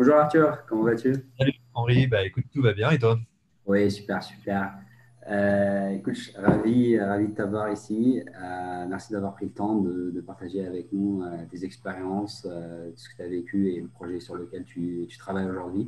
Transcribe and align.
bonjour 0.00 0.14
Arthur, 0.14 0.64
comment 0.66 0.84
vas-tu? 0.84 1.14
Salut 1.38 1.52
Henri, 1.74 2.06
bah, 2.06 2.24
écoute, 2.24 2.44
tout 2.50 2.62
va 2.62 2.72
bien 2.72 2.90
et 2.90 2.98
toi? 2.98 3.18
Oui, 3.66 3.90
super, 3.90 4.22
super. 4.22 4.72
Euh, 5.28 5.90
écoute, 5.90 6.14
je 6.14 6.20
suis 6.22 6.36
ravi, 6.38 6.98
ravi 6.98 7.28
de 7.28 7.34
t'avoir 7.34 7.70
ici. 7.70 8.22
Euh, 8.26 8.86
merci 8.88 9.12
d'avoir 9.12 9.34
pris 9.34 9.44
le 9.44 9.52
temps 9.52 9.76
de, 9.76 10.18
partager 10.26 10.66
avec 10.66 10.90
nous 10.90 11.22
euh, 11.22 11.44
tes 11.50 11.66
expériences, 11.66 12.48
ce 12.96 13.08
que 13.10 13.16
tu 13.16 13.22
as 13.22 13.28
vécu 13.28 13.74
et 13.74 13.80
le 13.82 13.88
projet 13.88 14.20
sur 14.20 14.36
lequel 14.36 14.64
tu, 14.64 15.04
tu 15.06 15.18
travailles 15.18 15.50
aujourd'hui. 15.50 15.86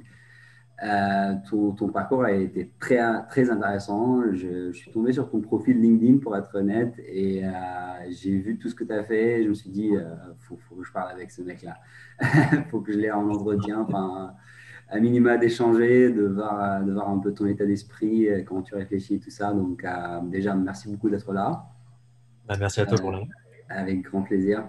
Euh, 0.82 1.34
ton, 1.48 1.88
parcours 1.88 2.24
a 2.24 2.32
été 2.32 2.72
très, 2.80 2.98
très 3.28 3.50
intéressant. 3.50 4.22
Je, 4.32 4.72
suis 4.72 4.90
tombé 4.90 5.12
sur 5.12 5.30
ton 5.30 5.40
profil 5.40 5.80
LinkedIn 5.80 6.18
pour 6.18 6.36
être 6.36 6.56
honnête 6.56 6.94
et 7.06 7.44
euh, 7.44 7.50
j'ai 8.10 8.36
vu 8.36 8.58
tout 8.58 8.68
ce 8.68 8.74
que 8.74 8.82
tu 8.82 8.92
as 8.92 9.04
fait. 9.04 9.44
Je 9.44 9.48
me 9.48 9.54
suis 9.54 9.70
dit, 9.70 9.90
il 9.92 9.96
euh, 9.96 10.14
faut, 10.40 10.56
que 10.56 10.82
je 10.82 10.92
parle 10.92 11.12
avec 11.12 11.30
ce 11.30 11.42
mec-là. 11.42 11.76
Il 12.20 12.64
faut 12.70 12.80
que 12.80 12.92
je 12.92 12.98
l'ai 12.98 13.12
en 13.12 13.28
entretien. 13.28 13.80
Enfin, 13.80 14.34
à 14.88 14.98
minima 14.98 15.36
d'échanger, 15.36 16.10
de 16.10 16.26
voir, 16.26 16.82
de 16.82 16.92
voir 16.92 17.08
un 17.08 17.18
peu 17.18 17.32
ton 17.32 17.46
état 17.46 17.64
d'esprit, 17.64 18.28
comment 18.44 18.62
tu 18.62 18.74
réfléchis, 18.74 19.20
tout 19.20 19.30
ça. 19.30 19.52
Donc, 19.52 19.86
déjà, 20.24 20.54
merci 20.54 20.90
beaucoup 20.90 21.08
d'être 21.08 21.32
là. 21.32 21.64
Bah, 22.46 22.56
merci 22.58 22.80
à 22.80 22.86
toi 22.86 22.98
pour 22.98 23.12
l'invite. 23.12 23.30
Avec 23.68 24.02
grand 24.02 24.22
plaisir. 24.22 24.64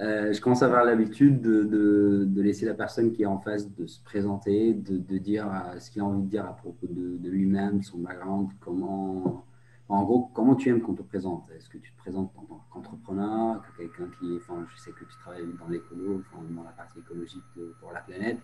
Euh, 0.00 0.32
je 0.32 0.40
commence 0.40 0.62
à 0.62 0.66
avoir 0.66 0.84
l'habitude 0.84 1.40
de, 1.40 2.28
laisser 2.36 2.66
la 2.66 2.74
personne 2.74 3.12
qui 3.12 3.22
est 3.22 3.26
en 3.26 3.40
face 3.40 3.68
de 3.74 3.86
se 3.86 4.00
présenter, 4.04 4.72
de, 4.72 5.18
dire 5.18 5.46
euh, 5.48 5.78
ce 5.80 5.90
qu'il 5.90 6.02
a 6.02 6.04
envie 6.04 6.22
de 6.22 6.28
dire 6.28 6.46
à 6.46 6.54
propos 6.54 6.86
de, 6.88 7.28
lui-même, 7.28 7.82
son 7.82 7.98
background, 7.98 8.48
comment, 8.60 9.44
en 9.88 10.04
gros, 10.04 10.30
comment 10.34 10.54
tu 10.54 10.68
aimes 10.68 10.82
qu'on 10.82 10.94
te 10.94 11.02
présente. 11.02 11.44
Est-ce 11.56 11.68
que 11.68 11.78
tu 11.78 11.90
te 11.90 11.98
présentes 11.98 12.30
en 12.36 12.42
tant 12.42 12.64
qu'entrepreneur, 12.70 13.60
que 13.62 13.82
quelqu'un 13.82 14.08
qui, 14.18 14.36
enfin, 14.36 14.64
je 14.72 14.80
sais 14.80 14.92
que 14.92 15.04
tu 15.04 15.16
travailles 15.20 15.46
dans 15.58 15.68
l'écolo, 15.68 16.22
dans 16.50 16.62
la 16.62 16.70
partie 16.70 17.00
écologique 17.00 17.42
pour 17.80 17.92
la 17.92 18.00
planète. 18.00 18.38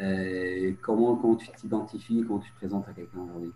Euh, 0.00 0.72
comment, 0.82 1.14
comment 1.16 1.36
tu 1.36 1.48
t'identifies, 1.52 2.24
comment 2.26 2.40
tu 2.40 2.50
te 2.50 2.56
présentes 2.56 2.88
à 2.88 2.92
quelqu'un 2.92 3.20
aujourd'hui? 3.20 3.52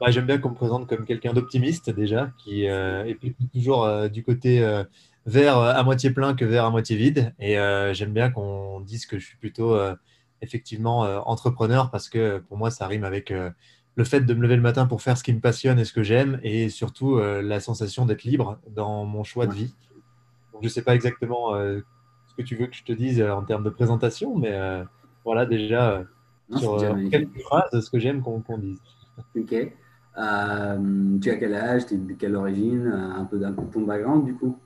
Bah, 0.00 0.10
J'aime 0.10 0.26
bien 0.26 0.38
qu'on 0.38 0.50
me 0.50 0.54
présente 0.54 0.88
comme 0.88 1.04
quelqu'un 1.04 1.32
d'optimiste 1.32 1.90
déjà, 1.90 2.32
qui 2.36 2.64
est 2.64 3.52
toujours 3.52 3.88
du 4.10 4.24
côté 4.24 4.84
verre 5.26 5.58
euh, 5.58 5.72
à 5.72 5.82
moitié 5.82 6.10
plein 6.10 6.34
que 6.34 6.44
verre 6.44 6.64
à 6.64 6.70
moitié 6.70 6.96
vide. 6.96 7.34
Et 7.38 7.58
euh, 7.58 7.92
j'aime 7.94 8.12
bien 8.12 8.30
qu'on 8.30 8.80
dise 8.80 9.06
que 9.06 9.18
je 9.18 9.26
suis 9.26 9.36
plutôt 9.36 9.74
euh, 9.74 9.94
effectivement 10.42 11.00
entrepreneur 11.28 11.90
parce 11.90 12.08
que 12.08 12.38
pour 12.38 12.56
moi, 12.56 12.70
ça 12.70 12.86
rime 12.86 13.04
avec 13.04 13.30
le 13.30 14.04
fait 14.04 14.22
de 14.22 14.32
me 14.32 14.40
lever 14.40 14.56
le 14.56 14.62
matin 14.62 14.86
pour 14.86 15.02
faire 15.02 15.18
ce 15.18 15.22
qui 15.22 15.34
me 15.34 15.40
passionne 15.40 15.78
et 15.78 15.84
ce 15.84 15.92
que 15.92 16.02
j'aime 16.02 16.40
et 16.42 16.70
surtout 16.70 17.18
la 17.18 17.60
sensation 17.60 18.06
d'être 18.06 18.24
libre 18.24 18.58
dans 18.70 19.04
mon 19.04 19.22
choix 19.22 19.46
de 19.46 19.52
vie. 19.52 19.74
je 20.54 20.64
ne 20.64 20.68
sais 20.70 20.80
pas 20.80 20.94
exactement 20.94 21.52
ce 21.52 22.34
que 22.38 22.40
tu 22.40 22.56
veux 22.56 22.68
que 22.68 22.74
je 22.74 22.84
te 22.84 22.92
dise 22.92 23.20
en 23.20 23.42
termes 23.42 23.64
de 23.64 23.68
présentation, 23.68 24.34
mais 24.34 24.58
voilà 25.26 25.44
déjà 25.44 26.04
sur 26.56 26.78
quelques 27.10 27.40
phrases 27.40 27.78
ce 27.78 27.90
que 27.90 27.98
j'aime 27.98 28.22
qu'on 28.22 28.40
dise. 28.56 28.80
Ok. 29.36 29.50
tu 29.50 31.30
as 31.30 31.36
quel 31.36 31.54
âge, 31.54 31.84
tu 31.84 31.94
es 31.96 31.98
de 31.98 32.14
quelle 32.14 32.34
origine, 32.34 32.86
un 32.86 33.26
peu, 33.26 33.44
un 33.44 33.52
peu 33.52 33.60
de 33.60 33.70
ton 33.70 33.82
background 33.82 34.24
du 34.24 34.34
coup? 34.36 34.56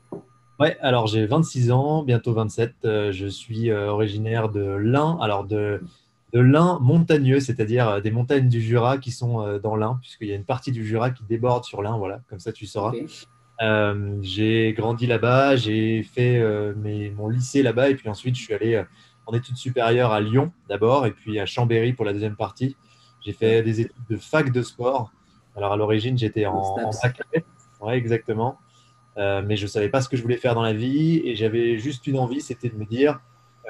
Ouais, 0.61 0.77
alors 0.81 1.09
j'ai 1.09 1.27
26 1.27 1.73
ans, 1.73 2.05
bientôt 2.05 2.33
27. 2.33 2.75
Euh, 2.85 3.13
je 3.13 3.27
suis 3.27 3.71
euh, 3.71 3.89
originaire 3.91 4.49
de 4.49 4.63
l'Ain, 4.63 5.19
alors 5.21 5.45
de, 5.45 5.83
de 6.33 6.39
l'Ain 6.39 6.79
montagneux, 6.81 7.41
c'est-à-dire 7.41 7.89
euh, 7.89 8.01
des 8.01 8.13
montagnes 8.13 8.49
du 8.49 8.61
Jura 8.63 8.99
qui 8.99 9.11
sont 9.11 9.59
dans 9.59 9.75
l'Ain, 9.75 9.99
puisqu'il 10.01 10.29
y 10.29 10.33
a 10.33 10.37
une 10.37 10.45
partie 10.45 10.71
du 10.71 10.87
Jura 10.87 11.11
qui 11.11 11.25
déborde 11.25 11.65
sur 11.65 11.83
l'Ain, 11.83 11.97
voilà, 11.99 12.21
comme 12.29 12.39
ça 12.39 12.53
tu 12.53 12.67
sauras. 12.67 12.93
j'ai 14.23 14.75
grandi 14.77 15.07
là-bas, 15.09 15.57
j'ai 15.57 16.05
fait 16.05 16.41
mes, 16.77 17.11
mon 17.11 17.29
lycée 17.29 17.63
là-bas, 17.63 17.91
et 17.91 17.97
puis 17.97 18.09
ensuite 18.09 18.37
je 18.37 18.43
suis 18.43 18.55
allé 18.55 18.81
en 19.27 19.35
études 19.35 19.57
supérieures 19.57 20.13
à 20.13 20.21
Lyon 20.21 20.53
d'abord, 20.69 21.07
et 21.07 21.11
puis 21.11 21.41
à 21.41 21.47
Chambéry 21.47 21.95
pour 21.95 22.05
la 22.05 22.13
deuxième 22.13 22.37
partie. 22.37 22.77
J'ai 23.25 23.33
fait 23.33 23.63
des 23.63 23.81
études 23.81 23.95
de 24.09 24.17
fac 24.17 24.53
de 24.53 24.63
sport. 24.63 25.11
Alors 25.57 25.73
à 25.73 25.77
l'origine, 25.77 26.17
j'étais 26.17 26.47
en, 26.47 26.55
en 26.57 26.93
fac. 26.93 27.21
Ouais, 27.81 27.97
exactement. 27.97 28.59
Euh, 29.17 29.43
mais 29.45 29.57
je 29.57 29.65
ne 29.65 29.69
savais 29.69 29.89
pas 29.89 30.01
ce 30.01 30.09
que 30.09 30.17
je 30.17 30.23
voulais 30.23 30.37
faire 30.37 30.55
dans 30.55 30.63
la 30.63 30.73
vie 30.73 31.21
et 31.25 31.37
j'avais 31.37 31.79
juste 31.79 32.07
une 32.07 32.19
envie, 32.19 32.41
c'était 32.41 32.69
de 32.69 32.77
me 32.77 32.85
dire, 32.85 33.21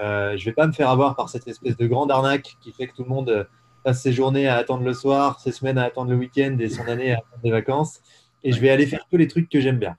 euh, 0.03 0.37
je 0.37 0.43
ne 0.43 0.44
vais 0.47 0.53
pas 0.53 0.66
me 0.66 0.72
faire 0.72 0.88
avoir 0.88 1.16
par 1.16 1.28
cette 1.28 1.47
espèce 1.47 1.77
de 1.77 1.87
grande 1.87 2.10
arnaque 2.10 2.56
qui 2.60 2.72
fait 2.72 2.87
que 2.87 2.94
tout 2.94 3.05
le 3.05 3.10
monde 3.10 3.31
euh, 3.31 3.44
passe 3.84 4.03
ses 4.03 4.12
journées 4.12 4.49
à 4.49 4.56
attendre 4.56 4.84
le 4.84 4.94
soir, 4.94 5.41
ses 5.41 5.53
semaines 5.53 5.78
à 5.78 5.84
attendre 5.84 6.10
le 6.10 6.16
week-end 6.16 6.56
et 6.59 6.69
son 6.69 6.87
année 6.88 7.12
à 7.12 7.19
attendre 7.19 7.43
les 7.44 7.50
vacances. 7.50 8.00
Et 8.43 8.53
je 8.53 8.60
vais 8.60 8.71
aller 8.71 8.87
faire 8.87 9.06
tous 9.10 9.16
les 9.16 9.28
trucs 9.28 9.49
que 9.49 9.60
j'aime 9.60 9.78
bien. 9.78 9.97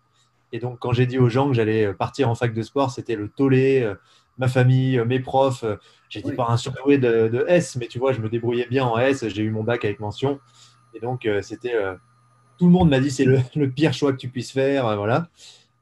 Et 0.52 0.60
donc, 0.60 0.80
quand 0.80 0.94
j'ai 0.94 1.06
dit 1.06 1.20
aux 1.20 1.30
gens 1.30 1.48
que 1.48 1.54
j'allais 1.54 1.94
partir 1.94 2.30
en 2.30 2.36
fac 2.36 2.54
de 2.54 2.62
sport, 2.62 2.92
c'était 2.92 3.16
le 3.16 3.28
tollé, 3.28 3.92
ma 4.38 4.48
famille, 4.48 5.02
mes 5.06 5.20
profs. 5.20 5.66
J'étais 6.10 6.34
pas 6.34 6.46
un 6.50 6.58
surdoué 6.58 7.00
de, 7.00 7.28
de, 7.28 7.44
S, 7.48 7.76
mais 7.76 7.88
tu 7.88 7.98
vois, 7.98 8.14
je 8.14 8.22
me 8.22 8.30
débrouillais 8.30 8.68
bien 8.68 8.86
en 8.86 9.00
S. 9.00 9.28
J'ai 9.28 9.42
eu 9.42 9.50
mon 9.50 9.64
bac 9.64 9.84
avec 9.84 10.00
mention. 10.00 10.40
Et 10.94 11.00
donc, 11.00 11.28
c'était 11.42 11.74
tout 12.58 12.66
le 12.66 12.72
monde 12.72 12.90
m'a 12.90 13.00
dit 13.00 13.12
c'est 13.12 13.26
le, 13.26 13.70
pire 13.70 13.94
choix 13.94 14.12
que 14.12 14.18
tu 14.18 14.30
puisses 14.30 14.52
faire. 14.52 14.88
Euh, 14.88 14.96
voilà. 14.96 15.28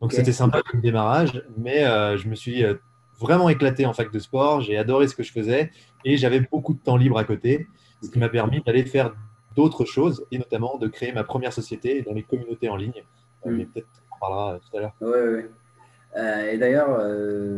Donc 0.02 0.12
c'était 0.12 0.34
sympa 0.34 0.62
comme 0.62 0.82
démarrage, 0.82 1.44
mais 1.58 1.86
euh, 1.86 2.18
je 2.18 2.28
me 2.28 2.36
suis 2.36 2.66
euh, 2.66 2.74
vraiment 3.20 3.48
éclaté 3.48 3.86
en 3.86 3.94
fac 3.94 4.12
de 4.12 4.20
sport. 4.20 4.62
J'ai 4.62 4.78
adoré 4.78 5.08
ce 5.08 5.16
que 5.16 5.24
je 5.24 5.32
faisais 5.32 5.72
et 6.04 6.18
j'avais 6.18 6.42
beaucoup 6.42 6.74
de 6.74 6.80
temps 6.80 6.98
libre 6.98 7.18
à 7.18 7.24
côté, 7.24 7.68
ce 8.02 8.10
qui 8.10 8.20
m'a 8.20 8.28
permis 8.28 8.62
d'aller 8.62 8.84
faire 8.84 9.16
d'autres 9.56 9.86
choses 9.86 10.26
et 10.32 10.38
notamment 10.38 10.78
de 10.78 10.88
créer 10.88 11.14
ma 11.14 11.24
première 11.24 11.54
société 11.54 12.02
dans 12.02 12.14
les 12.14 12.24
communautés 12.24 12.68
en 12.68 12.76
ligne. 12.76 13.04
Mm. 13.46 13.52
mais 13.52 13.66
peut-être 13.66 13.88
on 14.14 14.20
parlera 14.20 14.60
tout 14.60 14.78
à 14.78 14.82
l'heure. 14.82 14.96
Oui, 15.00 15.20
oui. 15.36 16.22
et 16.52 16.58
d'ailleurs, 16.58 17.00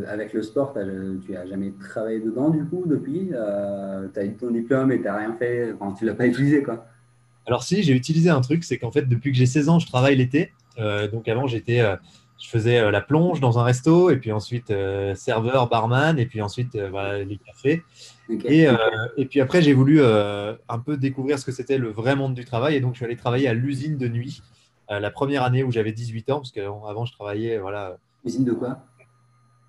avec 0.08 0.32
le 0.32 0.42
sport, 0.42 0.72
tu 1.24 1.32
n'as 1.32 1.46
jamais 1.46 1.72
travaillé 1.80 2.20
dedans 2.20 2.50
du 2.50 2.64
coup 2.64 2.84
depuis? 2.86 3.30
Tu 3.30 4.20
as 4.20 4.24
eu 4.24 4.36
ton 4.36 4.52
diplôme 4.52 4.92
et 4.92 4.98
tu 4.98 5.04
n'as 5.04 5.16
rien 5.16 5.32
fait, 5.32 5.72
enfin, 5.72 5.92
tu 5.94 6.04
ne 6.04 6.10
l'as 6.10 6.16
pas 6.16 6.26
utilisé 6.26 6.62
quoi 6.62 6.86
alors 7.46 7.62
si, 7.62 7.82
j'ai 7.82 7.92
utilisé 7.92 8.28
un 8.28 8.40
truc, 8.40 8.64
c'est 8.64 8.78
qu'en 8.78 8.90
fait, 8.90 9.08
depuis 9.08 9.30
que 9.30 9.38
j'ai 9.38 9.46
16 9.46 9.68
ans, 9.68 9.78
je 9.78 9.86
travaille 9.86 10.16
l'été. 10.16 10.52
Euh, 10.78 11.08
donc 11.08 11.28
avant, 11.28 11.46
j'étais, 11.46 11.80
euh, 11.80 11.96
je 12.42 12.48
faisais 12.48 12.78
euh, 12.78 12.90
la 12.90 13.00
plonge 13.00 13.40
dans 13.40 13.58
un 13.58 13.62
resto, 13.62 14.10
et 14.10 14.16
puis 14.16 14.32
ensuite 14.32 14.72
serveur, 15.14 15.68
barman, 15.68 16.18
et 16.18 16.26
puis 16.26 16.42
ensuite 16.42 16.74
les 16.74 17.38
cafés. 17.46 17.82
Et, 18.28 18.66
et, 19.16 19.26
puis 19.26 19.40
après, 19.40 19.62
j'ai 19.62 19.72
voulu 19.72 20.02
un 20.02 20.78
peu 20.84 20.96
découvrir 20.96 21.38
ce 21.38 21.44
que 21.44 21.52
c'était 21.52 21.78
le 21.78 21.90
vrai 21.90 22.16
monde 22.16 22.34
du 22.34 22.44
travail, 22.44 22.74
et 22.74 22.80
donc 22.80 22.94
je 22.94 22.98
suis 22.98 23.06
allé 23.06 23.16
travailler 23.16 23.48
à 23.48 23.54
l'usine 23.54 23.96
de 23.96 24.08
nuit 24.08 24.42
la 24.88 25.10
première 25.10 25.42
année 25.42 25.62
où 25.62 25.70
j'avais 25.70 25.92
18 25.92 26.30
ans, 26.30 26.36
parce 26.36 26.52
qu'avant, 26.52 27.04
je 27.04 27.12
travaillais, 27.12 27.58
voilà. 27.58 27.96
Usine 28.24 28.44
de 28.44 28.52
quoi? 28.52 28.78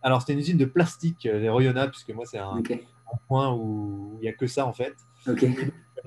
Alors 0.02 0.22
c'était 0.22 0.34
une 0.34 0.40
usine 0.40 0.58
de 0.58 0.66
plastique, 0.66 1.24
les 1.24 1.50
Royona, 1.50 1.88
puisque 1.88 2.10
moi 2.12 2.26
c'est 2.26 2.38
un, 2.38 2.62
point 3.28 3.54
où 3.54 4.18
il 4.20 4.22
n'y 4.22 4.28
a 4.28 4.34
que 4.34 4.48
ça 4.48 4.66
en 4.66 4.74
fait. 4.74 4.96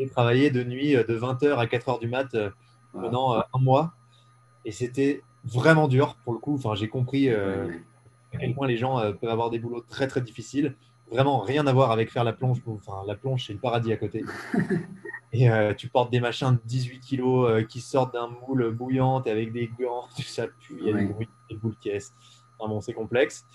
Ok 0.00 0.10
travailler 0.10 0.50
de 0.50 0.64
nuit 0.64 0.96
euh, 0.96 1.04
de 1.04 1.18
20h 1.18 1.56
à 1.56 1.66
4h 1.66 2.00
du 2.00 2.08
mat 2.08 2.34
euh, 2.34 2.50
pendant 2.92 3.34
euh, 3.34 3.40
un 3.54 3.58
mois. 3.58 3.92
Et 4.64 4.72
c'était 4.72 5.22
vraiment 5.44 5.88
dur 5.88 6.16
pour 6.24 6.32
le 6.32 6.38
coup. 6.38 6.54
Enfin, 6.54 6.74
j'ai 6.74 6.88
compris 6.88 7.30
à 7.30 7.64
quel 8.38 8.54
point 8.54 8.66
les 8.66 8.76
gens 8.76 9.00
peuvent 9.18 9.30
avoir 9.30 9.48
des 9.48 9.58
boulots 9.58 9.84
très 9.88 10.06
très 10.06 10.20
difficiles. 10.20 10.76
Vraiment 11.10 11.40
rien 11.40 11.66
à 11.66 11.72
voir 11.72 11.92
avec 11.92 12.10
faire 12.10 12.24
la 12.24 12.34
plonge. 12.34 12.58
Enfin, 12.66 13.02
la 13.06 13.14
plonge, 13.14 13.46
c'est 13.46 13.54
le 13.54 13.58
paradis 13.58 13.90
à 13.90 13.96
côté. 13.96 14.22
et 15.32 15.48
tu 15.78 15.88
portes 15.88 16.12
des 16.12 16.20
machins 16.20 16.52
de 16.52 16.60
18 16.66 17.00
kilos 17.00 17.64
qui 17.68 17.80
sortent 17.80 18.12
d'un 18.12 18.28
moule 18.46 18.70
bouillante 18.70 19.26
avec 19.26 19.50
des 19.50 19.70
gants, 19.80 20.04
tout 20.14 20.22
ça 20.22 20.46
pue, 20.46 20.76
il 20.80 20.86
y 20.86 20.90
a 20.90 20.92
des 20.92 21.06
bruits, 21.06 21.28
des 21.48 21.56
boules 21.56 21.76
qui 21.80 21.90
Enfin 21.90 22.68
bon, 22.68 22.82
c'est 22.82 22.92
complexe. 22.92 23.46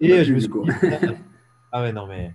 Et 0.00 0.24
je 0.24 0.32
me 0.32 0.38
suis 0.38 0.50
ah 1.70 1.82
ouais, 1.82 1.92
non, 1.92 2.06
mais 2.06 2.34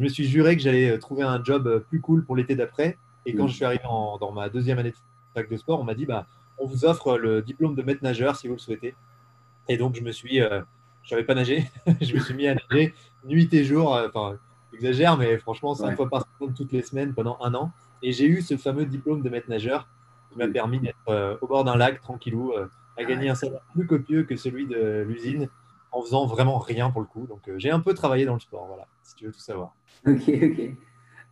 je 0.00 0.04
me 0.04 0.08
suis 0.08 0.24
juré 0.24 0.56
que 0.56 0.62
j'allais 0.62 0.98
trouver 0.98 1.24
un 1.24 1.44
job 1.44 1.84
plus 1.90 2.00
cool 2.00 2.24
pour 2.24 2.34
l'été 2.34 2.54
d'après. 2.54 2.96
Et 3.26 3.34
quand 3.34 3.48
je 3.48 3.54
suis 3.54 3.66
arrivé 3.66 3.82
dans 3.84 4.32
ma 4.32 4.48
deuxième 4.48 4.78
année 4.78 4.92
de 4.92 4.96
fac 5.34 5.50
de 5.50 5.56
sport, 5.58 5.78
on 5.78 5.84
m'a 5.84 5.92
dit 5.92 6.06
bah, 6.06 6.26
on 6.56 6.66
vous 6.66 6.86
offre 6.86 7.18
le 7.18 7.42
diplôme 7.42 7.74
de 7.74 7.82
maître 7.82 8.02
nageur 8.02 8.34
si 8.34 8.48
vous 8.48 8.54
le 8.54 8.58
souhaitez. 8.58 8.94
Et 9.68 9.76
donc, 9.76 9.94
je 9.94 10.00
me 10.00 10.10
suis, 10.10 10.40
euh, 10.40 10.62
je 11.02 11.10
savais 11.10 11.24
pas 11.24 11.34
nager, 11.34 11.70
je 12.00 12.14
me 12.14 12.20
suis 12.20 12.32
mis 12.32 12.48
à 12.48 12.54
nager 12.54 12.94
nuit 13.26 13.52
et 13.52 13.62
jour. 13.62 13.94
Euh, 13.94 14.08
enfin, 14.08 14.38
j'exagère, 14.72 15.18
mais 15.18 15.36
franchement, 15.36 15.74
cinq 15.74 15.96
fois 15.96 16.08
par 16.08 16.26
semaine, 16.38 16.54
toutes 16.54 16.72
les 16.72 16.82
semaines 16.82 17.12
pendant 17.12 17.36
un 17.42 17.52
an. 17.54 17.70
Et 18.02 18.12
j'ai 18.12 18.24
eu 18.24 18.40
ce 18.40 18.56
fameux 18.56 18.86
diplôme 18.86 19.20
de 19.20 19.28
maître 19.28 19.50
nageur 19.50 19.86
qui 20.32 20.38
m'a 20.38 20.48
permis 20.48 20.80
d'être 20.80 20.96
euh, 21.08 21.36
au 21.42 21.46
bord 21.46 21.64
d'un 21.64 21.76
lac, 21.76 22.00
tranquillou, 22.00 22.54
à 22.96 23.04
gagner 23.04 23.28
un 23.28 23.34
salaire 23.34 23.60
plus 23.74 23.86
copieux 23.86 24.22
que 24.22 24.36
celui 24.36 24.66
de 24.66 25.04
l'usine 25.06 25.50
en 25.92 26.02
faisant 26.02 26.26
vraiment 26.26 26.58
rien 26.58 26.90
pour 26.90 27.00
le 27.00 27.06
coup. 27.06 27.26
Donc, 27.26 27.50
j'ai 27.56 27.70
un 27.70 27.80
peu 27.80 27.94
travaillé 27.94 28.24
dans 28.24 28.34
le 28.34 28.40
sport, 28.40 28.66
voilà, 28.66 28.86
si 29.02 29.14
tu 29.14 29.26
veux 29.26 29.32
tout 29.32 29.40
savoir. 29.40 29.74
Ok, 30.06 30.28
ok. 30.28 30.74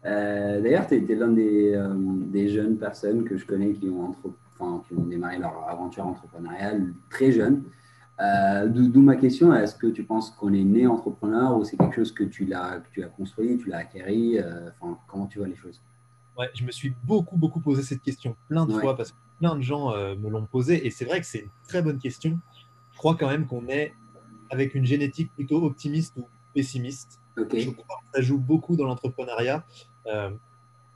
Euh, 0.05 0.61
d'ailleurs, 0.61 0.87
tu 0.87 0.95
es, 0.95 1.15
l'un 1.15 1.29
des, 1.29 1.73
euh, 1.75 1.95
des, 1.97 2.49
jeunes 2.49 2.77
personnes 2.77 3.25
que 3.25 3.37
je 3.37 3.45
connais 3.45 3.73
qui 3.73 3.89
ont, 3.89 4.15
enfin, 4.59 4.83
qui 4.87 4.95
ont 4.95 5.03
démarré 5.03 5.39
leur 5.39 5.69
aventure 5.69 6.07
entrepreneuriale 6.07 6.93
très 7.11 7.33
jeune. 7.33 7.65
Euh, 8.21 8.67
d'où 8.69 9.01
ma 9.01 9.17
question, 9.17 9.55
est-ce 9.55 9.77
que 9.77 9.87
tu 9.87 10.03
penses 10.03 10.31
qu'on 10.31 10.53
est 10.53 10.65
né 10.65 10.87
entrepreneur 10.87 11.57
ou 11.57 11.65
c'est 11.65 11.77
quelque 11.77 11.95
chose 11.95 12.13
que 12.13 12.25
tu 12.25 12.45
l'as 12.47 12.83
tu 12.93 13.03
as 13.03 13.09
construit, 13.09 13.59
tu 13.59 13.69
l'as 13.69 13.79
acquéri 13.79 14.39
enfin, 14.81 14.99
Comment 15.07 15.27
tu 15.27 15.39
vois 15.39 15.47
les 15.47 15.57
choses? 15.57 15.81
Ouais, 16.37 16.49
je 16.55 16.65
me 16.65 16.71
suis 16.71 16.93
beaucoup, 17.05 17.37
beaucoup 17.37 17.61
posé 17.61 17.83
cette 17.83 18.03
question 18.03 18.37
plein 18.49 18.67
de 18.67 18.73
fois 18.73 18.97
parce 18.97 19.13
que 19.13 19.17
plein 19.39 19.55
de 19.55 19.63
gens 19.63 19.93
me 20.17 20.29
l'ont 20.29 20.47
posé 20.47 20.85
et 20.85 20.91
c'est 20.91 21.05
vrai 21.05 21.21
que 21.21 21.27
c'est 21.27 21.41
une 21.41 21.51
très 21.69 21.81
bonne 21.81 21.99
question. 21.99 22.39
Je 22.93 22.99
crois 22.99 23.15
quand 23.15 23.29
même 23.29 23.47
qu'on 23.47 23.69
est 23.69 23.95
avec 24.50 24.75
une 24.75 24.85
génétique 24.85 25.33
plutôt 25.35 25.65
optimiste 25.65 26.17
ou 26.17 26.27
pessimiste. 26.55 27.21
Je 27.37 27.71
crois 27.71 28.00
que 28.12 28.19
ça 28.19 28.23
joue 28.23 28.39
beaucoup 28.39 28.77
dans 28.77 28.85
l'entrepreneuriat. 28.85 29.65
Euh, 30.06 30.31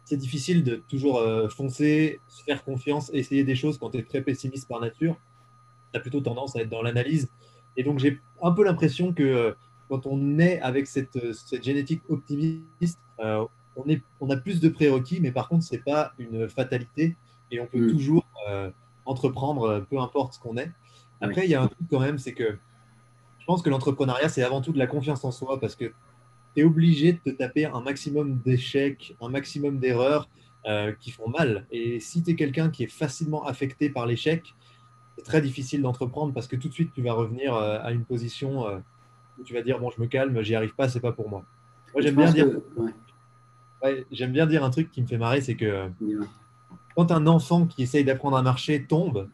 c'est 0.04 0.16
difficile 0.16 0.64
de 0.64 0.76
toujours 0.76 1.18
euh, 1.18 1.48
foncer, 1.48 2.20
se 2.28 2.42
faire 2.42 2.64
confiance, 2.64 3.10
essayer 3.14 3.44
des 3.44 3.54
choses 3.54 3.78
quand 3.78 3.90
tu 3.90 3.98
es 3.98 4.02
très 4.02 4.22
pessimiste 4.22 4.68
par 4.68 4.80
nature. 4.80 5.16
Tu 5.92 5.98
as 5.98 6.00
plutôt 6.00 6.20
tendance 6.20 6.56
à 6.56 6.60
être 6.60 6.70
dans 6.70 6.82
l'analyse. 6.82 7.28
Et 7.76 7.84
donc, 7.84 7.98
j'ai 7.98 8.20
un 8.42 8.52
peu 8.52 8.64
l'impression 8.64 9.12
que 9.12 9.22
euh, 9.22 9.52
quand 9.88 10.06
on 10.06 10.38
est 10.38 10.60
avec 10.60 10.86
cette, 10.86 11.32
cette 11.32 11.62
génétique 11.62 12.02
optimiste, 12.08 12.98
on, 13.76 13.86
est, 13.88 14.02
on 14.20 14.30
a 14.30 14.36
plus 14.36 14.60
de 14.60 14.68
prérequis, 14.68 15.20
mais 15.20 15.30
par 15.30 15.48
contre, 15.48 15.64
ce 15.64 15.74
n'est 15.74 15.82
pas 15.82 16.12
une 16.18 16.48
fatalité 16.48 17.16
et 17.50 17.60
on 17.60 17.66
peut 17.66 17.86
mm. 17.86 17.90
toujours 17.92 18.24
entreprendre, 19.04 19.86
peu 19.90 19.98
importe 19.98 20.34
ce 20.34 20.40
qu'on 20.40 20.56
est. 20.56 20.70
Après, 21.20 21.44
il 21.44 21.50
y 21.50 21.54
a 21.54 21.62
un 21.62 21.68
truc 21.68 21.86
quand 21.88 22.00
même, 22.00 22.18
c'est 22.18 22.32
que 22.32 22.58
je 23.42 23.46
pense 23.46 23.60
que 23.60 23.70
l'entrepreneuriat, 23.70 24.28
c'est 24.28 24.44
avant 24.44 24.60
tout 24.60 24.70
de 24.70 24.78
la 24.78 24.86
confiance 24.86 25.24
en 25.24 25.32
soi 25.32 25.58
parce 25.58 25.74
que 25.74 25.86
tu 26.54 26.60
es 26.60 26.62
obligé 26.62 27.14
de 27.14 27.18
te 27.18 27.30
taper 27.30 27.64
un 27.64 27.80
maximum 27.80 28.38
d'échecs, 28.38 29.16
un 29.20 29.28
maximum 29.28 29.80
d'erreurs 29.80 30.28
euh, 30.64 30.92
qui 31.00 31.10
font 31.10 31.28
mal. 31.28 31.66
Et 31.72 31.98
si 31.98 32.22
tu 32.22 32.30
es 32.30 32.34
quelqu'un 32.36 32.70
qui 32.70 32.84
est 32.84 32.92
facilement 32.92 33.44
affecté 33.44 33.90
par 33.90 34.06
l'échec, 34.06 34.54
c'est 35.16 35.24
très 35.24 35.42
difficile 35.42 35.82
d'entreprendre 35.82 36.32
parce 36.32 36.46
que 36.46 36.54
tout 36.54 36.68
de 36.68 36.72
suite, 36.72 36.92
tu 36.94 37.02
vas 37.02 37.14
revenir 37.14 37.52
euh, 37.56 37.80
à 37.82 37.90
une 37.90 38.04
position 38.04 38.68
euh, 38.68 38.78
où 39.40 39.42
tu 39.42 39.54
vas 39.54 39.62
dire 39.62 39.80
Bon, 39.80 39.90
je 39.90 40.00
me 40.00 40.06
calme, 40.06 40.40
j'y 40.42 40.54
arrive 40.54 40.76
pas, 40.76 40.88
c'est 40.88 41.00
pas 41.00 41.10
pour 41.10 41.28
moi. 41.28 41.44
Moi, 41.94 42.02
j'aime 42.02 42.14
bien, 42.14 42.30
dire... 42.30 42.46
j'aime 44.12 44.30
bien 44.30 44.46
dire 44.46 44.62
un 44.62 44.70
truc 44.70 44.88
qui 44.92 45.02
me 45.02 45.08
fait 45.08 45.18
marrer 45.18 45.40
c'est 45.40 45.56
que 45.56 45.90
quand 46.94 47.10
un 47.10 47.26
enfant 47.26 47.66
qui 47.66 47.82
essaye 47.82 48.04
d'apprendre 48.04 48.36
à 48.36 48.42
marcher 48.42 48.84
tombe, 48.84 49.28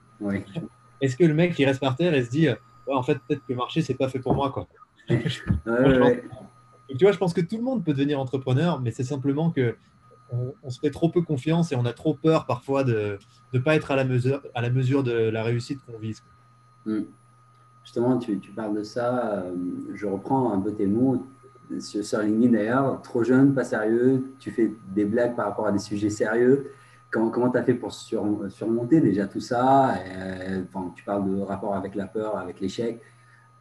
est-ce 1.03 1.15
que 1.15 1.25
le 1.25 1.35
mec 1.35 1.55
qui 1.55 1.67
reste 1.67 1.81
par 1.81 1.95
terre 1.95 2.15
et 2.15 2.25
se 2.25 2.31
dit 2.31 2.49
En 2.93 3.03
fait, 3.03 3.19
peut-être 3.27 3.45
que 3.47 3.53
marcher, 3.55 3.83
c'est 3.83 3.95
pas 3.95 4.09
fait 4.09 4.19
pour 4.19 4.35
moi 4.35 4.51
quoi. 4.51 4.67
tu 5.09 5.15
vois, 7.01 7.13
je 7.13 7.19
pense 7.19 7.33
que 7.33 7.41
tout 7.41 7.57
le 7.57 7.63
monde 7.63 7.85
peut 7.85 7.93
devenir 7.93 8.21
entrepreneur, 8.21 8.81
mais 8.81 8.91
c'est 8.91 9.05
simplement 9.05 9.51
que 9.51 9.77
on, 10.31 10.71
se 10.71 10.79
fait 10.79 10.91
trop 10.91 11.09
peu 11.09 11.23
confiance 11.23 11.73
et 11.73 11.77
on 11.77 11.87
a 11.87 11.93
trop 11.93 12.15
peur 12.15 12.45
parfois 12.47 12.85
de 12.85 13.19
ne 13.55 13.59
pas 13.59 13.77
être 13.77 13.91
à 13.91 13.97
la 13.97 14.05
mesure, 14.05 14.43
à 14.55 14.61
la 14.61 14.69
mesure 14.69 15.03
de 15.03 15.13
la 15.13 15.43
réussite 15.43 15.81
qu'on 15.87 15.99
vise. 15.99 16.23
Hmm. 16.85 17.05
Justement, 17.83 18.19
tu, 18.19 18.39
tu, 18.39 18.51
parles 18.51 18.77
de 18.77 18.83
ça. 18.83 19.45
Euh, 19.45 19.55
je 19.95 20.07
reprends 20.07 20.53
un 20.53 20.61
peu 20.61 20.73
tes 20.73 20.87
mots 20.87 21.25
sur, 21.81 22.21
LinkedIn 22.21 22.53
d'ailleurs. 22.53 23.01
Trop 23.03 23.25
jeune, 23.25 23.55
pas 23.55 23.65
sérieux. 23.65 24.35
Tu 24.39 24.51
fais 24.51 24.71
des 24.95 25.05
blagues 25.05 25.35
par 25.35 25.47
rapport 25.47 25.67
à 25.67 25.73
des 25.73 25.79
sujets 25.79 26.11
sérieux. 26.11 26.73
Comment 27.11 27.51
tu 27.51 27.57
as 27.57 27.63
fait 27.65 27.75
pour 27.75 27.93
surmonter 27.93 29.01
déjà 29.01 29.27
tout 29.27 29.41
ça 29.41 29.95
euh, 29.97 30.63
Tu 30.95 31.05
parles 31.05 31.31
de 31.31 31.41
rapport 31.41 31.75
avec 31.75 31.95
la 31.95 32.07
peur, 32.07 32.37
avec 32.37 32.61
l'échec. 32.61 33.01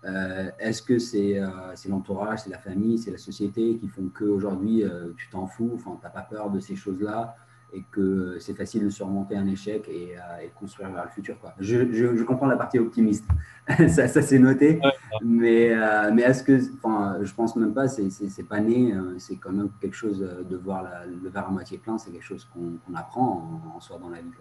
Euh, 0.03 0.51
est-ce 0.59 0.81
que 0.81 0.93
euh, 0.93 1.71
c'est 1.75 1.89
l'entourage, 1.89 2.39
c'est 2.39 2.49
la 2.49 2.59
famille, 2.59 2.97
c'est 2.97 3.11
la 3.11 3.17
société 3.17 3.77
qui 3.77 3.87
font 3.87 4.09
qu'aujourd'hui 4.13 4.83
tu 5.15 5.29
t'en 5.29 5.47
fous, 5.47 5.79
tu 5.81 5.89
n'as 5.89 6.09
pas 6.09 6.21
peur 6.21 6.49
de 6.49 6.59
ces 6.59 6.75
choses-là? 6.75 7.37
Et 7.73 7.83
que 7.91 8.37
c'est 8.39 8.53
facile 8.53 8.85
de 8.85 8.89
surmonter 8.89 9.35
un 9.35 9.45
échec 9.47 9.87
et, 9.89 10.13
et 10.41 10.49
construire 10.55 10.89
vers 10.91 11.03
le 11.03 11.09
futur 11.09 11.37
quoi. 11.39 11.53
Je, 11.59 11.91
je, 11.91 12.23
comprends 12.23 12.47
la 12.47 12.55
partie 12.55 12.79
optimiste, 12.79 13.25
ça, 13.67 14.07
ça 14.07 14.21
c'est 14.21 14.39
noté, 14.39 14.79
mais, 15.23 15.75
mais 16.13 16.21
est-ce 16.21 16.43
que, 16.43 16.59
enfin, 16.77 17.17
je 17.21 17.33
pense 17.33 17.55
même 17.55 17.73
pas, 17.73 17.87
c'est 17.87 18.47
pas 18.47 18.59
né, 18.59 18.93
c'est 19.17 19.35
quand 19.35 19.51
même 19.51 19.69
quelque 19.81 19.95
chose 19.95 20.19
de 20.19 20.57
voir 20.57 20.85
le 21.05 21.29
verre 21.29 21.47
à 21.47 21.51
moitié 21.51 21.77
plein, 21.77 21.97
c'est 21.97 22.11
quelque 22.11 22.23
chose 22.25 22.47
qu'on 22.53 22.95
apprend 22.95 23.61
en, 23.75 23.79
soi 23.81 23.97
dans 23.97 24.09
la 24.09 24.21
vie. 24.21 24.31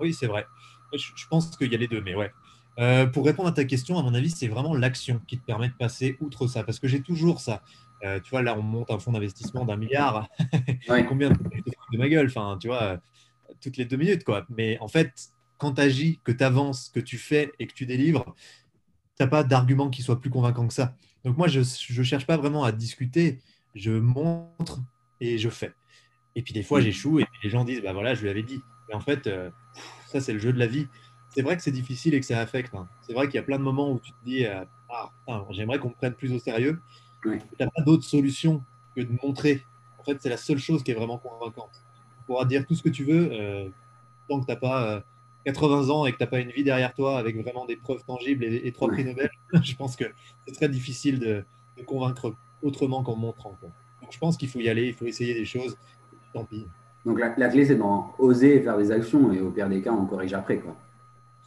Oui, 0.00 0.14
c'est 0.14 0.26
vrai. 0.26 0.46
Je, 0.94 1.12
je 1.14 1.26
pense 1.28 1.56
qu'il 1.56 1.70
y 1.70 1.74
a 1.74 1.78
les 1.78 1.88
deux, 1.88 2.00
mais 2.00 2.14
ouais. 2.14 2.32
Euh, 2.78 3.06
pour 3.06 3.24
répondre 3.24 3.48
à 3.48 3.52
ta 3.52 3.64
question, 3.64 3.98
à 3.98 4.02
mon 4.02 4.14
avis, 4.14 4.30
c'est 4.30 4.48
vraiment 4.48 4.74
l'action 4.74 5.20
qui 5.26 5.38
te 5.38 5.44
permet 5.44 5.68
de 5.68 5.74
passer 5.74 6.16
outre 6.20 6.46
ça. 6.46 6.62
Parce 6.62 6.78
que 6.78 6.88
j'ai 6.88 7.00
toujours 7.00 7.40
ça. 7.40 7.62
Euh, 8.06 8.20
tu 8.20 8.30
vois, 8.30 8.42
là, 8.42 8.56
on 8.56 8.62
monte 8.62 8.90
un 8.90 8.98
fonds 8.98 9.12
d'investissement 9.12 9.64
d'un 9.64 9.76
milliard. 9.76 10.28
Combien 11.08 11.30
de, 11.30 11.36
de 11.36 11.98
ma 11.98 12.08
gueule 12.08 12.26
Enfin, 12.26 12.56
tu 12.60 12.68
vois, 12.68 12.82
euh, 12.82 12.96
toutes 13.60 13.76
les 13.76 13.84
deux 13.84 13.96
minutes, 13.96 14.24
quoi. 14.24 14.46
Mais 14.48 14.78
en 14.80 14.88
fait, 14.88 15.12
quand 15.58 15.72
tu 15.72 15.80
agis, 15.80 16.20
que 16.24 16.32
tu 16.32 16.44
avances, 16.44 16.90
que 16.90 17.00
tu 17.00 17.18
fais 17.18 17.52
et 17.58 17.66
que 17.66 17.74
tu 17.74 17.86
délivres, 17.86 18.34
tu 19.16 19.22
n'as 19.22 19.26
pas 19.26 19.44
d'argument 19.44 19.90
qui 19.90 20.02
soit 20.02 20.20
plus 20.20 20.30
convaincant 20.30 20.66
que 20.66 20.74
ça. 20.74 20.94
Donc, 21.24 21.36
moi, 21.36 21.48
je 21.48 21.60
ne 21.60 22.04
cherche 22.04 22.26
pas 22.26 22.36
vraiment 22.36 22.64
à 22.64 22.72
discuter. 22.72 23.40
Je 23.74 23.92
montre 23.92 24.80
et 25.20 25.38
je 25.38 25.48
fais. 25.48 25.72
Et 26.34 26.42
puis, 26.42 26.54
des 26.54 26.62
fois, 26.62 26.80
j'échoue 26.80 27.20
et 27.20 27.26
les 27.42 27.50
gens 27.50 27.64
disent, 27.64 27.82
bah 27.82 27.92
voilà, 27.92 28.14
je 28.14 28.22
lui 28.22 28.30
avais 28.30 28.42
dit. 28.42 28.60
Mais 28.88 28.94
en 28.94 29.00
fait, 29.00 29.28
ça, 30.06 30.20
c'est 30.20 30.32
le 30.32 30.38
jeu 30.38 30.52
de 30.52 30.58
la 30.58 30.66
vie 30.66 30.86
c'est 31.36 31.42
vrai 31.42 31.54
que 31.54 31.62
c'est 31.62 31.70
difficile 31.70 32.14
et 32.14 32.20
que 32.20 32.24
ça 32.24 32.40
affecte. 32.40 32.74
Hein. 32.74 32.88
C'est 33.02 33.12
vrai 33.12 33.26
qu'il 33.26 33.34
y 33.34 33.38
a 33.38 33.42
plein 33.42 33.58
de 33.58 33.62
moments 33.62 33.92
où 33.92 34.00
tu 34.00 34.10
te 34.10 34.24
dis 34.24 34.46
euh, 34.46 34.64
Ah, 34.88 35.10
j'aimerais 35.50 35.78
qu'on 35.78 35.90
me 35.90 35.94
prenne 35.94 36.14
plus 36.14 36.32
au 36.32 36.38
sérieux. 36.38 36.80
Tu 37.32 37.56
n'as 37.60 37.70
pas 37.70 37.82
d'autre 37.82 38.04
solution 38.04 38.62
que 38.94 39.02
de 39.02 39.12
montrer. 39.22 39.62
En 39.98 40.04
fait, 40.04 40.18
c'est 40.20 40.28
la 40.28 40.36
seule 40.36 40.58
chose 40.58 40.82
qui 40.82 40.90
est 40.90 40.94
vraiment 40.94 41.18
convaincante. 41.18 41.70
Tu 42.18 42.24
pourras 42.26 42.44
dire 42.44 42.66
tout 42.66 42.74
ce 42.74 42.82
que 42.82 42.88
tu 42.88 43.04
veux 43.04 43.30
euh, 43.32 43.68
tant 44.28 44.40
que 44.40 44.46
tu 44.46 44.52
n'as 44.52 44.56
pas 44.56 45.02
80 45.44 45.88
euh, 45.88 45.90
ans 45.90 46.06
et 46.06 46.12
que 46.12 46.16
tu 46.16 46.22
n'as 46.22 46.28
pas 46.28 46.40
une 46.40 46.50
vie 46.50 46.64
derrière 46.64 46.94
toi 46.94 47.18
avec 47.18 47.36
vraiment 47.40 47.66
des 47.66 47.76
preuves 47.76 48.04
tangibles 48.04 48.44
et, 48.44 48.72
trois 48.72 48.88
prix 48.88 49.04
Nobel. 49.04 49.30
je 49.62 49.74
pense 49.74 49.96
que 49.96 50.04
c'est 50.46 50.54
très 50.54 50.68
difficile 50.68 51.18
de, 51.18 51.44
convaincre 51.84 52.34
autrement 52.62 53.02
qu'en 53.02 53.16
montrant. 53.16 53.56
Donc, 53.60 53.72
je 54.10 54.18
pense 54.18 54.36
qu'il 54.36 54.48
faut 54.48 54.60
y 54.60 54.68
aller, 54.68 54.86
il 54.86 54.94
faut 54.94 55.06
essayer 55.06 55.34
des 55.34 55.44
choses. 55.44 55.76
Tant 56.32 56.44
pis. 56.44 56.66
Donc 57.04 57.20
la, 57.20 57.34
la 57.36 57.48
clé, 57.48 57.64
c'est 57.64 57.76
d'oser 57.76 58.60
faire 58.60 58.76
des 58.78 58.90
actions 58.90 59.32
et 59.32 59.40
au 59.40 59.50
pire 59.50 59.68
des 59.68 59.80
cas, 59.80 59.92
on 59.92 60.06
corrige 60.06 60.34
après. 60.34 60.58
Quoi 60.58 60.76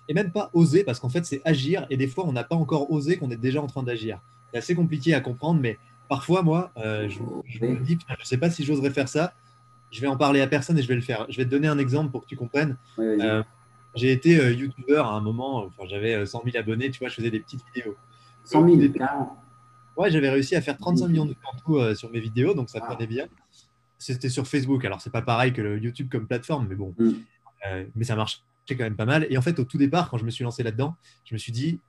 et 0.09 0.13
même 0.13 0.31
pas 0.31 0.49
oser, 0.53 0.83
parce 0.83 0.99
qu'en 0.99 1.07
fait, 1.07 1.23
c'est 1.23 1.39
agir, 1.45 1.85
et 1.91 1.95
des 1.95 2.07
fois, 2.07 2.25
on 2.27 2.33
n'a 2.33 2.43
pas 2.43 2.55
encore 2.55 2.91
osé 2.91 3.17
qu'on 3.17 3.29
est 3.29 3.37
déjà 3.37 3.61
en 3.61 3.67
train 3.67 3.83
d'agir. 3.83 4.19
C'est 4.51 4.57
assez 4.57 4.75
compliqué 4.75 5.13
à 5.13 5.21
comprendre, 5.21 5.59
mais 5.59 5.77
parfois, 6.07 6.41
moi, 6.41 6.71
euh, 6.77 7.09
je, 7.09 7.19
me 7.21 7.79
dis, 7.79 7.97
je 8.07 8.13
ne 8.13 8.25
sais 8.25 8.37
pas 8.37 8.49
si 8.49 8.63
j'oserais 8.63 8.89
faire 8.89 9.07
ça, 9.07 9.33
je 9.91 10.01
vais 10.01 10.07
en 10.07 10.17
parler 10.17 10.41
à 10.41 10.47
personne 10.47 10.77
et 10.77 10.81
je 10.81 10.87
vais 10.87 10.95
le 10.95 11.01
faire. 11.01 11.25
Je 11.29 11.37
vais 11.37 11.45
te 11.45 11.49
donner 11.49 11.67
un 11.67 11.77
exemple 11.77 12.11
pour 12.11 12.21
que 12.21 12.27
tu 12.27 12.35
comprennes. 12.35 12.77
Euh, 12.99 13.43
j'ai 13.95 14.11
été 14.11 14.39
euh, 14.39 14.51
youtubeur 14.51 15.07
à 15.07 15.13
un 15.13 15.21
moment, 15.21 15.65
enfin, 15.65 15.83
j'avais 15.87 16.25
100 16.25 16.43
000 16.45 16.57
abonnés, 16.57 16.91
tu 16.91 16.99
vois, 16.99 17.09
je 17.09 17.15
faisais 17.15 17.31
des 17.31 17.39
petites 17.39 17.63
vidéos. 17.73 17.95
100 18.45 18.67
000, 18.67 18.93
Ouais, 19.97 20.09
j'avais 20.11 20.29
réussi 20.29 20.55
à 20.55 20.61
faire 20.61 20.77
35 20.77 21.07
millions 21.07 21.25
de 21.25 21.31
vues 21.31 21.95
sur 21.95 22.09
mes 22.09 22.19
vidéos, 22.19 22.53
donc 22.53 22.69
ça 22.69 22.79
prenait 22.79 23.07
bien. 23.07 23.27
C'était 23.97 24.29
sur 24.29 24.47
Facebook, 24.47 24.85
alors 24.85 25.01
c'est 25.01 25.09
pas 25.09 25.21
pareil 25.21 25.51
que 25.51 25.61
le 25.61 25.77
YouTube 25.77 26.07
comme 26.09 26.25
plateforme, 26.25 26.67
mais 26.69 26.75
bon, 26.75 26.95
mm. 26.97 27.11
mais 27.95 28.05
ça 28.05 28.15
marche 28.15 28.41
quand 28.75 28.83
même 28.83 28.95
pas 28.95 29.05
mal. 29.05 29.27
Et 29.29 29.37
en 29.37 29.41
fait, 29.41 29.59
au 29.59 29.63
tout 29.63 29.77
départ, 29.77 30.09
quand 30.09 30.17
je 30.17 30.25
me 30.25 30.29
suis 30.29 30.43
lancé 30.43 30.63
là-dedans, 30.63 30.95
je 31.25 31.33
me 31.33 31.37
suis 31.37 31.51
dit, 31.51 31.79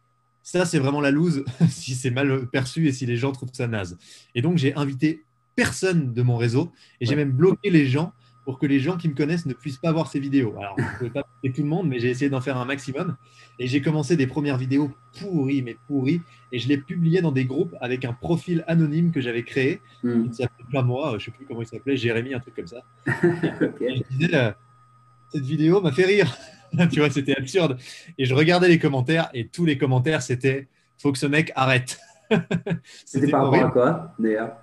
ça, 0.43 0.65
c'est 0.65 0.79
vraiment 0.79 1.01
la 1.01 1.11
loose 1.11 1.45
si 1.69 1.95
c'est 1.95 2.11
mal 2.11 2.47
perçu 2.47 2.89
et 2.89 2.93
si 2.93 3.07
les 3.07 3.17
gens 3.17 3.33
trouvent 3.33 3.51
ça 3.53 3.67
naze. 3.67 3.99
Et 4.35 4.43
donc, 4.43 4.59
j'ai 4.59 4.75
invité 4.75 5.23
personne 5.57 6.13
de 6.15 6.23
mon 6.23 6.37
réseau 6.37 6.73
et 7.01 7.07
j'ai 7.07 7.17
même 7.17 7.33
bloqué 7.33 7.71
les 7.71 7.87
gens 7.87 8.13
pour 8.45 8.59
que 8.59 8.67
les 8.67 8.81
gens 8.81 8.97
qui 8.97 9.09
me 9.09 9.15
connaissent 9.15 9.47
ne 9.47 9.53
puissent 9.53 9.79
pas 9.79 9.93
voir 9.93 10.11
ces 10.11 10.19
vidéos. 10.19 10.55
Alors, 10.59 10.75
je 10.79 10.83
ne 10.83 10.89
pouvais 10.97 11.11
pas 11.11 11.23
bloquer 11.23 11.55
tout 11.55 11.63
le 11.63 11.69
monde, 11.69 11.89
mais 11.89 12.01
j'ai 12.01 12.09
essayé 12.09 12.31
d'en 12.31 12.41
faire 12.41 12.57
un 12.57 12.65
maximum. 12.65 13.17
Et 13.59 13.67
j'ai 13.67 13.83
commencé 13.83 14.17
des 14.17 14.27
premières 14.27 14.57
vidéos 14.57 14.91
pourries, 15.21 15.63
mais 15.63 15.77
pourries. 15.87 16.23
Et 16.51 16.59
je 16.59 16.67
les 16.67 16.79
publiais 16.79 17.21
dans 17.21 17.33
des 17.33 17.45
groupes 17.45 17.77
avec 17.81 18.05
un 18.05 18.13
profil 18.13 18.65
anonyme 18.67 19.13
que 19.13 19.21
j'avais 19.21 19.43
créé. 19.43 19.81
Hmm. 20.03 20.25
Il 20.27 20.35
s'appelait 20.35 20.65
pas 20.73 20.83
moi, 20.83 21.11
je 21.11 21.15
ne 21.15 21.21
sais 21.21 21.31
plus 21.31 21.45
comment 21.47 21.63
il 21.63 21.69
s'appelait, 21.69 21.97
Jérémy, 21.97 22.35
un 22.35 22.41
truc 22.41 22.57
comme 22.57 22.67
ça. 22.67 22.83
et 23.07 23.97
je 23.97 24.17
disais, 24.17 24.35
euh, 24.35 24.51
cette 25.29 25.45
vidéo 25.45 25.81
m'a 25.81 25.93
fait 25.93 26.07
rire. 26.07 26.35
tu 26.93 27.01
vois, 27.01 27.11
c'était 27.11 27.37
absurde. 27.37 27.79
Et 28.19 28.25
je 28.25 28.35
regardais 28.35 28.69
les 28.69 28.79
commentaires 28.79 29.31
et 29.35 29.47
tous 29.49 29.65
les 29.65 29.79
commentaires, 29.79 30.23
c'était 30.23 30.69
faut 30.99 31.13
que 31.13 31.19
ce 31.19 31.27
mec 31.27 31.53
arrête. 31.55 31.99
c'était 33.05 33.29
par 33.29 33.51
rapport 33.51 33.67
à 33.67 33.71
quoi, 33.71 34.15
d'ailleurs? 34.19 34.57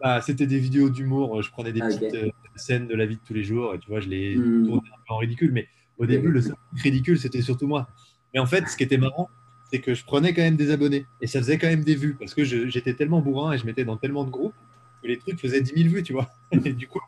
Bah, 0.00 0.20
C'était 0.20 0.46
des 0.46 0.58
vidéos 0.58 0.90
d'humour. 0.90 1.40
Je 1.42 1.50
prenais 1.50 1.72
des 1.72 1.80
ah, 1.80 1.86
petites 1.86 2.14
euh, 2.14 2.30
scènes 2.56 2.88
de 2.88 2.94
la 2.96 3.06
vie 3.06 3.16
de 3.16 3.20
tous 3.24 3.34
les 3.34 3.44
jours 3.44 3.74
et 3.74 3.78
tu 3.78 3.88
vois, 3.88 4.00
je 4.00 4.08
les 4.08 4.36
hmm. 4.36 4.66
tournais 4.66 4.88
un 4.92 5.00
peu 5.06 5.14
en 5.14 5.18
ridicule. 5.18 5.52
Mais 5.52 5.68
au 5.98 6.06
début, 6.06 6.28
le 6.28 6.40
seul 6.40 6.54
ridicule, 6.82 7.18
c'était 7.18 7.42
surtout 7.42 7.68
moi. 7.68 7.88
Mais 8.34 8.40
en 8.40 8.46
fait, 8.46 8.68
ce 8.68 8.76
qui 8.76 8.82
était 8.82 8.98
marrant, 8.98 9.28
c'est 9.70 9.78
que 9.78 9.94
je 9.94 10.04
prenais 10.04 10.34
quand 10.34 10.42
même 10.42 10.56
des 10.56 10.70
abonnés 10.70 11.06
et 11.20 11.26
ça 11.26 11.38
faisait 11.38 11.56
quand 11.56 11.68
même 11.68 11.84
des 11.84 11.94
vues 11.94 12.14
parce 12.14 12.34
que 12.34 12.44
j'étais 12.44 12.94
tellement 12.94 13.20
bourrin 13.20 13.52
et 13.52 13.58
je 13.58 13.64
mettais 13.64 13.84
dans 13.84 13.96
tellement 13.96 14.24
de 14.24 14.30
groupes 14.30 14.54
que 15.02 15.08
les 15.08 15.18
trucs 15.18 15.38
faisaient 15.40 15.60
10 15.60 15.72
000 15.74 15.94
vues, 15.94 16.02
tu 16.02 16.12
vois. 16.12 16.28
Et 16.64 16.72
du 16.72 16.88
coup, 16.88 17.00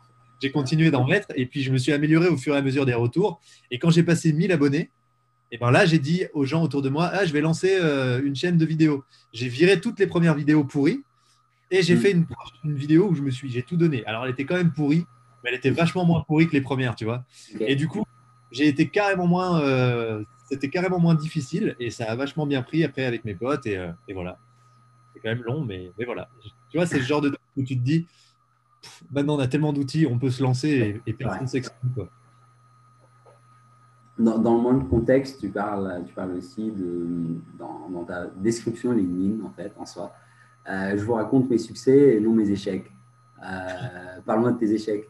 j'ai 0.45 0.51
continué 0.51 0.91
d'en 0.91 1.07
mettre 1.07 1.27
et 1.35 1.47
puis 1.47 1.63
je 1.63 1.71
me 1.71 1.79
suis 1.79 1.91
amélioré 1.91 2.27
au 2.27 2.37
fur 2.37 2.53
et 2.53 2.57
à 2.59 2.61
mesure 2.61 2.85
des 2.85 2.93
retours. 2.93 3.41
Et 3.71 3.79
quand 3.79 3.89
j'ai 3.89 4.03
passé 4.03 4.31
1000 4.31 4.51
abonnés, 4.51 4.91
et 5.51 5.57
ben 5.57 5.71
là, 5.71 5.87
j'ai 5.87 5.97
dit 5.97 6.25
aux 6.33 6.45
gens 6.45 6.61
autour 6.61 6.83
de 6.83 6.89
moi, 6.89 7.09
ah, 7.11 7.25
je 7.25 7.33
vais 7.33 7.41
lancer 7.41 7.79
euh, 7.81 8.21
une 8.23 8.35
chaîne 8.35 8.57
de 8.57 8.65
vidéos. 8.65 9.03
J'ai 9.33 9.47
viré 9.47 9.81
toutes 9.81 9.99
les 9.99 10.05
premières 10.05 10.35
vidéos 10.35 10.63
pourries 10.63 11.01
et 11.71 11.81
j'ai 11.81 11.95
mm. 11.95 11.99
fait 11.99 12.11
une, 12.11 12.25
vidéo 12.75 13.09
où 13.09 13.15
je 13.15 13.23
me 13.23 13.31
suis, 13.31 13.49
j'ai 13.49 13.63
tout 13.63 13.75
donné. 13.75 14.05
Alors, 14.05 14.25
elle 14.25 14.31
était 14.31 14.45
quand 14.45 14.55
même 14.55 14.71
pourrie, 14.71 15.05
mais 15.43 15.49
elle 15.49 15.55
était 15.55 15.71
vachement 15.71 16.05
moins 16.05 16.21
pourrie 16.21 16.47
que 16.47 16.53
les 16.53 16.61
premières, 16.61 16.95
tu 16.95 17.05
vois. 17.05 17.23
Et 17.59 17.75
du 17.75 17.87
coup, 17.87 18.03
j'ai 18.51 18.67
été 18.67 18.87
carrément 18.87 19.25
moins, 19.25 19.61
euh, 19.61 20.23
c'était 20.47 20.69
carrément 20.69 20.99
moins 20.99 21.15
difficile 21.15 21.75
et 21.79 21.89
ça 21.89 22.05
a 22.05 22.15
vachement 22.15 22.45
bien 22.45 22.61
pris 22.61 22.83
après 22.83 23.05
avec 23.05 23.25
mes 23.25 23.33
potes 23.33 23.65
et, 23.65 23.77
euh, 23.77 23.91
et 24.07 24.13
voilà. 24.13 24.37
C'est 25.13 25.21
quand 25.21 25.29
même 25.29 25.43
long, 25.43 25.65
mais, 25.65 25.89
mais 25.97 26.05
voilà. 26.05 26.29
Tu 26.69 26.77
vois, 26.77 26.85
c'est 26.85 26.99
le 26.99 27.05
genre 27.05 27.21
de 27.21 27.29
truc 27.29 27.41
où 27.57 27.63
tu 27.63 27.75
te 27.75 27.83
dis, 27.83 28.05
maintenant 29.11 29.35
on 29.35 29.39
a 29.39 29.47
tellement 29.47 29.73
d'outils, 29.73 30.07
on 30.09 30.17
peut 30.17 30.29
se 30.29 30.43
lancer 30.43 31.01
et, 31.05 31.13
personne 31.13 31.47
s'exprime. 31.47 31.91
Dans, 34.17 34.37
dans, 34.37 34.57
le 34.57 34.71
même 34.71 34.87
contexte, 34.87 35.41
tu 35.41 35.49
parles, 35.49 36.03
tu 36.07 36.13
parles 36.13 36.31
aussi 36.37 36.71
de, 36.71 37.37
dans, 37.59 38.03
ta 38.05 38.27
description 38.27 38.93
LinkedIn, 38.93 39.43
en 39.45 39.51
fait, 39.51 39.73
en 39.77 39.85
soi, 39.85 40.13
je 40.67 41.03
vous 41.03 41.13
raconte 41.13 41.49
mes 41.49 41.57
succès 41.57 42.15
et 42.15 42.19
non 42.19 42.31
mes 42.31 42.49
échecs. 42.49 42.91
Parle-moi 44.25 44.53
de 44.53 44.57
tes 44.57 44.71
échecs. 44.71 45.09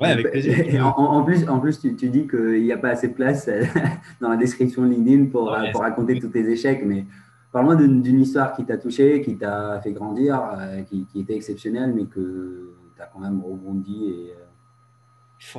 Ouais, 0.00 0.08
avec 0.08 0.30
plaisir. 0.30 0.86
En, 0.96 1.24
plus, 1.24 1.48
en 1.48 1.58
plus 1.58 1.80
tu, 1.80 1.96
tu 1.96 2.08
dis 2.08 2.28
qu'il 2.28 2.62
n'y 2.62 2.72
a 2.72 2.78
pas 2.78 2.90
assez 2.90 3.08
de 3.08 3.14
place 3.14 3.48
dans 4.20 4.28
la 4.28 4.36
description 4.36 4.82
de 4.82 4.88
LinkedIn 4.88 5.26
pour, 5.26 5.56
pour 5.72 5.80
raconter 5.80 6.20
tous 6.20 6.28
tes 6.28 6.48
échecs, 6.48 6.82
mais 6.84 7.06
parle-moi 7.52 7.76
d'une 7.76 8.20
histoire 8.20 8.54
qui 8.54 8.64
t'a 8.64 8.78
touché, 8.78 9.22
qui 9.22 9.36
t'a 9.36 9.80
fait 9.80 9.92
grandir, 9.92 10.40
qui, 10.88 11.06
qui, 11.06 11.20
était 11.20 11.34
exceptionnelle, 11.34 11.92
mais 11.94 12.06
que 12.06 12.74
tu 12.94 13.02
as 13.02 13.06
quand 13.06 13.20
même 13.20 13.42
rebondi. 13.42 14.10
Et, 14.10 14.34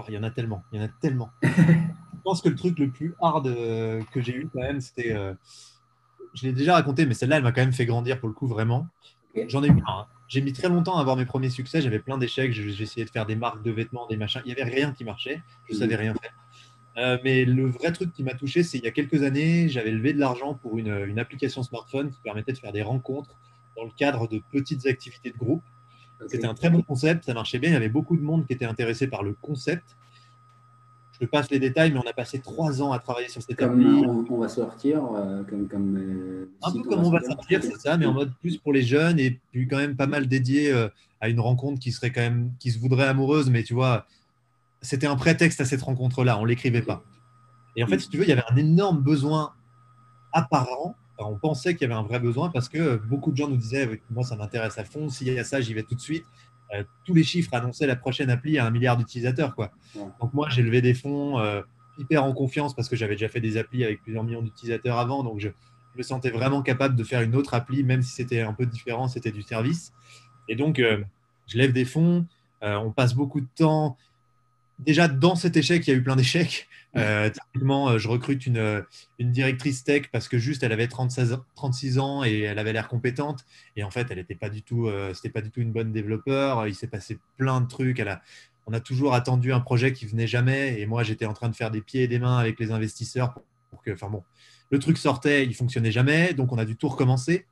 il 0.07 0.13
y 0.13 0.17
en 0.17 0.23
a 0.23 0.31
tellement, 0.31 0.63
il 0.71 0.79
y 0.79 0.83
en 0.83 0.85
a 0.85 0.89
tellement. 1.01 1.29
je 1.41 2.23
pense 2.23 2.41
que 2.41 2.49
le 2.49 2.55
truc 2.55 2.77
le 2.79 2.89
plus 2.89 3.15
hard 3.21 3.47
euh, 3.47 4.01
que 4.11 4.21
j'ai 4.21 4.35
eu 4.35 4.49
quand 4.51 4.61
même, 4.61 4.81
c'était. 4.81 5.13
Euh, 5.13 5.33
je 6.33 6.45
l'ai 6.45 6.53
déjà 6.53 6.73
raconté, 6.73 7.05
mais 7.05 7.13
celle-là, 7.13 7.37
elle 7.37 7.43
m'a 7.43 7.51
quand 7.51 7.61
même 7.61 7.73
fait 7.73 7.85
grandir 7.85 8.19
pour 8.19 8.29
le 8.29 8.35
coup, 8.35 8.47
vraiment. 8.47 8.87
J'en 9.47 9.63
ai 9.63 9.67
eu 9.67 9.71
un. 9.71 9.83
Hein. 9.87 10.07
J'ai 10.27 10.41
mis 10.41 10.53
très 10.53 10.69
longtemps 10.69 10.97
à 10.97 11.01
avoir 11.01 11.15
mes 11.15 11.25
premiers 11.25 11.49
succès. 11.49 11.81
J'avais 11.81 11.99
plein 11.99 12.17
d'échecs. 12.17 12.51
J'ai 12.51 12.83
essayé 12.83 13.03
de 13.03 13.09
faire 13.09 13.25
des 13.25 13.35
marques 13.35 13.63
de 13.63 13.71
vêtements, 13.71 14.05
des 14.05 14.17
machins. 14.17 14.41
Il 14.45 14.53
n'y 14.53 14.61
avait 14.61 14.69
rien 14.69 14.91
qui 14.91 15.03
marchait. 15.03 15.41
Je 15.67 15.73
ne 15.73 15.79
savais 15.79 15.95
rien 15.95 16.13
faire. 16.13 16.31
Euh, 16.99 17.17
mais 17.23 17.45
le 17.45 17.65
vrai 17.67 17.91
truc 17.93 18.11
qui 18.11 18.23
m'a 18.23 18.33
touché, 18.33 18.61
c'est 18.61 18.77
il 18.77 18.83
y 18.83 18.87
a 18.87 18.91
quelques 18.91 19.23
années, 19.23 19.69
j'avais 19.69 19.91
levé 19.91 20.11
de 20.11 20.19
l'argent 20.19 20.53
pour 20.53 20.77
une, 20.77 20.93
une, 21.07 21.17
application 21.17 21.63
smartphone 21.63 22.11
qui 22.11 22.19
permettait 22.21 22.51
de 22.51 22.57
faire 22.57 22.73
des 22.73 22.81
rencontres 22.81 23.35
dans 23.77 23.85
le 23.85 23.91
cadre 23.97 24.27
de 24.27 24.41
petites 24.51 24.85
activités 24.85 25.31
de 25.31 25.37
groupe. 25.37 25.63
C'était 26.27 26.47
un 26.47 26.53
très 26.53 26.69
bon 26.69 26.81
concept, 26.81 27.25
ça 27.25 27.33
marchait 27.33 27.59
bien. 27.59 27.69
Il 27.69 27.73
y 27.73 27.77
avait 27.77 27.87
beaucoup 27.87 28.17
de 28.17 28.21
monde 28.21 28.45
qui 28.45 28.51
était 28.51 28.65
intéressé 28.65 29.07
par 29.07 29.23
le 29.23 29.33
concept 29.33 29.95
je 31.21 31.25
passe 31.25 31.49
les 31.51 31.59
détails, 31.59 31.91
mais 31.91 31.99
on 31.99 32.09
a 32.09 32.13
passé 32.13 32.39
trois 32.39 32.81
ans 32.81 32.93
à 32.93 32.99
travailler 32.99 33.27
sur 33.27 33.41
cette 33.41 33.57
comme 33.57 33.71
appli. 33.71 34.05
On, 34.29 34.37
va 34.37 34.47
sortir, 34.47 35.03
euh, 35.15 35.43
comme, 35.43 35.67
comme 35.67 35.97
euh, 35.97 36.49
un 36.63 36.71
peu 36.71 36.81
comme 36.83 37.03
on 37.03 37.11
va 37.11 37.21
sortir, 37.21 37.61
c'est 37.61 37.77
ça, 37.77 37.97
mais 37.97 38.05
en 38.05 38.13
mode 38.13 38.31
plus 38.39 38.57
pour 38.57 38.71
les 38.71 38.83
jeunes 38.83 39.19
et 39.19 39.37
puis 39.51 39.67
quand 39.67 39.77
même 39.77 39.97
pas 39.97 40.07
mal 40.07 40.27
dédié 40.27 40.73
à 41.19 41.27
une 41.27 41.39
rencontre 41.41 41.79
qui 41.79 41.91
serait 41.91 42.11
quand 42.11 42.21
même, 42.21 42.51
qui 42.59 42.71
se 42.71 42.79
voudrait 42.79 43.07
amoureuse, 43.07 43.49
mais 43.49 43.63
tu 43.63 43.73
vois, 43.73 44.05
c'était 44.81 45.07
un 45.07 45.15
prétexte 45.15 45.61
à 45.61 45.65
cette 45.65 45.81
rencontre-là, 45.81 46.37
on 46.39 46.45
l'écrivait 46.45 46.81
pas. 46.81 47.03
Et 47.75 47.83
en 47.83 47.87
fait, 47.87 47.99
si 47.99 48.09
tu 48.09 48.17
veux, 48.17 48.23
il 48.23 48.29
y 48.29 48.33
avait 48.33 48.43
un 48.49 48.55
énorme 48.55 49.01
besoin 49.01 49.53
apparent. 50.33 50.95
on 51.17 51.37
pensait 51.37 51.75
qu'il 51.75 51.87
y 51.87 51.91
avait 51.91 51.99
un 51.99 52.03
vrai 52.03 52.19
besoin 52.19 52.49
parce 52.49 52.69
que 52.69 52.97
beaucoup 52.97 53.31
de 53.31 53.37
gens 53.37 53.47
nous 53.47 53.57
disaient, 53.57 54.01
moi 54.09 54.23
ça 54.23 54.35
m'intéresse 54.35 54.77
à 54.77 54.83
fond, 54.83 55.09
s'il 55.09 55.27
y 55.27 55.39
a 55.39 55.43
ça, 55.43 55.61
j'y 55.61 55.73
vais 55.73 55.83
tout 55.83 55.95
de 55.95 56.01
suite. 56.01 56.25
Euh, 56.73 56.83
tous 57.03 57.15
les 57.15 57.23
chiffres 57.23 57.53
annonçaient 57.53 57.87
la 57.87 57.95
prochaine 57.95 58.29
appli 58.29 58.59
à 58.59 58.65
un 58.65 58.69
milliard 58.69 58.95
d'utilisateurs. 58.95 59.55
Quoi. 59.55 59.71
Donc 59.95 60.33
moi, 60.33 60.49
j'ai 60.49 60.61
levé 60.61 60.81
des 60.81 60.93
fonds 60.93 61.39
euh, 61.39 61.61
hyper 61.97 62.23
en 62.23 62.33
confiance 62.33 62.75
parce 62.75 62.89
que 62.89 62.95
j'avais 62.95 63.15
déjà 63.15 63.27
fait 63.27 63.41
des 63.41 63.57
applis 63.57 63.83
avec 63.83 64.03
plusieurs 64.03 64.23
millions 64.23 64.43
d'utilisateurs 64.43 64.99
avant. 64.99 65.23
Donc 65.23 65.39
je, 65.39 65.49
me 65.95 66.03
sentais 66.03 66.29
vraiment 66.29 66.61
capable 66.61 66.95
de 66.95 67.03
faire 67.03 67.21
une 67.21 67.35
autre 67.35 67.55
appli, 67.55 67.83
même 67.83 68.01
si 68.01 68.11
c'était 68.11 68.41
un 68.41 68.53
peu 68.53 68.65
différent, 68.65 69.09
c'était 69.09 69.31
du 69.31 69.41
service. 69.41 69.91
Et 70.47 70.55
donc, 70.55 70.79
euh, 70.79 71.03
je 71.47 71.57
lève 71.57 71.73
des 71.73 71.83
fonds, 71.83 72.25
on 72.61 72.91
passe 72.91 73.15
beaucoup 73.15 73.41
de 73.41 73.47
temps 73.55 73.97
déjà 74.79 75.07
dans 75.07 75.35
cet 75.35 75.57
échec, 75.57 75.85
il 75.87 75.91
y 75.91 75.93
a 75.93 75.97
eu 75.97 76.03
plein 76.03 76.15
d'échecs. 76.15 76.67
Euh, 76.95 77.29
typiquement, 77.29 77.89
euh, 77.89 77.97
je 77.99 78.07
recrute 78.07 78.47
une, 78.47 78.57
euh, 78.57 78.81
une, 79.19 79.31
directrice 79.31 79.83
tech 79.83 80.09
parce 80.11 80.27
que 80.27 80.39
juste 80.39 80.63
elle 80.63 80.71
avait 80.71 80.87
36, 80.87 81.35
36 81.55 81.99
ans 81.99 82.23
et 82.23 82.39
elle 82.39 82.57
avait 82.57 82.73
l'air 82.73 82.87
compétente. 82.87 83.45
Et 83.75 83.83
en 83.83 83.91
fait, 83.91 84.07
elle 84.09 84.17
n'était 84.17 84.35
pas 84.35 84.49
du 84.49 84.63
tout, 84.63 84.89
c'était 85.13 85.29
pas 85.29 85.41
du 85.41 85.51
tout 85.51 85.61
une 85.61 85.71
bonne 85.71 85.91
développeur. 85.91 86.67
Il 86.67 86.75
s'est 86.75 86.87
passé 86.87 87.19
plein 87.37 87.61
de 87.61 87.67
trucs. 87.67 87.99
Elle 87.99 88.07
a, 88.07 88.21
on 88.65 88.73
a 88.73 88.79
toujours 88.79 89.13
attendu 89.13 89.53
un 89.53 89.59
projet 89.59 89.93
qui 89.93 90.05
venait 90.05 90.27
jamais. 90.27 90.79
Et 90.79 90.85
moi, 90.85 91.03
j'étais 91.03 91.25
en 91.25 91.33
train 91.33 91.49
de 91.49 91.55
faire 91.55 91.71
des 91.71 91.81
pieds 91.81 92.03
et 92.03 92.07
des 92.07 92.19
mains 92.19 92.37
avec 92.37 92.59
les 92.59 92.71
investisseurs 92.71 93.33
pour, 93.69 93.83
que, 93.83 93.91
enfin 93.91 94.09
bon, 94.09 94.23
le 94.71 94.79
truc 94.79 94.97
sortait, 94.97 95.45
il 95.45 95.55
fonctionnait 95.55 95.91
jamais. 95.91 96.33
Donc, 96.33 96.51
on 96.51 96.57
a 96.57 96.65
dû 96.65 96.75
tout 96.75 96.89
recommencer. 96.89 97.45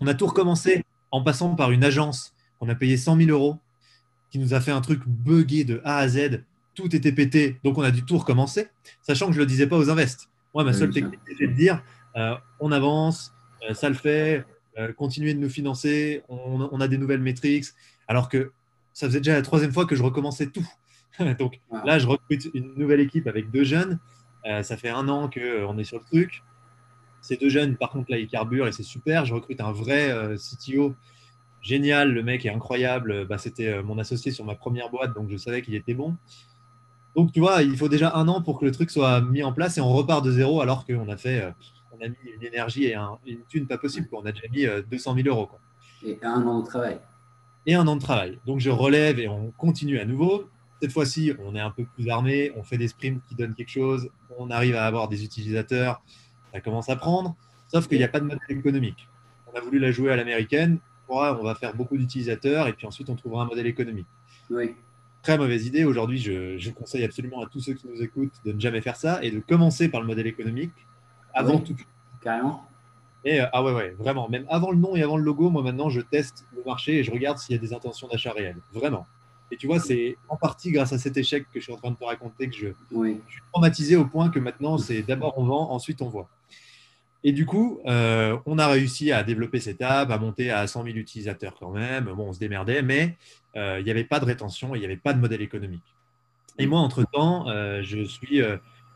On 0.00 0.06
a 0.06 0.14
tout 0.14 0.26
recommencé 0.26 0.84
en 1.12 1.22
passant 1.22 1.54
par 1.54 1.70
une 1.70 1.84
agence 1.84 2.34
qu'on 2.58 2.68
a 2.68 2.74
payé 2.74 2.96
100 2.96 3.16
000 3.16 3.30
euros 3.30 3.58
qui 4.30 4.38
nous 4.38 4.54
a 4.54 4.60
fait 4.60 4.70
un 4.70 4.80
truc 4.80 5.02
buggé 5.06 5.62
de 5.62 5.80
A 5.84 5.98
à 5.98 6.08
Z 6.08 6.42
tout 6.74 6.94
était 6.94 7.12
pété, 7.12 7.60
donc 7.64 7.78
on 7.78 7.82
a 7.82 7.90
dû 7.90 8.04
tout 8.04 8.18
recommencer, 8.18 8.68
sachant 9.02 9.26
que 9.26 9.32
je 9.32 9.38
ne 9.38 9.44
le 9.44 9.46
disais 9.46 9.66
pas 9.66 9.76
aux 9.76 9.90
invests. 9.90 10.28
Moi, 10.54 10.64
ma 10.64 10.72
seule 10.72 10.90
technique, 10.90 11.20
c'était 11.26 11.46
de 11.46 11.52
dire 11.52 11.82
euh, 12.16 12.34
on 12.60 12.72
avance, 12.72 13.32
euh, 13.68 13.74
ça 13.74 13.88
le 13.88 13.94
fait, 13.94 14.44
euh, 14.78 14.92
continuez 14.92 15.34
de 15.34 15.38
nous 15.38 15.48
financer, 15.48 16.22
on, 16.28 16.80
a 16.80 16.88
des 16.88 16.98
nouvelles 16.98 17.20
métriques, 17.22 17.66
alors 18.06 18.28
que 18.28 18.52
ça 18.92 19.06
faisait 19.06 19.20
déjà 19.20 19.34
la 19.34 19.42
troisième 19.42 19.72
fois 19.72 19.86
que 19.86 19.96
je 19.96 20.02
recommençais 20.02 20.46
tout. 20.46 20.66
donc 21.38 21.60
là, 21.84 21.98
je 21.98 22.06
recrute 22.06 22.48
une 22.54 22.74
nouvelle 22.76 23.00
équipe 23.00 23.26
avec 23.26 23.50
deux 23.50 23.64
jeunes. 23.64 23.98
ça 24.44 24.76
fait 24.76 24.90
un 24.90 25.08
an 25.08 25.30
qu'on 25.30 25.78
est 25.78 25.84
sur 25.84 25.98
le 25.98 26.04
truc. 26.04 26.42
Ces 27.22 27.36
deux 27.36 27.48
jeunes, 27.48 27.76
par 27.76 27.90
contre, 27.90 28.10
là, 28.10 28.18
ils 28.18 28.26
carburent 28.26 28.66
et 28.66 28.72
c'est 28.72 28.82
super. 28.82 29.24
Je 29.24 29.32
recrute 29.32 29.60
un 29.60 29.72
vrai 29.72 30.34
CTO 30.36 30.94
génial. 31.62 32.12
Le 32.12 32.22
mec 32.22 32.44
est 32.44 32.50
incroyable. 32.50 33.26
Bah, 33.26 33.38
C'était 33.38 33.82
mon 33.82 33.98
associé 33.98 34.32
sur 34.32 34.44
ma 34.44 34.54
première 34.54 34.90
boîte, 34.90 35.14
donc 35.14 35.30
je 35.30 35.36
savais 35.36 35.62
qu'il 35.62 35.74
était 35.74 35.94
bon. 35.94 36.16
Donc, 37.14 37.32
tu 37.32 37.40
vois, 37.40 37.62
il 37.62 37.76
faut 37.76 37.88
déjà 37.88 38.14
un 38.14 38.26
an 38.28 38.40
pour 38.40 38.58
que 38.58 38.64
le 38.64 38.70
truc 38.70 38.90
soit 38.90 39.20
mis 39.20 39.42
en 39.42 39.52
place 39.52 39.76
et 39.76 39.80
on 39.80 39.92
repart 39.92 40.24
de 40.24 40.30
zéro 40.30 40.60
alors 40.60 40.86
qu'on 40.86 41.08
a 41.08 41.16
fait, 41.16 41.42
euh, 41.42 41.50
on 41.92 42.04
a 42.04 42.08
mis 42.08 42.16
une 42.36 42.42
énergie 42.42 42.86
et 42.86 42.96
une 43.26 43.44
thune 43.48 43.66
pas 43.66 43.78
possible. 43.78 44.08
On 44.12 44.24
a 44.24 44.32
déjà 44.32 44.48
mis 44.50 44.66
200 44.90 45.12
euh, 45.12 45.22
000 45.22 45.28
euros. 45.28 45.48
Et 46.04 46.18
un 46.22 46.46
an 46.46 46.60
de 46.60 46.66
travail. 46.66 46.98
Et 47.66 47.74
un 47.74 47.86
an 47.86 47.96
de 47.96 48.00
travail. 48.00 48.38
Donc, 48.46 48.60
je 48.60 48.70
relève 48.70 49.18
et 49.18 49.28
on 49.28 49.50
continue 49.52 49.98
à 49.98 50.04
nouveau. 50.04 50.48
Cette 50.80 50.92
fois-ci, 50.92 51.32
on 51.44 51.54
est 51.54 51.60
un 51.60 51.70
peu 51.70 51.84
plus 51.84 52.08
armé, 52.08 52.50
on 52.56 52.64
fait 52.64 52.78
des 52.78 52.88
sprints 52.88 53.22
qui 53.28 53.36
donnent 53.36 53.54
quelque 53.54 53.70
chose, 53.70 54.08
on 54.36 54.50
arrive 54.50 54.74
à 54.74 54.84
avoir 54.84 55.06
des 55.06 55.22
utilisateurs, 55.22 56.02
ça 56.52 56.60
commence 56.60 56.88
à 56.88 56.96
prendre, 56.96 57.36
sauf 57.68 57.86
qu'il 57.86 57.98
n'y 57.98 58.04
a 58.04 58.08
pas 58.08 58.18
de 58.18 58.24
modèle 58.24 58.40
économique. 58.48 59.08
On 59.46 59.56
a 59.56 59.60
voulu 59.60 59.78
la 59.78 59.92
jouer 59.92 60.10
à 60.10 60.16
l'américaine, 60.16 60.80
on 61.08 61.42
va 61.42 61.54
faire 61.54 61.74
beaucoup 61.74 61.96
d'utilisateurs 61.96 62.66
et 62.68 62.72
puis 62.72 62.86
ensuite 62.86 63.10
on 63.10 63.14
trouvera 63.14 63.42
un 63.42 63.46
modèle 63.46 63.66
économique. 63.66 64.06
Oui 64.50 64.74
très 65.22 65.38
mauvaise 65.38 65.66
idée. 65.66 65.84
Aujourd'hui, 65.84 66.18
je, 66.18 66.70
conseille 66.70 67.04
absolument 67.04 67.42
à 67.42 67.46
tous 67.46 67.60
ceux 67.60 67.74
qui 67.74 67.86
nous 67.86 68.02
écoutent 68.02 68.34
de 68.44 68.52
ne 68.52 68.60
jamais 68.60 68.80
faire 68.80 68.96
ça 68.96 69.22
et 69.22 69.30
de 69.30 69.40
commencer 69.40 69.88
par 69.88 70.00
le 70.00 70.06
modèle 70.06 70.26
économique 70.26 70.72
avant 71.32 71.58
tout. 71.58 71.76
Carrément. 72.20 72.66
Et 73.24 73.40
euh, 73.40 73.46
ah 73.52 73.62
ouais, 73.62 73.72
ouais, 73.72 73.90
vraiment. 73.98 74.28
Même 74.28 74.44
avant 74.48 74.70
le 74.72 74.78
nom 74.78 74.96
et 74.96 75.02
avant 75.02 75.16
le 75.16 75.22
logo, 75.22 75.48
moi 75.48 75.62
maintenant, 75.62 75.88
je 75.88 76.00
teste 76.00 76.44
le 76.56 76.62
marché 76.64 76.98
et 76.98 77.04
je 77.04 77.10
regarde 77.12 77.38
s'il 77.38 77.54
y 77.54 77.58
a 77.58 77.62
des 77.62 77.72
intentions 77.72 78.08
d'achat 78.08 78.32
réelles. 78.32 78.60
Vraiment. 78.72 79.06
Et 79.50 79.56
tu 79.56 79.66
vois, 79.66 79.78
c'est 79.78 80.16
en 80.28 80.36
partie 80.36 80.72
grâce 80.72 80.92
à 80.92 80.98
cet 80.98 81.16
échec 81.16 81.44
que 81.52 81.60
je 81.60 81.64
suis 81.64 81.72
en 81.72 81.76
train 81.76 81.90
de 81.90 81.96
te 81.96 82.04
raconter 82.04 82.48
que 82.48 82.56
je, 82.56 82.68
oui. 82.90 83.20
je 83.28 83.34
suis 83.34 83.42
traumatisé 83.52 83.96
au 83.96 84.06
point 84.06 84.30
que 84.30 84.38
maintenant, 84.38 84.78
c'est 84.78 85.02
d'abord 85.02 85.34
on 85.36 85.44
vend, 85.44 85.70
ensuite 85.70 86.00
on 86.00 86.08
voit. 86.08 86.28
Et 87.24 87.32
du 87.32 87.46
coup, 87.46 87.80
euh, 87.86 88.36
on 88.46 88.58
a 88.58 88.66
réussi 88.66 89.12
à 89.12 89.22
développer 89.22 89.60
cette 89.60 89.80
app, 89.82 90.10
à 90.10 90.18
monter 90.18 90.50
à 90.50 90.66
100 90.66 90.84
000 90.84 90.96
utilisateurs 90.96 91.54
quand 91.58 91.70
même. 91.70 92.04
Bon, 92.04 92.28
on 92.28 92.32
se 92.32 92.38
démerdait, 92.38 92.82
mais 92.82 93.16
euh, 93.56 93.78
il 93.80 93.84
n'y 93.84 93.90
avait 93.90 94.04
pas 94.04 94.20
de 94.20 94.24
rétention, 94.24 94.74
il 94.74 94.80
n'y 94.80 94.84
avait 94.84 94.96
pas 94.96 95.12
de 95.12 95.20
modèle 95.20 95.42
économique. 95.42 95.94
Et 96.58 96.66
moi, 96.66 96.80
entre-temps, 96.80 97.48
euh, 97.48 97.82
je 97.82 98.02
suis 98.02 98.40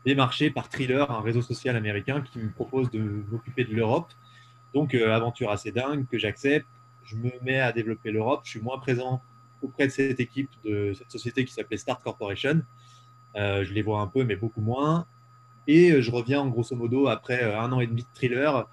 démarché 0.05 0.51
par 0.51 0.69
Thriller, 0.69 1.09
un 1.09 1.21
réseau 1.21 1.41
social 1.41 1.75
américain 1.75 2.21
qui 2.21 2.39
me 2.39 2.51
propose 2.51 2.89
de 2.91 2.99
m'occuper 3.31 3.65
de 3.65 3.73
l'Europe. 3.73 4.11
Donc, 4.73 4.93
aventure 4.93 5.51
assez 5.51 5.71
dingue 5.71 6.05
que 6.07 6.17
j'accepte. 6.17 6.67
Je 7.03 7.15
me 7.15 7.31
mets 7.41 7.59
à 7.59 7.71
développer 7.71 8.11
l'Europe. 8.11 8.41
Je 8.43 8.51
suis 8.51 8.61
moins 8.61 8.77
présent 8.77 9.21
auprès 9.61 9.87
de 9.87 9.91
cette 9.91 10.19
équipe, 10.19 10.51
de 10.63 10.93
cette 10.93 11.09
société 11.09 11.45
qui 11.45 11.53
s'appelait 11.53 11.77
Start 11.77 12.03
Corporation. 12.03 12.61
je 13.35 13.73
les 13.73 13.81
vois 13.81 14.01
un 14.01 14.07
peu, 14.07 14.23
mais 14.23 14.35
beaucoup 14.35 14.61
moins. 14.61 15.07
Et 15.67 15.91
euh, 15.91 16.01
je 16.01 16.11
reviens 16.11 16.41
en 16.41 16.47
grosso 16.47 16.75
modo 16.75 17.07
après 17.07 17.43
euh, 17.43 17.59
un 17.59 17.71
an 17.71 17.79
et 17.79 17.87
demi 17.87 18.03
de 18.03 18.07
thriller, 18.13 18.67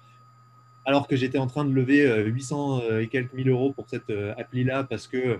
alors 0.85 1.07
que 1.07 1.15
j'étais 1.15 1.37
en 1.37 1.47
train 1.47 1.65
de 1.65 1.73
lever 1.73 2.23
800 2.25 2.81
euh, 2.81 2.99
et 3.01 3.07
quelques 3.07 3.33
mille 3.33 3.49
euros 3.49 3.73
pour 3.73 3.89
cette 3.89 4.11
appli-là 4.37 4.83
parce 4.83 5.07
que 5.07 5.39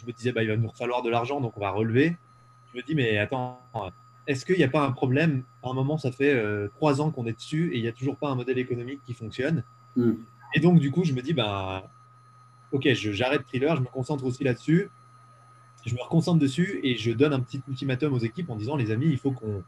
je 0.00 0.06
me 0.06 0.12
disais, 0.12 0.32
bah, 0.32 0.42
il 0.42 0.48
va 0.48 0.56
nous 0.56 0.70
falloir 0.70 1.02
de 1.02 1.10
l'argent, 1.10 1.40
donc 1.40 1.56
on 1.56 1.60
va 1.60 1.70
relever. 1.70 2.16
Je 2.72 2.78
me 2.78 2.82
dis, 2.82 2.94
mais 2.94 3.18
attends, 3.18 3.60
est-ce 4.26 4.46
qu'il 4.46 4.56
n'y 4.56 4.64
a 4.64 4.68
pas 4.68 4.84
un 4.84 4.92
problème? 4.92 5.42
À 5.62 5.70
un 5.70 5.74
moment, 5.74 5.98
ça 5.98 6.12
fait 6.12 6.42
trois 6.76 7.00
ans 7.00 7.10
qu'on 7.10 7.26
est 7.26 7.32
dessus 7.32 7.72
et 7.72 7.78
il 7.78 7.82
n'y 7.82 7.88
a 7.88 7.92
toujours 7.92 8.16
pas 8.16 8.28
un 8.28 8.34
modèle 8.34 8.58
économique 8.58 9.00
qui 9.04 9.12
fonctionne. 9.12 9.64
Hmm. 9.96 10.12
Et 10.54 10.60
donc, 10.60 10.78
du 10.78 10.90
coup, 10.90 11.04
je 11.04 11.12
me 11.12 11.20
dis, 11.20 11.32
bah, 11.32 11.90
ok, 12.72 12.88
j'arrête 12.92 13.46
thriller, 13.46 13.76
je 13.76 13.80
me 13.80 13.86
concentre 13.86 14.24
aussi 14.24 14.44
là-dessus. 14.44 14.90
Je 15.84 15.94
me 15.94 16.00
reconcentre 16.00 16.38
dessus 16.38 16.80
et 16.82 16.96
je 16.96 17.10
donne 17.10 17.32
un 17.32 17.40
petit 17.40 17.62
ultimatum 17.68 18.12
aux 18.12 18.18
équipes 18.18 18.50
en 18.50 18.56
disant, 18.56 18.76
les 18.76 18.90
amis, 18.90 19.06
il 19.06 19.18
faut 19.18 19.32
qu'on 19.32 19.64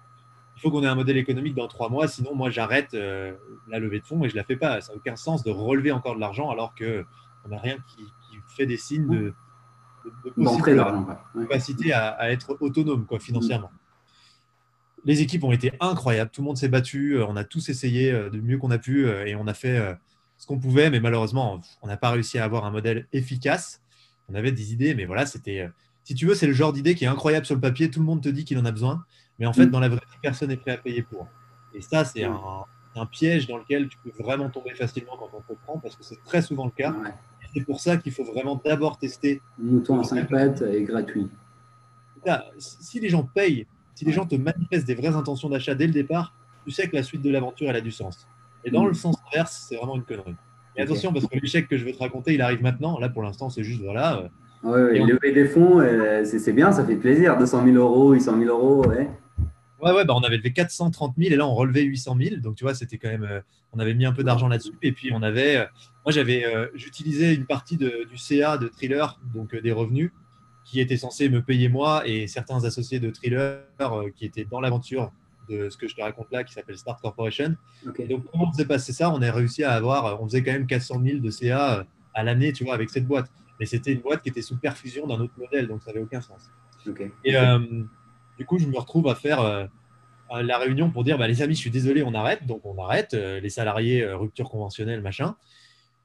il 0.56 0.60
faut 0.60 0.70
qu'on 0.70 0.82
ait 0.82 0.88
un 0.88 0.94
modèle 0.94 1.16
économique 1.16 1.54
dans 1.54 1.66
trois 1.66 1.88
mois, 1.88 2.08
sinon 2.08 2.34
moi 2.34 2.50
j'arrête 2.50 2.94
euh, 2.94 3.32
la 3.68 3.78
levée 3.78 4.00
de 4.00 4.04
fonds 4.04 4.22
et 4.24 4.28
je 4.28 4.36
la 4.36 4.44
fais 4.44 4.56
pas. 4.56 4.80
Ça 4.80 4.92
n'a 4.92 4.98
aucun 4.98 5.16
sens 5.16 5.42
de 5.42 5.50
relever 5.50 5.92
encore 5.92 6.14
de 6.14 6.20
l'argent 6.20 6.50
alors 6.50 6.74
qu'on 6.74 7.48
n'a 7.48 7.58
rien 7.58 7.78
qui, 7.88 8.04
fait 8.48 8.66
des 8.66 8.76
signes 8.76 9.08
de, 9.08 9.34
de, 10.04 11.42
capacité 11.42 11.92
à, 11.92 12.30
être 12.30 12.56
autonome 12.60 13.06
quoi, 13.06 13.18
financièrement. 13.18 13.70
Les 15.04 15.20
équipes 15.20 15.44
ont 15.44 15.52
été 15.52 15.72
incroyables, 15.80 16.30
tout 16.30 16.42
le 16.42 16.46
monde 16.46 16.56
s'est 16.56 16.68
battu, 16.68 17.16
euh, 17.16 17.26
on 17.26 17.34
a 17.36 17.44
tous 17.44 17.68
essayé 17.68 18.12
euh, 18.12 18.30
du 18.30 18.40
mieux 18.40 18.58
qu'on 18.58 18.70
a 18.70 18.78
pu 18.78 19.08
et 19.08 19.34
on 19.34 19.46
a 19.48 19.54
fait 19.54 19.96
ce 20.36 20.46
qu'on 20.46 20.58
pouvait, 20.58 20.90
mais 20.90 21.00
malheureusement, 21.00 21.60
on 21.82 21.86
n'a 21.86 21.96
pas 21.96 22.10
réussi 22.10 22.38
à 22.38 22.44
avoir 22.44 22.64
un 22.64 22.70
modèle 22.70 23.06
efficace. 23.12 23.82
On 24.28 24.34
avait 24.34 24.52
des 24.52 24.72
idées, 24.72 24.94
mais 24.94 25.04
voilà, 25.04 25.26
c'était, 25.26 25.68
si 26.04 26.14
tu 26.14 26.26
veux, 26.26 26.34
c'est 26.34 26.46
le 26.46 26.52
genre 26.52 26.72
d'idée 26.72 26.94
qui 26.94 27.04
est 27.04 27.08
incroyable 27.08 27.46
sur 27.46 27.54
le 27.54 27.60
papier, 27.60 27.90
tout 27.90 28.00
le 28.00 28.06
monde 28.06 28.22
te 28.22 28.28
dit 28.28 28.44
qu'il 28.44 28.58
en 28.58 28.64
a 28.64 28.70
besoin, 28.70 29.04
mais 29.38 29.46
en 29.46 29.52
fait, 29.52 29.66
mm. 29.66 29.70
dans 29.70 29.80
la 29.80 29.88
vraie 29.88 29.98
vie, 29.98 30.18
personne 30.22 30.48
n'est 30.48 30.56
prêt 30.56 30.72
à 30.72 30.78
payer 30.78 31.02
pour. 31.02 31.26
Et 31.74 31.80
ça, 31.80 32.04
c'est 32.04 32.24
un, 32.24 32.40
un 32.94 33.06
piège 33.06 33.46
dans 33.46 33.56
lequel 33.56 33.88
tu 33.88 33.98
peux 33.98 34.22
vraiment 34.22 34.50
tomber 34.50 34.74
facilement 34.74 35.16
quand 35.18 35.30
on 35.32 35.40
te 35.40 35.58
prend, 35.64 35.78
parce 35.78 35.96
que 35.96 36.04
c'est 36.04 36.22
très 36.24 36.42
souvent 36.42 36.66
le 36.66 36.70
cas. 36.70 36.94
C'est 37.52 37.64
pour 37.64 37.80
ça 37.80 37.96
qu'il 37.96 38.12
faut 38.12 38.24
vraiment 38.24 38.60
d'abord 38.64 38.98
tester. 38.98 39.40
Mouton 39.58 40.00
à 40.00 40.04
5 40.04 40.28
pattes 40.28 40.62
est 40.62 40.82
gratuit. 40.82 41.28
si 42.58 43.00
les 43.00 43.08
gens 43.08 43.24
payent, 43.34 43.66
si 43.94 44.04
les 44.04 44.12
gens 44.12 44.26
te 44.26 44.36
manifestent 44.36 44.86
des 44.86 44.94
vraies 44.94 45.14
intentions 45.14 45.48
d'achat 45.48 45.74
dès 45.74 45.86
le 45.86 45.92
départ, 45.92 46.34
tu 46.64 46.70
sais 46.70 46.88
que 46.88 46.96
la 46.96 47.02
suite 47.02 47.22
de 47.22 47.30
l'aventure, 47.30 47.68
elle 47.68 47.76
a 47.76 47.80
du 47.80 47.90
sens. 47.90 48.26
Et 48.64 48.70
dans 48.70 48.84
mm. 48.84 48.88
le 48.88 48.94
sens 48.94 49.16
inverse, 49.32 49.66
c'est 49.68 49.76
vraiment 49.76 49.96
une 49.96 50.04
connerie. 50.04 50.36
Et 50.76 50.82
attention, 50.82 51.12
parce 51.12 51.26
que 51.26 51.38
l'échec 51.38 51.68
que 51.68 51.76
je 51.76 51.84
vais 51.84 51.92
te 51.92 51.98
raconter, 51.98 52.34
il 52.34 52.40
arrive 52.40 52.62
maintenant. 52.62 52.98
Là, 52.98 53.08
pour 53.08 53.22
l'instant, 53.22 53.50
c'est 53.50 53.62
juste, 53.62 53.82
voilà. 53.82 54.30
Euh, 54.64 54.92
ouais, 54.92 54.98
lever 54.98 55.32
des 55.32 55.44
fonds, 55.44 55.80
euh, 55.80 56.24
c'est 56.24 56.52
bien, 56.52 56.72
ça 56.72 56.84
fait 56.84 56.96
plaisir. 56.96 57.36
200 57.36 57.64
000 57.64 57.76
euros, 57.76 58.12
800 58.12 58.38
000 58.38 58.50
euros, 58.50 58.86
ouais. 58.86 59.10
Ouais, 59.82 59.92
ouais, 59.92 60.04
bah 60.04 60.14
on 60.16 60.20
avait 60.20 60.36
levé 60.36 60.52
430 60.52 61.14
000 61.18 61.32
et 61.32 61.36
là 61.36 61.46
on 61.46 61.54
relevait 61.54 61.82
800 61.82 62.16
000. 62.20 62.36
Donc 62.36 62.56
tu 62.56 62.64
vois, 62.64 62.74
c'était 62.74 62.98
quand 62.98 63.08
même, 63.08 63.24
euh, 63.24 63.40
on 63.72 63.78
avait 63.78 63.94
mis 63.94 64.06
un 64.06 64.12
peu 64.12 64.22
d'argent 64.22 64.48
là-dessus. 64.48 64.72
Et 64.82 64.92
puis 64.92 65.12
on 65.12 65.22
avait, 65.22 65.56
moi 66.04 66.12
j'avais, 66.12 66.44
j'utilisais 66.74 67.34
une 67.34 67.46
partie 67.46 67.76
de, 67.76 68.06
du 68.08 68.16
CA 68.16 68.58
de 68.58 68.68
Thriller, 68.68 69.18
donc 69.34 69.56
des 69.56 69.72
revenus, 69.72 70.12
qui 70.64 70.80
étaient 70.80 70.96
censés 70.96 71.28
me 71.28 71.42
payer 71.42 71.68
moi 71.68 72.06
et 72.06 72.28
certains 72.28 72.64
associés 72.64 73.00
de 73.00 73.10
Thriller 73.10 73.64
qui 74.14 74.24
étaient 74.24 74.44
dans 74.44 74.60
l'aventure 74.60 75.10
de 75.48 75.70
ce 75.70 75.76
que 75.76 75.88
je 75.88 75.94
te 75.94 76.02
raconte 76.02 76.30
là, 76.30 76.44
qui 76.44 76.52
s'appelle 76.52 76.76
Start 76.76 77.00
Corporation. 77.00 77.56
donc, 77.84 78.24
comment 78.30 78.48
on 78.48 78.52
s'est 78.52 78.66
passé 78.66 78.92
ça? 78.92 79.10
On 79.10 79.20
a 79.22 79.32
réussi 79.32 79.64
à 79.64 79.72
avoir, 79.72 80.20
on 80.22 80.26
faisait 80.26 80.42
quand 80.42 80.52
même 80.52 80.66
400 80.66 81.02
000 81.04 81.18
de 81.18 81.30
CA 81.30 81.78
euh, 81.78 81.84
à 82.14 82.22
l'année, 82.22 82.52
tu 82.52 82.64
vois, 82.64 82.74
avec 82.74 82.90
cette 82.90 83.06
boîte. 83.06 83.30
Mais 83.60 83.66
c'était 83.66 83.92
une 83.92 84.00
boîte 84.00 84.22
qui 84.22 84.28
était 84.28 84.42
sous 84.42 84.56
perfusion 84.56 85.06
d'un 85.06 85.20
autre 85.20 85.34
modèle, 85.38 85.68
donc 85.68 85.82
ça 85.82 85.92
n'avait 85.92 86.02
aucun 86.02 86.20
sens. 86.20 86.50
Et 87.24 87.36
euh, 87.36 87.58
du 88.42 88.46
coup, 88.46 88.58
je 88.58 88.66
me 88.66 88.78
retrouve 88.78 89.08
à 89.08 89.14
faire 89.14 89.40
euh, 89.40 89.66
la 90.30 90.58
réunion 90.58 90.90
pour 90.90 91.04
dire, 91.04 91.18
bah, 91.18 91.28
les 91.28 91.42
amis, 91.42 91.54
je 91.54 91.60
suis 91.60 91.70
désolé, 91.70 92.02
on 92.02 92.14
arrête. 92.14 92.46
Donc, 92.46 92.64
on 92.64 92.82
arrête. 92.82 93.14
les 93.14 93.50
salariés, 93.50 94.04
rupture 94.04 94.50
conventionnelle, 94.50 95.00
machin. 95.00 95.36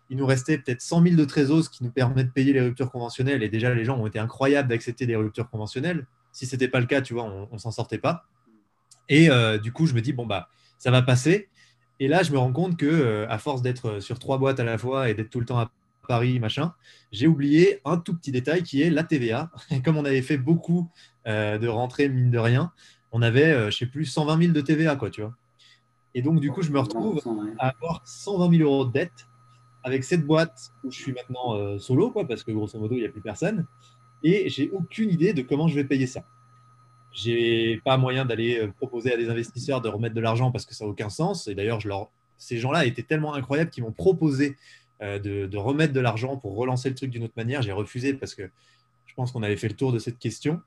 Il 0.09 0.17
nous 0.17 0.25
restait 0.25 0.57
peut-être 0.57 0.81
100 0.81 1.03
000 1.03 1.15
de 1.15 1.25
trésors, 1.25 1.69
qui 1.69 1.83
nous 1.83 1.91
permet 1.91 2.23
de 2.23 2.29
payer 2.29 2.53
les 2.53 2.61
ruptures 2.61 2.91
conventionnelles. 2.91 3.43
Et 3.43 3.49
déjà, 3.49 3.73
les 3.73 3.85
gens 3.85 3.97
ont 3.97 4.07
été 4.07 4.19
incroyables 4.19 4.69
d'accepter 4.69 5.05
des 5.05 5.15
ruptures 5.15 5.49
conventionnelles. 5.49 6.05
Si 6.31 6.45
ce 6.45 6.55
n'était 6.55 6.67
pas 6.67 6.79
le 6.79 6.85
cas, 6.85 7.01
tu 7.01 7.13
vois, 7.13 7.23
on 7.23 7.57
s'en 7.57 7.71
sortait 7.71 7.97
pas. 7.97 8.25
Et 9.09 9.29
euh, 9.29 9.57
du 9.57 9.71
coup, 9.71 9.85
je 9.85 9.93
me 9.93 10.01
dis, 10.01 10.13
bon, 10.13 10.25
bah, 10.25 10.49
ça 10.77 10.91
va 10.91 11.01
passer. 11.01 11.49
Et 11.99 12.07
là, 12.07 12.23
je 12.23 12.31
me 12.31 12.37
rends 12.37 12.51
compte 12.51 12.77
que, 12.77 12.85
euh, 12.85 13.27
à 13.29 13.37
force 13.37 13.61
d'être 13.61 13.89
euh, 13.89 13.99
sur 13.99 14.19
trois 14.19 14.37
boîtes 14.37 14.59
à 14.59 14.63
la 14.63 14.77
fois 14.77 15.09
et 15.09 15.13
d'être 15.13 15.29
tout 15.29 15.39
le 15.39 15.45
temps 15.45 15.59
à 15.59 15.71
Paris, 16.07 16.39
machin, 16.39 16.73
j'ai 17.11 17.27
oublié 17.27 17.79
un 17.85 17.97
tout 17.97 18.15
petit 18.15 18.31
détail 18.31 18.63
qui 18.63 18.81
est 18.81 18.89
la 18.89 19.03
TVA. 19.03 19.51
Et 19.71 19.81
comme 19.83 19.97
on 19.97 20.05
avait 20.05 20.21
fait 20.21 20.37
beaucoup 20.37 20.89
de 21.25 21.67
rentrées, 21.67 22.07
mine 22.07 22.31
de 22.31 22.37
rien, 22.37 22.71
on 23.11 23.21
avait, 23.21 23.69
je 23.69 23.77
sais 23.77 23.85
plus, 23.85 24.05
120 24.05 24.39
000 24.39 24.53
de 24.53 24.61
TVA, 24.61 24.95
quoi, 24.95 25.09
tu 25.09 25.21
vois. 25.21 25.33
Et 26.15 26.21
donc, 26.21 26.39
du 26.39 26.51
coup, 26.51 26.61
je 26.61 26.71
me 26.71 26.79
retrouve 26.79 27.21
à 27.59 27.69
avoir 27.69 28.01
120 28.05 28.57
000 28.57 28.63
euros 28.63 28.85
de 28.85 28.93
dette 28.93 29.27
avec 29.83 30.05
cette 30.05 30.25
boîte 30.25 30.71
où 30.85 30.91
je 30.91 30.97
suis 30.97 31.11
maintenant 31.11 31.77
solo, 31.79 32.11
quoi, 32.11 32.25
parce 32.25 32.43
que 32.43 32.51
grosso 32.51 32.79
modo, 32.79 32.95
il 32.95 33.01
n'y 33.01 33.05
a 33.05 33.09
plus 33.09 33.21
personne. 33.21 33.65
Et 34.23 34.49
j'ai 34.49 34.69
aucune 34.71 35.09
idée 35.09 35.33
de 35.33 35.41
comment 35.41 35.67
je 35.67 35.75
vais 35.75 35.83
payer 35.83 36.07
ça. 36.07 36.23
J'ai 37.11 37.81
pas 37.83 37.97
moyen 37.97 38.25
d'aller 38.25 38.59
euh, 38.59 38.71
proposer 38.71 39.13
à 39.13 39.17
des 39.17 39.29
investisseurs 39.29 39.81
de 39.81 39.89
remettre 39.89 40.15
de 40.15 40.21
l'argent 40.21 40.51
parce 40.51 40.65
que 40.65 40.75
ça 40.75 40.85
n'a 40.85 40.91
aucun 40.91 41.09
sens. 41.09 41.47
Et 41.47 41.55
d'ailleurs, 41.55 41.79
leur... 41.85 42.09
ces 42.37 42.57
gens-là 42.57 42.85
étaient 42.85 43.03
tellement 43.03 43.33
incroyables 43.33 43.69
qu'ils 43.69 43.83
m'ont 43.83 43.91
proposé 43.91 44.55
euh, 45.01 45.19
de, 45.19 45.57
remettre 45.57 45.93
de 45.93 45.99
l'argent 45.99 46.37
pour 46.37 46.55
relancer 46.55 46.89
le 46.89 46.95
truc 46.95 47.09
d'une 47.09 47.23
autre 47.23 47.33
manière. 47.37 47.61
J'ai 47.61 47.71
refusé 47.71 48.13
parce 48.13 48.35
que 48.35 48.49
je 49.05 49.13
pense 49.15 49.31
qu'on 49.31 49.43
avait 49.43 49.57
fait 49.57 49.67
le 49.67 49.75
tour 49.75 49.91
de 49.91 49.99
cette 49.99 50.19
question. 50.19 50.61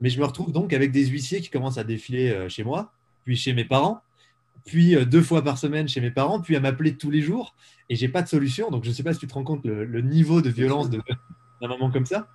Mais 0.00 0.10
je 0.10 0.18
me 0.18 0.24
retrouve 0.24 0.52
donc 0.52 0.72
avec 0.72 0.90
des 0.92 1.06
huissiers 1.06 1.40
qui 1.40 1.50
commencent 1.50 1.78
à 1.78 1.84
défiler 1.84 2.30
euh, 2.30 2.48
chez 2.48 2.64
moi, 2.64 2.92
puis 3.24 3.36
chez 3.36 3.52
mes 3.52 3.64
parents, 3.64 4.00
puis 4.64 4.96
deux 5.06 5.22
fois 5.22 5.42
par 5.42 5.58
semaine 5.58 5.88
chez 5.88 6.00
mes 6.00 6.10
parents, 6.10 6.40
puis 6.40 6.56
à 6.56 6.60
m'appeler 6.60 6.96
tous 6.96 7.10
les 7.10 7.20
jours. 7.20 7.54
Et 7.88 7.96
j'ai 7.96 8.08
pas 8.08 8.22
de 8.22 8.28
solution. 8.28 8.70
Donc 8.70 8.84
je 8.84 8.88
ne 8.88 8.94
sais 8.94 9.02
pas 9.02 9.12
si 9.12 9.20
tu 9.20 9.26
te 9.26 9.34
rends 9.34 9.44
compte 9.44 9.64
le, 9.64 10.00
niveau 10.00 10.40
de 10.40 10.48
violence 10.48 10.88
d'un 10.90 11.68
moment 11.68 11.90
comme 11.90 12.06
ça. 12.06 12.28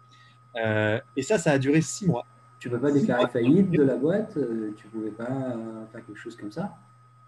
et 0.56 1.22
ça, 1.22 1.38
ça 1.38 1.52
a 1.52 1.58
duré 1.58 1.82
six 1.82 2.06
mois. 2.06 2.26
Tu 2.60 2.70
ne 2.70 2.76
peux 2.76 2.82
pas 2.82 2.92
déclarer 2.92 3.28
faillite 3.28 3.72
de 3.72 3.84
la 3.84 3.96
boîte 3.96 4.36
euh, 4.36 4.74
Tu 4.76 4.88
ne 4.88 4.92
pouvais 4.92 5.12
pas 5.12 5.32
euh, 5.32 5.86
faire 5.92 6.06
quelque 6.06 6.20
chose 6.20 6.36
comme 6.36 6.52
ça? 6.52 6.76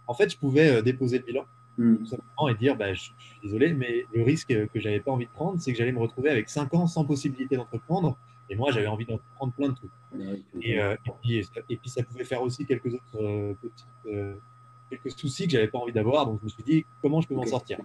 En 0.06 0.14
fait, 0.14 0.30
je 0.30 0.38
pouvais 0.38 0.78
euh, 0.78 0.82
déposer 0.82 1.20
le 1.20 1.24
bilan 1.24 1.46
hmm. 1.78 2.04
tout 2.06 2.50
et 2.50 2.56
dire 2.56 2.76
bah, 2.76 2.94
je, 2.94 3.02
suis 3.02 3.14
désolé, 3.44 3.74
mais 3.74 4.06
le 4.14 4.24
risque 4.24 4.48
que 4.48 4.80
j'avais 4.80 5.00
pas 5.00 5.12
envie 5.12 5.26
de 5.26 5.32
prendre, 5.32 5.60
c'est 5.60 5.72
que 5.72 5.78
j'allais 5.78 5.92
me 5.92 6.00
retrouver 6.00 6.30
avec 6.30 6.50
5 6.50 6.74
ans 6.74 6.88
sans 6.88 7.06
possibilité 7.06 7.56
d'entreprendre. 7.56 8.18
Et 8.50 8.56
moi, 8.56 8.72
j'avais 8.72 8.88
envie 8.88 9.06
d'entreprendre 9.06 9.54
plein 9.54 9.70
de 9.70 9.76
trucs. 9.76 9.92
Et, 10.62 10.76
et, 11.70 11.78
puis, 11.78 11.90
ça 11.90 12.04
pouvait 12.04 12.26
faire 12.26 12.42
aussi 12.42 12.66
quelques 12.66 12.94
autres 12.94 13.56
quelques 14.90 15.12
soucis 15.12 15.46
que 15.46 15.54
j'avais 15.54 15.70
pas 15.70 15.78
envie 15.78 15.94
d'avoir. 15.94 16.26
Donc, 16.26 16.40
je 16.40 16.46
me 16.46 16.50
suis 16.50 16.64
dit 16.64 16.86
comment 17.02 17.22
je 17.22 17.30
peux 17.30 17.36
m'en 17.36 17.46
sortir? 17.46 17.78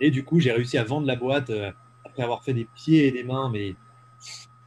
Et 0.00 0.10
du 0.10 0.24
coup, 0.24 0.40
j'ai 0.40 0.50
réussi 0.50 0.78
à 0.78 0.84
vendre 0.84 1.06
la 1.06 1.14
boîte 1.14 1.52
après 2.04 2.24
avoir 2.24 2.42
fait 2.42 2.54
des 2.54 2.64
pieds 2.74 3.06
et 3.06 3.12
des 3.12 3.22
mains, 3.22 3.50
mais 3.50 3.76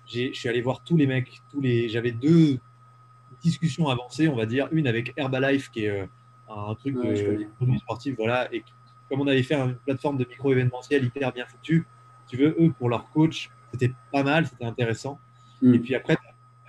je 0.08 0.32
suis 0.34 0.50
allé 0.50 0.62
voir 0.62 0.84
tous 0.84 0.98
les 0.98 1.08
mecs, 1.08 1.42
tous 1.52 1.62
les, 1.62 1.90
j'avais 1.90 2.12
deux 2.12 2.60
discussions 3.42 3.88
avancées, 3.90 4.28
on 4.28 4.36
va 4.36 4.46
dire, 4.46 4.68
une 4.72 4.88
avec 4.88 5.14
Herbalife 5.18 5.70
qui 5.70 5.86
est 5.86 5.90
euh, 5.90 6.06
un 6.50 6.76
truc 6.76 6.96
de 6.96 7.48
produit 7.56 7.80
sportif, 7.80 8.16
voilà, 8.18 8.54
et 8.54 8.64
comme 9.10 9.22
on 9.22 9.28
avait 9.28 9.44
fait 9.44 9.56
une 9.56 9.76
plateforme 9.76 10.18
de 10.18 10.26
micro 10.26 10.52
événementiel 10.52 11.04
hyper 11.06 11.32
bien 11.32 11.46
foutue, 11.46 11.86
tu 12.28 12.38
veux, 12.38 12.56
eux 12.60 12.74
pour 12.78 12.90
leur 12.90 13.10
coach, 13.12 13.50
c'était 13.72 13.94
pas 14.12 14.24
mal, 14.24 14.48
c'était 14.48 14.66
intéressant. 14.66 15.20
Hmm. 15.62 15.74
Et 15.74 15.80
puis 15.80 15.96
après, 15.96 16.16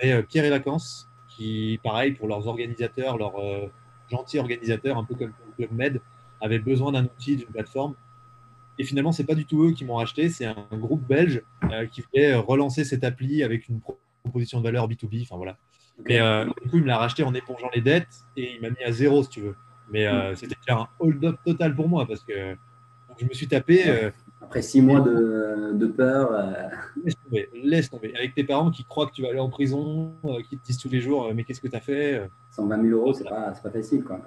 tu 0.00 0.08
euh, 0.08 0.22
Pierre 0.22 0.44
et 0.44 0.50
Vacances, 0.50 1.08
qui, 1.28 1.80
pareil, 1.82 2.12
pour 2.12 2.28
leurs 2.28 2.46
organisateurs, 2.46 3.16
leurs 3.16 3.38
euh, 3.38 3.68
gentils 4.10 4.38
organisateurs, 4.38 4.98
un 4.98 5.04
peu 5.04 5.14
comme 5.14 5.32
le 5.46 5.52
Club 5.56 5.72
Med, 5.72 6.00
avaient 6.40 6.58
besoin 6.58 6.92
d'un 6.92 7.04
outil, 7.04 7.36
d'une 7.36 7.48
plateforme. 7.48 7.94
Et 8.78 8.84
finalement, 8.84 9.12
c'est 9.12 9.24
pas 9.24 9.34
du 9.34 9.46
tout 9.46 9.64
eux 9.64 9.72
qui 9.72 9.86
m'ont 9.86 9.98
acheté, 9.98 10.28
c'est 10.28 10.44
un 10.44 10.66
groupe 10.72 11.06
belge 11.06 11.42
euh, 11.72 11.86
qui 11.86 12.02
voulait 12.02 12.34
relancer 12.34 12.84
cette 12.84 13.04
appli 13.04 13.42
avec 13.42 13.68
une 13.68 13.80
proposition 14.22 14.58
de 14.58 14.64
valeur 14.64 14.86
B2B. 14.88 15.22
Enfin 15.22 15.36
voilà. 15.36 15.56
Mais 16.04 16.20
euh, 16.20 16.44
du 16.44 16.70
coup, 16.70 16.76
il 16.76 16.82
me 16.82 16.86
l'a 16.86 16.98
racheté 16.98 17.22
en 17.22 17.34
épongeant 17.34 17.70
les 17.74 17.80
dettes 17.80 18.24
et 18.36 18.54
il 18.54 18.60
m'a 18.60 18.70
mis 18.70 18.82
à 18.84 18.92
zéro, 18.92 19.22
si 19.22 19.28
tu 19.30 19.40
veux. 19.40 19.54
Mais 19.90 20.06
euh, 20.06 20.32
hmm. 20.32 20.36
c'était 20.36 20.56
un 20.68 20.86
hold-up 20.98 21.36
total 21.44 21.74
pour 21.74 21.88
moi 21.88 22.06
parce 22.06 22.22
que 22.22 22.56
je 23.18 23.24
me 23.24 23.32
suis 23.32 23.48
tapé. 23.48 24.10
Après 24.42 24.62
six 24.62 24.82
mois 24.82 25.00
de, 25.00 25.72
de 25.72 25.86
peur. 25.86 26.32
Laisse 27.02 27.14
tomber, 27.24 27.48
laisse 27.54 27.90
tomber. 27.90 28.14
Avec 28.14 28.34
tes 28.34 28.44
parents 28.44 28.70
qui 28.70 28.84
croient 28.84 29.06
que 29.06 29.12
tu 29.12 29.22
vas 29.22 29.28
aller 29.28 29.40
en 29.40 29.48
prison, 29.48 30.12
qui 30.48 30.58
te 30.58 30.66
disent 30.66 30.78
tous 30.78 30.90
les 30.90 31.00
jours 31.00 31.32
Mais 31.34 31.44
qu'est-ce 31.44 31.60
que 31.60 31.68
tu 31.68 31.76
as 31.76 31.80
fait 31.80 32.28
120 32.50 32.82
000 32.82 32.98
euros, 32.98 33.12
c'est 33.12 33.28
pas, 33.28 33.52
pas 33.52 33.70
facile. 33.70 34.02
Quoi, 34.02 34.20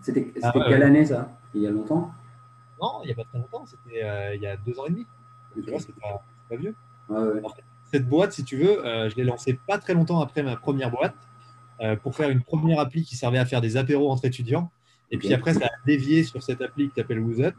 C'était 0.00 0.32
ah 0.42 0.52
quelle 0.68 0.82
année 0.82 1.04
ça? 1.04 1.30
Il 1.54 1.62
y 1.62 1.66
a 1.66 1.70
longtemps? 1.70 2.12
Non, 2.80 3.00
il 3.02 3.06
n'y 3.06 3.12
a 3.12 3.14
pas 3.14 3.24
très 3.24 3.38
longtemps, 3.38 3.64
c'était 3.66 4.02
euh, 4.02 4.34
il 4.34 4.42
y 4.42 4.46
a 4.46 4.56
deux 4.56 4.78
ans 4.78 4.86
et 4.86 4.90
demi. 4.90 5.06
Tu 5.54 5.70
vois, 5.70 5.78
c'est 5.78 5.94
pas, 5.94 6.22
pas, 6.48 6.56
vieux. 6.56 6.74
Cette 7.94 8.08
boîte, 8.08 8.32
si 8.32 8.42
tu 8.42 8.56
veux, 8.56 8.84
euh, 8.84 9.08
je 9.08 9.14
l'ai 9.14 9.22
lancée 9.22 9.56
pas 9.68 9.78
très 9.78 9.94
longtemps 9.94 10.20
après 10.20 10.42
ma 10.42 10.56
première 10.56 10.90
boîte 10.90 11.14
euh, 11.80 11.94
pour 11.94 12.16
faire 12.16 12.28
une 12.28 12.42
première 12.42 12.80
appli 12.80 13.04
qui 13.04 13.14
servait 13.14 13.38
à 13.38 13.46
faire 13.46 13.60
des 13.60 13.76
apéros 13.76 14.10
entre 14.10 14.24
étudiants. 14.24 14.72
Et 15.12 15.16
puis 15.16 15.32
après, 15.32 15.54
ça 15.54 15.66
a 15.66 15.86
dévié 15.86 16.24
sur 16.24 16.42
cette 16.42 16.60
appli 16.60 16.88
qui 16.88 16.94
s'appelle 16.96 17.20
WooZup. 17.20 17.54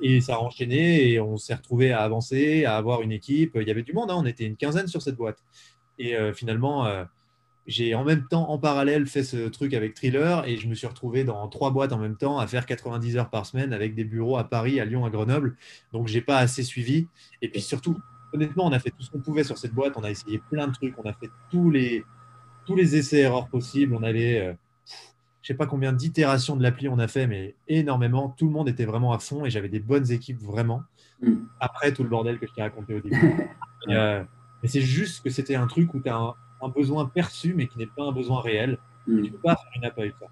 et 0.00 0.20
ça 0.22 0.36
a 0.36 0.38
enchaîné 0.38 1.10
et 1.10 1.20
on 1.20 1.36
s'est 1.36 1.54
retrouvé 1.54 1.92
à 1.92 2.00
avancer, 2.00 2.64
à 2.64 2.78
avoir 2.78 3.02
une 3.02 3.12
équipe. 3.12 3.58
Il 3.60 3.68
y 3.68 3.70
avait 3.70 3.82
du 3.82 3.92
monde, 3.92 4.10
hein, 4.10 4.16
on 4.16 4.24
était 4.24 4.46
une 4.46 4.56
quinzaine 4.56 4.86
sur 4.86 5.02
cette 5.02 5.16
boîte. 5.16 5.44
Et 5.98 6.16
finalement, 6.32 7.04
j'ai 7.66 7.94
en 7.94 8.04
même 8.04 8.26
temps, 8.26 8.48
en 8.48 8.58
parallèle, 8.58 9.06
fait 9.06 9.22
ce 9.22 9.48
truc 9.48 9.74
avec 9.74 9.92
Thriller 9.92 10.46
et 10.46 10.56
je 10.56 10.66
me 10.66 10.74
suis 10.74 10.86
retrouvé 10.86 11.24
dans 11.24 11.46
trois 11.48 11.70
boîtes 11.72 11.92
en 11.92 11.98
même 11.98 12.16
temps 12.16 12.38
à 12.38 12.46
faire 12.46 12.64
90 12.64 13.18
heures 13.18 13.28
par 13.28 13.44
semaine 13.44 13.74
avec 13.74 13.94
des 13.94 14.04
bureaux 14.04 14.38
à 14.38 14.44
Paris, 14.44 14.80
à 14.80 14.86
Lyon, 14.86 15.04
à 15.04 15.10
Grenoble. 15.10 15.56
Donc, 15.92 16.08
j'ai 16.08 16.22
pas 16.22 16.38
assez 16.38 16.62
suivi. 16.62 17.06
Et 17.42 17.50
puis 17.50 17.60
surtout, 17.60 17.98
honnêtement, 18.34 18.66
on 18.66 18.72
a 18.72 18.78
fait 18.78 18.90
tout 18.90 19.02
ce 19.02 19.10
qu'on 19.10 19.20
pouvait 19.20 19.44
sur 19.44 19.58
cette 19.58 19.72
boîte. 19.72 19.94
On 19.96 20.04
a 20.04 20.10
essayé 20.10 20.42
plein 20.50 20.66
de 20.66 20.72
trucs. 20.72 20.94
On 20.98 21.08
a 21.08 21.12
fait 21.12 21.30
tous 21.50 21.70
les, 21.70 22.04
tous 22.66 22.76
les 22.76 22.96
essais-erreurs 22.96 23.48
possibles. 23.48 23.94
On 23.94 24.02
avait, 24.02 24.40
euh, 24.40 24.52
je 25.42 25.48
sais 25.48 25.54
pas 25.54 25.66
combien 25.66 25.92
d'itérations 25.92 26.56
de 26.56 26.62
l'appli 26.62 26.88
on 26.88 26.98
a 26.98 27.08
fait, 27.08 27.26
mais 27.26 27.54
énormément. 27.68 28.34
Tout 28.36 28.46
le 28.46 28.52
monde 28.52 28.68
était 28.68 28.84
vraiment 28.84 29.12
à 29.12 29.18
fond 29.18 29.44
et 29.44 29.50
j'avais 29.50 29.68
des 29.68 29.80
bonnes 29.80 30.10
équipes 30.10 30.42
vraiment. 30.42 30.82
Mm. 31.22 31.34
Après 31.60 31.92
tout 31.92 32.02
le 32.02 32.08
bordel 32.08 32.38
que 32.38 32.46
je 32.46 32.52
t'ai 32.52 32.62
raconté 32.62 32.94
au 32.94 33.00
début. 33.00 33.50
Euh, 33.90 34.24
mais 34.62 34.68
c'est 34.70 34.80
juste 34.80 35.22
que 35.22 35.28
c'était 35.28 35.56
un 35.56 35.66
truc 35.66 35.92
où 35.92 36.00
tu 36.00 36.08
as 36.08 36.16
un 36.16 36.34
un 36.64 36.68
besoin 36.68 37.06
perçu, 37.06 37.54
mais 37.54 37.66
qui 37.66 37.78
n'est 37.78 37.86
pas 37.86 38.04
un 38.04 38.12
besoin 38.12 38.40
réel. 38.40 38.78
Hmm. 39.06 39.22
Tu 39.22 39.30
peux 39.30 39.38
pas 39.38 39.56
faire 39.56 39.70
une 39.76 39.84
appel 39.84 40.14
ça. 40.18 40.26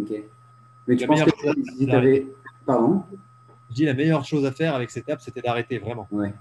Ok. 0.00 0.10
Mais 0.88 0.96
tu 0.96 1.06
penses 1.06 1.24
que 1.24 1.30
si 1.78 1.86
tu 1.86 1.92
avais. 1.92 2.26
Pardon? 2.66 3.04
Je 3.70 3.74
dis 3.74 3.84
la 3.84 3.94
meilleure 3.94 4.24
chose 4.24 4.44
à 4.44 4.52
faire 4.52 4.74
avec 4.74 4.90
cette 4.90 5.08
app, 5.08 5.20
c'était 5.20 5.40
d'arrêter 5.40 5.78
vraiment. 5.78 6.06
Ouais. 6.10 6.32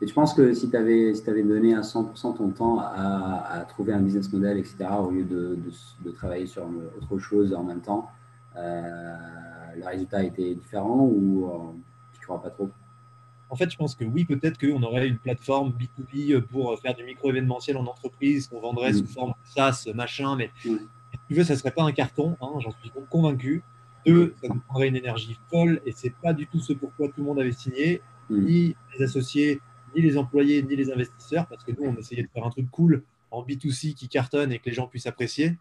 Et 0.00 0.06
tu 0.06 0.12
penses 0.12 0.34
que 0.34 0.52
si 0.52 0.68
tu 0.68 0.76
avais, 0.76 1.14
si 1.14 1.28
avais 1.30 1.42
donné 1.42 1.74
à 1.74 1.80
100% 1.80 2.36
ton 2.36 2.50
temps 2.50 2.78
à, 2.80 3.64
trouver 3.68 3.94
un 3.94 4.00
business 4.00 4.30
model, 4.30 4.58
etc., 4.58 4.86
au 5.00 5.10
lieu 5.10 5.24
de, 5.24 5.58
de, 6.04 6.10
travailler 6.10 6.46
sur 6.46 6.66
autre 7.00 7.18
chose 7.18 7.54
en 7.54 7.64
même 7.64 7.80
temps, 7.80 8.10
euh, 8.56 9.16
le 9.76 9.84
résultat 9.84 10.22
était 10.22 10.54
différent 10.54 11.00
ou 11.00 11.46
euh, 11.46 11.72
tu 12.12 12.20
ne 12.20 12.24
crois 12.24 12.42
pas 12.42 12.50
trop? 12.50 12.70
En 13.48 13.56
fait, 13.56 13.70
je 13.70 13.76
pense 13.76 13.94
que 13.94 14.04
oui, 14.04 14.24
peut-être 14.24 14.58
qu'on 14.58 14.82
aurait 14.82 15.06
une 15.06 15.18
plateforme 15.18 15.72
B2B 15.72 16.40
pour 16.42 16.78
faire 16.80 16.94
du 16.94 17.04
micro-événementiel 17.04 17.76
en 17.76 17.86
entreprise, 17.86 18.48
qu'on 18.48 18.60
vendrait 18.60 18.92
sous 18.92 19.04
mm. 19.04 19.08
forme 19.08 19.34
SaaS, 19.44 19.86
machin, 19.94 20.36
mais 20.36 20.50
si 20.62 20.78
tu 21.28 21.34
veux, 21.34 21.44
ça 21.44 21.54
ne 21.54 21.58
serait 21.58 21.70
pas 21.70 21.84
un 21.84 21.92
carton, 21.92 22.36
hein, 22.40 22.50
j'en 22.58 22.72
suis 22.72 22.90
convaincu. 23.08 23.62
Deux, 24.04 24.34
ça 24.40 24.48
nous 24.48 24.60
prendrait 24.60 24.88
une 24.88 24.96
énergie 24.96 25.38
folle 25.50 25.80
et 25.84 25.92
c'est 25.92 26.14
pas 26.22 26.32
du 26.32 26.46
tout 26.46 26.60
ce 26.60 26.72
pourquoi 26.72 27.08
tout 27.08 27.14
le 27.18 27.24
monde 27.24 27.40
avait 27.40 27.52
signé, 27.52 28.02
ni 28.30 28.76
les 28.96 29.04
associés, 29.04 29.60
ni 29.96 30.02
les 30.02 30.18
employés, 30.18 30.62
ni 30.62 30.76
les 30.76 30.92
investisseurs, 30.92 31.46
parce 31.48 31.64
que 31.64 31.72
nous, 31.72 31.88
on 31.88 31.96
essayait 31.96 32.22
de 32.22 32.28
faire 32.28 32.44
un 32.44 32.50
truc 32.50 32.70
cool 32.70 33.02
en 33.30 33.42
B2C 33.42 33.94
qui 33.94 34.08
cartonne 34.08 34.52
et 34.52 34.58
que 34.58 34.66
les 34.66 34.74
gens 34.74 34.86
puissent 34.86 35.06
apprécier. 35.06 35.56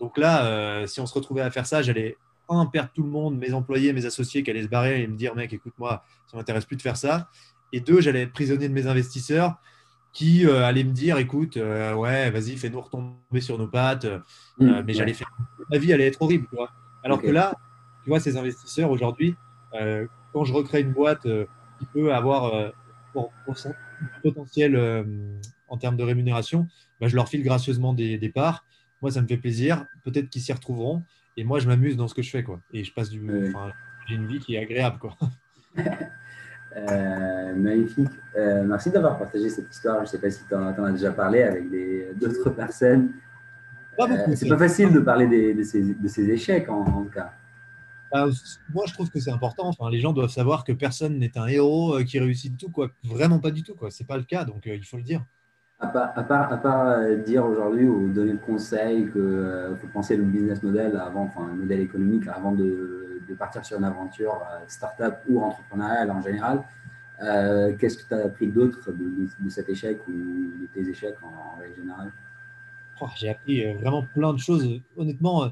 Donc 0.00 0.18
là, 0.18 0.46
euh, 0.46 0.86
si 0.86 1.00
on 1.00 1.06
se 1.06 1.14
retrouvait 1.14 1.42
à 1.42 1.50
faire 1.50 1.66
ça, 1.66 1.82
j'allais 1.82 2.16
un, 2.48 2.66
perdre 2.66 2.90
tout 2.94 3.02
le 3.02 3.08
monde, 3.08 3.38
mes 3.38 3.52
employés, 3.52 3.92
mes 3.92 4.06
associés 4.06 4.42
qui 4.42 4.50
allaient 4.50 4.64
se 4.64 4.68
barrer 4.68 5.02
et 5.02 5.06
me 5.06 5.16
dire, 5.16 5.34
mec, 5.34 5.52
écoute-moi, 5.52 6.02
ça 6.26 6.36
m'intéresse 6.36 6.64
plus 6.64 6.76
de 6.76 6.82
faire 6.82 6.96
ça. 6.96 7.28
Et 7.72 7.80
deux, 7.80 8.00
j'allais 8.00 8.22
être 8.22 8.32
prisonnier 8.32 8.68
de 8.68 8.74
mes 8.74 8.86
investisseurs 8.86 9.56
qui 10.12 10.46
euh, 10.46 10.64
allaient 10.64 10.84
me 10.84 10.92
dire, 10.92 11.18
écoute, 11.18 11.56
euh, 11.56 11.94
ouais, 11.94 12.30
vas-y, 12.30 12.56
fais-nous 12.56 12.80
retomber 12.80 13.40
sur 13.40 13.58
nos 13.58 13.66
pattes. 13.66 14.06
Mmh, 14.58 14.82
mais 14.86 14.94
j'allais 14.94 15.14
faire. 15.14 15.30
Ma 15.70 15.78
vie 15.78 15.92
allait 15.92 16.06
être 16.06 16.22
horrible. 16.22 16.46
Tu 16.48 16.56
vois 16.56 16.70
Alors 17.02 17.20
que 17.20 17.28
là, 17.28 17.54
tu 18.02 18.10
vois, 18.10 18.20
ces 18.20 18.36
investisseurs 18.36 18.90
aujourd'hui, 18.90 19.34
quand 20.32 20.44
je 20.44 20.52
recrée 20.52 20.80
une 20.80 20.92
boîte 20.92 21.22
qui 21.22 21.86
peut 21.92 22.14
avoir 22.14 22.72
un 23.16 24.20
potentiel 24.22 24.76
en 25.68 25.76
termes 25.76 25.96
de 25.96 26.02
rémunération, 26.02 26.68
bah, 27.00 27.08
je 27.08 27.16
leur 27.16 27.28
file 27.28 27.42
gracieusement 27.42 27.92
des, 27.92 28.18
des 28.18 28.28
parts. 28.28 28.66
Moi, 29.02 29.10
ça 29.10 29.20
me 29.20 29.26
fait 29.26 29.36
plaisir. 29.36 29.84
Peut-être 30.02 30.30
qu'ils 30.30 30.42
s'y 30.42 30.52
retrouveront. 30.52 31.02
Et 31.36 31.44
moi, 31.44 31.58
je 31.58 31.66
m'amuse 31.66 31.96
dans 31.96 32.08
ce 32.08 32.14
que 32.14 32.22
je 32.22 32.30
fais. 32.30 32.42
Quoi. 32.42 32.60
Et 32.72 32.84
je 32.84 32.92
passe 32.92 33.10
du. 33.10 33.22
j'ai 34.08 34.14
une 34.14 34.26
vie 34.26 34.38
qui 34.38 34.54
est 34.54 34.58
agréable. 34.58 34.98
Quoi. 34.98 35.16
Euh, 36.76 37.54
magnifique. 37.54 38.10
Euh, 38.36 38.64
merci 38.64 38.90
d'avoir 38.90 39.16
partagé 39.16 39.48
cette 39.48 39.70
histoire. 39.70 39.98
Je 39.98 40.02
ne 40.02 40.06
sais 40.06 40.18
pas 40.18 40.28
si 40.28 40.40
tu 40.44 40.56
en, 40.56 40.84
as 40.84 40.90
déjà 40.90 41.12
parlé 41.12 41.42
avec 41.42 41.68
d'autres 42.18 42.50
personnes. 42.50 43.12
Euh, 44.00 44.34
c'est 44.34 44.48
pas 44.48 44.58
facile 44.58 44.92
de 44.92 44.98
parler 44.98 45.28
des, 45.28 45.54
de, 45.54 45.62
ces, 45.62 45.80
de, 45.80 46.08
ces, 46.08 46.28
échecs 46.30 46.68
en, 46.68 47.04
tout 47.04 47.10
cas. 47.10 47.32
Bah, 48.14 48.28
moi, 48.72 48.84
je 48.86 48.92
trouve 48.94 49.10
que 49.10 49.18
c'est 49.18 49.32
important. 49.32 49.66
Enfin, 49.66 49.90
les 49.90 49.98
gens 49.98 50.12
doivent 50.12 50.30
savoir 50.30 50.62
que 50.62 50.72
personne 50.72 51.18
n'est 51.18 51.36
un 51.36 51.48
héros 51.48 51.98
qui 52.06 52.20
réussit 52.20 52.56
tout. 52.56 52.70
Quoi. 52.70 52.90
Vraiment 53.02 53.40
pas 53.40 53.50
du 53.50 53.64
tout. 53.64 53.74
Ce 53.90 54.02
n'est 54.02 54.06
pas 54.06 54.16
le 54.16 54.22
cas. 54.22 54.44
Donc, 54.44 54.66
il 54.66 54.84
faut 54.84 54.96
le 54.96 55.02
dire. 55.02 55.24
À 55.80 55.88
part, 55.88 56.52
à 56.52 56.56
part, 56.56 56.86
euh, 56.86 57.16
dire 57.16 57.44
aujourd'hui 57.44 57.84
ou 57.84 58.12
donner 58.12 58.32
le 58.32 58.38
conseil 58.38 59.10
qu'il 59.10 59.20
euh, 59.20 59.76
faut 59.76 59.88
penser 59.88 60.16
le 60.16 60.22
business 60.22 60.62
model 60.62 60.96
avant, 60.96 61.24
enfin 61.24 61.48
le 61.48 61.54
modèle 61.54 61.80
économique 61.80 62.28
avant 62.28 62.52
de, 62.52 63.20
de 63.28 63.34
partir 63.34 63.64
sur 63.64 63.78
une 63.78 63.84
aventure 63.84 64.34
euh, 64.34 64.64
startup 64.68 65.16
ou 65.28 65.42
entrepreneuriale 65.42 66.10
en 66.12 66.22
général, 66.22 66.62
qu'est-ce 67.78 67.98
que 67.98 68.08
tu 68.08 68.14
as 68.14 68.26
appris 68.26 68.46
d'autre 68.46 68.92
de, 68.92 69.48
cet 69.48 69.68
échec 69.68 69.98
ou 70.08 70.12
de 70.12 70.66
tes 70.72 70.88
échecs 70.88 71.16
en, 71.22 71.60
règle 71.60 71.76
générale? 71.76 72.12
Oh, 73.00 73.06
J'ai 73.16 73.30
appris 73.30 73.72
vraiment 73.74 74.04
plein 74.14 74.32
de 74.32 74.38
choses. 74.38 74.80
Honnêtement, 74.96 75.50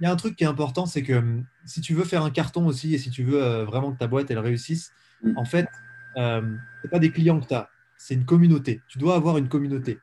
il 0.00 0.04
y 0.04 0.06
a 0.06 0.12
un 0.12 0.16
truc 0.16 0.36
qui 0.36 0.44
est 0.44 0.48
important, 0.48 0.86
c'est 0.86 1.02
que 1.02 1.14
hum, 1.14 1.44
si 1.64 1.80
tu 1.80 1.94
veux 1.94 2.04
faire 2.04 2.22
un 2.22 2.30
carton 2.30 2.66
aussi 2.66 2.94
et 2.94 2.98
si 2.98 3.10
tu 3.10 3.24
veux 3.24 3.62
vraiment 3.62 3.92
que 3.92 3.98
ta 3.98 4.06
boîte 4.06 4.30
elle 4.30 4.38
réussisse, 4.38 4.92
mm. 5.22 5.36
en 5.36 5.44
fait, 5.44 5.68
ce 6.16 6.40
n'est 6.40 6.90
pas 6.90 6.98
des 6.98 7.10
clients 7.10 7.40
que 7.40 7.46
tu 7.46 7.54
as 7.54 7.70
c'est 7.98 8.14
une 8.14 8.24
communauté. 8.24 8.80
Tu 8.88 8.98
dois 8.98 9.16
avoir 9.16 9.36
une 9.36 9.48
communauté. 9.48 9.98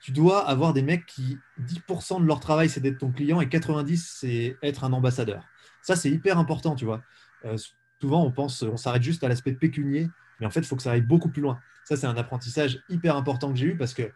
Tu 0.00 0.10
dois 0.10 0.48
avoir 0.48 0.72
des 0.72 0.82
mecs 0.82 1.06
qui, 1.06 1.38
10% 1.62 2.20
de 2.20 2.26
leur 2.26 2.40
travail, 2.40 2.68
c'est 2.68 2.80
d'être 2.80 2.98
ton 2.98 3.12
client 3.12 3.40
et 3.40 3.46
90%, 3.46 3.96
c'est 3.96 4.56
être 4.62 4.84
un 4.84 4.92
ambassadeur. 4.92 5.44
Ça, 5.82 5.94
c'est 5.96 6.10
hyper 6.10 6.38
important, 6.38 6.74
tu 6.74 6.84
vois. 6.84 7.02
Euh, 7.44 7.56
souvent, 8.00 8.24
on 8.24 8.32
pense, 8.32 8.62
on 8.62 8.76
s'arrête 8.76 9.02
juste 9.02 9.22
à 9.24 9.28
l'aspect 9.28 9.52
pécunier, 9.52 10.08
mais 10.40 10.46
en 10.46 10.50
fait, 10.50 10.60
il 10.60 10.66
faut 10.66 10.76
que 10.76 10.82
ça 10.82 10.92
aille 10.92 11.02
beaucoup 11.02 11.28
plus 11.28 11.42
loin. 11.42 11.58
Ça, 11.84 11.96
c'est 11.96 12.06
un 12.06 12.16
apprentissage 12.16 12.80
hyper 12.88 13.16
important 13.16 13.52
que 13.52 13.58
j'ai 13.58 13.66
eu 13.66 13.76
parce 13.76 13.94
que 13.94 14.10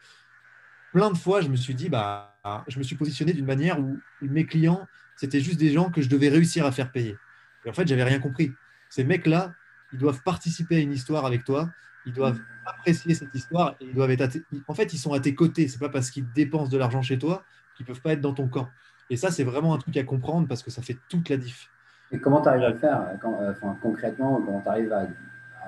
plein 0.92 1.10
de 1.10 1.16
fois, 1.16 1.40
je 1.40 1.48
me 1.48 1.56
suis 1.56 1.74
dit, 1.74 1.88
bah, 1.88 2.38
je 2.68 2.78
me 2.78 2.84
suis 2.84 2.96
positionné 2.96 3.32
d'une 3.32 3.46
manière 3.46 3.78
où 3.80 3.98
mes 4.22 4.46
clients, 4.46 4.86
c'était 5.16 5.40
juste 5.40 5.58
des 5.58 5.70
gens 5.70 5.90
que 5.90 6.02
je 6.02 6.08
devais 6.08 6.28
réussir 6.28 6.66
à 6.66 6.72
faire 6.72 6.90
payer. 6.92 7.16
Et 7.64 7.70
en 7.70 7.72
fait, 7.72 7.86
j'avais 7.86 8.04
rien 8.04 8.20
compris. 8.20 8.52
Ces 8.88 9.04
mecs-là, 9.04 9.52
ils 9.92 9.98
doivent 9.98 10.22
participer 10.22 10.76
à 10.76 10.80
une 10.80 10.92
histoire 10.92 11.26
avec 11.26 11.44
toi 11.44 11.68
ils 12.08 12.12
doivent 12.12 12.40
apprécier 12.64 13.14
cette 13.14 13.34
histoire 13.34 13.76
et 13.80 13.86
ils 13.86 13.94
doivent 13.94 14.10
être 14.10 14.38
en 14.66 14.74
fait 14.74 14.92
ils 14.92 14.98
sont 14.98 15.12
à 15.12 15.20
tes 15.20 15.34
côtés 15.34 15.68
c'est 15.68 15.78
pas 15.78 15.88
parce 15.88 16.10
qu'ils 16.10 16.30
dépensent 16.32 16.70
de 16.70 16.78
l'argent 16.78 17.02
chez 17.02 17.18
toi 17.18 17.44
qu'ils 17.76 17.86
peuvent 17.86 18.00
pas 18.00 18.12
être 18.12 18.20
dans 18.20 18.34
ton 18.34 18.48
camp 18.48 18.68
et 19.10 19.16
ça 19.16 19.30
c'est 19.30 19.44
vraiment 19.44 19.74
un 19.74 19.78
truc 19.78 19.96
à 19.96 20.04
comprendre 20.04 20.48
parce 20.48 20.62
que 20.62 20.70
ça 20.70 20.82
fait 20.82 20.96
toute 21.08 21.28
la 21.28 21.36
diff 21.36 21.70
et 22.10 22.18
comment 22.18 22.40
tu 22.40 22.48
arrives 22.48 22.64
à 22.64 22.70
le 22.70 22.78
faire 22.78 23.02
euh, 23.24 23.52
enfin, 23.52 23.76
concrètement 23.82 24.40
comment 24.40 24.60
tu 24.60 24.68
arrives 24.68 24.92
à, 24.92 25.06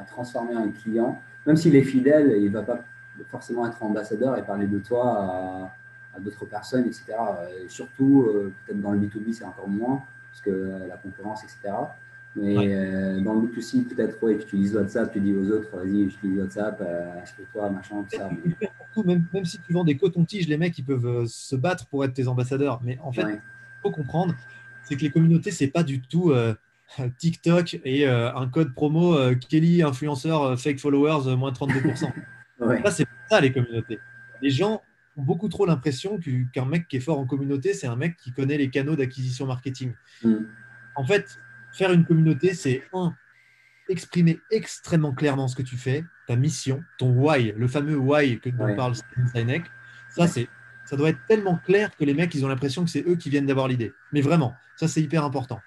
transformer 0.07 0.55
un 0.55 0.71
client 0.71 1.21
même 1.47 1.57
s'il 1.57 1.77
est 1.77 1.83
fidèle 1.83 2.35
il 2.41 2.51
va 2.51 2.63
pas 2.63 2.81
forcément 3.25 3.67
être 3.67 3.83
ambassadeur 3.83 4.37
et 4.37 4.43
parler 4.43 4.67
de 4.67 4.79
toi 4.79 5.73
à, 6.15 6.21
d'autres 6.21 6.45
personnes 6.45 6.87
etc 6.87 7.15
et 7.65 7.69
surtout 7.69 8.27
euh, 8.27 8.53
peut-être 8.67 8.81
dans 8.81 8.93
le 8.93 8.99
B2B 8.99 9.33
c'est 9.33 9.45
encore 9.45 9.69
moins 9.69 10.03
parce 10.31 10.43
que 10.43 10.87
la 10.89 10.97
concurrence 10.97 11.45
etc 11.45 11.73
mais 12.37 12.57
euh, 12.59 13.21
dans 13.21 13.35
le 13.35 13.41
but 13.41 13.59
aussi, 13.59 13.83
peut-être, 13.83 14.23
ouais, 14.23 14.39
tu 14.39 14.45
utilises 14.45 14.77
WhatsApp, 14.77 15.13
tu 15.13 15.21
dis 15.21 15.35
aux 15.35 15.51
autres, 15.51 15.77
vas-y, 15.77 16.09
j'utilise 16.09 16.39
WhatsApp, 16.39 16.81
euh, 16.81 17.11
toi 17.53 17.71
machin, 17.71 18.05
tout 18.09 18.17
ça. 18.17 18.31
Même, 19.05 19.27
même, 19.33 19.45
si 19.45 19.59
tu 19.59 19.73
vends 19.73 19.83
des 19.83 19.97
cotons-tiges, 19.97 20.47
les 20.47 20.57
mecs, 20.57 20.79
ils 20.79 20.85
peuvent 20.85 21.07
euh, 21.07 21.27
se 21.27 21.57
battre 21.57 21.87
pour 21.87 22.05
être 22.05 22.15
tes 22.15 22.29
ambassadeurs. 22.29 22.81
Mais 22.85 22.99
en 23.03 23.13
fait, 23.13 23.23
il 23.23 23.41
faut 23.83 23.91
comprendre, 23.91 24.35
c'est 24.85 24.95
que 24.95 25.03
les 25.03 25.11
communautés, 25.11 25.51
c'est 25.51 25.69
pas 25.69 25.83
du 25.83 26.01
tout 26.01 26.31
euh, 26.31 26.55
TikTok 27.19 27.81
et 27.85 28.07
un 28.07 28.49
code 28.49 28.75
promo 28.75 29.17
Kelly, 29.49 29.83
influenceur, 29.83 30.59
fake 30.59 30.79
followers, 30.79 31.37
moins 31.37 31.53
32%. 31.53 32.13
ouais. 32.61 32.83
Ça, 32.83 32.91
c'est 32.91 33.05
pas 33.05 33.13
ça, 33.29 33.41
les 33.41 33.53
communautés. 33.53 34.01
Les 34.43 34.51
gens 34.51 34.83
ont 35.17 35.23
beaucoup 35.23 35.49
trop 35.49 35.67
l'impression 35.67 36.19
qu'un 36.53 36.65
mec 36.65 36.89
qui 36.89 36.97
est 36.97 37.01
fort 37.01 37.19
en 37.19 37.27
communauté, 37.27 37.75
c'est 37.75 37.87
un 37.87 37.97
mec 37.97 38.17
qui 38.17 38.33
connaît 38.33 38.59
les 38.59 38.71
canaux 38.71 38.97
d'acquisition 38.97 39.47
marketing. 39.47 39.93
Mm. 40.23 40.37
En 40.97 41.05
fait, 41.05 41.39
Faire 41.73 41.93
une 41.93 42.05
communauté, 42.05 42.55
c'est 42.55 42.83
un, 42.93 43.15
exprimer 43.89 44.41
extrêmement 44.51 45.13
clairement 45.13 45.49
ce 45.49 45.57
que 45.57 45.63
tu 45.63 45.77
fais, 45.77 46.05
ta 46.27 46.37
mission, 46.37 46.83
ton 46.99 47.11
why, 47.11 47.53
le 47.57 47.69
fameux 47.69 47.97
why 47.97 48.41
que 48.41 48.51
dont 48.51 48.75
parle 48.77 48.95
Sinek. 49.35 49.65
Ça, 50.09 50.27
c'est, 50.27 50.49
ça 50.85 50.97
doit 50.97 51.11
être 51.11 51.21
tellement 51.29 51.57
clair 51.57 51.97
que 51.97 52.05
les 52.05 52.15
mecs, 52.15 52.35
ils 52.35 52.45
ont 52.45 52.49
l'impression 52.49 52.85
que 52.85 52.91
c'est 52.91 53.07
eux 53.07 53.17
qui 53.17 53.31
viennent 53.31 53.47
d'avoir 53.47 53.69
l'idée. 53.69 53.93
Mais 54.13 54.21
vraiment, 54.21 54.55
ça, 54.77 54.89
c'est 54.89 55.01
hyper 55.01 55.25
important. 55.25 55.61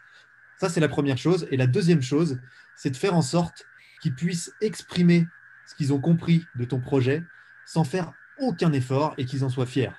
Ça, 0.57 0.69
c'est 0.69 0.79
la 0.79 0.89
première 0.89 1.17
chose. 1.17 1.47
Et 1.51 1.57
la 1.57 1.67
deuxième 1.67 2.01
chose, 2.01 2.39
c'est 2.75 2.89
de 2.89 2.97
faire 2.97 3.15
en 3.15 3.21
sorte 3.21 3.65
qu'ils 4.01 4.15
puissent 4.15 4.53
exprimer 4.61 5.27
ce 5.65 5.75
qu'ils 5.75 5.93
ont 5.93 5.99
compris 5.99 6.45
de 6.55 6.65
ton 6.65 6.79
projet 6.79 7.23
sans 7.65 7.83
faire 7.83 8.13
aucun 8.39 8.73
effort 8.73 9.13
et 9.17 9.25
qu'ils 9.25 9.43
en 9.43 9.49
soient 9.49 9.65
fiers. 9.65 9.91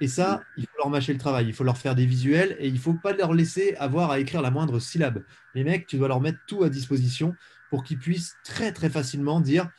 Et 0.00 0.08
ça, 0.08 0.42
il 0.56 0.64
faut 0.64 0.78
leur 0.78 0.88
mâcher 0.88 1.12
le 1.12 1.18
travail, 1.18 1.46
il 1.46 1.52
faut 1.52 1.64
leur 1.64 1.76
faire 1.76 1.94
des 1.94 2.06
visuels 2.06 2.56
et 2.58 2.68
il 2.68 2.74
ne 2.74 2.78
faut 2.78 2.94
pas 2.94 3.12
leur 3.12 3.34
laisser 3.34 3.74
avoir 3.78 4.10
à 4.10 4.18
écrire 4.18 4.40
la 4.40 4.50
moindre 4.50 4.78
syllabe. 4.78 5.22
Les 5.54 5.62
mecs, 5.62 5.86
tu 5.86 5.98
dois 5.98 6.08
leur 6.08 6.20
mettre 6.20 6.38
tout 6.46 6.64
à 6.64 6.70
disposition 6.70 7.36
pour 7.68 7.84
qu'ils 7.84 7.98
puissent 7.98 8.36
très 8.42 8.72
très 8.72 8.88
facilement 8.88 9.40
dire 9.40 9.70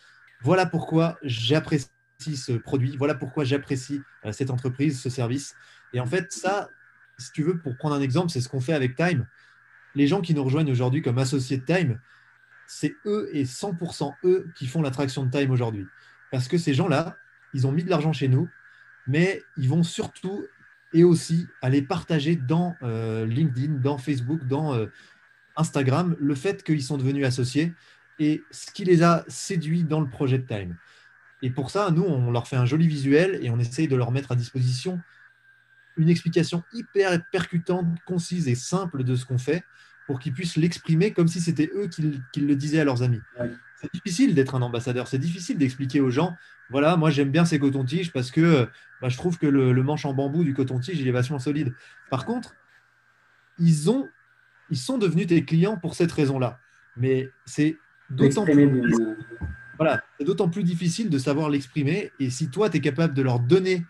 voilà 0.41 0.65
pourquoi 0.65 1.17
j'apprécie 1.23 1.89
ce 2.19 2.51
produit, 2.53 2.97
voilà 2.97 3.15
pourquoi 3.15 3.43
j'apprécie 3.43 4.01
euh, 4.25 4.31
cette 4.31 4.51
entreprise, 4.51 5.01
ce 5.01 5.09
service. 5.09 5.55
Et 5.93 5.99
en 5.99 6.05
fait, 6.05 6.31
ça, 6.31 6.69
si 7.17 7.31
tu 7.31 7.43
veux, 7.43 7.57
pour 7.57 7.75
prendre 7.77 7.95
un 7.95 8.01
exemple, 8.01 8.29
c'est 8.29 8.41
ce 8.41 8.49
qu'on 8.49 8.61
fait 8.61 8.73
avec 8.73 8.95
Time. 8.95 9.27
Les 9.95 10.07
gens 10.07 10.21
qui 10.21 10.33
nous 10.35 10.43
rejoignent 10.43 10.71
aujourd'hui 10.71 11.01
comme 11.01 11.17
associés 11.17 11.57
de 11.57 11.65
Time, 11.65 11.99
c'est 12.73 12.95
eux 13.05 13.29
et 13.33 13.43
100% 13.43 14.13
eux 14.23 14.47
qui 14.55 14.65
font 14.65 14.81
l'attraction 14.81 15.25
de 15.25 15.29
Time 15.29 15.51
aujourd'hui. 15.51 15.87
Parce 16.31 16.47
que 16.47 16.57
ces 16.57 16.73
gens-là, 16.73 17.17
ils 17.53 17.67
ont 17.67 17.73
mis 17.73 17.83
de 17.83 17.89
l'argent 17.89 18.13
chez 18.13 18.29
nous, 18.29 18.47
mais 19.07 19.43
ils 19.57 19.67
vont 19.67 19.83
surtout 19.83 20.45
et 20.93 21.03
aussi 21.03 21.47
aller 21.61 21.81
partager 21.81 22.37
dans 22.37 22.77
euh, 22.81 23.25
LinkedIn, 23.25 23.73
dans 23.73 23.97
Facebook, 23.97 24.47
dans 24.47 24.73
euh, 24.73 24.87
Instagram 25.57 26.15
le 26.17 26.33
fait 26.33 26.63
qu'ils 26.63 26.81
sont 26.81 26.97
devenus 26.97 27.25
associés 27.25 27.73
et 28.19 28.41
ce 28.51 28.71
qui 28.71 28.85
les 28.85 29.03
a 29.03 29.25
séduits 29.27 29.83
dans 29.83 29.99
le 29.99 30.09
projet 30.09 30.37
de 30.37 30.47
Time. 30.47 30.77
Et 31.41 31.49
pour 31.49 31.71
ça, 31.71 31.91
nous, 31.91 32.03
on 32.03 32.31
leur 32.31 32.47
fait 32.47 32.55
un 32.55 32.65
joli 32.65 32.87
visuel 32.87 33.37
et 33.41 33.49
on 33.49 33.59
essaye 33.59 33.89
de 33.89 33.97
leur 33.97 34.11
mettre 34.11 34.31
à 34.31 34.35
disposition 34.35 35.01
une 35.97 36.07
explication 36.07 36.63
hyper 36.71 37.21
percutante, 37.31 37.85
concise 38.05 38.47
et 38.47 38.55
simple 38.55 39.03
de 39.03 39.15
ce 39.15 39.25
qu'on 39.25 39.37
fait 39.37 39.65
pour 40.11 40.19
qu'ils 40.19 40.33
puissent 40.33 40.57
l'exprimer 40.57 41.13
comme 41.13 41.29
si 41.29 41.39
c'était 41.39 41.71
eux 41.73 41.87
qui, 41.87 42.41
le 42.41 42.55
disaient 42.57 42.81
à 42.81 42.83
leurs 42.83 43.01
amis. 43.01 43.21
C'est 43.79 43.93
difficile 43.93 44.35
d'être 44.35 44.55
un 44.55 44.61
ambassadeur, 44.61 45.07
c'est 45.07 45.17
difficile 45.17 45.57
d'expliquer 45.57 46.01
aux 46.01 46.11
gens 46.11 46.35
voilà, 46.69 46.95
moi 46.95 47.09
j'aime 47.09 47.29
bien 47.29 47.45
ces 47.45 47.59
cotons-tiges 47.59 48.11
parce 48.11 48.31
que 48.31 48.67
bah, 49.01 49.09
je 49.09 49.17
trouve 49.17 49.37
que 49.37 49.45
le, 49.45 49.73
manche 49.83 50.05
en 50.05 50.13
bambou 50.13 50.43
du 50.43 50.53
coton-tige, 50.53 50.99
il 50.99 51.07
est 51.07 51.11
vachement 51.11 51.37
solide. 51.39 51.73
Par 52.09 52.25
contre, 52.25 52.55
ils, 53.59 53.89
ont, 53.89 54.09
ils 54.69 54.77
sont 54.77 54.97
devenus 54.97 55.27
tes 55.27 55.43
clients 55.43 55.77
pour 55.77 55.95
cette 55.95 56.11
raison-là. 56.11 56.59
Mais 56.95 57.29
c'est 57.45 57.77
d'autant 58.09 58.45
plus, 58.45 58.95
voilà, 59.77 60.01
d'autant 60.21 60.49
plus 60.49 60.63
difficile 60.63 61.09
de 61.09 61.17
savoir 61.17 61.49
l'exprimer. 61.49 62.11
Et 62.19 62.29
si 62.29 62.49
toi, 62.49 62.69
tu 62.69 62.77
es 62.77 62.81
capable 62.81 63.13
de 63.13 63.21
leur 63.21 63.39
donner 63.39 63.85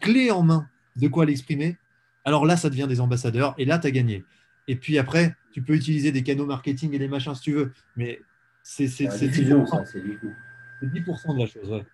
clé 0.00 0.30
en 0.30 0.42
main 0.42 0.68
de 0.96 1.08
quoi 1.08 1.26
l'exprimer, 1.26 1.78
alors 2.24 2.46
là, 2.46 2.56
ça 2.56 2.70
devient 2.70 2.86
des 2.88 3.00
ambassadeurs 3.00 3.54
et 3.58 3.66
là, 3.66 3.78
tu 3.78 3.86
as 3.86 3.90
gagné. 3.90 4.24
Et 4.68 4.76
puis 4.76 4.98
après, 4.98 5.36
tu 5.52 5.62
peux 5.62 5.74
utiliser 5.74 6.12
des 6.12 6.22
canaux 6.22 6.46
marketing 6.46 6.94
et 6.94 6.98
des 6.98 7.08
machins 7.08 7.34
si 7.34 7.42
tu 7.42 7.52
veux. 7.52 7.72
Mais 7.96 8.20
c'est 8.62 8.86
10%, 8.86 9.18
10 9.18 9.44
de 9.44 11.38
la 11.38 11.46
chose. 11.46 11.84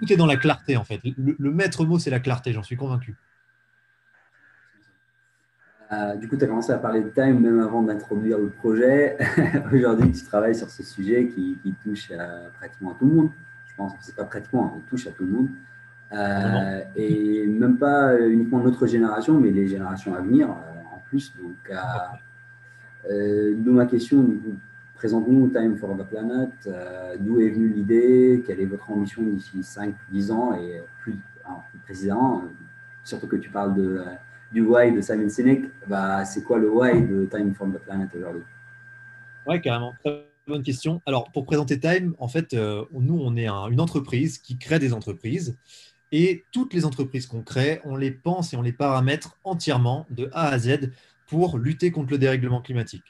Tout 0.00 0.12
est 0.12 0.16
dans 0.16 0.26
la 0.26 0.36
clarté, 0.36 0.76
en 0.76 0.84
fait. 0.84 1.00
Le, 1.16 1.50
maître 1.50 1.84
mot, 1.84 1.98
c'est 1.98 2.10
la 2.10 2.20
clarté, 2.20 2.52
j'en 2.52 2.62
suis 2.62 2.76
convaincu. 2.76 3.16
Euh, 5.92 6.14
du 6.16 6.28
coup, 6.28 6.36
tu 6.36 6.44
as 6.44 6.46
commencé 6.46 6.72
à 6.72 6.78
parler 6.78 7.02
de 7.02 7.08
Time 7.08 7.40
même 7.40 7.60
avant 7.60 7.82
d'introduire 7.82 8.38
le 8.38 8.48
projet. 8.48 9.16
Aujourd'hui, 9.72 10.12
tu 10.12 10.24
travailles 10.24 10.54
sur 10.54 10.70
ce 10.70 10.82
sujet 10.82 11.28
qui, 11.28 11.58
touche 11.82 12.12
pratiquement 12.58 12.92
à 12.92 12.94
tout 12.94 13.06
le 13.06 13.14
monde. 13.14 13.30
Je 13.70 13.74
pense 13.76 13.92
que 13.94 13.98
c'est 14.02 14.14
pas 14.14 14.24
pratiquement, 14.24 14.74
il 14.76 14.88
touche 14.88 15.06
à 15.06 15.10
tout 15.10 15.24
le 15.24 15.32
monde. 15.32 15.48
Euh, 16.12 16.80
et 16.96 17.46
même 17.46 17.78
pas 17.78 18.18
uniquement 18.20 18.58
notre 18.60 18.86
génération, 18.86 19.38
mais 19.38 19.50
les 19.50 19.68
générations 19.68 20.14
à 20.14 20.20
venir 20.20 20.48
euh, 20.48 20.52
en 20.52 20.79
Donc, 21.12 21.70
d'où 23.08 23.72
ma 23.72 23.86
question, 23.86 24.26
présente-nous 24.94 25.48
Time 25.48 25.76
for 25.76 25.96
the 25.96 26.04
Planet. 26.04 26.50
d'où 27.20 27.40
est 27.40 27.50
venue 27.50 27.68
l'idée 27.68 28.42
Quelle 28.46 28.60
est 28.60 28.66
votre 28.66 28.90
ambition 28.90 29.22
d'ici 29.22 29.60
5-10 29.60 30.32
ans 30.32 30.54
Et 30.54 30.82
plus, 31.00 31.16
plus 31.70 31.78
précisément, 31.84 32.44
surtout 33.04 33.26
que 33.26 33.36
tu 33.36 33.50
parles 33.50 33.74
de 33.74 34.04
du 34.52 34.62
why 34.62 34.92
de 34.92 35.00
Simon 35.00 35.28
Sinek, 35.28 35.64
bah, 35.86 36.24
c'est 36.24 36.42
quoi 36.42 36.58
le 36.58 36.70
why 36.70 37.02
de 37.02 37.26
Time 37.26 37.54
from 37.54 37.72
the 37.72 37.78
Planet 37.78 38.08
aujourd'hui? 38.14 38.42
Ouais, 39.46 39.60
carrément. 39.60 39.94
Très 40.04 40.26
bonne 40.46 40.62
question. 40.62 41.00
Alors, 41.06 41.30
pour 41.30 41.44
présenter 41.44 41.78
Time, 41.78 42.14
en 42.18 42.28
fait, 42.28 42.52
euh, 42.54 42.84
nous, 42.92 43.18
on 43.18 43.36
est 43.36 43.48
une 43.48 43.80
entreprise 43.80 44.38
qui 44.38 44.58
crée 44.58 44.78
des 44.78 44.92
entreprises. 44.92 45.56
Et 46.12 46.44
toutes 46.52 46.74
les 46.74 46.84
entreprises 46.84 47.26
qu'on 47.26 47.42
crée, 47.42 47.80
on 47.84 47.96
les 47.96 48.10
pense 48.10 48.52
et 48.52 48.56
on 48.56 48.62
les 48.62 48.72
paramètre 48.72 49.36
entièrement 49.44 50.06
de 50.10 50.28
A 50.32 50.48
à 50.48 50.58
Z 50.58 50.90
pour 51.26 51.58
lutter 51.58 51.90
contre 51.92 52.10
le 52.10 52.18
dérèglement 52.18 52.60
climatique. 52.60 53.04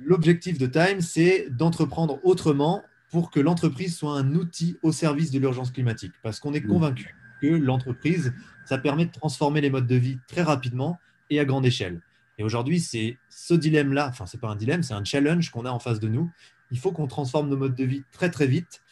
L'objectif 0.00 0.58
de 0.58 0.66
Time, 0.66 1.00
c'est 1.00 1.48
d'entreprendre 1.50 2.18
autrement 2.24 2.82
pour 3.10 3.30
que 3.30 3.40
l'entreprise 3.40 3.96
soit 3.96 4.18
un 4.18 4.34
outil 4.34 4.76
au 4.82 4.92
service 4.92 5.30
de 5.30 5.38
l'urgence 5.38 5.70
climatique. 5.70 6.12
Parce 6.22 6.40
qu'on 6.40 6.54
est 6.54 6.64
mmh. 6.64 6.68
convaincu 6.68 7.16
que 7.40 7.46
l'entreprise, 7.46 8.32
ça 8.64 8.78
permet 8.78 9.06
de 9.06 9.12
transformer 9.12 9.60
les 9.60 9.70
modes 9.70 9.86
de 9.86 9.94
vie 9.94 10.18
très 10.26 10.42
rapidement 10.42 10.98
et 11.30 11.40
à 11.40 11.44
grande 11.44 11.64
échelle. 11.64 12.00
Et 12.38 12.44
aujourd'hui, 12.44 12.80
c'est 12.80 13.18
ce 13.28 13.54
dilemme-là, 13.54 14.08
enfin, 14.08 14.26
ce 14.26 14.36
n'est 14.36 14.40
pas 14.40 14.48
un 14.48 14.56
dilemme, 14.56 14.82
c'est 14.82 14.94
un 14.94 15.04
challenge 15.04 15.50
qu'on 15.50 15.64
a 15.64 15.70
en 15.70 15.80
face 15.80 16.00
de 16.00 16.08
nous. 16.08 16.30
Il 16.70 16.78
faut 16.78 16.92
qu'on 16.92 17.06
transforme 17.06 17.48
nos 17.48 17.56
modes 17.56 17.74
de 17.74 17.84
vie 17.84 18.02
très, 18.12 18.30
très 18.30 18.46
vite. 18.46 18.82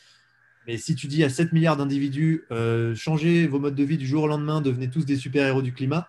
Mais 0.66 0.78
si 0.78 0.96
tu 0.96 1.06
dis 1.06 1.22
à 1.22 1.28
7 1.28 1.52
milliards 1.52 1.76
d'individus, 1.76 2.44
euh, 2.50 2.94
changez 2.94 3.46
vos 3.46 3.60
modes 3.60 3.76
de 3.76 3.84
vie 3.84 3.98
du 3.98 4.06
jour 4.06 4.24
au 4.24 4.26
lendemain, 4.26 4.60
devenez 4.60 4.90
tous 4.90 5.04
des 5.04 5.16
super-héros 5.16 5.62
du 5.62 5.72
climat, 5.72 6.08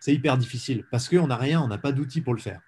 c'est 0.00 0.12
hyper 0.12 0.36
difficile 0.36 0.84
parce 0.90 1.08
qu'on 1.08 1.26
n'a 1.26 1.36
rien, 1.36 1.62
on 1.62 1.68
n'a 1.68 1.78
pas 1.78 1.92
d'outils 1.92 2.20
pour 2.20 2.34
le 2.34 2.40
faire. 2.40 2.60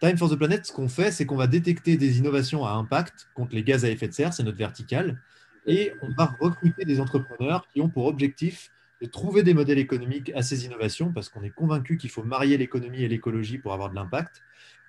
Time 0.00 0.16
for 0.16 0.30
the 0.30 0.36
Planet, 0.36 0.66
ce 0.66 0.72
qu'on 0.72 0.88
fait, 0.88 1.12
c'est 1.12 1.26
qu'on 1.26 1.36
va 1.36 1.46
détecter 1.46 1.96
des 1.96 2.18
innovations 2.18 2.64
à 2.64 2.72
impact 2.72 3.28
contre 3.34 3.54
les 3.54 3.62
gaz 3.62 3.84
à 3.84 3.88
effet 3.88 4.08
de 4.08 4.12
serre, 4.12 4.32
c'est 4.32 4.42
notre 4.42 4.58
verticale, 4.58 5.20
et 5.66 5.92
on 6.02 6.08
va 6.12 6.34
recruter 6.40 6.84
des 6.84 7.00
entrepreneurs 7.00 7.66
qui 7.72 7.80
ont 7.80 7.88
pour 7.88 8.06
objectif 8.06 8.70
de 9.00 9.06
trouver 9.06 9.42
des 9.42 9.54
modèles 9.54 9.78
économiques 9.78 10.32
à 10.34 10.42
ces 10.42 10.64
innovations, 10.64 11.12
parce 11.12 11.28
qu'on 11.28 11.42
est 11.42 11.50
convaincu 11.50 11.96
qu'il 11.96 12.10
faut 12.10 12.24
marier 12.24 12.56
l'économie 12.58 13.02
et 13.02 13.08
l'écologie 13.08 13.58
pour 13.58 13.72
avoir 13.72 13.90
de 13.90 13.94
l'impact, 13.94 14.42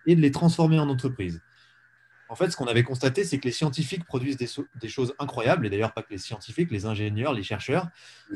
et 0.05 0.15
de 0.15 0.21
les 0.21 0.31
transformer 0.31 0.79
en 0.79 0.89
entreprise. 0.89 1.41
En 2.29 2.35
fait, 2.35 2.51
ce 2.51 2.57
qu'on 2.57 2.67
avait 2.67 2.83
constaté, 2.83 3.23
c'est 3.23 3.39
que 3.39 3.45
les 3.45 3.51
scientifiques 3.51 4.05
produisent 4.05 4.37
des, 4.37 4.87
choses 4.87 5.15
incroyables, 5.17 5.65
et 5.65 5.69
d'ailleurs 5.71 5.93
pas 5.93 6.03
que 6.03 6.11
les 6.11 6.19
scientifiques, 6.19 6.69
les 6.69 6.85
ingénieurs, 6.85 7.33
les 7.33 7.41
chercheurs, 7.41 7.89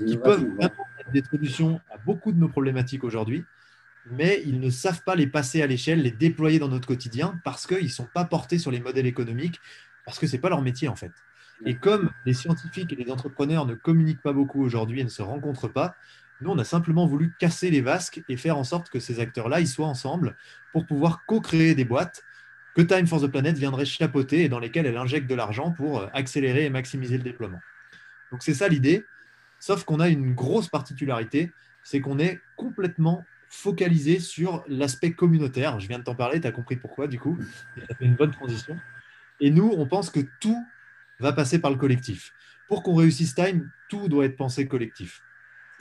qui 0.07 0.17
peuvent 0.17 0.47
mettre 0.59 0.75
des 1.13 1.23
solutions 1.23 1.79
à 1.91 1.97
beaucoup 1.99 2.31
de 2.31 2.39
nos 2.39 2.49
problématiques 2.49 3.03
aujourd'hui, 3.03 3.45
mais 4.09 4.41
ils 4.45 4.59
ne 4.59 4.71
savent 4.71 5.03
pas 5.03 5.15
les 5.15 5.27
passer 5.27 5.61
à 5.61 5.67
l'échelle, 5.67 6.01
les 6.01 6.11
déployer 6.11 6.57
dans 6.57 6.69
notre 6.69 6.87
quotidien, 6.87 7.39
parce 7.43 7.67
qu'ils 7.67 7.83
ne 7.83 7.87
sont 7.87 8.07
pas 8.11 8.25
portés 8.25 8.57
sur 8.57 8.71
les 8.71 8.81
modèles 8.81 9.05
économiques, 9.05 9.61
parce 10.05 10.17
que 10.17 10.25
ce 10.25 10.33
n'est 10.33 10.41
pas 10.41 10.49
leur 10.49 10.63
métier 10.63 10.87
en 10.87 10.95
fait. 10.95 11.11
Et 11.63 11.77
comme 11.77 12.09
les 12.25 12.33
scientifiques 12.33 12.91
et 12.91 12.95
les 12.95 13.11
entrepreneurs 13.11 13.67
ne 13.67 13.75
communiquent 13.75 14.23
pas 14.23 14.33
beaucoup 14.33 14.63
aujourd'hui 14.63 15.01
et 15.01 15.03
ne 15.03 15.09
se 15.09 15.21
rencontrent 15.21 15.71
pas, 15.71 15.95
nous, 16.41 16.49
on 16.49 16.57
a 16.57 16.65
simplement 16.65 17.05
voulu 17.05 17.31
casser 17.39 17.69
les 17.69 17.81
vasques 17.81 18.21
et 18.27 18.37
faire 18.37 18.57
en 18.57 18.63
sorte 18.63 18.89
que 18.89 18.99
ces 18.99 19.19
acteurs-là, 19.19 19.61
ils 19.61 19.67
soient 19.67 19.87
ensemble 19.87 20.35
pour 20.73 20.87
pouvoir 20.87 21.25
co-créer 21.25 21.75
des 21.75 21.85
boîtes 21.85 22.23
que 22.75 22.81
Time 22.81 23.07
for 23.07 23.21
the 23.21 23.27
Planet 23.27 23.57
viendrait 23.57 23.85
chapeauter 23.85 24.43
et 24.43 24.49
dans 24.49 24.59
lesquelles 24.59 24.85
elle 24.85 24.97
injecte 24.97 25.29
de 25.29 25.35
l'argent 25.35 25.71
pour 25.71 25.99
euh, 25.99 26.07
accélérer 26.13 26.65
et 26.65 26.69
maximiser 26.69 27.17
le 27.17 27.23
déploiement. 27.23 27.59
Donc 28.31 28.41
c'est 28.43 28.53
ça 28.53 28.67
l'idée, 28.67 29.05
sauf 29.59 29.83
qu'on 29.83 29.99
a 29.99 30.09
une 30.09 30.33
grosse 30.33 30.69
particularité, 30.69 31.51
c'est 31.83 32.01
qu'on 32.01 32.19
est 32.19 32.39
complètement 32.55 33.23
focalisé 33.47 34.19
sur 34.19 34.63
l'aspect 34.67 35.13
communautaire. 35.13 35.79
Je 35.79 35.87
viens 35.87 35.99
de 35.99 36.03
t'en 36.03 36.15
parler, 36.15 36.41
tu 36.41 36.47
as 36.47 36.51
compris 36.51 36.75
pourquoi 36.75 37.07
du 37.07 37.19
coup, 37.19 37.37
ça 37.87 37.95
fait 37.95 38.05
une 38.05 38.15
bonne 38.15 38.31
transition. 38.31 38.79
Et 39.39 39.51
nous, 39.51 39.71
on 39.77 39.85
pense 39.85 40.09
que 40.09 40.21
tout 40.39 40.65
va 41.19 41.33
passer 41.33 41.59
par 41.59 41.69
le 41.69 41.77
collectif. 41.77 42.33
Pour 42.67 42.81
qu'on 42.81 42.95
réussisse 42.95 43.35
Time, 43.35 43.69
tout 43.89 44.07
doit 44.07 44.25
être 44.25 44.37
pensé 44.37 44.67
collectif. 44.67 45.21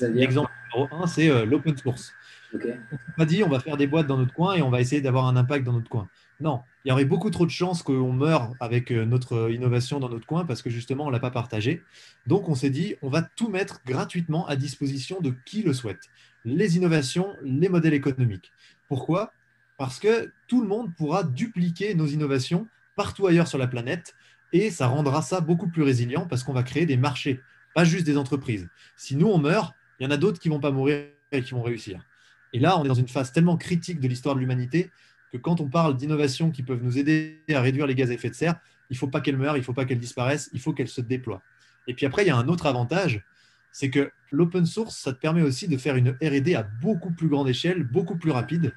L'exemple 0.01 0.51
numéro 0.75 0.95
un, 0.95 1.07
c'est 1.07 1.31
euh, 1.31 1.45
l'open 1.45 1.77
source. 1.77 2.13
On 2.53 2.59
ne 2.59 3.15
pas 3.17 3.25
dit 3.25 3.43
on 3.45 3.49
va 3.49 3.61
faire 3.61 3.77
des 3.77 3.87
boîtes 3.87 4.07
dans 4.07 4.19
notre 4.19 4.35
coin 4.35 4.55
et 4.55 4.63
on 4.63 4.71
va 4.71 4.81
essayer 4.81 5.01
d'avoir 5.01 5.27
un 5.27 5.37
impact 5.37 5.65
dans 5.65 5.73
notre 5.73 5.89
coin. 5.89 6.09
Non, 6.43 6.63
il 6.85 6.89
y 6.89 6.93
aurait 6.93 7.05
beaucoup 7.05 7.31
trop 7.31 7.47
de 7.47 7.53
chances 7.53 7.85
qu'on 7.85 8.13
meure 8.13 8.51
avec 8.59 8.91
euh, 8.91 9.05
notre 9.05 9.53
innovation 9.53 10.01
dans 10.01 10.09
notre 10.09 10.27
coin 10.27 10.45
parce 10.45 10.61
que 10.61 10.71
justement 10.71 11.05
on 11.05 11.07
ne 11.07 11.13
l'a 11.13 11.21
pas 11.21 11.31
partagé. 11.31 11.85
Donc 12.27 12.49
on 12.49 12.57
s'est 12.57 12.69
dit 12.69 12.97
on 13.01 13.09
va 13.09 13.23
tout 13.23 13.49
mettre 13.49 13.81
gratuitement 13.87 14.45
à 14.49 14.57
disposition 14.57 15.21
de 15.21 15.33
qui 15.47 15.63
le 15.63 15.73
souhaite. 15.73 16.09
Les 16.45 16.77
innovations, 16.77 17.37
les 17.45 17.69
modèles 17.69 17.95
économiques. 17.95 18.51
Pourquoi? 18.89 19.33
Parce 19.79 20.01
que 20.01 20.33
tout 20.49 20.61
le 20.61 20.67
monde 20.67 20.93
pourra 20.97 21.23
dupliquer 21.23 21.95
nos 21.95 22.07
innovations 22.07 22.67
partout 22.97 23.29
ailleurs 23.29 23.47
sur 23.47 23.59
la 23.59 23.69
planète 23.69 24.17
et 24.53 24.73
ça 24.73 24.89
rendra 24.89 25.23
ça 25.23 25.41
beaucoup 25.41 25.69
plus 25.69 25.85
résilient 25.85 26.27
parce 26.27 26.43
qu'on 26.43 26.53
va 26.53 26.65
créer 26.65 26.87
des 26.87 26.97
marchés, 26.97 27.41
pas 27.73 27.85
juste 27.85 28.05
des 28.05 28.19
entreprises. 28.19 28.69
Si 28.97 29.15
nous, 29.15 29.29
on 29.29 29.39
meurt, 29.39 29.73
il 30.01 30.05
y 30.05 30.07
en 30.09 30.11
a 30.11 30.17
d'autres 30.17 30.41
qui 30.41 30.49
ne 30.49 30.55
vont 30.55 30.61
pas 30.61 30.73
mourir 30.73 31.05
et 31.31 31.41
qui 31.41 31.53
vont 31.53 31.63
réussir. 31.63 32.05
Et 32.53 32.59
là, 32.59 32.79
on 32.79 32.85
est 32.85 32.89
dans 32.89 32.95
une 32.95 33.09
phase 33.09 33.31
tellement 33.31 33.57
critique 33.57 34.01
de 34.01 34.09
l'histoire 34.09 34.35
de 34.35 34.41
l'humanité 34.41 34.91
que 35.33 35.39
quand 35.39 35.61
on 35.61 35.69
parle 35.69 35.97
d'innovations 35.97 36.51
qui 36.51 36.63
peuvent 36.63 36.83
nous 36.83 36.99
aider 36.99 37.43
à 37.51 37.61
réduire 37.61 37.87
les 37.87 37.95
gaz 37.95 38.11
à 38.11 38.15
effet 38.15 38.29
de 38.29 38.35
serre, 38.35 38.57
il 38.91 38.95
ne 38.95 38.99
faut 38.99 39.09
pas 39.09 39.21
qu'elles 39.21 39.39
meurent, 39.39 39.57
il 39.57 39.61
ne 39.61 39.65
faut 39.65 39.73
pas 39.73 39.85
qu'elles 39.85 39.99
disparaissent, 39.99 40.51
il 40.53 40.61
faut 40.61 40.73
qu'elles 40.73 40.89
se 40.89 41.01
déploient. 41.01 41.43
Et 41.87 41.95
puis 41.95 42.07
après, 42.07 42.25
il 42.25 42.29
y 42.29 42.31
a 42.31 42.37
un 42.37 42.49
autre 42.49 42.67
avantage, 42.67 43.25
c'est 43.73 43.89
que 43.89 44.13
l'open 44.31 44.67
source, 44.67 44.99
ça 44.99 45.13
te 45.13 45.19
permet 45.19 45.43
aussi 45.43 45.67
de 45.67 45.77
faire 45.79 45.97
une 45.97 46.11
RD 46.23 46.55
à 46.55 46.63
beaucoup 46.63 47.11
plus 47.11 47.29
grande 47.29 47.49
échelle, 47.49 47.85
beaucoup 47.85 48.17
plus 48.17 48.31
rapide, 48.31 48.75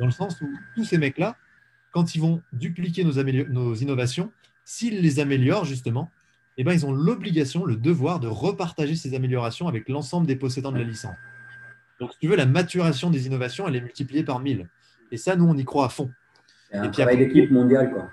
dans 0.00 0.06
le 0.06 0.12
sens 0.12 0.40
où 0.40 0.48
tous 0.74 0.84
ces 0.84 0.96
mecs-là, 0.96 1.36
quand 1.92 2.14
ils 2.14 2.20
vont 2.20 2.42
dupliquer 2.52 3.04
nos, 3.04 3.22
nos 3.22 3.74
innovations, 3.74 4.32
s'ils 4.64 5.00
les 5.00 5.20
améliorent 5.20 5.64
justement, 5.64 6.10
eh 6.56 6.64
ben, 6.64 6.72
ils 6.72 6.84
ont 6.84 6.92
l'obligation, 6.92 7.64
le 7.64 7.76
devoir 7.76 8.18
de 8.18 8.26
repartager 8.26 8.96
ces 8.96 9.14
améliorations 9.14 9.68
avec 9.68 9.88
l'ensemble 9.88 10.26
des 10.26 10.36
possédants 10.36 10.72
de 10.72 10.78
la 10.78 10.84
licence. 10.84 11.14
Donc, 12.00 12.12
si 12.12 12.18
tu 12.18 12.28
veux, 12.28 12.36
la 12.36 12.46
maturation 12.46 13.10
des 13.10 13.26
innovations, 13.26 13.68
elle 13.68 13.76
est 13.76 13.80
multipliée 13.80 14.24
par 14.24 14.40
1000. 14.40 14.68
Et 15.10 15.16
ça, 15.16 15.36
nous, 15.36 15.46
on 15.46 15.56
y 15.56 15.64
croit 15.64 15.86
à 15.86 15.88
fond. 15.88 16.10
un 16.72 16.84
et 16.84 16.90
travail 16.90 17.18
d'équipe 17.18 17.50
mondiale, 17.50 17.90
quoi. 17.90 18.10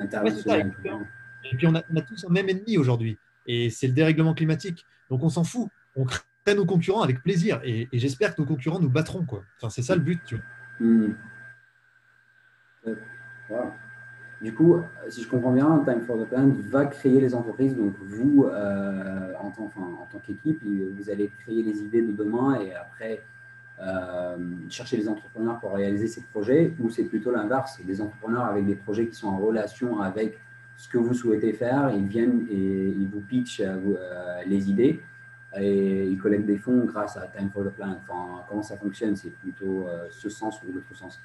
et 0.00 1.56
puis, 1.56 1.66
on 1.66 1.74
a, 1.74 1.82
tous 1.82 2.24
un 2.24 2.30
même 2.30 2.48
ennemi 2.48 2.78
aujourd'hui. 2.78 3.18
Et 3.46 3.70
c'est 3.70 3.86
le 3.86 3.92
dérèglement 3.92 4.34
climatique. 4.34 4.84
Donc, 5.10 5.22
on 5.22 5.28
s'en 5.28 5.44
fout. 5.44 5.68
On 5.96 6.04
crée 6.04 6.22
nos 6.54 6.66
concurrents 6.66 7.02
avec 7.02 7.22
plaisir. 7.22 7.60
Et, 7.64 7.88
j'espère 7.92 8.34
que 8.34 8.40
nos 8.40 8.46
concurrents 8.46 8.80
nous 8.80 8.90
battront. 8.90 9.24
Quoi. 9.24 9.42
Enfin, 9.56 9.70
c'est 9.70 9.82
ça 9.82 9.94
le 9.94 10.02
but. 10.02 10.20
Tu 10.24 10.36
vois. 10.36 10.44
Hmm. 10.80 11.14
Du 14.40 14.54
coup, 14.54 14.80
si 15.08 15.22
je 15.22 15.28
comprends 15.28 15.52
bien, 15.52 15.82
Time 15.84 16.02
for 16.06 16.16
the 16.16 16.28
Planet 16.28 16.54
va 16.66 16.86
créer 16.86 17.20
les 17.20 17.34
entreprises. 17.34 17.76
Donc, 17.76 17.94
vous, 18.00 18.44
euh, 18.44 19.32
en 19.40 19.50
tant, 19.50 19.72
en 19.76 20.06
tant 20.12 20.18
qu'équipe, 20.20 20.62
vous 20.62 21.10
allez 21.10 21.28
créer 21.40 21.62
les 21.62 21.80
idées 21.80 22.02
de 22.02 22.12
demain 22.12 22.60
et 22.60 22.72
après 22.74 23.22
chercher 24.68 24.96
les 24.96 25.08
entrepreneurs 25.08 25.60
pour 25.60 25.74
réaliser 25.74 26.08
ces 26.08 26.22
projets. 26.22 26.72
Ou 26.80 26.90
c'est 26.90 27.04
plutôt 27.04 27.30
l'inverse, 27.30 27.80
des 27.84 28.00
entrepreneurs 28.00 28.44
avec 28.44 28.66
des 28.66 28.74
projets 28.74 29.06
qui 29.06 29.14
sont 29.14 29.28
en 29.28 29.38
relation 29.38 30.00
avec 30.00 30.38
ce 30.76 30.88
que 30.88 30.98
vous 30.98 31.14
souhaitez 31.14 31.52
faire. 31.52 31.90
Ils 31.94 32.06
viennent 32.06 32.46
et 32.50 32.88
ils 32.88 33.08
vous 33.08 33.20
pitchent 33.20 33.62
euh, 33.64 34.42
les 34.46 34.70
idées 34.70 35.00
et 35.58 36.06
ils 36.06 36.18
collectent 36.18 36.46
des 36.46 36.58
fonds 36.58 36.84
grâce 36.84 37.16
à 37.16 37.26
Time 37.28 37.50
for 37.50 37.64
the 37.64 37.70
Planet. 37.70 37.98
Comment 38.06 38.62
ça 38.62 38.76
fonctionne 38.76 39.16
C'est 39.16 39.30
plutôt 39.30 39.86
ce 40.10 40.28
sens 40.28 40.60
ou 40.62 40.72
l'autre 40.72 40.94
sens? 40.94 41.18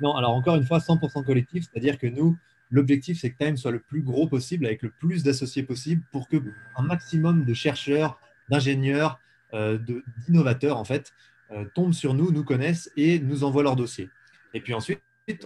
Non, 0.00 0.14
alors 0.14 0.34
encore 0.34 0.56
une 0.56 0.64
fois, 0.64 0.78
100% 0.78 1.24
collectif, 1.24 1.64
c'est-à-dire 1.64 1.98
que 1.98 2.06
nous, 2.06 2.36
l'objectif, 2.70 3.20
c'est 3.20 3.30
que 3.30 3.44
Time 3.44 3.56
soit 3.56 3.70
le 3.70 3.80
plus 3.80 4.02
gros 4.02 4.28
possible, 4.28 4.66
avec 4.66 4.82
le 4.82 4.90
plus 4.90 5.22
d'associés 5.22 5.62
possible, 5.62 6.02
pour 6.12 6.28
que 6.28 6.36
un 6.76 6.82
maximum 6.82 7.44
de 7.44 7.54
chercheurs, 7.54 8.20
d'ingénieurs, 8.48 9.18
euh, 9.54 9.78
d'innovateurs, 10.26 10.76
en 10.76 10.84
fait, 10.84 11.12
euh, 11.12 11.27
tombent 11.74 11.94
sur 11.94 12.14
nous, 12.14 12.30
nous 12.30 12.44
connaissent 12.44 12.90
et 12.96 13.18
nous 13.18 13.44
envoient 13.44 13.62
leurs 13.62 13.76
dossiers. 13.76 14.10
Et 14.54 14.60
puis 14.60 14.74
ensuite, 14.74 15.00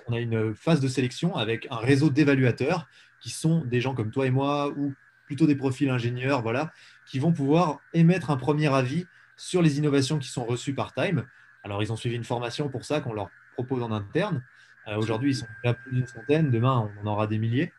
on 0.07 0.13
a 0.13 0.21
une 0.21 0.55
phase 0.55 0.81
de 0.81 0.89
sélection 0.89 1.37
avec 1.37 1.67
un 1.71 1.77
réseau 1.77 2.11
d'évaluateurs 2.11 2.89
qui 3.21 3.31
sont 3.31 3.65
des 3.65 3.81
gens 3.81 3.95
comme 3.95 4.11
toi 4.11 4.27
et 4.27 4.31
moi, 4.31 4.71
ou 4.77 4.95
plutôt 5.27 5.47
des 5.47 5.55
profils 5.55 5.89
ingénieurs, 5.89 6.43
voilà, 6.43 6.73
qui 7.07 7.19
vont 7.19 7.33
pouvoir 7.33 7.81
émettre 7.95 8.31
un 8.31 8.37
premier 8.37 8.73
avis 8.73 9.07
sur 9.37 9.63
les 9.63 9.79
innovations 9.79 10.19
qui 10.19 10.29
sont 10.29 10.45
reçues 10.45 10.75
par 10.75 10.93
Time. 10.93 11.25
Alors, 11.65 11.83
ils 11.83 11.93
ont 11.93 11.97
suivi 11.97 12.17
une 12.17 12.25
formation 12.25 12.69
pour 12.69 12.85
ça 12.85 13.01
qu'on 13.01 13.13
leur 13.13 13.31
propose 13.55 13.83
en 13.83 13.93
interne. 13.93 14.43
Euh, 14.89 14.97
aujourd'hui, 14.97 15.31
ils 15.31 15.37
sont 15.37 15.47
déjà 15.63 15.75
plus 15.75 15.93
d'une 15.93 16.07
centaine. 16.07 16.51
Demain, 16.51 16.91
on 16.99 17.07
en 17.07 17.13
aura 17.13 17.27
des 17.27 17.39
milliers. 17.39 17.73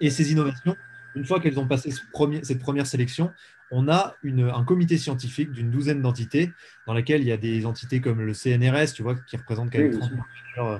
Et 0.00 0.10
ces 0.10 0.32
innovations, 0.32 0.76
une 1.14 1.24
fois 1.24 1.40
qu'elles 1.40 1.58
ont 1.58 1.66
passé 1.66 1.90
cette 1.90 2.58
première 2.58 2.86
sélection, 2.86 3.32
on 3.70 3.88
a 3.88 4.16
un 4.24 4.64
comité 4.64 4.98
scientifique 4.98 5.50
d'une 5.50 5.70
douzaine 5.70 6.02
d'entités 6.02 6.52
dans 6.86 6.94
laquelle 6.94 7.22
il 7.22 7.28
y 7.28 7.32
a 7.32 7.36
des 7.36 7.66
entités 7.66 8.00
comme 8.00 8.20
le 8.20 8.34
CNRS, 8.34 8.92
tu 8.94 9.02
vois, 9.02 9.14
qui 9.14 9.36
représente 9.36 9.72
quand 9.72 9.78
même 9.78 9.98
30 9.98 10.12
euh, 10.58 10.78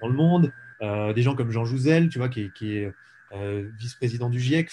dans 0.00 0.08
le 0.08 0.14
monde, 0.14 0.52
euh, 0.82 1.12
des 1.12 1.22
gens 1.22 1.34
comme 1.34 1.50
Jean 1.50 1.64
Jouzel, 1.64 2.08
tu 2.08 2.18
vois, 2.18 2.28
qui, 2.28 2.50
est 2.62 2.92
euh, 3.32 3.68
vice-président 3.78 4.28
du 4.28 4.38
GIEC. 4.38 4.70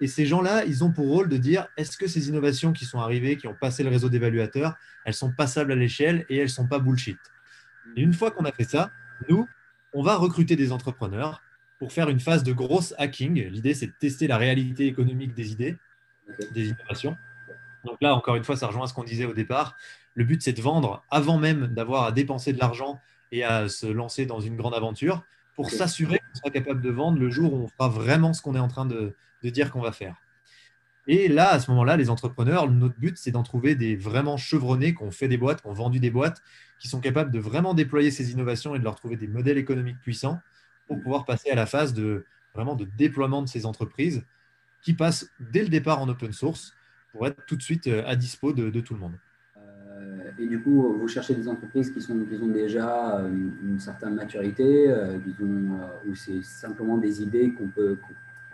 Et 0.00 0.06
ces 0.06 0.26
gens-là, 0.26 0.64
ils 0.64 0.84
ont 0.84 0.90
pour 0.90 1.06
rôle 1.06 1.28
de 1.28 1.36
dire 1.36 1.68
est-ce 1.76 1.96
que 1.96 2.06
ces 2.06 2.28
innovations 2.28 2.72
qui 2.72 2.84
sont 2.84 2.98
arrivées, 2.98 3.36
qui 3.36 3.46
ont 3.46 3.54
passé 3.54 3.82
le 3.82 3.90
réseau 3.90 4.08
d'évaluateurs, 4.08 4.76
elles 5.04 5.14
sont 5.14 5.32
passables 5.32 5.72
à 5.72 5.76
l'échelle 5.76 6.24
et 6.28 6.36
elles 6.38 6.44
ne 6.44 6.48
sont 6.48 6.66
pas 6.66 6.78
bullshit? 6.78 7.18
Et 7.96 8.02
une 8.02 8.12
fois 8.12 8.30
qu'on 8.30 8.44
a 8.44 8.52
fait 8.52 8.64
ça, 8.64 8.90
nous, 9.28 9.48
on 9.92 10.02
va 10.02 10.16
recruter 10.16 10.56
des 10.56 10.72
entrepreneurs 10.72 11.42
pour 11.82 11.90
faire 11.90 12.08
une 12.08 12.20
phase 12.20 12.44
de 12.44 12.52
grosse 12.52 12.94
hacking. 12.96 13.44
L'idée, 13.48 13.74
c'est 13.74 13.88
de 13.88 13.94
tester 13.98 14.28
la 14.28 14.36
réalité 14.36 14.86
économique 14.86 15.34
des 15.34 15.50
idées 15.50 15.76
des 16.52 16.68
innovations. 16.68 17.16
Donc 17.84 17.96
là, 18.00 18.14
encore 18.14 18.36
une 18.36 18.44
fois, 18.44 18.56
ça 18.56 18.68
rejoint 18.68 18.86
ce 18.86 18.94
qu'on 18.94 19.02
disait 19.02 19.24
au 19.24 19.32
départ. 19.34 19.74
Le 20.14 20.22
but, 20.22 20.40
c'est 20.40 20.52
de 20.52 20.62
vendre 20.62 21.02
avant 21.10 21.38
même 21.38 21.66
d'avoir 21.66 22.04
à 22.04 22.12
dépenser 22.12 22.52
de 22.52 22.60
l'argent 22.60 23.00
et 23.32 23.42
à 23.42 23.68
se 23.68 23.88
lancer 23.88 24.26
dans 24.26 24.38
une 24.38 24.56
grande 24.56 24.74
aventure 24.74 25.24
pour 25.56 25.70
s'assurer 25.70 26.20
qu'on 26.20 26.38
sera 26.38 26.50
capable 26.50 26.82
de 26.82 26.90
vendre 26.90 27.18
le 27.18 27.30
jour 27.30 27.52
où 27.52 27.64
on 27.64 27.66
fera 27.66 27.88
vraiment 27.88 28.32
ce 28.32 28.42
qu'on 28.42 28.54
est 28.54 28.60
en 28.60 28.68
train 28.68 28.86
de, 28.86 29.16
dire 29.42 29.72
qu'on 29.72 29.80
va 29.80 29.90
faire. 29.90 30.14
Et 31.08 31.26
là, 31.26 31.50
à 31.50 31.58
ce 31.58 31.68
moment-là, 31.72 31.96
les 31.96 32.10
entrepreneurs, 32.10 32.70
notre 32.70 32.96
but, 32.96 33.18
c'est 33.18 33.32
d'en 33.32 33.42
trouver 33.42 33.74
des 33.74 33.96
vraiment 33.96 34.36
chevronnés, 34.36 34.94
qui 34.94 35.02
ont 35.02 35.10
fait 35.10 35.26
des 35.26 35.36
boîtes, 35.36 35.62
qui 35.62 35.66
ont 35.66 35.72
vendu 35.72 35.98
des 35.98 36.12
boîtes, 36.12 36.42
qui 36.78 36.86
sont 36.86 37.00
capables 37.00 37.32
de 37.32 37.40
vraiment 37.40 37.74
déployer 37.74 38.12
ces 38.12 38.30
innovations 38.30 38.76
et 38.76 38.78
de 38.78 38.84
leur 38.84 38.94
trouver 38.94 39.16
des 39.16 39.26
modèles 39.26 39.58
économiques 39.58 39.98
puissants 40.00 40.38
pour 40.86 41.00
pouvoir 41.00 41.24
passer 41.24 41.50
à 41.50 41.54
la 41.54 41.66
phase 41.66 41.94
de 41.94 42.24
vraiment 42.54 42.74
de 42.74 42.84
déploiement 42.84 43.42
de 43.42 43.48
ces 43.48 43.66
entreprises 43.66 44.22
qui 44.82 44.94
passe 44.94 45.30
dès 45.40 45.62
le 45.62 45.68
départ 45.68 46.00
en 46.00 46.08
open 46.08 46.32
source 46.32 46.74
pour 47.12 47.26
être 47.26 47.44
tout 47.46 47.56
de 47.56 47.62
suite 47.62 47.86
euh, 47.86 48.02
à 48.06 48.16
dispo 48.16 48.52
de, 48.52 48.80
tout 48.80 48.94
le 48.94 49.00
monde. 49.00 49.14
Euh, 49.56 50.30
et 50.38 50.46
du 50.46 50.60
coup, 50.60 50.94
vous 50.98 51.08
cherchez 51.08 51.34
des 51.34 51.48
entreprises 51.48 51.90
qui, 51.90 52.00
sont, 52.00 52.14
ont 52.14 52.46
déjà 52.48 53.18
euh, 53.18 53.28
une, 53.28 53.78
certaine 53.78 54.14
maturité, 54.14 54.92
disons, 55.24 55.78
où 56.06 56.14
c'est 56.14 56.42
simplement 56.42 56.98
des 56.98 57.22
idées 57.22 57.52
qu'on 57.52 57.68
peut, 57.68 57.98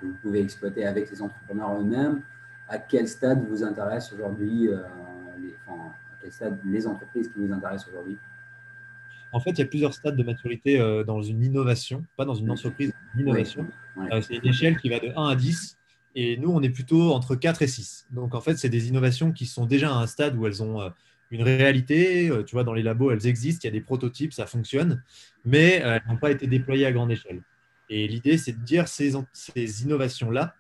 que 0.00 0.06
vous 0.06 0.14
pouvez 0.20 0.40
exploiter 0.40 0.86
avec 0.86 1.10
les 1.10 1.22
entrepreneurs 1.22 1.80
eux-mêmes. 1.80 2.20
À 2.68 2.78
quel 2.78 3.08
stade 3.08 3.46
vous 3.48 3.64
intéresse 3.64 4.12
aujourd'hui, 4.12 4.68
à 4.70 5.72
quel 6.20 6.32
stade 6.32 6.58
les 6.64 6.86
entreprises 6.86 7.28
qui 7.28 7.38
vous 7.38 7.52
intéressent 7.52 7.88
aujourd'hui? 7.88 8.18
En 9.32 9.40
fait, 9.40 9.50
il 9.50 9.58
y 9.58 9.62
a 9.62 9.66
plusieurs 9.66 9.94
stades 9.94 10.16
de 10.16 10.22
maturité 10.22 10.78
dans 11.06 11.22
une 11.22 11.42
innovation, 11.42 12.02
pas 12.16 12.24
dans 12.24 12.34
une 12.34 12.50
entreprise, 12.50 12.92
une 13.14 13.20
innovation. 13.20 13.66
c'est 14.22 14.36
une 14.36 14.46
échelle 14.46 14.78
qui 14.78 14.88
va 14.88 15.00
de 15.00 15.12
1 15.14 15.28
à 15.28 15.36
10. 15.36 15.78
Et 16.20 16.36
nous, 16.36 16.50
on 16.50 16.60
est 16.62 16.70
plutôt 16.70 17.12
entre 17.12 17.36
4 17.36 17.62
et 17.62 17.68
6. 17.68 18.08
Donc, 18.10 18.34
en 18.34 18.40
fait, 18.40 18.56
c'est 18.56 18.68
des 18.68 18.88
innovations 18.88 19.30
qui 19.30 19.46
sont 19.46 19.66
déjà 19.66 19.90
à 19.90 19.94
un 19.94 20.08
stade 20.08 20.36
où 20.36 20.48
elles 20.48 20.64
ont 20.64 20.80
euh, 20.80 20.90
une 21.30 21.42
réalité. 21.42 22.28
Euh, 22.28 22.42
tu 22.42 22.56
vois, 22.56 22.64
dans 22.64 22.72
les 22.72 22.82
labos, 22.82 23.12
elles 23.12 23.28
existent, 23.28 23.60
il 23.62 23.66
y 23.66 23.68
a 23.68 23.72
des 23.72 23.80
prototypes, 23.80 24.32
ça 24.32 24.46
fonctionne, 24.46 25.02
mais 25.44 25.80
euh, 25.84 25.94
elles 25.94 26.12
n'ont 26.12 26.18
pas 26.18 26.32
été 26.32 26.48
déployées 26.48 26.86
à 26.86 26.92
grande 26.92 27.12
échelle. 27.12 27.40
Et 27.88 28.08
l'idée, 28.08 28.36
c'est 28.36 28.50
de 28.50 28.64
dire 28.64 28.88
ces, 28.88 29.12
ces 29.32 29.82
innovations-là, 29.84 30.56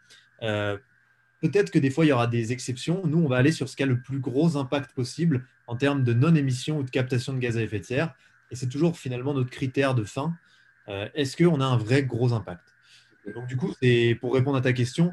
peut-être 1.40 1.70
que 1.70 1.80
des 1.80 1.90
fois, 1.90 2.04
il 2.06 2.08
y 2.08 2.12
aura 2.12 2.28
des 2.28 2.52
exceptions. 2.52 3.02
Nous, 3.04 3.18
on 3.18 3.28
va 3.28 3.38
aller 3.38 3.52
sur 3.52 3.68
ce 3.68 3.76
qui 3.76 3.82
a 3.82 3.86
le 3.86 4.00
plus 4.00 4.20
gros 4.20 4.56
impact 4.56 4.92
possible 4.92 5.44
en 5.66 5.74
termes 5.74 6.04
de 6.04 6.14
non-émission 6.14 6.78
ou 6.78 6.82
de 6.84 6.90
captation 6.90 7.32
de 7.32 7.38
gaz 7.38 7.58
à 7.58 7.62
effet 7.62 7.80
de 7.80 7.84
serre. 7.84 8.14
Et 8.50 8.56
c'est 8.56 8.68
toujours 8.68 8.98
finalement 8.98 9.34
notre 9.34 9.50
critère 9.50 9.94
de 9.94 10.04
fin. 10.04 10.34
Est-ce 11.14 11.36
qu'on 11.36 11.60
a 11.60 11.66
un 11.66 11.76
vrai 11.76 12.02
gros 12.02 12.32
impact? 12.32 12.74
Donc, 13.34 13.46
du 13.46 13.56
coup, 13.56 13.74
pour 14.20 14.34
répondre 14.34 14.56
à 14.56 14.62
ta 14.62 14.72
question, 14.72 15.12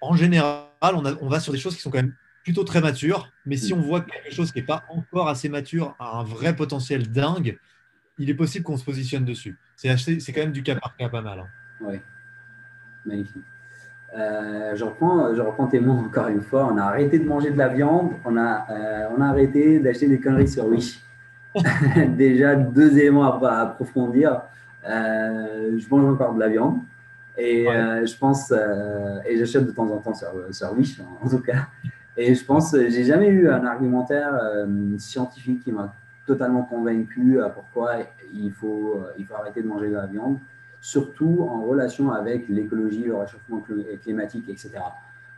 en 0.00 0.14
général, 0.14 0.66
on, 0.82 1.28
va 1.28 1.40
sur 1.40 1.52
des 1.52 1.58
choses 1.58 1.74
qui 1.74 1.82
sont 1.82 1.90
quand 1.90 1.98
même 1.98 2.14
plutôt 2.44 2.64
très 2.64 2.80
matures. 2.80 3.32
Mais 3.44 3.56
si 3.56 3.72
on 3.72 3.80
voit 3.80 4.02
quelque 4.02 4.32
chose 4.32 4.52
qui 4.52 4.60
n'est 4.60 4.66
pas 4.66 4.84
encore 4.88 5.28
assez 5.28 5.48
mature, 5.48 5.96
a 5.98 6.18
un 6.18 6.24
vrai 6.24 6.54
potentiel 6.54 7.10
dingue, 7.10 7.58
il 8.18 8.30
est 8.30 8.34
possible 8.34 8.64
qu'on 8.64 8.76
se 8.76 8.84
positionne 8.84 9.24
dessus. 9.24 9.58
C'est 9.76 9.88
quand 10.32 10.40
même 10.40 10.52
du 10.52 10.62
cas 10.62 10.76
par 10.76 10.96
cas 10.96 11.08
pas 11.08 11.22
mal. 11.22 11.40
Hein. 11.40 11.48
Oui, 11.80 12.00
magnifique. 13.04 13.44
Euh, 14.16 14.74
je, 14.74 14.84
reprends, 14.84 15.34
je 15.34 15.40
reprends 15.40 15.66
tes 15.66 15.80
mots 15.80 15.98
encore 15.98 16.28
une 16.28 16.40
fois. 16.40 16.68
On 16.72 16.78
a 16.78 16.84
arrêté 16.84 17.18
de 17.18 17.24
manger 17.24 17.50
de 17.50 17.58
la 17.58 17.68
viande, 17.68 18.12
on 18.24 18.36
a, 18.36 18.66
euh, 18.70 19.08
on 19.16 19.20
a 19.20 19.26
arrêté 19.26 19.80
d'acheter 19.80 20.08
des 20.08 20.20
conneries 20.20 20.48
sur 20.48 20.66
Wish. 20.66 21.00
Déjà, 22.16 22.54
deux 22.54 22.98
éléments 22.98 23.40
à, 23.42 23.60
approfondir. 23.60 24.42
Euh, 24.88 25.78
je 25.78 25.88
mange 25.88 26.04
encore 26.04 26.34
de 26.34 26.40
la 26.40 26.48
viande. 26.48 26.78
Et 27.38 27.68
euh, 27.68 28.06
je 28.06 28.16
pense, 28.16 28.50
euh, 28.50 29.18
et 29.26 29.36
j'achète 29.36 29.66
de 29.66 29.70
temps 29.70 29.90
en 29.90 29.98
temps 29.98 30.14
sur, 30.14 30.28
sur 30.50 30.72
Wish 30.76 31.00
en, 31.22 31.28
tout 31.28 31.40
cas. 31.40 31.66
Et 32.16 32.34
je 32.34 32.44
pense, 32.44 32.74
j'ai 32.74 33.04
jamais 33.04 33.28
eu 33.28 33.50
un 33.50 33.64
argumentaire 33.66 34.32
scientifique 34.96 35.62
qui 35.64 35.72
m'a 35.72 35.92
totalement 36.26 36.62
convaincu 36.62 37.42
à 37.42 37.50
pourquoi 37.50 37.96
il 38.32 38.50
faut, 38.52 39.04
il 39.18 39.26
faut 39.26 39.34
arrêter 39.34 39.60
de 39.60 39.68
manger 39.68 39.90
de 39.90 39.96
la 39.96 40.06
viande, 40.06 40.38
surtout 40.80 41.46
en 41.50 41.60
relation 41.60 42.10
avec 42.12 42.48
l'écologie, 42.48 43.04
le 43.04 43.16
réchauffement 43.16 43.62
climatique, 44.02 44.48
etc. 44.48 44.70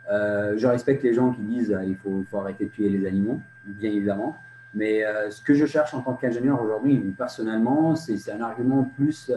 je 0.09 0.67
respecte 0.67 1.03
les 1.03 1.13
gens 1.13 1.31
qui 1.31 1.41
disent 1.41 1.77
qu'il 1.83 1.97
faut, 1.97 2.23
faut, 2.31 2.37
arrêter 2.37 2.63
de 2.63 2.69
tuer 2.69 2.87
les 2.87 3.05
animaux, 3.05 3.41
bien 3.65 3.91
évidemment. 3.91 4.37
Mais 4.73 5.01
ce 5.31 5.41
que 5.41 5.55
je 5.55 5.65
cherche 5.65 5.93
en 5.93 6.01
tant 6.01 6.13
qu'ingénieur 6.13 6.61
aujourd'hui, 6.61 6.97
personnellement, 7.17 7.95
c'est 7.95 8.31
un 8.31 8.41
argument 8.41 8.83
plus 8.83 9.31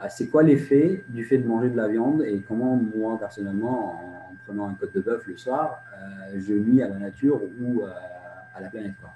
ah, 0.00 0.08
c'est 0.08 0.28
quoi 0.28 0.44
l'effet 0.44 1.02
du 1.08 1.24
fait 1.24 1.38
de 1.38 1.46
manger 1.46 1.70
de 1.70 1.76
la 1.76 1.88
viande 1.88 2.22
et 2.22 2.40
comment 2.46 2.76
moi 2.76 3.18
personnellement, 3.18 4.30
en, 4.30 4.36
prenant 4.46 4.68
un 4.68 4.74
côte 4.74 4.94
de 4.94 5.00
bœuf 5.00 5.26
le 5.26 5.36
soir, 5.36 5.82
euh, 5.92 6.38
je 6.38 6.54
nuis 6.54 6.82
à 6.82 6.88
la 6.88 6.98
nature 6.98 7.40
ou 7.60 7.82
euh, 7.82 7.90
à 8.54 8.60
la 8.60 8.68
planète. 8.68 8.94
Quoi. 9.00 9.10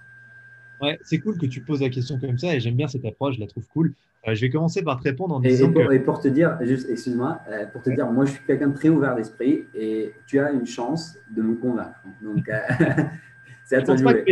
Ouais, 0.81 0.99
c'est 1.03 1.21
cool 1.21 1.39
que 1.39 1.47
tu 1.47 1.61
poses 1.61 1.81
la 1.81 1.89
question 1.89 2.19
comme 2.19 2.37
ça 2.37 2.55
et 2.55 2.61
j'aime 2.61 2.75
bien 2.75 2.89
cette 2.89 3.05
approche, 3.05 3.37
je 3.37 3.41
la 3.41 3.47
trouve 3.47 3.67
cool. 3.69 3.95
Euh, 4.27 4.35
je 4.35 4.41
vais 4.41 4.51
commencer 4.51 4.83
par 4.83 4.99
te 4.99 5.05
répondre 5.05 5.37
en 5.37 5.41
disant 5.41 5.71
et 5.71 5.73
pour, 5.73 5.93
et 5.93 5.99
pour 6.01 6.21
te 6.21 6.27
dire, 6.27 6.59
juste, 6.63 6.91
excuse-moi, 6.91 7.41
pour 7.73 7.83
te 7.83 7.91
dire, 7.91 8.11
moi 8.11 8.25
je 8.25 8.33
suis 8.33 8.45
quelqu'un 8.45 8.69
de 8.69 8.75
très 8.75 8.89
ouvert 8.89 9.15
d'esprit 9.15 9.67
et 9.75 10.13
tu 10.27 10.41
as 10.41 10.51
une 10.51 10.67
chance 10.67 11.17
de 11.31 11.43
me 11.43 11.55
convaincre. 11.55 12.03
Donc, 12.21 12.51
c'est 13.73 13.77
à 13.77 13.83
toi 13.83 13.95
de 13.95 14.01
jouer. 14.01 14.25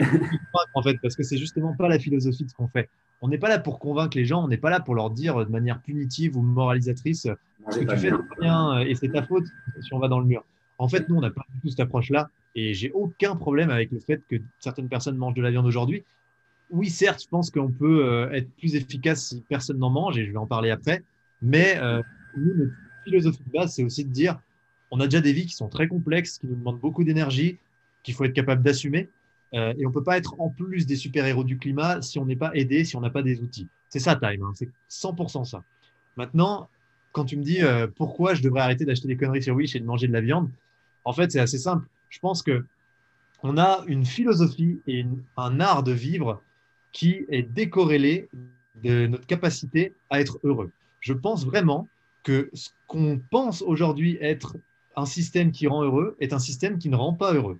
En 0.74 0.83
fait, 0.83 0.96
parce 1.03 1.16
que 1.16 1.22
c'est 1.22 1.38
justement 1.38 1.74
pas 1.74 1.88
la 1.88 1.98
philosophie 1.98 2.44
de 2.44 2.50
ce 2.50 2.55
qu'on 2.55 2.68
fait 2.68 2.88
on 3.20 3.29
n'est 3.29 3.38
pas 3.38 3.48
là 3.48 3.59
pour 3.59 3.79
convaincre 3.79 4.16
les 4.16 4.24
gens, 4.24 4.44
on 4.44 4.48
n'est 4.48 4.57
pas 4.57 4.70
là 4.70 4.81
pour 4.81 4.94
leur 4.94 5.11
dire 5.11 5.44
de 5.44 5.50
manière 5.50 5.81
punitive 5.81 6.37
ou 6.37 6.42
moralisatrice 6.42 7.29
ce 7.70 7.79
que 7.79 7.92
tu 7.92 7.98
fais 7.98 8.12
rien 8.38 8.81
et 8.81 8.94
c'est 8.94 9.11
ta 9.11 9.22
faute 9.22 9.44
si 9.81 9.92
on 9.92 9.98
va 9.98 10.09
dans 10.09 10.20
le 10.20 10.26
mur. 10.26 10.44
En 10.79 10.88
fait, 10.88 11.09
nous, 11.09 11.16
on 11.16 11.20
n'a 11.20 11.31
pas 11.31 11.44
du 11.55 11.61
tout 11.61 11.68
cette 11.68 11.81
approche-là 11.81 12.31
et 12.55 12.72
j'ai 12.72 12.90
aucun 12.92 13.37
problème 13.37 13.70
avec 13.70 13.90
le 13.90 14.00
fait 14.00 14.22
que 14.29 14.37
certaines 14.59 14.88
personnes 14.88 15.16
mangent 15.16 15.35
de 15.35 15.42
la 15.42 15.50
viande 15.50 15.66
aujourd'hui. 15.66 16.03
Oui, 16.70 16.88
certes, 16.88 17.22
je 17.22 17.29
pense 17.29 17.50
qu'on 17.50 17.70
peut 17.70 18.07
euh, 18.07 18.31
être 18.31 18.48
plus 18.57 18.76
efficace 18.76 19.26
si 19.26 19.44
personne 19.48 19.79
n'en 19.79 19.90
mange 19.90 20.16
et 20.16 20.24
je 20.24 20.31
vais 20.31 20.38
en 20.38 20.46
parler 20.46 20.70
après, 20.70 21.03
mais 21.42 21.76
euh, 21.79 22.00
nous, 22.37 22.55
notre 22.55 22.72
philosophie 23.05 23.42
de 23.44 23.53
base, 23.53 23.74
c'est 23.74 23.85
aussi 23.85 24.05
de 24.05 24.11
dire 24.11 24.40
on 24.90 25.00
a 25.00 25.05
déjà 25.05 25.20
des 25.20 25.33
vies 25.33 25.46
qui 25.46 25.55
sont 25.55 25.68
très 25.68 25.88
complexes, 25.88 26.38
qui 26.38 26.46
nous 26.46 26.57
demandent 26.57 26.81
beaucoup 26.81 27.05
d'énergie, 27.05 27.59
qu'il 28.03 28.14
faut 28.14 28.24
être 28.24 28.33
capable 28.33 28.62
d'assumer. 28.62 29.09
Euh, 29.55 29.75
et 29.79 29.85
on 29.85 29.89
ne 29.89 29.95
peut 29.95 30.05
pas 30.05 30.17
être 30.17 30.35
en 30.39 30.49
plus 30.49 30.87
des 30.87 30.97
super-héros 30.97 31.45
du 31.45 31.59
climat 31.59 32.03
si 32.03 32.19
on 32.19 32.25
n'est 32.25 32.37
pas 32.37 32.53
aidé, 32.55 32.85
si 32.85 32.97
on 32.97 33.01
n'a 33.01 33.11
pas 33.11 33.23
des 33.23 33.41
outils. 33.41 33.69
C'est 33.89 33.99
ça, 33.99 34.15
Time. 34.17 34.43
Hein. 34.45 34.53
c'est 34.55 34.69
100% 34.91 35.45
ça. 35.45 35.65
Maintenant, 36.17 36.69
quand 37.13 37.25
tu 37.25 37.37
me 37.37 37.43
dis 37.43 37.63
euh, 37.63 37.89
pourquoi 37.89 38.35
je 38.35 38.43
devrais 38.43 38.61
arrêter 38.61 38.85
d'acheter 38.85 39.09
des 39.09 39.17
conneries 39.17 39.43
sur 39.43 39.57
Wish 39.57 39.75
et 39.75 39.81
de 39.81 39.85
manger 39.85 40.07
de 40.07 40.13
la 40.13 40.21
viande, 40.21 40.49
en 41.05 41.13
fait, 41.13 41.33
c'est 41.33 41.41
assez 41.41 41.59
simple. 41.59 41.87
Je 42.09 42.19
pense 42.21 42.43
que 42.43 42.65
on 43.43 43.57
a 43.57 43.83
une 43.87 44.05
philosophie 44.05 44.81
et 44.87 45.05
un 45.37 45.61
art 45.61 45.83
de 45.83 45.93
vivre 45.93 46.43
qui 46.93 47.25
est 47.31 47.43
décorrélé 47.43 48.29
de 48.83 49.07
notre 49.07 49.27
capacité 49.27 49.95
à 50.11 50.21
être 50.21 50.39
heureux. 50.45 50.71
Je 51.01 51.15
pense 51.15 51.47
vraiment 51.47 51.89
que 52.23 52.51
ce 52.53 52.69
qu'on 52.87 53.21
pense 53.31 53.63
aujourd'hui 53.63 54.19
être 54.21 54.57
un 54.97 55.07
système 55.07 55.53
qui 55.53 55.67
rend 55.67 55.83
heureux 55.83 56.17
est 56.21 56.33
un 56.33 56.39
système 56.39 56.79
qui 56.79 56.91
ne 56.91 56.97
rend 56.97 57.15
pas 57.15 57.33
heureux 57.33 57.59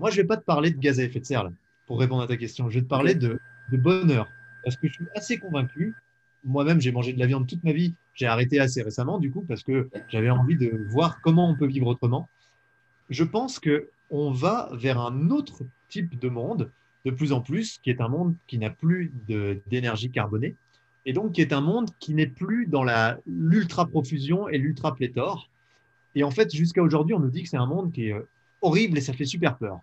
moi, 0.00 0.10
je 0.10 0.16
ne 0.16 0.22
vais 0.22 0.26
pas 0.26 0.38
te 0.38 0.44
parler 0.44 0.70
de 0.70 0.78
gaz 0.78 0.98
à 0.98 1.04
effet 1.04 1.20
de 1.20 1.26
serre 1.26 1.50
pour 1.86 2.00
répondre 2.00 2.22
à 2.22 2.26
ta 2.26 2.36
question. 2.36 2.70
Je 2.70 2.76
vais 2.76 2.82
te 2.82 2.88
parler 2.88 3.14
de, 3.14 3.38
bonheur. 3.70 4.28
Parce 4.64 4.76
que 4.76 4.88
je 4.88 4.94
suis 4.94 5.06
assez 5.14 5.38
convaincu. 5.38 5.94
Moi-même, 6.42 6.80
j'ai 6.80 6.90
mangé 6.90 7.12
de 7.12 7.18
la 7.18 7.26
viande 7.26 7.46
toute 7.46 7.62
ma 7.64 7.72
vie. 7.72 7.94
J'ai 8.14 8.26
arrêté 8.26 8.58
assez 8.58 8.82
récemment, 8.82 9.18
du 9.18 9.30
coup, 9.30 9.44
parce 9.46 9.62
que 9.62 9.90
j'avais 10.08 10.30
envie 10.30 10.56
de 10.56 10.86
voir 10.88 11.20
comment 11.20 11.50
on 11.50 11.54
peut 11.54 11.66
vivre 11.66 11.86
autrement. 11.86 12.28
Je 13.10 13.24
pense 13.24 13.60
qu'on 13.60 14.30
va 14.30 14.70
vers 14.72 15.00
un 15.00 15.30
autre 15.30 15.64
type 15.88 16.18
de 16.18 16.28
monde, 16.28 16.70
de 17.04 17.10
plus 17.10 17.32
en 17.32 17.42
plus, 17.42 17.78
qui 17.82 17.90
est 17.90 18.00
un 18.00 18.08
monde 18.08 18.34
qui 18.46 18.58
n'a 18.58 18.70
plus 18.70 19.12
d'énergie 19.66 20.10
carbonée, 20.10 20.54
et 21.04 21.12
donc 21.12 21.32
qui 21.32 21.42
est 21.42 21.52
un 21.52 21.60
monde 21.60 21.90
qui 21.98 22.14
n'est 22.14 22.26
plus 22.26 22.66
dans 22.66 22.84
l'ultra-profusion 23.26 24.48
et 24.48 24.56
l'ultra-pléthore. 24.56 25.50
Et 26.14 26.24
en 26.24 26.30
fait, 26.30 26.54
jusqu'à 26.54 26.82
aujourd'hui, 26.82 27.14
on 27.14 27.20
nous 27.20 27.30
dit 27.30 27.42
que 27.42 27.48
c'est 27.48 27.56
un 27.56 27.66
monde 27.66 27.92
qui 27.92 28.06
est 28.08 28.12
euh, 28.12 28.26
horrible 28.62 28.98
et 28.98 29.00
ça 29.00 29.12
fait 29.12 29.24
super 29.24 29.56
peur. 29.56 29.80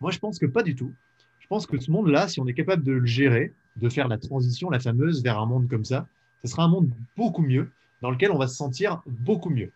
Moi, 0.00 0.10
je 0.10 0.18
pense 0.18 0.38
que 0.38 0.46
pas 0.46 0.62
du 0.62 0.74
tout. 0.74 0.92
Je 1.38 1.46
pense 1.46 1.66
que 1.66 1.78
ce 1.78 1.90
monde-là, 1.90 2.28
si 2.28 2.40
on 2.40 2.46
est 2.46 2.54
capable 2.54 2.82
de 2.84 2.92
le 2.92 3.06
gérer, 3.06 3.52
de 3.76 3.88
faire 3.88 4.08
la 4.08 4.18
transition, 4.18 4.70
la 4.70 4.80
fameuse, 4.80 5.22
vers 5.22 5.38
un 5.38 5.46
monde 5.46 5.68
comme 5.68 5.84
ça, 5.84 6.06
ce 6.42 6.50
sera 6.50 6.64
un 6.64 6.68
monde 6.68 6.90
beaucoup 7.16 7.42
mieux, 7.42 7.70
dans 8.02 8.10
lequel 8.10 8.30
on 8.30 8.38
va 8.38 8.46
se 8.46 8.56
sentir 8.56 9.02
beaucoup 9.06 9.50
mieux. 9.50 9.72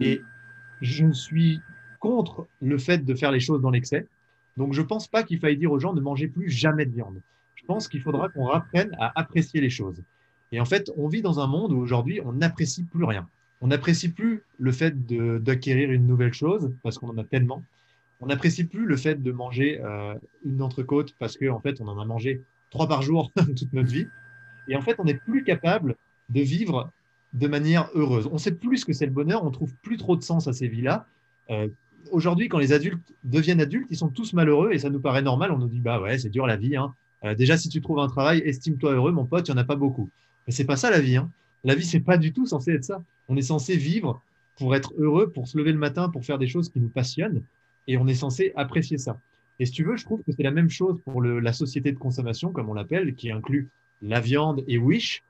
Et 0.00 0.20
je 0.80 1.10
suis 1.12 1.60
contre 2.00 2.46
le 2.60 2.78
fait 2.78 3.04
de 3.04 3.14
faire 3.14 3.30
les 3.30 3.40
choses 3.40 3.60
dans 3.60 3.70
l'excès. 3.70 4.06
Donc, 4.56 4.72
je 4.72 4.80
ne 4.80 4.86
pense 4.86 5.06
pas 5.06 5.22
qu'il 5.22 5.38
faille 5.38 5.56
dire 5.56 5.70
aux 5.70 5.78
gens 5.78 5.92
de 5.92 6.00
manger 6.00 6.26
plus 6.26 6.50
jamais 6.50 6.86
de 6.86 6.92
viande. 6.92 7.20
Je 7.54 7.64
pense 7.66 7.86
qu'il 7.86 8.00
faudra 8.00 8.28
qu'on 8.30 8.48
apprenne 8.48 8.96
à 8.98 9.12
apprécier 9.18 9.60
les 9.60 9.70
choses. 9.70 10.02
Et 10.52 10.60
en 10.60 10.64
fait, 10.64 10.90
on 10.96 11.06
vit 11.06 11.22
dans 11.22 11.38
un 11.38 11.46
monde 11.46 11.72
où 11.72 11.78
aujourd'hui, 11.78 12.20
on 12.24 12.32
n'apprécie 12.32 12.82
plus 12.84 13.04
rien. 13.04 13.28
On 13.60 13.68
n'apprécie 13.68 14.08
plus 14.08 14.42
le 14.58 14.72
fait 14.72 15.06
d'acquérir 15.06 15.90
une 15.90 16.06
nouvelle 16.06 16.32
chose 16.32 16.74
parce 16.82 16.98
qu'on 16.98 17.08
en 17.10 17.18
a 17.18 17.24
tellement. 17.24 17.62
On 18.20 18.26
n'apprécie 18.26 18.64
plus 18.64 18.86
le 18.86 18.96
fait 18.96 19.22
de 19.22 19.32
manger 19.32 19.80
euh, 19.82 20.14
une 20.44 20.62
entrecôte 20.62 21.14
parce 21.18 21.36
qu'en 21.36 21.56
en 21.56 21.60
fait, 21.60 21.80
on 21.80 21.88
en 21.88 21.98
a 21.98 22.04
mangé 22.04 22.42
trois 22.70 22.86
par 22.86 23.02
jour 23.02 23.32
toute 23.56 23.72
notre 23.72 23.90
vie. 23.90 24.06
Et 24.68 24.76
en 24.76 24.82
fait, 24.82 24.96
on 24.98 25.04
n'est 25.04 25.14
plus 25.14 25.42
capable 25.42 25.96
de 26.28 26.40
vivre 26.40 26.90
de 27.32 27.48
manière 27.48 27.88
heureuse. 27.94 28.28
On 28.32 28.38
sait 28.38 28.52
plus 28.52 28.78
ce 28.78 28.84
que 28.84 28.92
c'est 28.92 29.06
le 29.06 29.12
bonheur, 29.12 29.44
on 29.44 29.50
trouve 29.50 29.74
plus 29.82 29.96
trop 29.96 30.16
de 30.16 30.22
sens 30.22 30.48
à 30.48 30.52
ces 30.52 30.68
vies-là. 30.68 31.06
Euh, 31.50 31.68
aujourd'hui, 32.10 32.48
quand 32.48 32.58
les 32.58 32.72
adultes 32.72 33.14
deviennent 33.24 33.60
adultes, 33.60 33.86
ils 33.90 33.96
sont 33.96 34.08
tous 34.08 34.32
malheureux 34.32 34.72
et 34.72 34.78
ça 34.78 34.90
nous 34.90 35.00
paraît 35.00 35.22
normal. 35.22 35.52
On 35.52 35.58
nous 35.58 35.68
dit, 35.68 35.80
bah 35.80 36.00
ouais, 36.00 36.18
c'est 36.18 36.28
dur 36.28 36.46
la 36.46 36.56
vie. 36.56 36.76
Hein. 36.76 36.94
Euh, 37.24 37.34
déjà, 37.34 37.56
si 37.56 37.68
tu 37.68 37.80
trouves 37.80 37.98
un 37.98 38.08
travail, 38.08 38.42
estime-toi 38.44 38.92
heureux, 38.92 39.12
mon 39.12 39.24
pote, 39.24 39.48
il 39.48 39.52
n'y 39.52 39.58
en 39.58 39.62
a 39.62 39.64
pas 39.64 39.76
beaucoup. 39.76 40.08
Mais 40.46 40.52
c'est 40.52 40.64
pas 40.64 40.76
ça 40.76 40.90
la 40.90 41.00
vie. 41.00 41.16
Hein. 41.16 41.30
La 41.64 41.74
vie, 41.74 41.84
c'est 41.84 42.00
pas 42.00 42.16
du 42.16 42.32
tout 42.32 42.46
censé 42.46 42.72
être 42.72 42.84
ça. 42.84 43.02
On 43.28 43.36
est 43.36 43.42
censé 43.42 43.76
vivre 43.76 44.20
pour 44.56 44.74
être 44.74 44.92
heureux, 44.98 45.30
pour 45.30 45.48
se 45.48 45.56
lever 45.56 45.72
le 45.72 45.78
matin, 45.78 46.08
pour 46.08 46.24
faire 46.24 46.38
des 46.38 46.48
choses 46.48 46.68
qui 46.68 46.80
nous 46.80 46.88
passionnent, 46.88 47.42
et 47.90 47.96
on 47.96 48.06
est 48.06 48.14
censé 48.14 48.52
apprécier 48.54 48.98
ça. 48.98 49.18
Et 49.58 49.66
si 49.66 49.72
tu 49.72 49.82
veux, 49.82 49.96
je 49.96 50.04
trouve 50.04 50.22
que 50.22 50.30
c'est 50.30 50.44
la 50.44 50.52
même 50.52 50.70
chose 50.70 51.00
pour 51.04 51.20
la 51.22 51.52
société 51.52 51.90
de 51.90 51.98
consommation, 51.98 52.52
comme 52.52 52.68
on 52.70 52.74
l'appelle, 52.74 53.14
qui 53.16 53.32
inclut 53.32 53.68
la 54.00 54.20
viande 54.20 54.62
et 54.68 54.78
Wish. 54.78 55.24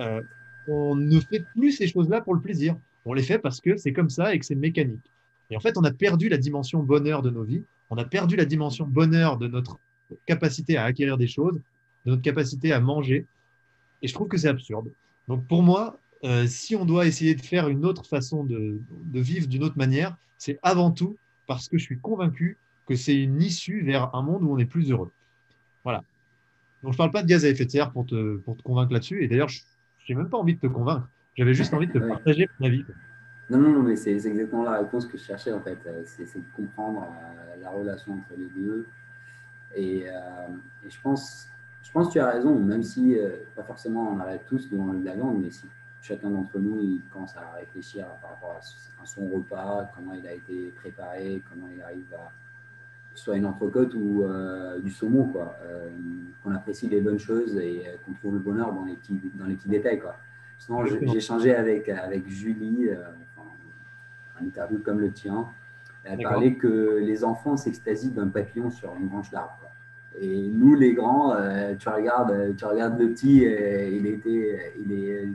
Euh, 0.00 0.20
on 0.66 0.96
ne 0.96 1.20
fait 1.20 1.44
plus 1.54 1.70
ces 1.70 1.86
choses-là 1.86 2.20
pour 2.20 2.34
le 2.34 2.40
plaisir. 2.40 2.76
On 3.04 3.14
les 3.14 3.22
fait 3.22 3.38
parce 3.38 3.60
que 3.60 3.76
c'est 3.76 3.92
comme 3.92 4.10
ça 4.10 4.34
et 4.34 4.40
que 4.40 4.44
c'est 4.44 4.56
mécanique. 4.56 5.04
Et 5.48 5.56
en 5.56 5.60
fait, 5.60 5.78
on 5.78 5.84
a 5.84 5.92
perdu 5.92 6.28
la 6.28 6.38
dimension 6.38 6.82
bonheur 6.82 7.22
de 7.22 7.30
nos 7.30 7.44
vies. 7.44 7.62
On 7.88 7.96
a 7.96 8.04
perdu 8.04 8.34
la 8.34 8.46
dimension 8.46 8.84
bonheur 8.84 9.38
de 9.38 9.46
notre 9.46 9.78
capacité 10.26 10.76
à 10.76 10.84
acquérir 10.84 11.16
des 11.18 11.28
choses, 11.28 11.60
de 12.04 12.10
notre 12.10 12.22
capacité 12.22 12.72
à 12.72 12.80
manger. 12.80 13.26
Et 14.02 14.08
je 14.08 14.12
trouve 14.12 14.26
que 14.26 14.38
c'est 14.38 14.48
absurde. 14.48 14.90
Donc 15.28 15.46
pour 15.46 15.62
moi, 15.62 16.00
euh, 16.24 16.48
si 16.48 16.74
on 16.74 16.84
doit 16.84 17.06
essayer 17.06 17.36
de 17.36 17.42
faire 17.42 17.68
une 17.68 17.84
autre 17.84 18.06
façon 18.06 18.44
de, 18.44 18.80
vivre 19.14 19.46
d'une 19.46 19.62
autre 19.62 19.78
manière, 19.78 20.16
c'est 20.36 20.58
avant 20.62 20.90
tout 20.90 21.16
parce 21.46 21.68
que 21.68 21.78
je 21.78 21.84
suis 21.84 21.98
convaincu 21.98 22.58
que 22.86 22.94
c'est 22.94 23.20
une 23.20 23.40
issue 23.40 23.82
vers 23.82 24.14
un 24.14 24.22
monde 24.22 24.42
où 24.42 24.52
on 24.52 24.58
est 24.58 24.66
plus 24.66 24.90
heureux. 24.90 25.12
Voilà. 25.84 25.98
Donc 26.82 26.92
je 26.92 26.96
ne 26.96 26.98
parle 26.98 27.10
pas 27.10 27.22
de 27.22 27.28
gaz 27.28 27.44
à 27.44 27.48
effet 27.48 27.64
de 27.64 27.70
serre 27.70 27.92
pour 27.92 28.06
te, 28.06 28.36
pour 28.38 28.56
te 28.56 28.62
convaincre 28.62 28.92
là-dessus. 28.92 29.22
Et 29.22 29.28
d'ailleurs, 29.28 29.48
je 29.48 29.62
n'ai 30.08 30.14
même 30.14 30.28
pas 30.28 30.38
envie 30.38 30.54
de 30.54 30.60
te 30.60 30.66
convaincre. 30.66 31.08
J'avais 31.36 31.54
juste 31.54 31.72
envie 31.72 31.86
de 31.86 31.92
te 31.92 31.98
partager 31.98 32.48
mon 32.58 32.66
avis. 32.66 32.84
Non, 33.50 33.58
non, 33.58 33.70
non, 33.70 33.82
mais 33.82 33.96
c'est 33.96 34.12
exactement 34.12 34.64
la 34.64 34.78
réponse 34.78 35.06
que 35.06 35.16
je 35.16 35.24
cherchais 35.24 35.52
en 35.52 35.60
fait. 35.60 35.78
Euh, 35.86 36.02
c'est 36.04 36.24
de 36.36 36.44
comprendre 36.56 37.02
euh, 37.02 37.62
la 37.62 37.70
relation 37.70 38.14
entre 38.14 38.34
les 38.36 38.46
deux. 38.46 38.86
Et, 39.74 40.00
et 40.00 40.90
je 40.90 41.00
pense 41.02 41.48
je 41.82 41.90
pense 41.90 42.08
que 42.08 42.12
tu 42.12 42.20
as 42.20 42.30
raison, 42.30 42.58
même 42.58 42.82
si, 42.82 43.18
euh, 43.18 43.36
pas 43.54 43.64
forcément 43.64 44.12
on 44.12 44.20
arrête 44.20 44.46
tous 44.46 44.70
devant 44.70 44.92
la 44.92 45.14
viande, 45.14 45.42
mais 45.42 45.50
si 45.50 45.66
chacun 46.02 46.30
d'entre 46.30 46.58
nous 46.58 46.78
il 46.82 47.00
commence 47.12 47.36
à 47.36 47.56
réfléchir 47.56 48.06
par 48.20 48.30
rapport 48.30 48.60
à 48.60 49.06
son 49.06 49.26
repas, 49.28 49.90
comment 49.96 50.12
il 50.12 50.26
a 50.26 50.34
été 50.34 50.72
préparé, 50.76 51.40
comment 51.48 51.68
il 51.74 51.80
arrive 51.80 52.12
à 52.14 52.30
soit 53.14 53.36
une 53.36 53.46
entrecôte 53.46 53.94
ou 53.94 54.24
euh, 54.24 54.78
du 54.80 54.90
saumon, 54.90 55.24
quoi. 55.24 55.56
Euh, 55.64 55.88
qu'on 56.42 56.52
apprécie 56.52 56.88
les 56.88 57.00
bonnes 57.00 57.18
choses 57.18 57.56
et 57.56 57.84
qu'on 58.04 58.12
trouve 58.14 58.34
le 58.34 58.40
bonheur 58.40 58.72
dans 58.72 58.84
les 58.84 58.94
petits, 58.94 59.20
dans 59.34 59.46
les 59.46 59.54
petits 59.54 59.68
détails, 59.68 60.00
quoi. 60.00 60.16
j'ai 60.86 61.16
échangé 61.16 61.54
avec, 61.54 61.88
avec 61.88 62.28
Julie, 62.28 62.88
un 64.40 64.44
interview 64.44 64.78
comme 64.78 65.00
le 65.00 65.12
tien. 65.12 65.46
Elle 66.04 66.20
parlait 66.20 66.54
que 66.54 66.98
les 67.00 67.22
enfants 67.22 67.56
s'extasient 67.56 68.10
d'un 68.10 68.26
papillon 68.26 68.70
sur 68.70 68.92
une 68.98 69.06
branche 69.06 69.30
d'arbre. 69.30 69.58
Et 70.20 70.48
nous, 70.48 70.74
les 70.74 70.94
grands, 70.94 71.34
euh, 71.34 71.74
tu, 71.76 71.88
regardes, 71.88 72.56
tu 72.56 72.64
regardes 72.64 72.98
le 72.98 73.10
petit, 73.10 73.42
il, 73.42 74.06
était, 74.06 74.72
il 74.84 74.92
est 74.92 75.28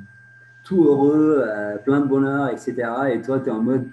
tout 0.68 0.84
heureux, 0.84 1.44
euh, 1.48 1.78
plein 1.78 2.02
de 2.02 2.08
bonheur, 2.08 2.50
etc. 2.50 2.76
Et 3.14 3.22
toi, 3.22 3.40
tu 3.40 3.48
es 3.48 3.52
en 3.52 3.62
mode, 3.62 3.88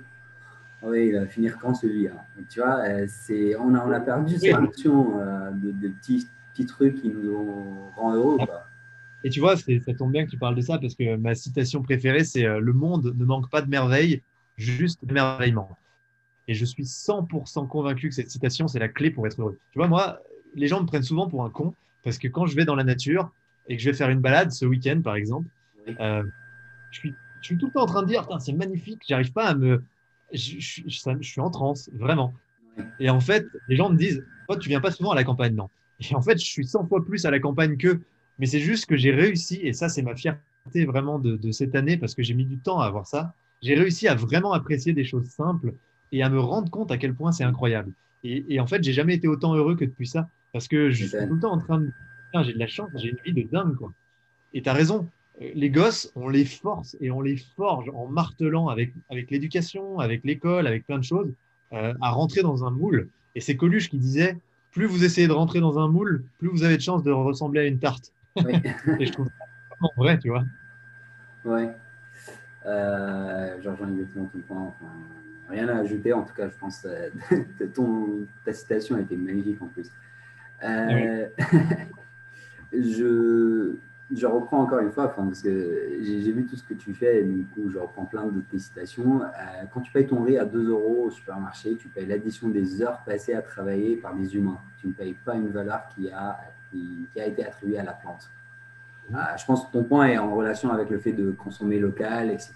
oh 0.83 0.89
oui, 0.91 1.07
il 1.09 1.15
va 1.15 1.27
finir 1.27 1.57
quand 1.59 1.73
celui-là 1.75 2.27
Tu 2.51 2.59
vois, 2.59 2.81
euh, 2.81 3.07
c'est, 3.09 3.55
on, 3.57 3.75
a, 3.75 3.87
on 3.87 3.93
a 3.93 4.01
perdu 4.01 4.37
cette 4.37 4.61
notion 4.61 5.19
de, 5.53 5.71
de, 5.71 5.89
petits, 5.89 6.27
petits 6.53 6.67
trucs 6.67 7.01
qui 7.01 7.09
nous 7.09 7.55
rendent 7.97 8.17
heureux. 8.17 8.39
Et 9.23 9.31
tu 9.31 9.41
vois, 9.41 9.57
ça 9.57 9.95
tombe 9.97 10.13
bien 10.13 10.27
que 10.27 10.31
tu 10.31 10.37
parles 10.37 10.57
de 10.57 10.61
ça 10.61 10.79
parce 10.79 10.95
que 10.95 11.17
ma 11.17 11.35
citation 11.35 11.81
préférée, 11.81 12.25
c'est 12.25 12.43
Le 12.43 12.73
monde 12.73 13.15
ne 13.17 13.25
manque 13.25 13.49
pas 13.51 13.63
de 13.63 13.71
merveilles, 13.71 14.23
juste 14.57 15.05
de 15.05 15.15
merveillement. 15.15 15.71
Et 16.49 16.55
je 16.55 16.65
suis 16.65 16.83
100% 16.83 17.69
convaincu 17.69 18.09
que 18.09 18.15
cette 18.15 18.31
citation, 18.31 18.69
c'est 18.69 18.81
la 18.81 18.89
clé 18.89 19.11
pour 19.11 19.27
être 19.27 19.41
heureux. 19.41 19.59
Tu 19.71 19.79
vois, 19.79 19.89
moi, 19.89 20.21
les 20.55 20.67
gens 20.67 20.83
me 20.83 20.87
prennent 20.87 21.03
souvent 21.03 21.29
pour 21.29 21.45
un 21.45 21.51
con 21.51 21.75
parce 22.03 22.19
que 22.19 22.29
quand 22.29 22.47
je 22.47 22.55
vais 22.55 22.65
dans 22.65 22.75
la 22.75 22.85
nature 22.85 23.31
et 23.69 23.77
que 23.77 23.83
je 23.83 23.89
vais 23.89 23.97
faire 23.97 24.11
une 24.11 24.21
balade 24.21 24.51
ce 24.51 24.67
week-end, 24.67 25.01
par 25.03 25.15
exemple, 25.17 25.49
euh, 26.01 26.23
je, 26.95 27.01
suis, 27.01 27.15
je, 27.41 27.47
suis, 27.47 27.59
tout 27.59 27.67
le 27.67 27.73
temps 27.73 27.83
en 27.83 27.87
train 27.87 28.03
de 28.03 28.09
dire 28.09 28.27
c'est 28.41 28.53
magnifique, 28.53 29.03
j'arrive 29.07 29.33
pas 29.33 29.47
à 29.47 29.55
me. 29.55 29.83
Je, 30.33 30.57
je, 30.59 31.19
suis 31.21 31.41
en 31.41 31.51
transe, 31.51 31.91
vraiment. 31.95 32.33
Et 32.99 33.11
en 33.11 33.21
fait, 33.21 33.47
les 33.69 33.77
gens 33.77 33.91
me 33.91 33.97
disent 33.97 34.25
toi, 34.47 34.57
tu 34.57 34.69
viens 34.69 34.81
pas 34.81 34.91
souvent 34.91 35.13
à 35.13 35.15
la 35.15 35.25
campagne, 35.25 35.55
non. 35.55 35.69
Et 36.01 36.15
en 36.15 36.23
fait, 36.23 36.39
je 36.39 36.45
suis 36.45 36.67
100 36.67 36.87
fois 36.87 37.05
plus 37.05 37.25
à 37.25 37.31
la 37.31 37.39
campagne 37.39 37.77
qu'eux. 37.77 38.03
Mais 38.39 38.47
c'est 38.47 38.61
juste 38.61 38.87
que 38.87 38.97
j'ai 38.97 39.13
réussi, 39.13 39.61
et 39.63 39.73
ça, 39.73 39.89
c'est 39.89 40.03
ma 40.03 40.17
fierté 40.17 40.85
vraiment 40.87 41.19
de, 41.19 41.37
de 41.37 41.53
cette 41.53 41.75
année 41.77 41.97
parce 41.97 42.15
que 42.15 42.23
j'ai 42.23 42.35
mis 42.35 42.47
du 42.47 42.59
temps 42.59 42.81
à 42.81 42.87
avoir 42.87 43.07
ça. 43.07 43.35
J'ai 43.63 43.75
réussi 43.75 44.09
à 44.09 44.15
vraiment 44.15 44.53
apprécier 44.53 44.93
des 44.93 45.05
choses 45.05 45.27
simples 45.29 45.75
et 46.11 46.23
à 46.23 46.29
me 46.29 46.41
rendre 46.41 46.71
compte 46.71 46.91
à 46.91 46.99
quel 46.99 47.15
point 47.15 47.33
c'est 47.33 47.45
incroyable. 47.45 47.93
Et, 48.25 48.45
et, 48.49 48.61
en 48.61 48.67
fait, 48.67 48.83
j'ai 48.83 48.93
jamais 48.93 49.15
été 49.15 49.29
autant 49.29 49.55
heureux 49.55 49.77
que 49.77 49.85
depuis 49.85 50.09
ça. 50.09 50.29
Parce 50.53 50.69
que 50.69 50.91
je 50.91 51.05
suis 51.05 51.11
tout 51.11 51.35
le 51.35 51.41
temps 51.41 51.53
en 51.53 51.59
train 51.59 51.81
de. 51.81 51.91
J'ai 52.43 52.53
de 52.53 52.59
la 52.59 52.67
chance, 52.67 52.91
j'ai 52.97 53.11
une 53.11 53.19
vie 53.25 53.45
de 53.45 53.49
dingue. 53.49 53.77
Quoi. 53.77 53.93
Et 54.55 54.63
tu 54.63 54.69
as 54.69 54.73
raison. 54.73 55.09
Les 55.41 55.71
gosses, 55.71 56.13
on 56.15 56.29
les 56.29 56.45
force 56.45 56.97
et 57.01 57.11
on 57.11 57.21
les 57.21 57.37
forge 57.37 57.91
en 57.95 58.07
martelant 58.07 58.69
avec, 58.69 58.93
avec 59.11 59.31
l'éducation, 59.31 59.99
avec 59.99 60.23
l'école, 60.25 60.67
avec 60.67 60.87
plein 60.87 60.99
de 60.99 61.05
choses, 61.05 61.33
euh, 61.73 61.93
à 62.01 62.11
rentrer 62.11 62.43
dans 62.43 62.65
un 62.65 62.71
moule. 62.71 63.09
Et 63.35 63.41
c'est 63.41 63.57
Coluche 63.57 63.89
qui 63.91 63.99
disait 63.99 64.37
plus 64.71 64.87
vous 64.87 65.05
essayez 65.05 65.27
de 65.27 65.33
rentrer 65.33 65.61
dans 65.61 65.79
un 65.79 65.89
moule, 65.89 66.25
plus 66.39 66.49
vous 66.49 66.65
avez 66.65 66.77
de 66.77 66.83
chances 66.83 67.03
de 67.03 67.11
ressembler 67.11 67.61
à 67.61 67.65
une 67.65 67.79
tarte. 67.79 68.13
et 68.37 69.07
je 69.07 69.13
trouve 69.13 69.27
ça 69.27 69.45
vraiment 69.71 69.93
vrai, 69.97 70.19
tu 70.19 70.29
vois. 70.29 70.45
Ouais. 71.45 71.71
Euh, 72.67 73.57
je 73.63 73.69
rejoins 73.69 73.93
exactement 73.93 74.31
le 74.35 74.41
point. 74.41 74.73
rien 75.49 75.69
à 75.69 75.79
ajouter, 75.79 76.13
en 76.13 76.23
tout 76.23 76.35
cas, 76.35 76.49
je 76.49 76.59
pense 76.59 76.81
que 77.59 77.65
ton, 77.65 78.27
ta 78.45 78.53
citation 78.53 78.97
a 78.97 79.01
été 79.01 79.17
magnifique 79.17 79.61
en 79.63 79.67
plus. 79.67 79.91
Euh, 80.65 81.29
je, 82.73 83.77
je, 84.17 84.27
reprends 84.27 84.63
encore 84.63 84.81
une 84.81 84.91
fois, 84.91 85.15
parce 85.15 85.43
que 85.43 85.99
j'ai 86.01 86.33
vu 86.33 86.47
tout 86.47 86.57
ce 86.57 86.63
que 86.63 86.75
tu 86.75 86.95
fais, 86.95 87.21
et 87.21 87.25
du 87.25 87.45
coup, 87.47 87.71
je 87.71 87.79
reprends 87.79 88.05
plein 88.05 88.27
de 88.27 88.41
tes 88.41 88.59
citations. 88.59 89.23
Euh, 89.23 89.27
quand 89.73 89.81
tu 89.81 89.93
payes 89.93 90.07
ton 90.07 90.23
riz 90.23 90.39
à 90.39 90.45
2 90.45 90.71
euros 90.71 91.05
au 91.07 91.11
supermarché, 91.11 91.77
tu 91.77 91.89
payes 91.89 92.07
l'addition 92.07 92.49
des 92.49 92.83
heures 92.83 93.01
passées 93.05 93.35
à 93.35 93.43
travailler 93.43 93.97
par 93.97 94.15
des 94.15 94.35
humains. 94.37 94.59
Tu 94.81 94.89
ne 94.89 94.93
payes 94.93 95.17
pas 95.25 95.35
une 95.35 95.49
valeur 95.49 95.89
qui 95.95 96.11
a, 96.11 96.39
qui, 96.71 97.09
a 97.17 97.27
été 97.27 97.45
attribuée 97.45 97.79
à 97.79 97.85
la 97.85 97.93
plante. 97.93 98.31
Mmh. 99.11 99.17
Euh, 99.17 99.37
je 99.37 99.45
pense 99.45 99.67
que 99.67 99.73
ton 99.73 99.85
point 99.85 100.07
est 100.09 100.19
en 100.19 100.35
relation 100.35 100.71
avec 100.71 100.91
le 100.91 100.99
fait 100.99 101.13
de 101.13 101.31
consommer 101.31 101.79
local, 101.79 102.31
etc. 102.31 102.53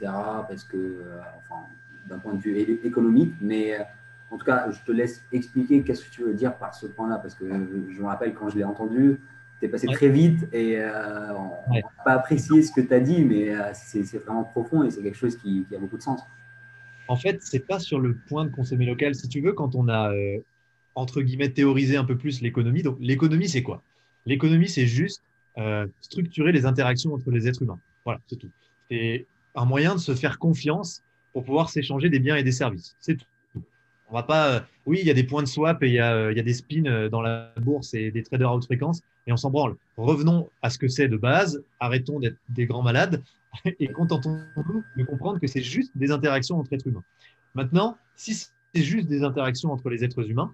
Parce 0.49 0.65
que, 0.65 1.03
enfin, 1.39 1.63
d'un 2.07 2.19
point 2.19 2.35
de 2.35 2.41
vue 2.41 2.57
économique, 2.85 3.35
mais 3.41 3.77
en 4.31 4.37
tout 4.37 4.45
cas, 4.45 4.71
je 4.71 4.81
te 4.83 4.93
laisse 4.93 5.23
expliquer 5.33 5.83
qu'est-ce 5.83 6.05
que 6.05 6.11
tu 6.11 6.23
veux 6.23 6.35
dire 6.35 6.55
par 6.55 6.75
ce 6.75 6.87
point-là, 6.87 7.17
parce 7.17 7.35
que 7.35 7.47
je 7.47 8.01
me 8.01 8.07
rappelle 8.07 8.35
quand 8.35 8.49
je 8.49 8.57
l'ai 8.57 8.65
entendu, 8.65 9.21
tu 9.59 9.67
es 9.67 9.69
passé 9.69 9.87
très 9.89 10.09
vite 10.09 10.49
et 10.53 10.77
euh, 10.77 11.33
on 11.35 11.75
n'a 11.75 11.81
pas 12.05 12.13
apprécié 12.13 12.63
ce 12.63 12.73
que 12.73 12.81
tu 12.81 12.93
as 12.93 13.01
dit, 13.01 13.25
mais 13.25 13.51
euh, 13.51 13.71
c'est 13.73 14.03
vraiment 14.25 14.45
profond 14.45 14.85
et 14.85 14.91
c'est 14.91 15.03
quelque 15.03 15.17
chose 15.17 15.37
qui, 15.37 15.67
a 15.75 15.79
beaucoup 15.79 15.97
de 15.97 16.03
sens. 16.03 16.21
En 17.09 17.17
fait, 17.17 17.39
c'est 17.41 17.67
pas 17.67 17.79
sur 17.79 18.01
le 18.01 18.17
point 18.29 18.45
de 18.45 18.51
consommer 18.51 18.87
local. 18.87 19.15
Si 19.15 19.29
tu 19.29 19.41
veux, 19.41 19.53
quand 19.53 19.75
on 19.75 19.89
a, 19.89 20.13
euh, 20.13 20.39
entre 20.95 21.23
guillemets, 21.23 21.49
théorisé 21.49 21.97
un 21.97 22.05
peu 22.05 22.17
plus 22.17 22.41
l'économie, 22.43 22.83
donc 22.83 22.99
l'économie, 23.01 23.49
c'est 23.49 23.63
quoi? 23.63 23.83
L'économie, 24.27 24.69
c'est 24.69 24.87
juste 24.87 25.23
structurer 26.03 26.53
les 26.53 26.67
interactions 26.67 27.13
entre 27.13 27.33
les 27.33 27.49
êtres 27.49 27.63
humains. 27.63 27.81
Voilà, 28.05 28.21
c'est 28.29 28.37
tout. 28.37 28.49
C'est 28.89 29.27
un 29.57 29.65
moyen 29.65 29.97
de 29.97 30.01
se 30.01 30.15
faire 30.15 30.39
confiance 30.39 31.03
pour 31.33 31.45
pouvoir 31.45 31.69
s'échanger 31.69 32.09
des 32.09 32.21
biens 32.21 32.37
et 32.37 32.45
des 32.45 32.53
services. 32.53 32.95
C'est 33.01 33.17
tout. 33.17 33.27
On 34.11 34.15
va 34.15 34.23
pas. 34.23 34.49
Euh, 34.49 34.61
oui, 34.87 34.99
il 35.01 35.07
y 35.07 35.11
a 35.11 35.15
des 35.15 35.25
points 35.25 35.43
de 35.43 35.49
swap 35.49 35.83
et 35.83 35.89
il 35.89 35.95
y 35.95 35.99
a, 35.99 36.15
euh, 36.15 36.35
des 36.35 36.55
spins 36.55 36.87
euh, 36.87 37.09
dans 37.09 37.21
la 37.21 37.53
bourse 37.61 37.93
et 37.95 38.11
des 38.11 38.23
traders 38.23 38.49
à 38.49 38.55
haute 38.55 38.65
fréquence 38.65 39.03
et 39.27 39.33
on 39.33 39.37
s'en 39.37 39.51
branle. 39.51 39.77
Revenons 39.97 40.49
à 40.63 40.71
ce 40.71 40.79
que 40.79 40.89
c'est 40.89 41.09
de 41.09 41.17
base. 41.17 41.63
Arrêtons 41.79 42.19
d'être 42.19 42.39
des 42.49 42.67
grands 42.67 42.83
malades 42.83 43.23
et 43.65 43.89
contentons-nous 43.89 44.83
de 44.97 45.05
comprendre 45.05 45.39
que 45.39 45.47
c'est 45.47 45.63
juste 45.63 45.93
des 45.95 46.11
interactions 46.11 46.59
entre 46.59 46.73
êtres 46.73 46.87
humains. 46.87 47.05
Maintenant, 47.55 47.99
si 48.17 48.35
c'est 48.35 48.83
juste 48.83 49.09
des 49.09 49.23
interactions 49.25 49.73
entre 49.73 49.91
les 49.91 50.05
êtres 50.05 50.29
humains, 50.29 50.53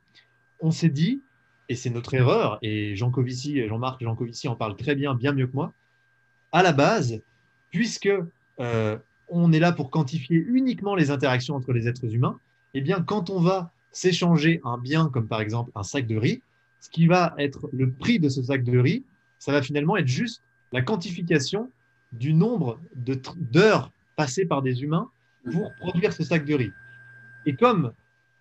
on 0.61 0.71
s'est 0.71 0.89
dit, 0.89 1.23
et 1.69 1.77
c'est 1.77 1.91
notre 1.91 2.15
erreur, 2.15 2.59
et 2.63 2.95
Jean 2.97 3.11
Covici, 3.11 3.67
Jean-Marc 3.67 4.03
Jean 4.03 4.15
Covici 4.15 4.49
en 4.49 4.57
parle 4.57 4.77
très 4.77 4.95
bien, 4.95 5.15
bien 5.15 5.33
mieux 5.33 5.47
que 5.47 5.55
moi, 5.55 5.73
à 6.53 6.63
la 6.63 6.73
base, 6.73 7.21
puisque 7.71 8.11
on 8.59 9.53
est 9.53 9.59
là 9.59 9.73
pour 9.73 9.91
quantifier 9.91 10.37
uniquement 10.37 10.95
les 10.95 11.11
interactions 11.11 11.57
entre 11.57 11.73
les 11.73 11.89
êtres 11.89 12.15
humains, 12.15 12.39
eh 12.75 12.81
bien, 12.81 13.03
quand 13.03 13.31
on 13.31 13.41
va 13.41 13.73
s'échanger 13.93 14.61
un 14.65 14.79
bien 14.79 15.09
comme 15.09 15.29
par 15.29 15.41
exemple 15.41 15.71
un 15.75 15.83
sac 15.83 16.07
de 16.07 16.17
riz, 16.17 16.43
ce 16.81 16.91
qui 16.91 17.07
va 17.07 17.35
être 17.39 17.69
le 17.73 17.91
prix 17.91 18.19
de 18.19 18.29
ce 18.29 18.43
sac 18.43 18.65
de 18.65 18.79
riz, 18.79 19.05
ça 19.39 19.53
va 19.53 19.63
finalement 19.63 19.97
être 19.97 20.09
juste 20.09 20.43
la 20.73 20.83
quantification 20.83 21.71
du 22.13 22.35
nombre 22.35 22.79
d'heures 22.97 23.91
passées 24.17 24.47
par 24.47 24.63
des 24.63 24.83
humains 24.83 25.09
pour 25.53 25.73
produire 25.77 26.13
ce 26.13 26.25
sac 26.25 26.45
de 26.45 26.55
riz. 26.55 26.73
Et 27.47 27.55
comme 27.55 27.93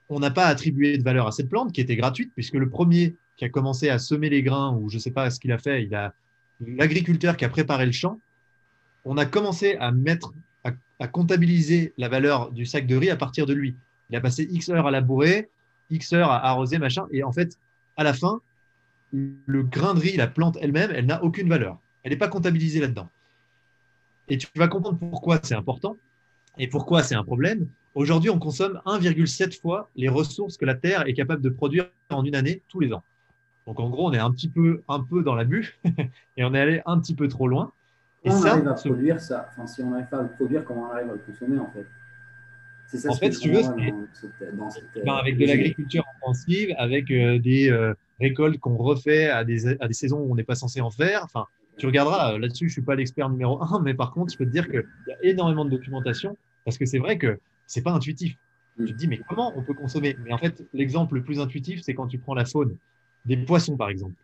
on 0.10 0.20
n'a 0.20 0.32
pas 0.32 0.46
attribué 0.46 0.98
de 0.98 1.04
valeur 1.04 1.28
à 1.28 1.32
cette 1.32 1.50
plante 1.50 1.72
qui 1.72 1.82
était 1.82 1.96
gratuite, 1.96 2.32
puisque 2.34 2.56
le 2.56 2.70
premier 2.70 3.16
qui 3.38 3.46
a 3.46 3.50
commencé 3.50 3.90
à 3.90 4.00
semer 4.00 4.30
les 4.30 4.44
grains, 4.44 4.76
ou 4.76 4.90
je 4.90 4.96
ne 4.96 5.02
sais 5.02 5.12
pas 5.12 5.30
ce 5.30 5.40
qu'il 5.40 5.52
a 5.52 5.58
fait, 5.58 5.84
il 5.84 5.96
a 5.96 6.14
l'agriculteur 6.60 7.36
qui 7.38 7.46
a 7.46 7.50
préparé 7.50 7.86
le 7.86 7.92
champ, 7.92 8.20
on 9.06 9.18
a 9.18 9.26
commencé 9.26 9.76
à 9.76 9.92
mettre, 9.92 10.34
à, 10.64 11.08
comptabiliser 11.08 11.94
la 11.98 12.08
valeur 12.08 12.52
du 12.52 12.66
sac 12.66 12.88
de 12.88 12.96
riz 12.96 13.10
à 13.10 13.18
partir 13.18 13.46
de 13.46 13.54
lui. 13.54 13.76
Il 14.10 14.16
a 14.16 14.22
passé 14.22 14.48
X 14.50 14.70
heures 14.70 14.88
à 14.88 14.92
labourer, 14.92 15.50
X 15.90 16.14
heures 16.14 16.30
à 16.30 16.46
arroser, 16.48 16.78
machin, 16.78 17.08
et 17.12 17.24
en 17.24 17.32
fait, 17.32 17.58
à 17.98 18.04
la 18.04 18.14
fin, 18.14 18.42
le 19.12 19.64
grain 19.64 19.94
de 19.94 20.00
riz, 20.00 20.18
la 20.18 20.28
plante 20.28 20.58
elle-même, 20.62 20.92
elle, 20.94 21.06
n'a 21.06 21.24
aucune 21.24 21.48
valeur. 21.48 21.78
Elle 22.04 22.12
n'est 22.12 22.18
pas 22.18 22.28
comptabilisée 22.28 22.80
là-dedans. 22.80 23.10
Et 24.28 24.38
tu 24.38 24.48
vas 24.56 24.68
comprendre 24.68 24.98
pourquoi 24.98 25.40
c'est 25.44 25.56
important 25.56 25.98
et 26.58 26.68
pourquoi 26.68 27.04
c'est 27.04 27.16
un 27.16 27.24
problème. 27.24 27.68
Aujourd'hui, 27.96 28.30
on 28.30 28.40
consomme 28.40 28.82
1,7 28.86 29.60
fois 29.62 29.90
les 29.96 30.10
ressources 30.10 30.58
que 30.58 30.66
la 30.66 30.76
Terre 30.76 31.08
est 31.08 31.14
capable 31.14 31.42
de 31.42 31.50
produire 31.50 31.90
en 32.10 32.24
une 32.24 32.36
année 32.36 32.62
tous 32.70 32.80
les 32.80 32.92
ans. 32.94 33.04
Donc 33.68 33.80
en 33.80 33.90
gros, 33.90 34.10
on 34.10 34.14
est 34.14 34.20
un 34.20 34.32
petit 34.32 34.50
peu, 34.50 34.82
un 34.88 35.02
peu 35.02 35.24
dans 35.24 35.36
l'abus 35.36 35.80
et 36.38 36.44
on 36.44 36.54
est 36.54 36.60
allé 36.60 36.82
un 36.86 37.00
petit 37.00 37.16
peu 37.16 37.28
trop 37.28 37.48
loin. 37.48 37.72
Et 38.24 38.32
on 38.32 38.44
arrive 38.46 38.68
à 38.68 38.74
produire 38.74 39.20
ça? 39.20 39.50
Enfin, 39.52 39.68
Si 39.68 39.82
on 39.82 39.90
n'arrive 39.90 40.08
pas 40.08 40.20
à 40.20 40.24
le 40.24 40.32
produire, 40.32 40.64
comment 40.66 40.90
on 40.90 40.92
arrive 40.92 41.10
à 41.10 41.14
le 41.14 41.20
consommer 41.20 41.60
en 41.60 41.70
fait? 41.72 41.86
Ça 42.98 43.10
en 43.10 43.16
fait, 43.16 43.32
si 43.32 43.42
tu 43.42 43.52
veux, 43.52 43.62
avec 45.08 45.38
de 45.38 45.46
l'agriculture 45.46 46.04
intensive, 46.18 46.74
avec 46.78 47.12
euh, 47.12 47.40
des 47.40 47.70
euh, 47.70 47.94
récoltes 48.20 48.60
qu'on 48.60 48.78
refait 48.78 49.28
à 49.30 49.44
des, 49.44 49.68
à 49.82 49.88
des 49.88 49.94
saisons 49.94 50.20
où 50.20 50.32
on 50.32 50.36
n'est 50.36 50.44
pas 50.44 50.56
censé 50.56 50.82
en 50.82 50.92
faire. 50.92 51.22
Enfin, 51.24 51.48
tu 51.78 51.86
regarderas, 51.86 52.34
euh, 52.34 52.40
là-dessus, 52.40 52.66
je 52.66 52.72
ne 52.72 52.74
suis 52.74 52.82
pas 52.82 52.96
l'expert 52.96 53.30
numéro 53.30 53.62
un, 53.62 53.82
mais 53.82 53.94
par 53.94 54.12
contre, 54.12 54.32
je 54.32 54.38
peux 54.38 54.46
te 54.46 54.52
dire 54.52 54.70
qu'il 54.70 54.84
y 55.08 55.12
a 55.12 55.18
énormément 55.24 55.66
de 55.66 55.70
documentation 55.70 56.38
parce 56.66 56.78
que 56.78 56.86
c'est 56.86 57.00
vrai 57.00 57.18
que 57.18 57.40
ce 57.68 57.80
n'est 57.80 57.84
pas 57.84 57.92
intuitif. 57.92 58.38
Tu 58.78 58.86
te 58.86 58.92
dis, 58.94 59.08
mais 59.08 59.20
comment 59.30 59.54
on 59.56 59.64
peut 59.64 59.74
consommer? 59.74 60.16
Mais 60.24 60.34
en 60.34 60.38
fait, 60.38 60.64
l'exemple 60.74 61.16
le 61.16 61.24
plus 61.24 61.40
intuitif, 61.40 61.82
c'est 61.82 61.94
quand 61.94 62.08
tu 62.08 62.18
prends 62.18 62.34
la 62.34 62.46
faune 62.46 62.76
des 63.26 63.38
poissons, 63.38 63.78
par 63.78 63.90
exemple. 63.90 64.16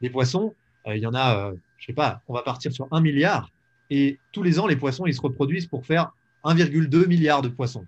Des 0.00 0.10
poissons, 0.10 0.54
euh, 0.86 0.96
il 0.96 1.02
y 1.02 1.06
en 1.06 1.14
a, 1.14 1.48
euh, 1.48 1.54
je 1.78 1.86
sais 1.86 1.92
pas, 1.92 2.20
on 2.28 2.34
va 2.34 2.42
partir 2.42 2.72
sur 2.72 2.86
un 2.90 3.00
milliard. 3.00 3.50
Et 3.90 4.18
tous 4.32 4.42
les 4.42 4.58
ans, 4.58 4.66
les 4.66 4.76
poissons, 4.76 5.06
ils 5.06 5.14
se 5.14 5.20
reproduisent 5.20 5.66
pour 5.66 5.86
faire 5.86 6.12
1,2 6.44 7.06
milliard 7.06 7.42
de 7.42 7.48
poissons, 7.48 7.86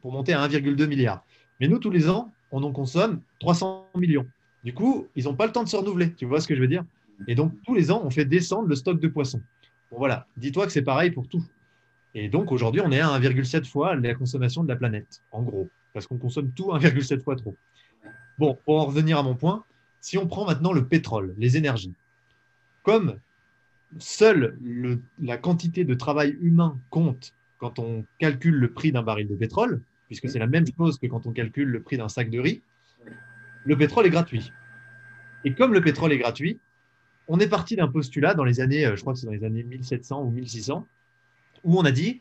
pour, 0.00 0.12
monter 0.12 0.32
à 0.32 0.46
1,2 0.46 0.86
milliard. 0.86 1.24
Mais 1.60 1.68
nous, 1.68 1.78
tous 1.78 1.90
les 1.90 2.08
ans, 2.08 2.32
on 2.50 2.62
en 2.62 2.72
consomme 2.72 3.20
300 3.40 3.88
millions. 3.96 4.26
Du 4.64 4.74
coup, 4.74 5.06
ils 5.14 5.24
n'ont 5.24 5.34
pas 5.34 5.46
le 5.46 5.52
temps 5.52 5.64
de 5.64 5.68
se 5.68 5.76
renouveler. 5.76 6.12
Tu 6.14 6.26
vois 6.26 6.40
ce 6.40 6.48
que 6.48 6.54
je 6.54 6.60
veux 6.60 6.68
dire? 6.68 6.84
Et 7.28 7.34
donc, 7.34 7.52
tous 7.64 7.74
les 7.74 7.90
ans, 7.90 8.02
on 8.04 8.10
fait 8.10 8.24
descendre 8.24 8.68
le 8.68 8.74
stock 8.74 8.98
de 8.98 9.08
poissons. 9.08 9.42
Bon, 9.90 9.98
voilà. 9.98 10.26
Dis-toi 10.36 10.66
que 10.66 10.72
c'est 10.72 10.82
pareil 10.82 11.10
pour 11.10 11.28
tout. 11.28 11.44
Et 12.14 12.28
donc, 12.28 12.52
aujourd'hui, 12.52 12.80
on 12.80 12.90
est 12.90 13.00
à 13.00 13.08
1,7 13.18 13.64
fois 13.66 13.94
la 13.96 14.14
consommation 14.14 14.62
de 14.62 14.68
la 14.68 14.76
planète, 14.76 15.22
en 15.32 15.42
gros, 15.42 15.68
parce 15.92 16.06
qu'on 16.06 16.16
consomme 16.16 16.52
tout 16.52 16.70
1,7 16.72 17.22
fois 17.22 17.36
trop. 17.36 17.56
Bon, 18.38 18.56
pour 18.64 18.80
en 18.80 18.86
revenir 18.86 19.18
à 19.18 19.22
mon 19.22 19.34
point, 19.34 19.64
si 20.00 20.18
on 20.18 20.26
prend 20.26 20.44
maintenant 20.44 20.72
le 20.72 20.86
pétrole, 20.86 21.34
les 21.38 21.56
énergies, 21.56 21.94
comme 22.82 23.18
seule 23.98 24.58
la 25.20 25.36
quantité 25.38 25.84
de 25.84 25.94
travail 25.94 26.36
humain 26.40 26.78
compte 26.90 27.32
quand 27.64 27.78
on 27.78 28.04
calcule 28.18 28.56
le 28.56 28.70
prix 28.70 28.92
d'un 28.92 29.02
baril 29.02 29.26
de 29.26 29.34
pétrole, 29.34 29.80
puisque 30.04 30.28
c'est 30.28 30.38
la 30.38 30.46
même 30.46 30.66
chose 30.76 30.98
que 30.98 31.06
quand 31.06 31.26
on 31.26 31.32
calcule 31.32 31.68
le 31.68 31.80
prix 31.80 31.96
d'un 31.96 32.10
sac 32.10 32.28
de 32.28 32.38
riz, 32.38 32.60
le 33.64 33.74
pétrole 33.74 34.04
est 34.04 34.10
gratuit. 34.10 34.52
Et 35.46 35.54
comme 35.54 35.72
le 35.72 35.80
pétrole 35.80 36.12
est 36.12 36.18
gratuit, 36.18 36.58
on 37.26 37.40
est 37.40 37.48
parti 37.48 37.74
d'un 37.74 37.88
postulat 37.88 38.34
dans 38.34 38.44
les 38.44 38.60
années, 38.60 38.84
euh, 38.84 38.96
je 38.96 39.00
crois 39.00 39.14
que 39.14 39.18
c'est 39.18 39.24
dans 39.24 39.32
les 39.32 39.44
années 39.44 39.62
1700 39.62 40.24
ou 40.24 40.30
1600, 40.30 40.86
où 41.64 41.78
on 41.78 41.86
a 41.86 41.90
dit, 41.90 42.20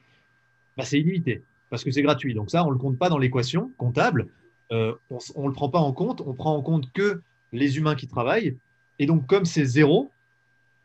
bah, 0.78 0.86
c'est 0.86 0.98
illimité, 0.98 1.44
parce 1.70 1.84
que 1.84 1.92
c'est 1.92 2.04
gratuit. 2.04 2.34
Donc 2.34 2.50
ça, 2.50 2.64
on 2.64 2.70
ne 2.70 2.74
le 2.76 2.80
compte 2.80 2.98
pas 2.98 3.10
dans 3.10 3.18
l'équation 3.18 3.70
comptable, 3.78 4.28
euh, 4.72 4.96
on 5.10 5.44
ne 5.44 5.48
le 5.48 5.54
prend 5.54 5.68
pas 5.68 5.80
en 5.80 5.92
compte, 5.92 6.22
on 6.22 6.34
prend 6.34 6.56
en 6.56 6.62
compte 6.62 6.90
que 6.94 7.22
les 7.52 7.78
humains 7.78 7.96
qui 7.96 8.08
travaillent. 8.08 8.58
Et 8.98 9.08
donc, 9.08 9.28
comme 9.28 9.44
c'est 9.44 9.66
zéro, 9.66 10.10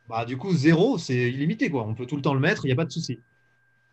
bah, 0.08 0.24
du 0.24 0.36
coup, 0.36 0.52
zéro, 0.52 0.98
c'est 0.98 1.30
illimité. 1.30 1.70
Quoi. 1.70 1.86
On 1.86 1.94
peut 1.94 2.06
tout 2.06 2.16
le 2.16 2.22
temps 2.22 2.34
le 2.34 2.40
mettre, 2.40 2.64
il 2.64 2.70
n'y 2.70 2.72
a 2.72 2.76
pas 2.76 2.84
de 2.84 2.90
souci. 2.90 3.20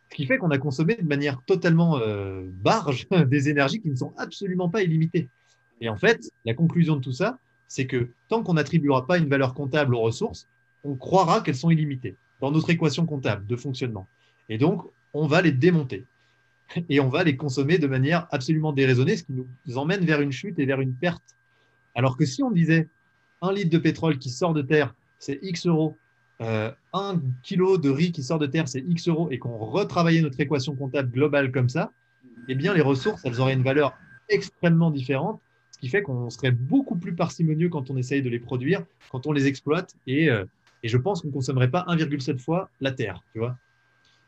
Ce 0.09 0.15
qui 0.15 0.25
fait 0.25 0.37
qu'on 0.37 0.51
a 0.51 0.57
consommé 0.57 0.95
de 0.95 1.07
manière 1.07 1.41
totalement 1.43 1.99
euh, 1.99 2.43
barge 2.63 3.07
des 3.27 3.49
énergies 3.49 3.81
qui 3.81 3.89
ne 3.89 3.95
sont 3.95 4.13
absolument 4.17 4.69
pas 4.69 4.83
illimitées. 4.83 5.29
Et 5.81 5.89
en 5.89 5.97
fait, 5.97 6.29
la 6.45 6.53
conclusion 6.53 6.95
de 6.95 7.01
tout 7.01 7.11
ça, 7.11 7.39
c'est 7.67 7.87
que 7.87 8.09
tant 8.29 8.43
qu'on 8.43 8.53
n'attribuera 8.53 9.05
pas 9.07 9.17
une 9.17 9.27
valeur 9.27 9.53
comptable 9.53 9.95
aux 9.95 10.01
ressources, 10.01 10.47
on 10.83 10.95
croira 10.95 11.41
qu'elles 11.41 11.55
sont 11.55 11.71
illimitées 11.71 12.15
dans 12.39 12.51
notre 12.51 12.69
équation 12.69 13.05
comptable 13.05 13.45
de 13.47 13.55
fonctionnement. 13.55 14.07
Et 14.47 14.57
donc, 14.57 14.83
on 15.13 15.27
va 15.27 15.41
les 15.41 15.51
démonter. 15.51 16.05
Et 16.89 16.99
on 16.99 17.09
va 17.09 17.23
les 17.23 17.35
consommer 17.35 17.77
de 17.77 17.87
manière 17.87 18.27
absolument 18.31 18.71
déraisonnée, 18.71 19.17
ce 19.17 19.23
qui 19.23 19.33
nous 19.33 19.77
emmène 19.77 20.05
vers 20.05 20.21
une 20.21 20.31
chute 20.31 20.59
et 20.59 20.65
vers 20.65 20.81
une 20.81 20.93
perte 20.93 21.35
alors 21.95 22.17
que 22.17 22.25
si 22.25 22.43
on 22.43 22.51
disait 22.51 22.89
un 23.41 23.53
litre 23.53 23.69
de 23.69 23.77
pétrole 23.77 24.19
qui 24.19 24.29
sort 24.29 24.53
de 24.53 24.61
terre, 24.61 24.93
c'est 25.17 25.39
X 25.41 25.65
euros, 25.65 25.97
euh, 26.41 26.71
un 26.93 27.21
kilo 27.43 27.77
de 27.77 27.89
riz 27.89 28.11
qui 28.11 28.23
sort 28.23 28.39
de 28.39 28.45
terre, 28.45 28.67
c'est 28.67 28.81
X 28.81 29.07
euros, 29.07 29.29
et 29.31 29.39
qu'on 29.39 29.57
retravaillait 29.57 30.21
notre 30.21 30.39
équation 30.39 30.75
comptable 30.75 31.11
globale 31.11 31.51
comme 31.51 31.69
ça, 31.69 31.91
eh 32.47 32.55
bien, 32.55 32.73
les 32.73 32.81
ressources, 32.81 33.21
elles 33.25 33.39
auraient 33.39 33.53
une 33.53 33.63
valeur 33.63 33.93
extrêmement 34.29 34.91
différente, 34.91 35.41
ce 35.71 35.79
qui 35.79 35.89
fait 35.89 36.01
qu'on 36.01 36.29
serait 36.29 36.51
beaucoup 36.51 36.95
plus 36.95 37.15
parcimonieux 37.15 37.69
quand 37.69 37.89
on 37.89 37.97
essaye 37.97 38.21
de 38.21 38.29
les 38.29 38.39
produire, 38.39 38.83
quand 39.11 39.27
on 39.27 39.31
les 39.31 39.47
exploite, 39.47 39.95
et, 40.07 40.29
euh, 40.29 40.45
je 40.83 40.97
pense 40.97 41.21
qu'on 41.21 41.29
ne 41.29 41.33
consommerait 41.33 41.71
pas 41.71 41.83
1,7 41.87 42.37
fois 42.37 42.69
la 42.79 42.91
terre, 42.91 43.23
tu 43.33 43.39
vois. 43.39 43.57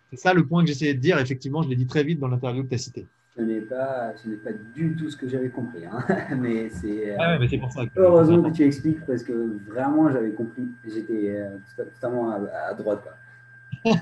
C'est 0.10 0.18
ça 0.18 0.34
le 0.34 0.48
point 0.48 0.64
que 0.64 0.68
j'essayais 0.70 0.96
de 0.96 1.00
dire, 1.00 1.20
effectivement, 1.20 1.62
je 1.62 1.70
l'ai 1.70 1.76
dit 1.76 1.86
très 1.86 2.04
vite 2.04 2.20
dans 2.20 2.28
l'interview 2.28 2.64
que 2.64 2.70
tu 2.70 2.76
as 2.76 2.80
cité 2.80 3.06
ce 3.38 3.44
n'est 3.44 3.62
pas, 3.62 4.14
ce 4.16 4.30
n'est 4.30 4.38
pas 4.38 4.52
du 4.74 4.96
tout 4.96 5.10
ce 5.12 5.18
que 5.18 5.28
j'avais 5.28 5.50
compris. 5.50 5.86
Hein. 5.86 6.04
mais 6.38 6.70
c'est 6.70 7.16
ah 7.20 7.38
ouais, 7.38 7.58
pour 7.60 7.72
ça 7.72 7.82
heureusement 7.96 8.42
que 8.50 8.56
tu 8.56 8.64
expliques 8.64 9.06
parce 9.06 9.24
que 9.24 9.60
vraiment 9.70 10.12
j'avais 10.12 10.32
compris. 10.32 10.68
J'étais 10.86 11.38
euh, 11.38 11.58
totalement 11.76 12.32
à, 12.32 12.74
droite. 12.74 13.04
Quoi. 13.04 13.94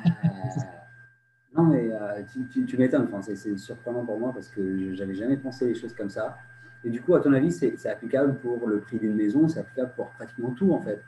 Euh, 1.56 1.62
non, 1.62 1.64
mais 1.68 1.90
euh, 1.90 2.22
tu, 2.52 2.66
tu, 2.66 2.78
m'étonnes. 2.78 3.08
Enfin, 3.10 3.22
c'est 3.22 3.58
surprenant 3.58 4.04
pour 4.04 4.20
moi 4.20 4.34
parce 4.34 4.50
que 4.50 4.94
j'avais 4.94 5.16
jamais 5.16 5.38
pensé 5.38 5.66
les 5.66 5.76
choses 5.76 5.94
comme 5.94 6.10
ça. 6.10 6.38
Et 6.84 6.90
du 6.90 7.02
coup, 7.02 7.16
à 7.16 7.22
ton 7.22 7.32
avis, 7.32 7.52
c'est 7.52 7.88
applicable 7.88 8.36
pour 8.40 8.68
le 8.68 8.80
prix 8.82 9.00
d'une 9.00 9.16
maison, 9.16 9.48
c'est 9.48 9.60
applicable 9.60 9.94
pour 9.96 10.10
pratiquement 10.10 10.50
tout 10.50 10.74
en 10.74 10.82
fait. 10.82 11.02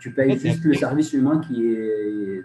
Tu 0.00 0.10
payes 0.10 0.36
juste 0.36 0.64
le 0.64 0.74
service 0.74 1.12
humain 1.12 1.40
qui 1.40 1.66
est. 1.66 2.44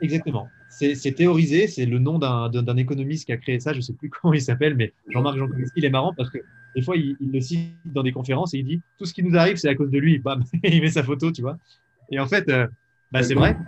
Exactement 0.00 0.48
c'est 0.76 1.12
théorisé, 1.12 1.68
c'est 1.68 1.86
le 1.86 1.98
nom 1.98 2.18
d'un 2.18 2.76
économiste 2.76 3.24
qui 3.24 3.32
a 3.32 3.38
créé 3.38 3.60
ça, 3.60 3.72
je 3.72 3.78
ne 3.78 3.82
sais 3.82 3.94
plus 3.94 4.10
comment 4.22 4.34
il 4.34 4.42
s'appelle, 4.42 4.74
mais 4.76 4.92
Jean-Marc 5.08 5.38
Jancovici, 5.38 5.72
il 5.76 5.84
est 5.84 5.90
marrant 5.90 6.12
parce 6.14 6.30
que 6.30 6.38
des 6.74 6.82
fois, 6.82 6.96
il, 6.96 7.16
le 7.20 7.40
cite 7.40 7.72
dans 7.86 8.02
des 8.02 8.12
conférences 8.12 8.52
et 8.52 8.58
il 8.58 8.66
dit 8.66 8.82
tout 8.98 9.06
ce 9.06 9.14
qui 9.14 9.22
nous 9.22 9.34
arrive, 9.36 9.56
c'est 9.56 9.70
à 9.70 9.74
cause 9.74 9.90
de 9.90 9.98
lui. 9.98 10.18
Bam, 10.18 10.44
il 10.62 10.82
met 10.82 10.90
sa 10.90 11.02
photo, 11.02 11.32
tu 11.32 11.40
vois. 11.40 11.56
Et 12.10 12.20
en 12.20 12.26
fait, 12.26 12.48
euh, 12.50 12.66
bah, 13.10 13.22
c'est 13.22 13.34
vrai. 13.34 13.56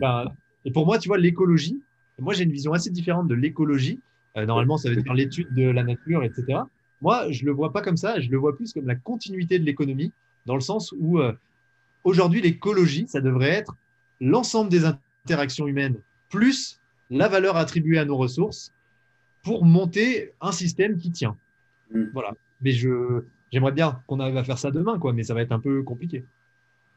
Bah, 0.00 0.32
et 0.64 0.70
pour 0.70 0.86
moi, 0.86 0.98
tu 0.98 1.08
vois, 1.08 1.18
l'écologie, 1.18 1.82
moi 2.20 2.32
j'ai 2.32 2.44
une 2.44 2.52
vision 2.52 2.72
assez 2.74 2.90
différente 2.90 3.26
de 3.26 3.34
l'écologie. 3.34 3.98
Euh, 4.36 4.46
normalement, 4.46 4.76
ça 4.76 4.88
veut 4.88 4.94
dire 4.94 5.12
l'étude 5.12 5.52
de 5.52 5.68
la 5.68 5.82
nature, 5.82 6.22
etc. 6.22 6.60
Moi, 7.00 7.32
je 7.32 7.42
ne 7.42 7.46
le 7.46 7.52
vois 7.52 7.72
pas 7.72 7.82
comme 7.82 7.96
ça, 7.96 8.20
je 8.20 8.30
le 8.30 8.38
vois 8.38 8.56
plus 8.56 8.72
comme 8.72 8.86
la 8.86 8.94
continuité 8.94 9.58
de 9.58 9.64
l'économie, 9.64 10.12
dans 10.46 10.54
le 10.54 10.60
sens 10.60 10.94
où 10.96 11.18
euh, 11.18 11.32
aujourd'hui, 12.04 12.40
l'écologie, 12.40 13.06
ça 13.08 13.20
devrait 13.20 13.50
être 13.50 13.74
l'ensemble 14.20 14.70
des 14.70 14.84
interactions 15.24 15.66
humaines 15.66 15.96
plus 16.34 16.80
la 17.10 17.28
valeur 17.28 17.56
attribuée 17.56 17.98
à 17.98 18.04
nos 18.04 18.16
ressources 18.16 18.72
pour 19.42 19.64
monter 19.64 20.32
un 20.40 20.52
système 20.52 20.96
qui 20.96 21.12
tient. 21.12 21.36
Mm. 21.92 22.04
Voilà. 22.12 22.32
Mais 22.60 22.72
je, 22.72 23.22
j'aimerais 23.52 23.72
bien 23.72 24.02
qu'on 24.06 24.18
arrive 24.18 24.36
à 24.36 24.44
faire 24.44 24.58
ça 24.58 24.70
demain, 24.70 24.98
quoi, 24.98 25.12
mais 25.12 25.22
ça 25.22 25.34
va 25.34 25.42
être 25.42 25.52
un 25.52 25.60
peu 25.60 25.82
compliqué. 25.82 26.24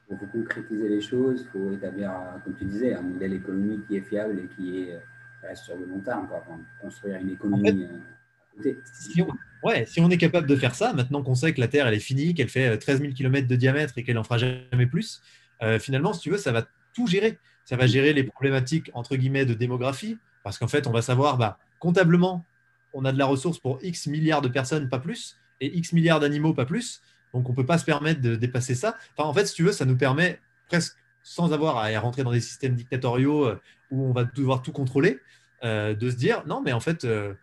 Il 0.10 0.18
faut 0.18 0.26
concrétiser 0.28 0.90
les 0.90 1.02
choses, 1.02 1.46
il 1.46 1.48
faut 1.52 1.72
établir, 1.72 2.12
comme 2.44 2.56
tu 2.56 2.66
disais, 2.66 2.94
un 2.96 3.02
modèle 3.02 3.34
économique 3.34 3.86
qui 3.88 3.98
est 3.98 4.02
fiable 4.02 4.40
et 4.40 4.56
qui 4.56 4.80
est 4.80 5.00
reste 5.44 5.66
sur 5.66 5.76
le 5.76 5.86
long 5.86 6.00
terme, 6.00 6.28
quoi. 6.28 6.44
construire 6.82 7.18
une 7.18 7.30
économie 7.30 7.84
euh, 7.84 7.98
à 7.98 8.56
côté. 8.56 8.78
Si 8.94 9.22
on, 9.22 9.28
ouais, 9.68 9.86
si 9.86 10.00
on 10.00 10.10
est 10.10 10.18
capable 10.18 10.48
de 10.48 10.56
faire 10.56 10.74
ça, 10.74 10.94
maintenant 10.94 11.22
qu'on 11.22 11.36
sait 11.36 11.54
que 11.54 11.60
la 11.60 11.68
Terre 11.68 11.88
elle 11.88 11.94
est 11.94 12.00
finie, 12.00 12.34
qu'elle 12.34 12.50
fait 12.50 12.78
13 12.78 13.02
000 13.02 13.14
km 13.14 13.48
de 13.48 13.56
diamètre 13.56 13.98
et 13.98 14.04
qu'elle 14.04 14.18
en 14.18 14.24
fera 14.24 14.38
jamais 14.38 14.88
plus, 14.88 15.22
euh, 15.62 15.78
finalement, 15.78 16.14
si 16.14 16.22
tu 16.22 16.32
veux, 16.32 16.38
ça 16.38 16.52
va 16.52 16.66
tout 16.94 17.06
gérer 17.06 17.38
ça 17.68 17.76
va 17.76 17.86
gérer 17.86 18.14
les 18.14 18.24
problématiques 18.24 18.90
entre 18.94 19.18
guillemets 19.18 19.46
de 19.46 19.54
démographie, 19.54 20.18
parce 20.42 20.58
qu'en 20.58 20.70
fait, 20.70 20.88
on 20.88 20.92
va 20.92 21.02
savoir, 21.02 21.38
bah, 21.38 21.60
comptablement, 21.80 22.46
on 22.94 23.04
a 23.04 23.12
de 23.12 23.18
la 23.18 23.26
ressource 23.26 23.60
pour 23.60 23.80
X 23.84 24.08
milliards 24.08 24.42
de 24.42 24.48
personnes, 24.48 24.88
pas 24.88 25.00
plus, 25.00 25.38
et 25.60 25.78
X 25.78 25.92
milliards 25.92 26.22
d'animaux, 26.22 26.54
pas 26.54 26.66
plus. 26.66 27.02
Donc, 27.34 27.50
on 27.50 27.52
ne 27.52 27.58
peut 27.58 27.66
pas 27.66 27.78
se 27.78 27.84
permettre 27.84 28.22
de 28.22 28.38
dépasser 28.38 28.74
ça. 28.74 28.96
Enfin, 29.18 29.28
en 29.28 29.34
fait, 29.34 29.48
si 29.48 29.54
tu 29.54 29.64
veux, 29.64 29.74
ça 29.74 29.84
nous 29.84 29.98
permet 29.98 30.40
presque, 30.70 30.96
sans 31.24 31.52
avoir 31.52 31.76
à 31.76 32.00
rentrer 32.00 32.24
dans 32.24 32.32
des 32.32 32.40
systèmes 32.40 32.74
dictatoriaux 32.74 33.46
euh, 33.46 33.60
où 33.92 34.06
on 34.06 34.14
va 34.14 34.24
devoir 34.24 34.62
tout 34.62 34.72
contrôler, 34.72 35.20
euh, 35.66 35.94
de 35.94 36.10
se 36.10 36.16
dire, 36.16 36.48
non, 36.48 36.62
mais 36.62 36.72
en 36.72 36.80
fait, 36.80 37.04
euh, 37.04 37.34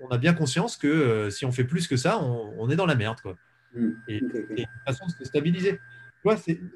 on 0.00 0.08
a 0.08 0.16
bien 0.16 0.32
conscience 0.32 0.78
que 0.78 1.28
si 1.28 1.44
on 1.44 1.52
fait 1.52 1.64
plus 1.64 1.86
que 1.86 1.98
ça, 1.98 2.18
on, 2.18 2.70
est 2.70 2.76
dans 2.76 2.86
la 2.86 2.94
merde. 2.94 3.20
Quoi. 3.20 3.36
Mm. 3.74 3.90
Et, 4.08 4.18
une 4.20 4.66
façon 4.86 5.04
de 5.04 5.12
se 5.12 5.24
stabiliser. 5.24 5.78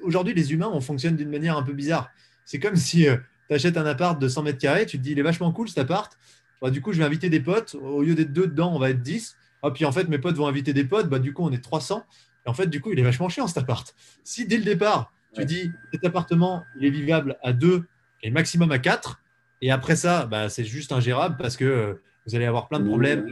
Aujourd'hui, 0.03 0.35
les 0.35 0.53
humains, 0.53 0.69
on 0.71 0.81
fonctionne 0.81 1.15
d'une 1.15 1.31
manière 1.31 1.57
un 1.57 1.63
peu 1.63 1.73
bizarre. 1.73 2.11
C'est 2.45 2.59
comme 2.59 2.75
si 2.75 3.05
tu 3.49 3.53
achètes 3.55 3.77
un 3.77 3.85
appart 3.85 4.19
de 4.19 4.27
100 4.27 4.43
mètres 4.43 4.59
carrés, 4.59 4.85
tu 4.85 4.97
te 4.97 5.03
dis, 5.03 5.11
il 5.11 5.19
est 5.19 5.23
vachement 5.23 5.51
cool 5.51 5.67
cet 5.67 5.79
appart. 5.79 6.17
Bah, 6.61 6.69
du 6.69 6.81
coup, 6.81 6.93
je 6.93 6.99
vais 6.99 7.05
inviter 7.05 7.29
des 7.29 7.39
potes. 7.39 7.75
Au 7.75 8.01
lieu 8.01 8.15
d'être 8.15 8.31
deux 8.31 8.47
dedans, 8.47 8.73
on 8.73 8.79
va 8.79 8.91
être 8.91 9.01
10. 9.01 9.35
Ah, 9.61 9.71
puis 9.71 9.85
en 9.85 9.91
fait, 9.91 10.07
mes 10.07 10.19
potes 10.19 10.35
vont 10.35 10.47
inviter 10.47 10.73
des 10.73 10.85
potes. 10.85 11.09
Bah, 11.09 11.19
du 11.19 11.33
coup, 11.33 11.43
on 11.43 11.51
est 11.51 11.63
300. 11.63 12.05
Et 12.45 12.49
en 12.49 12.53
fait, 12.53 12.67
du 12.67 12.79
coup, 12.81 12.91
il 12.91 12.99
est 12.99 13.03
vachement 13.03 13.29
chiant 13.29 13.47
cet 13.47 13.57
appart. 13.57 13.93
Si 14.23 14.47
dès 14.47 14.57
le 14.57 14.63
départ, 14.63 15.11
tu 15.33 15.43
dis, 15.45 15.71
cet 15.91 16.05
appartement, 16.05 16.63
il 16.79 16.85
est 16.85 16.89
vivable 16.89 17.37
à 17.43 17.51
2 17.51 17.83
et 18.23 18.31
maximum 18.31 18.71
à 18.71 18.79
4, 18.79 19.21
et 19.61 19.71
après 19.71 19.95
ça, 19.95 20.25
bah, 20.25 20.49
c'est 20.49 20.63
juste 20.63 20.91
ingérable 20.91 21.37
parce 21.37 21.57
que 21.57 21.65
euh, 21.65 21.93
vous 22.25 22.35
allez 22.35 22.45
avoir 22.45 22.67
plein 22.67 22.79
de 22.79 22.87
problèmes. 22.87 23.27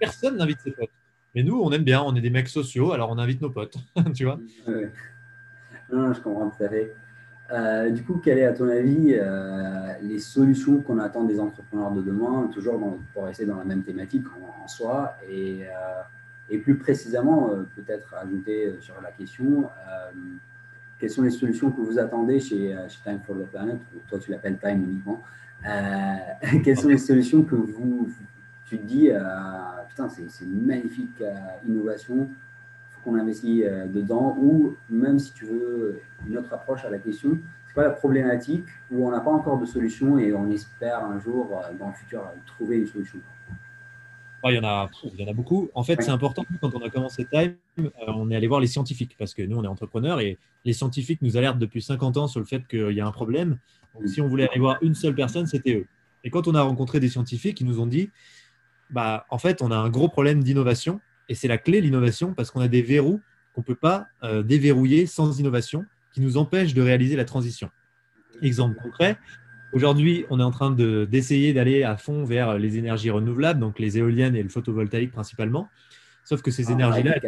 Personne 0.00 0.36
n'invite 0.36 0.60
ses 0.60 0.70
potes. 0.70 0.90
Mais 1.34 1.42
nous, 1.42 1.60
on 1.60 1.70
aime 1.72 1.84
bien, 1.84 2.02
on 2.02 2.14
est 2.14 2.20
des 2.20 2.30
mecs 2.30 2.48
sociaux, 2.48 2.92
alors 2.92 3.10
on 3.10 3.18
invite 3.18 3.40
nos 3.40 3.50
potes. 3.50 3.76
tu 4.14 4.24
vois 4.24 4.38
Non, 5.92 6.12
je 6.12 6.20
comprends 6.20 6.50
tout 6.50 6.62
à 6.62 6.68
fait. 6.68 6.94
Euh, 7.50 7.90
du 7.90 8.02
coup, 8.02 8.20
quelles 8.22 8.38
est 8.38 8.44
à 8.44 8.52
ton 8.52 8.68
avis 8.68 9.14
euh, 9.14 9.94
les 10.02 10.18
solutions 10.18 10.80
qu'on 10.82 10.98
attend 10.98 11.24
des 11.24 11.40
entrepreneurs 11.40 11.92
de 11.92 12.02
demain, 12.02 12.50
toujours 12.52 12.78
pour 13.14 13.24
rester 13.24 13.46
dans 13.46 13.56
la 13.56 13.64
même 13.64 13.82
thématique 13.82 14.24
en, 14.62 14.68
soi, 14.68 15.16
et, 15.30 15.62
euh, 15.62 16.02
et, 16.50 16.58
plus 16.58 16.76
précisément, 16.76 17.50
peut-être 17.74 18.14
ajouter 18.14 18.74
sur 18.80 19.00
la 19.02 19.10
question, 19.12 19.70
quelles 20.98 21.10
sont 21.10 21.22
les 21.22 21.30
solutions 21.30 21.70
que 21.70 21.80
vous 21.80 21.98
attendez 21.98 22.38
chez, 22.38 22.76
chez 22.88 22.98
Time 23.02 23.20
for 23.26 23.34
the 23.34 23.46
Planet, 23.46 23.78
ou 23.96 24.00
toi 24.06 24.18
tu 24.18 24.30
l'appelles 24.30 24.58
Time 24.58 24.84
uniquement, 24.84 25.22
quelles 26.62 26.78
sont 26.78 26.88
les 26.88 26.98
solutions 26.98 27.42
que 27.42 27.54
vous, 27.54 28.10
tu 28.66 28.76
te 28.76 28.84
dis, 28.84 29.10
putain, 29.88 30.10
c'est 30.10 30.44
une 30.44 30.66
magnifique 30.66 31.22
innovation, 31.66 32.28
qu'on 33.04 33.14
investit 33.18 33.64
euh, 33.64 33.86
dedans, 33.86 34.36
ou 34.38 34.74
même 34.90 35.18
si 35.18 35.32
tu 35.32 35.44
veux 35.44 36.00
une 36.26 36.38
autre 36.38 36.52
approche 36.52 36.84
à 36.84 36.90
la 36.90 36.98
question, 36.98 37.38
c'est 37.66 37.74
pas 37.74 37.84
la 37.84 37.90
problématique 37.90 38.64
où 38.90 39.06
on 39.06 39.10
n'a 39.10 39.20
pas 39.20 39.30
encore 39.30 39.58
de 39.58 39.66
solution 39.66 40.18
et 40.18 40.32
on 40.32 40.50
espère 40.50 41.04
un 41.04 41.18
jour 41.18 41.50
euh, 41.52 41.74
dans 41.78 41.88
le 41.88 41.94
futur 41.94 42.22
trouver 42.46 42.78
une 42.78 42.86
solution. 42.86 43.18
il, 44.44 44.54
y 44.54 44.58
en 44.58 44.64
a, 44.64 44.90
il 45.04 45.20
y 45.20 45.24
en 45.24 45.30
a 45.30 45.32
beaucoup. 45.32 45.68
En 45.74 45.82
fait, 45.82 46.00
c'est 46.02 46.10
important, 46.10 46.44
quand 46.60 46.74
on 46.74 46.82
a 46.82 46.90
commencé 46.90 47.26
Time, 47.26 47.54
euh, 47.78 47.84
on 48.08 48.30
est 48.30 48.36
allé 48.36 48.46
voir 48.46 48.60
les 48.60 48.66
scientifiques 48.66 49.16
parce 49.18 49.34
que 49.34 49.42
nous, 49.42 49.56
on 49.56 49.64
est 49.64 49.68
entrepreneurs 49.68 50.20
et 50.20 50.38
les 50.64 50.72
scientifiques 50.72 51.22
nous 51.22 51.36
alertent 51.36 51.58
depuis 51.58 51.82
50 51.82 52.16
ans 52.16 52.26
sur 52.26 52.40
le 52.40 52.46
fait 52.46 52.66
qu'il 52.66 52.92
y 52.92 53.00
a 53.00 53.06
un 53.06 53.12
problème. 53.12 53.58
Donc, 53.94 54.08
si 54.08 54.20
on 54.20 54.28
voulait 54.28 54.48
aller 54.48 54.60
voir 54.60 54.78
une 54.82 54.94
seule 54.94 55.14
personne, 55.14 55.46
c'était 55.46 55.74
eux. 55.74 55.86
Et 56.24 56.30
quand 56.30 56.48
on 56.48 56.54
a 56.54 56.62
rencontré 56.62 57.00
des 57.00 57.08
scientifiques, 57.08 57.60
ils 57.60 57.66
nous 57.66 57.80
ont 57.80 57.86
dit 57.86 58.10
bah, 58.90 59.26
en 59.30 59.38
fait, 59.38 59.62
on 59.62 59.70
a 59.70 59.76
un 59.76 59.90
gros 59.90 60.08
problème 60.08 60.42
d'innovation 60.42 61.00
et 61.28 61.34
c'est 61.34 61.48
la 61.48 61.58
clé, 61.58 61.80
l'innovation, 61.80 62.34
parce 62.34 62.50
qu'on 62.50 62.60
a 62.60 62.68
des 62.68 62.82
verrous 62.82 63.20
qu'on 63.54 63.60
ne 63.62 63.66
peut 63.66 63.74
pas 63.74 64.06
euh, 64.22 64.42
déverrouiller 64.42 65.06
sans 65.06 65.38
innovation, 65.38 65.84
qui 66.12 66.20
nous 66.20 66.36
empêchent 66.36 66.74
de 66.74 66.82
réaliser 66.82 67.16
la 67.16 67.24
transition. 67.24 67.70
Exemple 68.40 68.76
concret, 68.80 69.18
aujourd'hui, 69.72 70.24
on 70.30 70.40
est 70.40 70.44
en 70.44 70.50
train 70.50 70.70
d'essayer 70.70 71.52
d'aller 71.52 71.82
à 71.82 71.96
fond 71.96 72.24
vers 72.24 72.58
les 72.58 72.78
énergies 72.78 73.10
renouvelables, 73.10 73.60
donc 73.60 73.78
les 73.78 73.98
éoliennes 73.98 74.36
et 74.36 74.42
le 74.42 74.48
photovoltaïque 74.48 75.12
principalement. 75.12 75.68
Sauf 76.24 76.42
que 76.42 76.50
ces 76.50 76.68
ah, 76.68 76.72
énergies-là, 76.72 77.18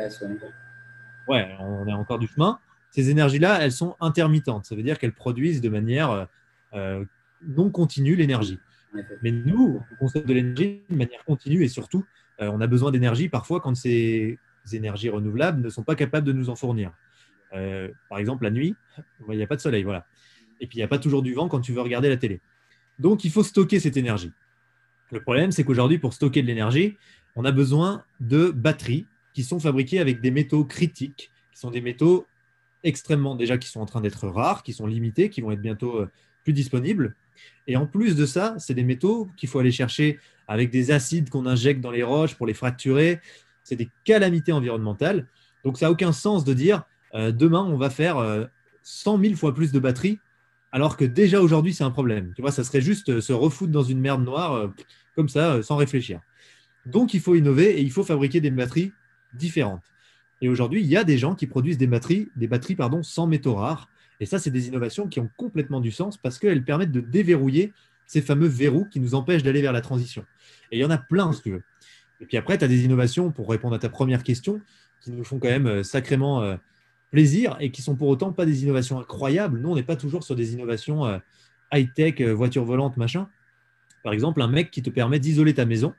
ouais. 1.29 1.57
on 1.59 1.89
a 1.89 1.95
encore 1.95 2.19
du 2.19 2.27
chemin. 2.27 2.59
Ces 2.91 3.11
énergies-là, 3.11 3.59
elles 3.63 3.73
sont 3.73 3.97
intermittentes. 4.01 4.67
Ça 4.67 4.75
veut 4.75 4.83
dire 4.83 4.99
qu'elles 4.99 5.15
produisent 5.15 5.61
de 5.61 5.69
manière 5.69 6.29
euh, 6.75 7.05
non 7.47 7.71
continue 7.71 8.17
l'énergie. 8.17 8.59
Mais 9.23 9.31
nous, 9.31 9.81
on 9.93 9.97
consomme 9.97 10.25
de 10.25 10.35
l'énergie 10.35 10.83
de 10.91 10.97
manière 10.97 11.25
continue 11.25 11.63
et 11.63 11.69
surtout 11.69 12.05
on 12.49 12.61
a 12.61 12.67
besoin 12.67 12.91
d'énergie 12.91 13.29
parfois 13.29 13.61
quand 13.61 13.75
ces 13.75 14.39
énergies 14.73 15.11
renouvelables 15.11 15.61
ne 15.63 15.69
sont 15.69 15.83
pas 15.83 15.95
capables 15.95 16.27
de 16.27 16.33
nous 16.33 16.51
en 16.51 16.57
fournir. 16.57 16.93
Euh, 17.53 17.89
par 18.09 18.19
exemple, 18.19 18.45
la 18.45 18.51
nuit, 18.51 18.75
il 19.29 19.37
n'y 19.37 19.43
a 19.43 19.47
pas 19.47 19.57
de 19.57 19.61
soleil, 19.61 19.83
voilà. 19.83 20.07
Et 20.61 20.67
puis, 20.67 20.77
il 20.77 20.81
n'y 20.81 20.85
a 20.85 20.89
pas 20.89 20.99
toujours 20.99 21.23
du 21.23 21.35
vent 21.35 21.49
quand 21.49 21.61
tu 21.61 21.73
veux 21.73 21.81
regarder 21.81 22.09
la 22.09 22.17
télé. 22.17 22.41
Donc, 22.99 23.25
il 23.25 23.31
faut 23.31 23.43
stocker 23.43 23.81
cette 23.81 23.97
énergie. 23.97 24.33
Le 25.11 25.21
problème, 25.21 25.51
c'est 25.53 25.65
qu'aujourd'hui, 25.65 25.99
pour 25.99 26.13
stocker 26.13 26.43
de 26.43 26.47
l'énergie, 26.47 26.97
on 27.35 27.45
a 27.45 27.53
besoin 27.53 28.05
de 28.21 28.51
batteries 28.51 29.07
qui 29.35 29.43
sont 29.43 29.59
fabriquées 29.59 30.01
avec 30.01 30.21
des 30.21 30.31
métaux 30.31 30.65
critiques, 30.65 31.31
qui 31.53 31.59
sont 31.59 31.71
des 31.71 31.81
métaux 31.81 32.27
extrêmement, 32.83 33.35
déjà, 33.35 33.59
qui 33.59 33.69
sont 33.69 33.81
en 33.81 33.87
train 33.87 34.01
d'être 34.01 34.29
rares, 34.29 34.63
qui 34.63 34.73
sont 34.73 34.87
limités, 34.87 35.31
qui 35.31 35.41
vont 35.41 35.51
être 35.51 35.61
bientôt 35.61 36.01
euh, 36.01 36.11
plus 36.45 36.53
disponibles. 36.53 37.17
Et 37.67 37.77
en 37.77 37.87
plus 37.87 38.17
de 38.17 38.27
ça, 38.27 38.55
c'est 38.59 38.75
des 38.75 38.85
métaux 38.85 39.29
qu'il 39.37 39.49
faut 39.49 39.59
aller 39.59 39.73
chercher 39.73 40.19
avec 40.49 40.71
des 40.71 40.91
acides 40.91 41.31
qu'on 41.31 41.47
injecte 41.47 41.81
dans 41.81 41.91
les 41.91 42.03
roches 42.03 42.35
pour 42.35 42.47
les 42.47 42.55
fracturer. 42.55 43.21
C'est 43.63 43.77
des 43.77 43.89
calamités 44.05 44.53
environnementales. 44.53 45.27
Donc, 45.65 45.79
ça 45.79 45.87
n'a 45.87 45.93
aucun 45.93 46.13
sens 46.13 46.45
de 46.45 46.55
dire 46.55 46.83
euh, 47.15 47.33
demain, 47.33 47.63
on 47.63 47.77
va 47.77 47.91
faire 47.91 48.17
100 48.83 49.19
euh, 49.19 49.23
000 49.23 49.37
fois 49.37 49.55
plus 49.55 49.73
de 49.73 49.79
batteries, 49.79 50.19
alors 50.73 50.97
que 50.97 51.05
déjà 51.05 51.41
aujourd'hui, 51.41 51.75
c'est 51.75 51.85
un 51.85 51.91
problème. 51.91 52.33
Tu 52.35 52.43
vois, 52.43 52.53
ça 52.53 52.65
serait 52.65 52.81
juste 52.81 53.11
euh, 53.11 53.21
se 53.21 53.33
refoutre 53.33 53.73
dans 53.73 53.83
une 53.83 54.01
merde 54.01 54.25
noire 54.25 54.71
comme 55.15 55.29
ça, 55.29 55.63
sans 55.63 55.77
réfléchir. 55.77 56.21
Donc, 56.87 57.15
il 57.15 57.21
faut 57.21 57.35
innover 57.35 57.79
et 57.79 57.83
il 57.83 57.93
faut 57.93 58.05
fabriquer 58.05 58.41
des 58.41 58.51
batteries 58.51 58.93
différentes. 59.35 59.85
Et 60.41 60.49
aujourd'hui, 60.49 60.81
il 60.81 60.87
y 60.87 60.97
a 60.97 61.05
des 61.05 61.19
gens 61.19 61.35
qui 61.35 61.47
produisent 61.47 61.79
des 61.79 61.87
batteries, 61.87 62.31
des 62.37 62.47
batteries 62.49 62.75
pardon, 62.75 63.03
sans 63.03 63.27
métaux 63.27 63.55
rares. 63.55 63.89
Et 64.21 64.27
ça, 64.27 64.39
c'est 64.39 64.51
des 64.51 64.69
innovations 64.69 65.09
qui 65.09 65.19
ont 65.19 65.31
complètement 65.37 65.81
du 65.81 65.91
sens 65.91 66.19
parce 66.19 66.39
qu'elles 66.39 66.63
permettent 66.63 66.93
de 66.93 67.01
déverrouiller 67.01 67.73
ces 68.07 68.21
fameux 68.21 68.49
verrous 68.49 68.87
qui 68.91 69.01
nous 69.01 69.15
empêchent 69.15 69.43
d'aller 69.43 69.63
vers 69.63 69.73
la 69.73 69.81
transition. 69.81 70.25
Et 70.71 70.79
il 70.79 70.81
y 70.81 70.85
en 70.85 70.91
a 70.91 70.99
plein, 70.99 71.33
si 71.33 71.43
tu 71.43 71.51
veux. 71.53 71.63
Et 72.21 72.27
puis 72.27 72.37
après, 72.37 72.59
tu 72.59 72.65
as 72.65 72.69
des 72.69 72.85
innovations, 72.85 73.31
pour 73.31 73.49
répondre 73.49 73.75
à 73.75 73.79
ta 73.79 73.89
première 73.89 74.23
question, 74.23 74.61
qui 75.01 75.11
nous 75.11 75.25
font 75.25 75.39
quand 75.39 75.49
même 75.49 75.67
euh, 75.67 75.83
sacrément 75.83 76.43
euh, 76.43 76.57
plaisir 77.11 77.57
et 77.61 77.71
qui 77.71 77.83
sont 77.83 77.97
pour 77.97 78.09
autant 78.09 78.33
pas 78.33 78.45
des 78.45 78.63
innovations 78.63 78.99
incroyables. 78.99 79.59
Nous, 79.59 79.71
on 79.71 79.75
n'est 79.75 79.83
pas 79.83 79.97
toujours 79.97 80.23
sur 80.23 80.37
des 80.37 80.53
innovations 80.53 81.07
euh, 81.07 81.19
high-tech, 81.73 82.21
voiture 82.21 82.65
volante, 82.65 82.97
machin. 82.97 83.29
Par 84.03 84.13
exemple, 84.13 84.43
un 84.43 84.49
mec 84.49 84.71
qui 84.71 84.83
te 84.83 84.91
permet 84.91 85.19
d'isoler 85.19 85.55
ta 85.55 85.65
maison 85.65 85.95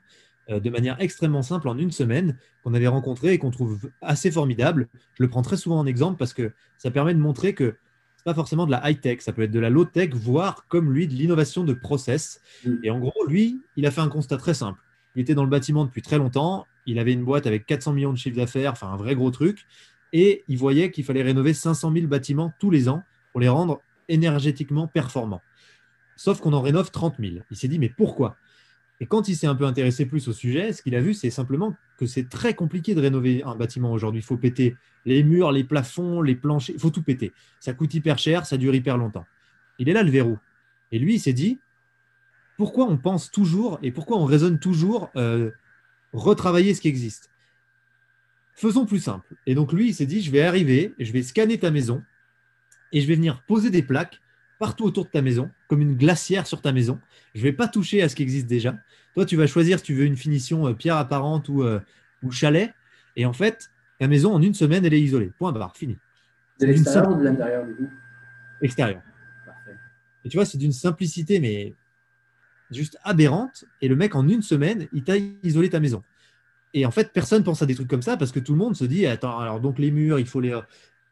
de 0.48 0.70
manière 0.70 0.96
extrêmement 1.00 1.42
simple 1.42 1.68
en 1.68 1.78
une 1.78 1.92
semaine, 1.92 2.36
qu'on 2.62 2.74
avait 2.74 2.88
rencontré 2.88 3.32
et 3.32 3.38
qu'on 3.38 3.52
trouve 3.52 3.88
assez 4.02 4.30
formidable. 4.30 4.88
Je 5.14 5.22
le 5.22 5.30
prends 5.30 5.40
très 5.40 5.56
souvent 5.56 5.78
en 5.78 5.86
exemple 5.86 6.18
parce 6.18 6.34
que 6.34 6.52
ça 6.78 6.90
permet 6.90 7.14
de 7.14 7.20
montrer 7.20 7.54
que 7.54 7.76
pas 8.24 8.34
forcément 8.34 8.66
de 8.66 8.70
la 8.70 8.88
high-tech, 8.88 9.20
ça 9.20 9.32
peut 9.32 9.42
être 9.42 9.50
de 9.50 9.60
la 9.60 9.70
low-tech, 9.70 10.10
voire 10.14 10.66
comme 10.68 10.92
lui, 10.92 11.06
de 11.06 11.14
l'innovation 11.14 11.64
de 11.64 11.72
process. 11.72 12.40
Mm. 12.64 12.74
Et 12.82 12.90
en 12.90 12.98
gros, 12.98 13.26
lui, 13.26 13.60
il 13.76 13.86
a 13.86 13.90
fait 13.90 14.00
un 14.00 14.08
constat 14.08 14.36
très 14.36 14.54
simple. 14.54 14.80
Il 15.14 15.22
était 15.22 15.34
dans 15.34 15.44
le 15.44 15.50
bâtiment 15.50 15.84
depuis 15.84 16.02
très 16.02 16.18
longtemps, 16.18 16.66
il 16.86 16.98
avait 16.98 17.12
une 17.12 17.24
boîte 17.24 17.46
avec 17.46 17.66
400 17.66 17.92
millions 17.92 18.12
de 18.12 18.18
chiffres 18.18 18.36
d'affaires, 18.36 18.72
enfin 18.72 18.88
un 18.88 18.96
vrai 18.96 19.14
gros 19.14 19.30
truc, 19.30 19.66
et 20.12 20.44
il 20.48 20.58
voyait 20.58 20.90
qu'il 20.90 21.04
fallait 21.04 21.22
rénover 21.22 21.54
500 21.54 21.92
000 21.92 22.06
bâtiments 22.06 22.52
tous 22.58 22.70
les 22.70 22.88
ans 22.88 23.02
pour 23.32 23.40
les 23.40 23.48
rendre 23.48 23.80
énergétiquement 24.08 24.86
performants. 24.86 25.42
Sauf 26.16 26.40
qu'on 26.40 26.52
en 26.52 26.60
rénove 26.60 26.90
30 26.90 27.16
000. 27.18 27.36
Il 27.50 27.56
s'est 27.56 27.68
dit, 27.68 27.78
mais 27.78 27.88
pourquoi? 27.88 28.36
Et 29.00 29.06
quand 29.06 29.28
il 29.28 29.34
s'est 29.34 29.46
un 29.46 29.54
peu 29.54 29.64
intéressé 29.64 30.06
plus 30.06 30.28
au 30.28 30.32
sujet, 30.32 30.72
ce 30.72 30.82
qu'il 30.82 30.94
a 30.94 31.00
vu, 31.00 31.12
c'est 31.12 31.30
simplement 31.30 31.74
que 31.98 32.06
c'est 32.06 32.28
très 32.28 32.54
compliqué 32.54 32.94
de 32.94 33.00
rénover 33.00 33.42
un 33.44 33.56
bâtiment 33.56 33.90
aujourd'hui. 33.90 34.20
Il 34.20 34.24
faut 34.24 34.36
péter 34.36 34.76
les 35.04 35.24
murs, 35.24 35.50
les 35.50 35.64
plafonds, 35.64 36.22
les 36.22 36.36
planchers, 36.36 36.76
il 36.76 36.80
faut 36.80 36.90
tout 36.90 37.02
péter. 37.02 37.32
Ça 37.58 37.72
coûte 37.72 37.92
hyper 37.94 38.18
cher, 38.18 38.46
ça 38.46 38.56
dure 38.56 38.74
hyper 38.74 38.96
longtemps. 38.96 39.26
Il 39.78 39.88
est 39.88 39.92
là 39.92 40.02
le 40.02 40.10
verrou. 40.10 40.38
Et 40.92 40.98
lui, 40.98 41.14
il 41.14 41.18
s'est 41.18 41.32
dit, 41.32 41.58
pourquoi 42.56 42.86
on 42.86 42.96
pense 42.96 43.30
toujours 43.30 43.78
et 43.82 43.90
pourquoi 43.90 44.18
on 44.18 44.24
raisonne 44.24 44.60
toujours 44.60 45.10
euh, 45.16 45.50
retravailler 46.12 46.74
ce 46.74 46.80
qui 46.80 46.88
existe? 46.88 47.28
Faisons 48.54 48.86
plus 48.86 49.00
simple. 49.00 49.34
Et 49.46 49.54
donc 49.54 49.72
lui, 49.72 49.88
il 49.88 49.94
s'est 49.94 50.06
dit, 50.06 50.22
je 50.22 50.30
vais 50.30 50.42
arriver, 50.42 50.94
je 50.98 51.10
vais 51.12 51.22
scanner 51.22 51.58
ta 51.58 51.70
maison 51.70 52.04
et 52.92 53.00
je 53.00 53.08
vais 53.08 53.16
venir 53.16 53.42
poser 53.48 53.70
des 53.70 53.82
plaques 53.82 54.20
partout 54.62 54.84
autour 54.84 55.06
de 55.06 55.10
ta 55.10 55.22
maison, 55.22 55.50
comme 55.66 55.80
une 55.80 55.96
glacière 55.96 56.46
sur 56.46 56.62
ta 56.62 56.70
maison. 56.70 57.00
Je 57.34 57.40
ne 57.40 57.46
vais 57.46 57.52
pas 57.52 57.66
toucher 57.66 58.00
à 58.00 58.08
ce 58.08 58.14
qui 58.14 58.22
existe 58.22 58.46
déjà. 58.46 58.76
Toi, 59.16 59.26
tu 59.26 59.34
vas 59.34 59.48
choisir 59.48 59.78
si 59.80 59.84
tu 59.86 59.92
veux 59.92 60.04
une 60.04 60.16
finition 60.16 60.68
euh, 60.68 60.72
pierre 60.72 60.98
apparente 60.98 61.48
ou, 61.48 61.64
euh, 61.64 61.80
ou 62.22 62.30
chalet. 62.30 62.72
Et 63.16 63.26
en 63.26 63.32
fait, 63.32 63.70
ta 63.98 64.06
maison, 64.06 64.32
en 64.32 64.40
une 64.40 64.54
semaine, 64.54 64.84
elle 64.84 64.94
est 64.94 65.00
isolée. 65.00 65.32
Point 65.36 65.50
barre, 65.50 65.76
fini. 65.76 65.98
De 66.60 66.66
l'extérieur 66.66 67.10
ou 67.10 67.18
de 67.18 67.24
l'intérieur, 67.24 67.66
du 67.66 67.74
coup? 67.74 67.88
Extérieur. 68.60 69.02
Parfait. 69.44 69.76
Et 70.24 70.28
tu 70.28 70.36
vois, 70.36 70.46
c'est 70.46 70.58
d'une 70.58 70.70
simplicité, 70.70 71.40
mais 71.40 71.74
juste 72.70 72.96
aberrante. 73.02 73.64
Et 73.80 73.88
le 73.88 73.96
mec, 73.96 74.14
en 74.14 74.28
une 74.28 74.42
semaine, 74.42 74.86
il 74.92 75.02
t'a 75.02 75.16
isolé 75.42 75.70
ta 75.70 75.80
maison. 75.80 76.04
Et 76.72 76.86
en 76.86 76.92
fait, 76.92 77.12
personne 77.12 77.42
pense 77.42 77.62
à 77.62 77.66
des 77.66 77.74
trucs 77.74 77.88
comme 77.88 78.00
ça 78.00 78.16
parce 78.16 78.30
que 78.30 78.38
tout 78.38 78.52
le 78.52 78.58
monde 78.58 78.76
se 78.76 78.84
dit 78.84 79.06
Attends, 79.06 79.40
alors 79.40 79.58
donc 79.58 79.80
les 79.80 79.90
murs, 79.90 80.20
il 80.20 80.26
faut 80.26 80.38
les. 80.38 80.56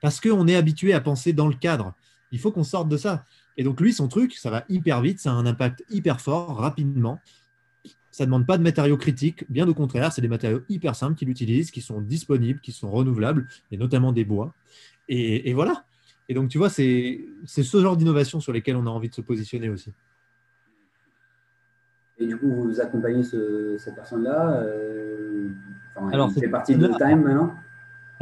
Parce 0.00 0.20
qu'on 0.20 0.46
est 0.46 0.54
habitué 0.54 0.92
à 0.92 1.00
penser 1.00 1.32
dans 1.32 1.48
le 1.48 1.54
cadre. 1.54 1.96
Il 2.32 2.38
faut 2.38 2.52
qu'on 2.52 2.64
sorte 2.64 2.88
de 2.88 2.96
ça. 2.96 3.24
Et 3.60 3.62
donc, 3.62 3.78
lui, 3.78 3.92
son 3.92 4.08
truc, 4.08 4.32
ça 4.36 4.48
va 4.48 4.64
hyper 4.70 5.02
vite, 5.02 5.20
ça 5.20 5.32
a 5.32 5.34
un 5.34 5.44
impact 5.44 5.84
hyper 5.90 6.22
fort, 6.22 6.56
rapidement. 6.56 7.20
Ça 8.10 8.24
ne 8.24 8.28
demande 8.28 8.46
pas 8.46 8.56
de 8.56 8.62
matériaux 8.62 8.96
critiques, 8.96 9.44
bien 9.50 9.68
au 9.68 9.74
contraire, 9.74 10.14
c'est 10.14 10.22
des 10.22 10.28
matériaux 10.28 10.62
hyper 10.70 10.96
simples 10.96 11.14
qu'il 11.14 11.28
utilise, 11.28 11.70
qui 11.70 11.82
sont 11.82 12.00
disponibles, 12.00 12.60
qui 12.60 12.72
sont 12.72 12.90
renouvelables, 12.90 13.46
et 13.70 13.76
notamment 13.76 14.12
des 14.12 14.24
bois. 14.24 14.54
Et, 15.08 15.52
voilà. 15.52 15.84
Et 16.30 16.32
donc, 16.32 16.48
tu 16.48 16.56
vois, 16.56 16.70
c'est 16.70 17.20
ce 17.44 17.80
genre 17.82 17.98
d'innovation 17.98 18.40
sur 18.40 18.54
lesquelles 18.54 18.76
on 18.76 18.86
a 18.86 18.90
envie 18.90 19.10
de 19.10 19.14
se 19.14 19.20
positionner 19.20 19.68
aussi. 19.68 19.92
Et 22.16 22.26
du 22.26 22.38
coup, 22.38 22.50
vous 22.50 22.80
accompagnez 22.80 23.24
cette 23.24 23.94
personne-là 23.94 24.62
euh, 24.62 25.50
Alors, 26.10 26.32
fait 26.32 26.48
partie 26.48 26.76
de 26.76 26.86
Time 26.96 27.24
maintenant? 27.24 27.54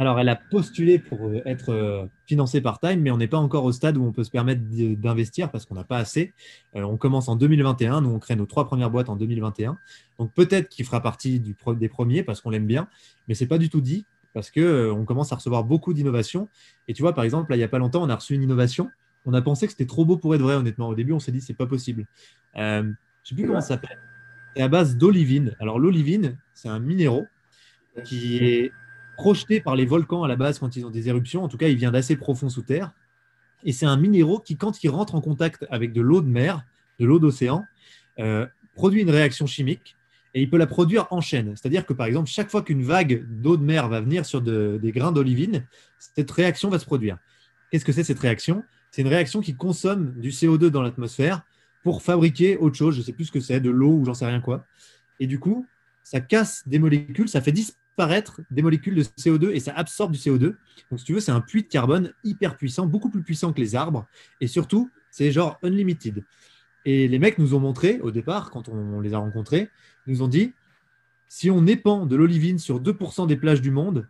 Alors, 0.01 0.17
elle 0.17 0.29
a 0.29 0.37
postulé 0.37 0.97
pour 0.97 1.27
euh, 1.27 1.41
être 1.45 1.73
euh, 1.73 2.05
financée 2.25 2.61
par 2.61 2.79
Time, 2.79 3.01
mais 3.01 3.11
on 3.11 3.17
n'est 3.17 3.27
pas 3.27 3.37
encore 3.37 3.65
au 3.65 3.73
stade 3.73 3.97
où 3.97 4.05
on 4.05 4.13
peut 4.13 4.23
se 4.23 4.31
permettre 4.31 4.61
d'investir 4.63 5.51
parce 5.51 5.65
qu'on 5.65 5.75
n'a 5.75 5.83
pas 5.83 5.97
assez. 5.97 6.33
on 6.73 6.95
commence 6.95 7.27
en 7.27 7.35
2021. 7.35 7.99
Nous, 7.99 8.09
on 8.09 8.17
crée 8.17 8.37
nos 8.37 8.45
trois 8.45 8.65
premières 8.65 8.89
boîtes 8.89 9.09
en 9.09 9.17
2021. 9.17 9.77
Donc, 10.17 10.33
peut-être 10.33 10.69
qu'il 10.69 10.85
fera 10.85 11.01
partie 11.01 11.41
des 11.41 11.89
premiers 11.89 12.23
parce 12.23 12.39
qu'on 12.39 12.49
l'aime 12.49 12.65
bien, 12.65 12.87
mais 13.27 13.35
ce 13.35 13.43
n'est 13.43 13.49
pas 13.49 13.57
du 13.57 13.69
tout 13.69 13.81
dit 13.81 14.05
parce 14.33 14.51
qu'on 14.51 15.03
commence 15.05 15.33
à 15.33 15.35
recevoir 15.35 15.65
beaucoup 15.65 15.93
d'innovations. 15.93 16.47
Et 16.87 16.93
tu 16.93 17.01
vois, 17.01 17.13
par 17.13 17.25
exemple, 17.25 17.53
il 17.53 17.57
n'y 17.57 17.63
a 17.63 17.67
pas 17.67 17.79
longtemps, 17.79 18.01
on 18.01 18.09
a 18.09 18.15
reçu 18.15 18.35
une 18.35 18.43
innovation. 18.43 18.89
On 19.25 19.33
a 19.33 19.41
pensé 19.41 19.65
que 19.65 19.73
c'était 19.73 19.85
trop 19.85 20.05
beau 20.05 20.15
pour 20.15 20.33
être 20.33 20.41
vrai, 20.41 20.55
honnêtement. 20.55 20.87
Au 20.87 20.95
début, 20.95 21.11
on 21.11 21.19
s'est 21.19 21.33
dit, 21.33 21.41
c'est 21.41 21.53
pas 21.53 21.67
possible. 21.67 22.05
Je 22.55 22.61
ne 22.61 22.93
sais 23.25 23.35
plus 23.35 23.45
comment 23.45 23.59
ça 23.59 23.67
s'appelle. 23.69 23.99
C'est 24.55 24.61
à 24.61 24.69
base 24.69 24.95
d'olivine. 24.95 25.57
Alors, 25.59 25.77
l'olivine, 25.77 26.37
c'est 26.53 26.69
un 26.69 26.79
minéraux 26.79 27.27
qui 28.05 28.37
est 28.37 28.71
projeté 29.19 29.59
par 29.59 29.75
les 29.75 29.85
volcans 29.85 30.23
à 30.23 30.29
la 30.29 30.37
base 30.37 30.59
quand 30.59 30.77
ils 30.77 30.85
ont 30.85 30.89
des 30.89 31.09
éruptions. 31.09 31.43
En 31.43 31.49
tout 31.49 31.57
cas, 31.57 31.67
il 31.67 31.75
vient 31.75 31.91
d'assez 31.91 32.15
profond 32.15 32.47
sous 32.47 32.61
terre. 32.61 32.93
Et 33.65 33.73
c'est 33.73 33.85
un 33.85 33.97
minéraux 33.97 34.39
qui, 34.39 34.55
quand 34.55 34.81
il 34.81 34.89
rentre 34.89 35.13
en 35.13 35.19
contact 35.19 35.67
avec 35.69 35.91
de 35.91 35.99
l'eau 35.99 36.21
de 36.21 36.29
mer, 36.29 36.63
de 36.99 37.05
l'eau 37.05 37.19
d'océan, 37.19 37.65
euh, 38.19 38.47
produit 38.75 39.01
une 39.01 39.09
réaction 39.09 39.45
chimique 39.45 39.97
et 40.33 40.41
il 40.41 40.49
peut 40.49 40.57
la 40.57 40.67
produire 40.67 41.05
en 41.11 41.19
chaîne. 41.19 41.53
C'est-à-dire 41.57 41.85
que, 41.85 41.91
par 41.91 42.07
exemple, 42.07 42.29
chaque 42.29 42.49
fois 42.49 42.61
qu'une 42.61 42.81
vague 42.81 43.25
d'eau 43.27 43.57
de 43.57 43.63
mer 43.63 43.89
va 43.89 43.99
venir 43.99 44.25
sur 44.25 44.41
des 44.41 44.91
grains 44.93 45.11
d'olivine, 45.11 45.65
cette 45.97 46.31
réaction 46.31 46.69
va 46.69 46.79
se 46.79 46.85
produire. 46.85 47.17
Qu'est-ce 47.71 47.83
que 47.83 47.91
c'est 47.91 48.05
cette 48.05 48.19
réaction? 48.19 48.63
C'est 48.89 49.01
une 49.01 49.09
réaction 49.09 49.41
qui 49.41 49.53
consomme 49.53 50.13
du 50.15 50.29
CO2 50.29 50.67
dans 50.67 50.81
l'atmosphère 50.81 51.41
pour 51.83 52.03
fabriquer 52.03 52.55
autre 52.55 52.77
chose, 52.77 52.95
je 52.95 52.99
ne 53.01 53.05
sais 53.05 53.13
plus 53.13 53.25
ce 53.25 53.31
que 53.33 53.41
c'est, 53.41 53.59
de 53.59 53.69
l'eau 53.69 53.91
ou 53.91 54.05
j'en 54.05 54.13
sais 54.13 54.25
rien 54.25 54.39
quoi. 54.39 54.65
Et 55.19 55.27
du 55.27 55.39
coup, 55.39 55.65
ça 56.03 56.21
casse 56.21 56.63
des 56.67 56.79
molécules, 56.79 57.27
ça 57.27 57.41
fait 57.41 57.51
disparaître 57.51 57.88
des 58.51 58.61
molécules 58.61 58.95
de 58.95 59.03
CO2 59.03 59.51
et 59.51 59.59
ça 59.59 59.73
absorbe 59.75 60.11
du 60.11 60.19
CO2. 60.19 60.55
Donc, 60.89 60.99
si 60.99 61.05
tu 61.05 61.13
veux, 61.13 61.19
c'est 61.19 61.31
un 61.31 61.41
puits 61.41 61.63
de 61.63 61.67
carbone 61.67 62.13
hyper 62.23 62.57
puissant, 62.57 62.85
beaucoup 62.85 63.09
plus 63.09 63.23
puissant 63.23 63.53
que 63.53 63.59
les 63.59 63.75
arbres. 63.75 64.05
Et 64.41 64.47
surtout, 64.47 64.89
c'est 65.11 65.31
genre 65.31 65.57
unlimited. 65.63 66.23
Et 66.85 67.07
les 67.07 67.19
mecs 67.19 67.37
nous 67.37 67.53
ont 67.53 67.59
montré, 67.59 67.99
au 68.01 68.11
départ, 68.11 68.51
quand 68.51 68.69
on 68.69 68.99
les 69.01 69.13
a 69.13 69.17
rencontrés, 69.17 69.69
nous 70.07 70.21
ont 70.21 70.27
dit 70.27 70.53
si 71.27 71.51
on 71.51 71.65
épand 71.67 72.07
de 72.07 72.15
l'olivine 72.15 72.57
sur 72.57 72.81
2% 72.81 73.27
des 73.27 73.35
plages 73.35 73.61
du 73.61 73.71
monde, 73.71 74.07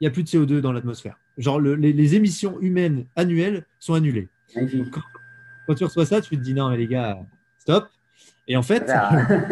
il 0.00 0.04
n'y 0.04 0.08
a 0.08 0.10
plus 0.10 0.24
de 0.24 0.28
CO2 0.28 0.60
dans 0.60 0.72
l'atmosphère. 0.72 1.16
Genre, 1.38 1.60
les, 1.60 2.14
émissions 2.14 2.60
humaines 2.60 3.06
annuelles 3.16 3.66
sont 3.78 3.94
annulées 3.94 4.28
quand 5.66 5.74
tu 5.74 5.84
reçois 5.84 6.06
ça, 6.06 6.20
tu 6.20 6.36
te 6.36 6.42
dis 6.42 6.54
non, 6.54 6.70
mais 6.70 6.76
les 6.76 6.86
gars, 6.86 7.18
stop. 7.58 7.88
Et 8.46 8.56
en 8.56 8.62
fait, 8.62 8.90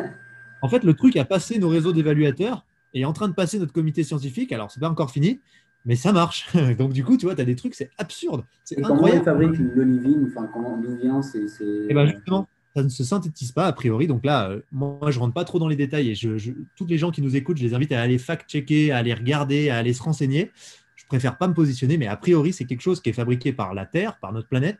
en 0.62 0.68
fait, 0.68 0.84
le 0.84 0.94
truc 0.94 1.16
a 1.16 1.24
passé 1.24 1.59
nos 1.59 1.68
réseaux 1.68 1.92
d'évaluateurs 1.92 2.64
est 3.01 3.05
en 3.05 3.12
train 3.12 3.28
de 3.28 3.34
passer 3.34 3.59
notre 3.59 3.72
comité 3.72 4.05
scientifique. 4.05 4.53
Alors, 4.53 4.70
c'est 4.70 4.80
pas 4.80 4.90
encore 4.90 5.11
fini, 5.11 5.40
mais 5.84 5.97
ça 5.97 6.12
marche. 6.12 6.47
Donc, 6.78 6.93
du 6.93 7.05
coup, 7.05 7.16
tu 7.16 7.26
vois, 7.26 7.34
tu 7.34 7.40
as 7.40 7.45
des 7.45 7.57
trucs, 7.57 7.74
c'est 7.74 7.90
absurde. 7.99 8.45
C'est 8.64 8.80
comment 8.82 9.07
ils 9.07 9.22
fabriquent 9.22 9.59
l'olivine 9.74 10.28
Enfin, 10.28 10.49
comment 10.53 10.76
d'où 10.76 10.97
vient 10.97 11.22
c'est, 11.22 11.45
Et 11.45 11.86
eh 11.88 11.95
ben 11.95 12.07
justement, 12.07 12.47
ça 12.76 12.82
ne 12.82 12.88
se 12.88 13.05
synthétise 13.05 13.53
pas 13.53 13.66
a 13.66 13.72
priori. 13.72 14.07
Donc 14.07 14.24
là, 14.24 14.51
euh, 14.51 14.61
moi, 14.70 15.11
je 15.11 15.18
rentre 15.18 15.34
pas 15.34 15.45
trop 15.45 15.59
dans 15.59 15.68
les 15.68 15.76
détails 15.76 16.11
et 16.11 16.14
je, 16.14 16.38
je, 16.38 16.53
tous 16.76 16.86
les 16.86 16.99
gens 16.99 17.11
qui 17.11 17.22
nous 17.22 17.36
écoutent, 17.36 17.59
je 17.59 17.64
les 17.64 17.74
invite 17.74 17.93
à 17.93 18.01
aller 18.01 18.18
fact-checker, 18.18 18.93
à 18.93 18.99
aller 18.99 19.14
regarder, 19.14 19.70
à 19.70 19.78
aller 19.78 19.93
se 19.93 20.03
renseigner. 20.03 20.51
Je 20.97 21.07
préfère 21.07 21.36
pas 21.36 21.49
me 21.49 21.55
positionner, 21.55 21.99
mais 21.99 22.07
a 22.07 22.16
priori, 22.16 22.53
c'est 22.53 22.64
quelque 22.64 22.80
chose 22.80 23.01
qui 23.01 23.11
est 23.11 23.14
fabriqué 23.14 23.53
par 23.53 23.74
la 23.74 23.86
Terre, 23.86 24.18
par 24.20 24.32
notre 24.32 24.49
planète, 24.49 24.78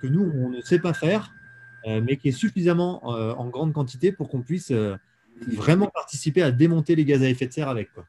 que 0.00 0.06
nous, 0.06 0.22
on 0.22 0.48
ne 0.50 0.60
sait 0.60 0.78
pas 0.78 0.94
faire, 0.94 1.32
euh, 1.86 2.00
mais 2.02 2.16
qui 2.16 2.28
est 2.28 2.32
suffisamment 2.32 3.14
euh, 3.14 3.34
en 3.34 3.48
grande 3.48 3.72
quantité 3.72 4.12
pour 4.12 4.28
qu'on 4.28 4.40
puisse 4.40 4.72
vraiment 5.46 5.86
participer 5.86 6.42
à 6.42 6.50
démonter 6.50 6.94
les 6.94 7.04
gaz 7.04 7.22
à 7.22 7.28
effet 7.28 7.46
de 7.46 7.52
serre 7.52 7.68
avec. 7.68 7.92
Quoi. 7.92 8.04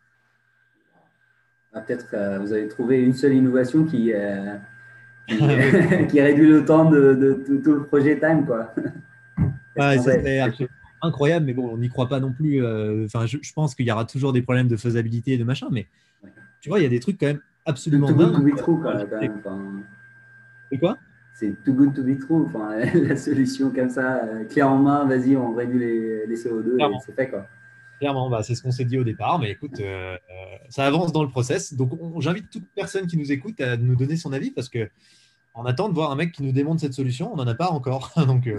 Ah, 1.74 1.82
peut-être 1.82 2.10
que 2.10 2.40
vous 2.40 2.54
avez 2.54 2.68
trouvé 2.68 3.02
une 3.02 3.14
seule 3.14 3.34
innovation 3.34 3.86
qui, 3.86 4.12
qui, 5.28 6.22
réduit 6.22 6.50
le 6.50 6.66
temps 6.66 6.90
de, 6.90 7.44
tout 7.64 7.74
le 7.74 7.84
projet 7.84 8.20
Time. 8.20 8.46
Quoi. 8.46 8.74
c'est 9.78 10.68
incroyable, 11.02 11.46
mais 11.46 11.54
bon, 11.54 11.70
on 11.70 11.78
n'y 11.78 11.90
croit 11.90 12.10
pas 12.10 12.20
non 12.20 12.34
plus. 12.34 12.66
Enfin, 13.06 13.26
je, 13.26 13.38
pense 13.54 13.76
qu'il 13.76 13.86
y 13.86 13.92
aura 13.92 14.06
toujours 14.06 14.34
des 14.34 14.42
problèmes 14.42 14.68
de 14.68 14.78
faisabilité 14.78 15.34
et 15.34 15.38
de 15.38 15.44
machin, 15.44 15.68
mais 15.72 15.88
tu 16.62 16.70
vois, 16.70 16.80
il 16.80 16.84
y 16.84 16.86
a 16.86 16.90
des 16.90 17.00
trucs 17.00 17.20
quand 17.20 17.28
même 17.28 17.42
absolument 17.66 18.12
dingues. 18.12 18.54
Et 20.72 20.78
quoi? 20.78 20.98
C'est 21.40 21.64
too 21.64 21.74
good 21.74 21.94
to 21.94 22.04
be 22.04 22.20
true. 22.20 22.46
Enfin, 22.48 22.76
la 22.94 23.16
solution 23.16 23.72
comme 23.72 23.90
ça, 23.90 24.24
euh, 24.26 24.44
clé 24.46 24.62
en 24.62 24.78
main, 24.78 25.06
vas-y, 25.06 25.38
on 25.38 25.54
réduit 25.54 25.80
les, 25.80 26.36
CO2 26.36 26.80
et 26.80 26.98
c'est 27.06 27.16
fait 27.16 27.30
quoi. 27.30 27.48
Clairement, 28.00 28.30
bah, 28.30 28.44
c'est 28.44 28.56
ce 28.56 28.62
qu'on 28.62 28.72
s'est 28.72 28.86
dit 28.86 28.98
au 28.98 29.04
départ, 29.04 29.40
mais 29.40 29.52
écoute, 29.52 29.80
euh, 29.80 30.16
euh, 30.16 30.18
ça 30.70 30.86
avance 30.86 31.12
dans 31.12 31.24
le 31.24 31.30
process. 31.30 31.74
Donc, 31.74 31.92
j'invite 32.20 32.50
toute 32.50 32.66
personne 32.74 33.08
qui 33.08 33.18
nous 33.18 33.32
écoute 33.32 33.60
à 33.60 33.76
nous 33.76 33.96
donner 33.96 34.16
son 34.16 34.32
avis 34.32 34.52
parce 34.52 34.70
que 34.70 34.90
on 35.54 35.66
attend 35.66 35.90
de 35.90 35.94
voir 35.94 36.12
un 36.12 36.16
mec 36.16 36.32
qui 36.32 36.44
nous 36.44 36.54
démontre 36.54 36.80
cette 36.80 36.94
solution. 36.94 37.34
On 37.34 37.36
n'en 37.36 37.48
a 37.48 37.56
pas 37.56 37.70
encore. 37.70 38.14
Donc, 38.28 38.50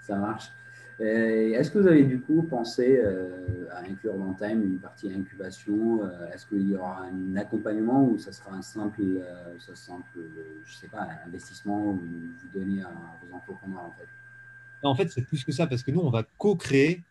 Ça 0.00 0.16
marche. 0.16 0.46
Euh, 1.00 1.58
est-ce 1.58 1.70
que 1.70 1.78
vous 1.78 1.86
avez 1.86 2.04
du 2.04 2.20
coup 2.20 2.42
pensé 2.42 3.00
euh, 3.02 3.66
à 3.72 3.78
inclure 3.80 4.14
dans 4.18 4.34
Time 4.34 4.62
une 4.62 4.78
partie 4.78 5.10
incubation 5.10 6.04
euh, 6.04 6.30
Est-ce 6.30 6.46
qu'il 6.46 6.68
y 6.68 6.76
aura 6.76 7.04
un 7.04 7.36
accompagnement 7.36 8.04
ou 8.04 8.18
ça 8.18 8.32
sera 8.32 8.52
un 8.52 8.60
simple, 8.60 9.02
ça 9.58 9.74
simple 9.74 10.18
je 10.64 10.74
sais 10.74 10.88
pas, 10.88 11.02
un 11.02 11.26
investissement 11.26 11.92
ou 11.92 11.94
vous 11.94 12.58
donnez 12.58 12.82
à 12.82 12.90
vos 13.22 13.34
entrepreneurs 13.34 13.84
en 13.84 13.92
fait? 13.92 14.08
En 14.82 14.94
fait, 14.94 15.10
c'est 15.10 15.26
plus 15.26 15.44
que 15.44 15.52
ça 15.52 15.66
parce 15.66 15.82
que 15.82 15.90
nous, 15.90 16.00
on 16.00 16.10
va 16.10 16.24
co-créer 16.38 17.02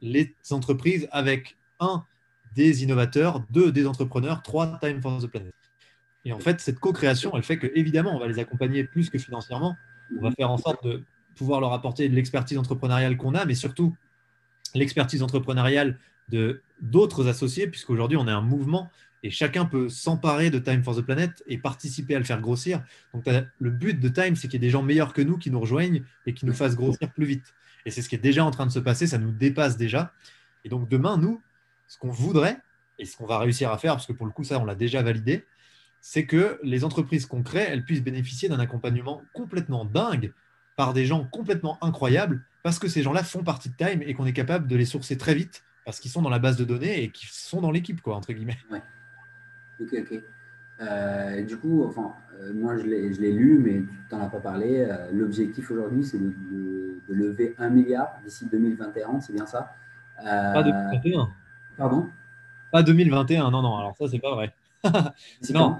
les 0.00 0.34
entreprises 0.50 1.06
avec 1.10 1.56
un 1.80 2.04
des 2.54 2.82
innovateurs, 2.82 3.44
deux 3.50 3.72
des 3.72 3.86
entrepreneurs, 3.86 4.42
trois 4.42 4.78
Time 4.78 5.02
for 5.02 5.20
the 5.20 5.26
Planet. 5.26 5.54
Et 6.24 6.32
en 6.32 6.38
fait, 6.38 6.60
cette 6.60 6.78
co-création, 6.78 7.32
elle 7.34 7.42
fait 7.42 7.58
que 7.58 7.66
évidemment, 7.74 8.14
on 8.14 8.18
va 8.18 8.26
les 8.26 8.38
accompagner 8.38 8.84
plus 8.84 9.10
que 9.10 9.18
financièrement. 9.18 9.76
On 10.18 10.22
va 10.22 10.30
faire 10.30 10.50
en 10.50 10.58
sorte 10.58 10.84
de 10.84 11.02
pouvoir 11.34 11.60
leur 11.60 11.72
apporter 11.72 12.08
de 12.08 12.14
l'expertise 12.14 12.58
entrepreneuriale 12.58 13.16
qu'on 13.16 13.34
a, 13.34 13.44
mais 13.44 13.54
surtout 13.54 13.96
l'expertise 14.74 15.22
entrepreneuriale 15.22 15.98
de 16.28 16.62
d'autres 16.80 17.28
associés, 17.28 17.66
puisqu'aujourd'hui 17.66 18.16
on 18.16 18.26
est 18.26 18.32
un 18.32 18.40
mouvement 18.40 18.90
et 19.22 19.30
chacun 19.30 19.64
peut 19.64 19.88
s'emparer 19.88 20.50
de 20.50 20.58
Time 20.58 20.82
for 20.82 20.94
the 20.94 21.00
Planet 21.00 21.42
et 21.46 21.56
participer 21.56 22.14
à 22.14 22.18
le 22.18 22.24
faire 22.24 22.40
grossir. 22.40 22.82
Donc 23.14 23.24
le 23.58 23.70
but 23.70 23.98
de 23.98 24.08
Time, 24.08 24.36
c'est 24.36 24.48
qu'il 24.48 24.54
y 24.54 24.64
ait 24.64 24.66
des 24.66 24.70
gens 24.70 24.82
meilleurs 24.82 25.14
que 25.14 25.22
nous 25.22 25.38
qui 25.38 25.50
nous 25.50 25.60
rejoignent 25.60 26.02
et 26.26 26.34
qui 26.34 26.44
nous 26.44 26.52
fassent 26.52 26.76
grossir 26.76 27.10
plus 27.10 27.24
vite. 27.24 27.54
Et 27.86 27.90
c'est 27.90 28.02
ce 28.02 28.08
qui 28.08 28.14
est 28.14 28.18
déjà 28.18 28.44
en 28.44 28.50
train 28.50 28.66
de 28.66 28.72
se 28.72 28.78
passer, 28.78 29.06
ça 29.06 29.18
nous 29.18 29.32
dépasse 29.32 29.76
déjà. 29.76 30.12
Et 30.64 30.68
donc 30.68 30.88
demain, 30.88 31.16
nous, 31.16 31.40
ce 31.88 31.98
qu'on 31.98 32.10
voudrait, 32.10 32.58
et 32.98 33.06
ce 33.06 33.16
qu'on 33.16 33.26
va 33.26 33.38
réussir 33.38 33.70
à 33.70 33.78
faire, 33.78 33.94
parce 33.94 34.06
que 34.06 34.12
pour 34.12 34.26
le 34.26 34.32
coup, 34.32 34.44
ça, 34.44 34.58
on 34.58 34.64
l'a 34.64 34.74
déjà 34.74 35.02
validé, 35.02 35.44
c'est 36.00 36.26
que 36.26 36.60
les 36.62 36.84
entreprises 36.84 37.24
qu'on 37.24 37.42
crée, 37.42 37.66
elles 37.66 37.84
puissent 37.84 38.02
bénéficier 38.02 38.48
d'un 38.50 38.60
accompagnement 38.60 39.22
complètement 39.32 39.86
dingue 39.86 40.32
par 40.76 40.92
des 40.92 41.06
gens 41.06 41.24
complètement 41.24 41.78
incroyables 41.82 42.42
parce 42.62 42.78
que 42.78 42.88
ces 42.88 43.02
gens-là 43.02 43.22
font 43.22 43.42
partie 43.42 43.68
de 43.70 43.74
Time 43.76 44.02
et 44.02 44.14
qu'on 44.14 44.26
est 44.26 44.32
capable 44.32 44.66
de 44.66 44.76
les 44.76 44.86
sourcer 44.86 45.16
très 45.16 45.34
vite 45.34 45.64
parce 45.84 46.00
qu'ils 46.00 46.10
sont 46.10 46.22
dans 46.22 46.30
la 46.30 46.38
base 46.38 46.56
de 46.56 46.64
données 46.64 47.02
et 47.02 47.10
qu'ils 47.10 47.28
sont 47.28 47.60
dans 47.60 47.70
l'équipe, 47.70 48.00
quoi, 48.00 48.16
entre 48.16 48.32
guillemets. 48.32 48.58
Ouais. 48.70 48.82
Ok, 49.80 49.94
ok. 49.98 50.22
Euh, 50.80 51.42
du 51.42 51.56
coup, 51.56 51.84
enfin, 51.84 52.14
euh, 52.40 52.52
moi 52.52 52.76
je 52.76 52.84
l'ai 52.84 53.32
lu, 53.32 53.60
mais 53.62 53.82
tu 54.08 54.14
n'en 54.14 54.22
as 54.22 54.28
pas 54.28 54.40
parlé. 54.40 54.86
Euh, 54.88 55.10
l'objectif 55.12 55.70
aujourd'hui, 55.70 56.04
c'est 56.04 56.18
de, 56.18 57.00
lever 57.08 57.54
un 57.58 57.68
milliard 57.68 58.08
d'ici 58.24 58.46
2021, 58.50 59.20
c'est 59.20 59.34
bien 59.34 59.46
ça? 59.46 59.72
Pas 60.16 60.62
2021. 60.62 61.28
Pardon? 61.76 62.08
Pas 62.72 62.82
2021, 62.82 63.50
non, 63.50 63.62
non, 63.62 63.76
alors 63.76 63.94
ça, 63.96 64.08
c'est 64.08 64.18
pas 64.18 64.34
vrai. 64.34 64.52
non, 65.52 65.78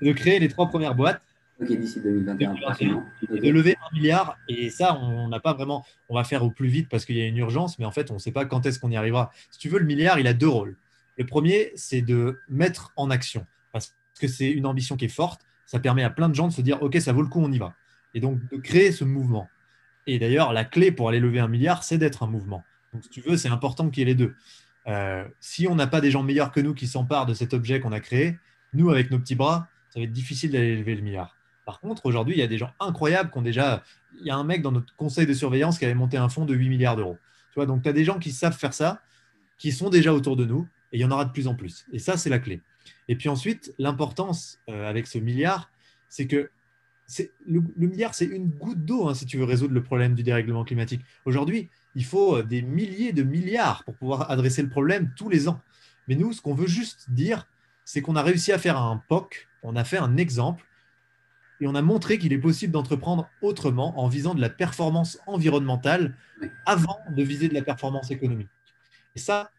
de 0.00 0.12
créer 0.12 0.38
les 0.38 0.48
trois 0.48 0.68
premières 0.68 0.94
boîtes 0.94 1.20
d'ici 1.64 2.00
2021. 2.00 2.54
De 2.54 3.50
lever 3.50 3.76
un 3.76 3.94
milliard, 3.94 4.36
et 4.48 4.70
ça, 4.70 4.98
on 4.98 5.28
n'a 5.28 5.40
pas 5.40 5.54
vraiment. 5.54 5.84
On 6.08 6.14
va 6.14 6.24
faire 6.24 6.44
au 6.44 6.50
plus 6.50 6.68
vite 6.68 6.88
parce 6.88 7.04
qu'il 7.04 7.16
y 7.16 7.22
a 7.22 7.26
une 7.26 7.36
urgence, 7.36 7.78
mais 7.78 7.84
en 7.84 7.90
fait, 7.90 8.10
on 8.10 8.14
ne 8.14 8.18
sait 8.18 8.32
pas 8.32 8.44
quand 8.44 8.66
est-ce 8.66 8.78
qu'on 8.78 8.90
y 8.90 8.96
arrivera. 8.96 9.30
Si 9.50 9.58
tu 9.58 9.68
veux, 9.68 9.78
le 9.78 9.86
milliard, 9.86 10.18
il 10.18 10.26
a 10.26 10.34
deux 10.34 10.48
rôles. 10.48 10.76
Le 11.18 11.26
premier, 11.26 11.72
c'est 11.74 12.02
de 12.02 12.38
mettre 12.48 12.92
en 12.96 13.10
action, 13.10 13.46
parce 13.72 13.94
que 14.18 14.28
c'est 14.28 14.50
une 14.50 14.66
ambition 14.66 14.96
qui 14.96 15.06
est 15.06 15.08
forte. 15.08 15.42
Ça 15.66 15.78
permet 15.78 16.02
à 16.02 16.10
plein 16.10 16.28
de 16.28 16.34
gens 16.34 16.48
de 16.48 16.52
se 16.52 16.62
dire, 16.62 16.82
OK, 16.82 16.96
ça 17.00 17.12
vaut 17.12 17.22
le 17.22 17.28
coup, 17.28 17.40
on 17.40 17.50
y 17.50 17.58
va. 17.58 17.74
Et 18.14 18.20
donc, 18.20 18.38
de 18.50 18.56
créer 18.56 18.92
ce 18.92 19.04
mouvement. 19.04 19.48
Et 20.06 20.18
d'ailleurs, 20.18 20.52
la 20.52 20.64
clé 20.64 20.92
pour 20.92 21.08
aller 21.08 21.20
lever 21.20 21.40
un 21.40 21.48
milliard, 21.48 21.84
c'est 21.84 21.98
d'être 21.98 22.22
un 22.22 22.26
mouvement. 22.26 22.64
Donc, 22.92 23.04
si 23.04 23.08
tu 23.08 23.20
veux, 23.20 23.36
c'est 23.36 23.48
important 23.48 23.88
qu'il 23.88 24.00
y 24.00 24.02
ait 24.02 24.12
les 24.12 24.14
deux. 24.14 24.34
Euh, 24.86 25.24
si 25.40 25.66
on 25.68 25.74
n'a 25.74 25.86
pas 25.86 26.00
des 26.00 26.10
gens 26.10 26.22
meilleurs 26.22 26.50
que 26.50 26.60
nous 26.60 26.74
qui 26.74 26.86
s'emparent 26.86 27.26
de 27.26 27.34
cet 27.34 27.54
objet 27.54 27.80
qu'on 27.80 27.92
a 27.92 28.00
créé, 28.00 28.38
nous, 28.72 28.90
avec 28.90 29.10
nos 29.10 29.18
petits 29.18 29.34
bras, 29.34 29.68
ça 29.90 30.00
va 30.00 30.04
être 30.04 30.12
difficile 30.12 30.50
d'aller 30.50 30.76
lever 30.76 30.94
le 30.94 31.02
milliard. 31.02 31.36
Par 31.64 31.80
contre, 31.80 32.06
aujourd'hui, 32.06 32.34
il 32.34 32.38
y 32.38 32.42
a 32.42 32.46
des 32.46 32.58
gens 32.58 32.70
incroyables 32.80 33.30
qui 33.30 33.38
ont 33.38 33.42
déjà. 33.42 33.82
Il 34.20 34.26
y 34.26 34.30
a 34.30 34.36
un 34.36 34.44
mec 34.44 34.62
dans 34.62 34.72
notre 34.72 34.94
conseil 34.96 35.26
de 35.26 35.32
surveillance 35.32 35.78
qui 35.78 35.84
avait 35.84 35.94
monté 35.94 36.16
un 36.16 36.28
fonds 36.28 36.44
de 36.44 36.54
8 36.54 36.68
milliards 36.68 36.96
d'euros. 36.96 37.18
Tu 37.54 37.64
donc 37.66 37.82
tu 37.82 37.88
as 37.88 37.92
des 37.92 38.04
gens 38.04 38.18
qui 38.18 38.32
savent 38.32 38.56
faire 38.56 38.74
ça, 38.74 39.00
qui 39.58 39.72
sont 39.72 39.90
déjà 39.90 40.12
autour 40.12 40.36
de 40.36 40.44
nous, 40.44 40.66
et 40.92 40.98
il 40.98 41.00
y 41.00 41.04
en 41.04 41.10
aura 41.10 41.24
de 41.24 41.32
plus 41.32 41.46
en 41.46 41.54
plus. 41.54 41.86
Et 41.92 41.98
ça, 41.98 42.16
c'est 42.16 42.30
la 42.30 42.38
clé. 42.38 42.60
Et 43.08 43.16
puis 43.16 43.28
ensuite, 43.28 43.74
l'importance 43.78 44.58
euh, 44.68 44.88
avec 44.88 45.06
ce 45.06 45.18
milliard, 45.18 45.70
c'est 46.08 46.26
que 46.26 46.50
le, 47.46 47.62
le, 47.76 47.88
milliard, 47.88 48.14
c'est 48.14 48.24
une 48.24 48.48
goutte 48.48 48.84
d'eau 48.84 49.08
hein, 49.08 49.14
si 49.14 49.26
tu 49.26 49.36
veux 49.36 49.44
résoudre 49.44 49.74
le 49.74 49.82
problème 49.82 50.14
du 50.14 50.22
dérèglement 50.22 50.64
climatique. 50.64 51.02
Aujourd'hui, 51.24 51.68
il 51.94 52.04
faut 52.04 52.42
des 52.42 52.62
milliers 52.62 53.12
de 53.12 53.22
milliards 53.22 53.84
pour 53.84 53.94
pouvoir 53.94 54.30
adresser 54.30 54.62
le 54.62 54.68
problème 54.68 55.12
tous 55.16 55.28
les 55.28 55.48
ans. 55.48 55.60
Mais 56.08 56.14
nous, 56.14 56.32
ce 56.32 56.40
qu'on 56.40 56.54
veut 56.54 56.66
juste 56.66 57.10
dire, 57.10 57.46
c'est 57.84 58.00
qu'on 58.02 58.16
a 58.16 58.22
réussi 58.22 58.52
à 58.52 58.58
faire 58.58 58.78
un 58.78 59.02
POC, 59.08 59.48
on 59.62 59.76
a 59.76 59.84
fait 59.84 59.98
un 59.98 60.16
exemple, 60.16 60.64
et 61.62 61.66
on 61.68 61.76
a 61.76 61.82
montré 61.82 62.18
qu'il 62.18 62.32
est 62.32 62.38
possible 62.38 62.72
d'entreprendre 62.72 63.30
autrement 63.40 63.98
en 64.00 64.08
visant 64.08 64.34
de 64.34 64.40
la 64.40 64.50
performance 64.50 65.20
environnementale 65.28 66.16
avant 66.66 66.98
de 67.08 67.22
viser 67.22 67.48
de 67.48 67.54
la 67.54 67.62
performance 67.62 68.10
économique. 68.10 68.48
Et 69.14 69.20
ça, 69.20 69.50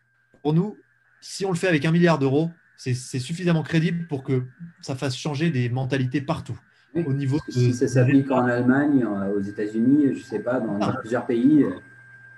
pour 0.41 0.54
nous, 0.54 0.76
si 1.22 1.45
on 1.45 1.49
le 1.51 1.56
fait 1.56 1.70
avec 1.70 1.86
un 1.86 1.91
milliard 1.91 2.20
d'euros, 2.20 2.51
c'est 2.76 2.93
suffisamment 2.93 3.64
crédible 3.64 4.08
pour 4.08 4.24
que 4.24 4.43
ça 4.82 4.95
fasse 4.95 5.16
changer 5.16 5.49
des 5.49 5.70
mentalités 5.70 6.20
partout. 6.20 6.60
Au 6.93 7.14
niveau 7.14 7.39
si 7.47 7.74
ça 7.74 7.88
s'applique 7.88 8.30
en 8.30 8.45
Allemagne, 8.45 9.06
aux 9.06 9.41
États-Unis, 9.41 10.10
je 10.14 10.20
ne 10.20 10.24
sais 10.24 10.39
pas, 10.39 10.60
dans, 10.60 10.78
ah. 10.82 10.97
plusieurs 10.99 11.26
pays. 11.26 11.64
Euh. 11.64 11.72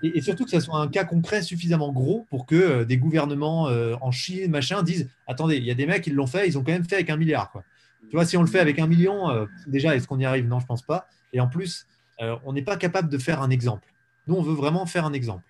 Et, 0.03 0.21
surtout 0.21 0.45
que 0.45 0.51
ça 0.51 0.59
soit 0.59 0.79
un 0.79 0.87
cas 0.87 1.03
concret 1.03 1.41
suffisamment 1.41 1.91
gros 1.91 2.27
pour 2.29 2.45
que 2.45 2.55
euh, 2.55 2.85
des 2.85 2.97
gouvernements 2.97 3.67
euh, 3.67 3.95
en 4.01 4.11
Chine, 4.11 4.51
machin, 4.51 4.83
disent 4.83 5.09
Attendez, 5.25 5.57
il 5.57 5.63
y 5.63 5.71
a 5.71 5.73
des 5.73 5.87
mecs 5.87 6.03
qui 6.03 6.11
l'ont 6.11 6.27
fait, 6.27 6.47
ils 6.47 6.57
ont 6.57 6.63
quand 6.63 6.71
même 6.71 6.85
fait 6.85 6.95
avec 6.95 7.09
un 7.09 7.17
milliard. 7.17 7.51
Quoi. 7.51 7.63
Tu 8.09 8.15
vois, 8.15 8.25
si 8.25 8.37
on 8.37 8.41
le 8.41 8.47
fait 8.47 8.59
avec 8.59 8.79
un 8.79 8.87
million, 8.87 9.47
déjà, 9.67 9.95
est-ce 9.95 10.07
qu'on 10.07 10.19
y 10.19 10.25
arrive? 10.25 10.47
Non, 10.47 10.59
je 10.59 10.65
ne 10.65 10.67
pense 10.67 10.83
pas. 10.83 11.07
Et 11.33 11.39
en 11.39 11.47
plus, 11.47 11.87
on 12.19 12.53
n'est 12.53 12.61
pas 12.61 12.77
capable 12.77 13.09
de 13.09 13.17
faire 13.17 13.41
un 13.41 13.49
exemple. 13.49 13.87
Nous, 14.27 14.35
on 14.35 14.41
veut 14.41 14.53
vraiment 14.53 14.85
faire 14.85 15.05
un 15.05 15.13
exemple. 15.13 15.43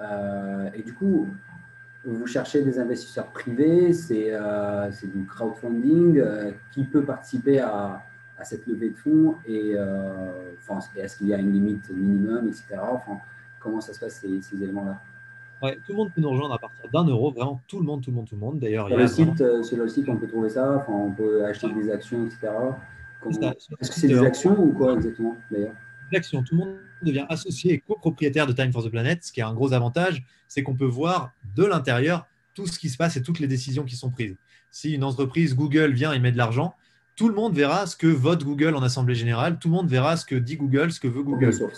et 0.00 0.82
du 0.82 0.94
coup, 0.94 1.28
vous 2.04 2.26
cherchez 2.26 2.62
des 2.62 2.78
investisseurs 2.78 3.26
privés, 3.26 3.92
c'est 3.92 4.28
euh, 4.30 4.90
du 5.02 5.26
crowdfunding. 5.26 6.18
Euh, 6.18 6.52
qui 6.72 6.84
peut 6.84 7.04
participer 7.04 7.60
à, 7.60 8.02
cette 8.42 8.66
levée 8.66 8.88
de 8.88 8.96
fonds 8.96 9.36
et 9.44 9.72
euh, 9.74 10.54
est-ce 10.96 11.18
qu'il 11.18 11.26
y 11.26 11.34
a 11.34 11.36
une 11.36 11.52
limite 11.52 11.90
minimum, 11.90 12.48
etc. 12.48 12.80
Enfin, 12.80 13.20
comment 13.58 13.82
ça 13.82 13.92
se 13.92 14.00
passe 14.00 14.24
ces 14.24 14.62
éléments-là? 14.62 14.98
Ouais, 15.62 15.76
tout 15.86 15.92
le 15.92 15.96
monde 15.96 16.12
peut 16.14 16.20
nous 16.20 16.30
rejoindre 16.30 16.54
à 16.54 16.58
partir 16.58 16.90
d'un 16.90 17.04
euro, 17.04 17.30
vraiment 17.32 17.60
tout 17.68 17.78
le 17.78 17.84
monde, 17.84 18.02
tout 18.02 18.10
le 18.10 18.16
monde, 18.16 18.26
tout 18.26 18.34
le 18.34 18.40
monde. 18.40 18.58
D'ailleurs, 18.58 18.88
sur, 18.88 18.96
le 18.96 19.06
site, 19.06 19.40
euh, 19.40 19.62
sur 19.62 19.76
le 19.76 19.88
site, 19.88 20.08
on 20.08 20.16
peut 20.16 20.26
trouver 20.26 20.48
ça, 20.48 20.76
enfin, 20.76 20.92
on 20.92 21.12
peut 21.12 21.44
acheter 21.44 21.72
des 21.74 21.90
actions, 21.90 22.24
etc. 22.24 22.48
Est-ce 23.28 23.90
que 23.90 23.96
c'est 24.00 24.08
des 24.08 24.20
actions 24.20 24.58
ou 24.58 24.72
quoi 24.72 24.94
exactement 24.94 25.36
d'ailleurs 25.50 25.74
Des 26.10 26.16
actions, 26.16 26.42
tout 26.42 26.54
le 26.54 26.64
monde 26.64 26.76
devient 27.02 27.26
associé 27.28 27.74
et 27.74 27.78
copropriétaire 27.78 28.46
de 28.46 28.52
Time 28.52 28.72
for 28.72 28.82
the 28.82 28.90
Planet, 28.90 29.22
ce 29.22 29.32
qui 29.32 29.42
a 29.42 29.48
un 29.48 29.54
gros 29.54 29.72
avantage, 29.72 30.24
c'est 30.48 30.62
qu'on 30.62 30.74
peut 30.74 30.86
voir 30.86 31.32
de 31.56 31.64
l'intérieur 31.64 32.26
tout 32.54 32.66
ce 32.66 32.78
qui 32.78 32.88
se 32.88 32.96
passe 32.96 33.16
et 33.16 33.22
toutes 33.22 33.38
les 33.38 33.46
décisions 33.46 33.84
qui 33.84 33.96
sont 33.96 34.10
prises. 34.10 34.36
Si 34.70 34.92
une 34.92 35.04
entreprise 35.04 35.54
Google 35.54 35.92
vient 35.92 36.12
et 36.12 36.18
met 36.18 36.32
de 36.32 36.38
l'argent, 36.38 36.74
tout 37.16 37.28
le 37.28 37.34
monde 37.34 37.54
verra 37.54 37.86
ce 37.86 37.96
que 37.96 38.06
vote 38.06 38.44
Google 38.44 38.74
en 38.74 38.82
Assemblée 38.82 39.14
générale, 39.14 39.58
tout 39.58 39.68
le 39.68 39.74
monde 39.74 39.88
verra 39.88 40.16
ce 40.16 40.24
que 40.24 40.36
dit 40.36 40.56
Google, 40.56 40.90
ce 40.90 41.00
que 41.00 41.08
veut 41.08 41.22
Google. 41.22 41.50
Tout 41.52 41.68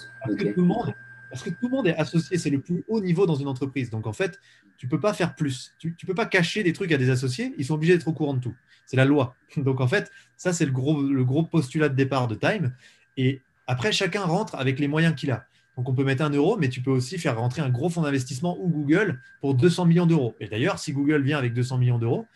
le 0.57 0.63
monde, 0.63 0.95
parce 1.33 1.45
que 1.45 1.49
tout 1.49 1.57
le 1.63 1.71
monde 1.71 1.87
est 1.87 1.97
associé, 1.97 2.37
c'est 2.37 2.51
le 2.51 2.61
plus 2.61 2.85
haut 2.89 3.01
niveau 3.01 3.25
dans 3.25 3.37
une 3.37 3.49
entreprise. 3.49 3.89
Donc 3.89 4.07
en 4.07 4.13
fait, 4.13 4.39
tu 4.77 4.85
ne 4.85 4.91
peux 4.91 5.01
pas 5.01 5.15
faire 5.15 5.35
plus. 5.35 5.73
Tu 5.79 5.89
ne 5.89 6.07
peux 6.07 6.15
pas 6.15 6.27
cacher 6.27 6.63
des 6.63 6.75
trucs 6.75 6.93
à 6.93 6.99
des 6.99 7.09
associés, 7.09 7.55
ils 7.57 7.65
sont 7.65 7.75
obligés 7.75 7.97
d'être 7.97 8.07
au 8.07 8.13
courant 8.13 8.35
de 8.35 8.41
tout. 8.41 8.55
C'est 8.85 8.99
la 8.99 9.07
loi. 9.07 9.35
Donc 9.57 9.81
en 9.81 9.89
fait, 9.89 10.11
ça 10.37 10.53
c'est 10.53 10.67
le 10.67 10.73
gros, 10.73 11.01
le 11.01 11.25
gros 11.25 11.43
postulat 11.43 11.89
de 11.89 11.95
départ 11.95 12.29
de 12.29 12.35
Time. 12.35 12.75
Et 13.17 13.41
après, 13.67 13.93
chacun 13.93 14.25
rentre 14.25 14.57
avec 14.57 14.79
les 14.79 14.89
moyens 14.89 15.15
qu'il 15.15 15.31
a. 15.31 15.47
Donc, 15.77 15.89
on 15.89 15.95
peut 15.95 16.05
mettre 16.05 16.23
un 16.23 16.31
euro, 16.31 16.59
mais 16.59 16.69
tu 16.69 16.83
peux 16.83 16.91
aussi 16.91 17.17
faire 17.17 17.39
rentrer 17.39 17.63
un 17.63 17.71
gros 17.71 17.89
fonds 17.89 18.03
d'investissement 18.03 18.59
ou 18.61 18.69
Google 18.69 19.21
pour 19.41 19.55
200 19.55 19.87
millions 19.87 20.05
d'euros. 20.05 20.37
Et 20.39 20.49
d'ailleurs, 20.49 20.79
si 20.79 20.93
Google 20.93 21.23
vient 21.23 21.39
avec 21.39 21.55
200 21.55 21.79
millions 21.79 21.99
d'euros, 21.99 22.27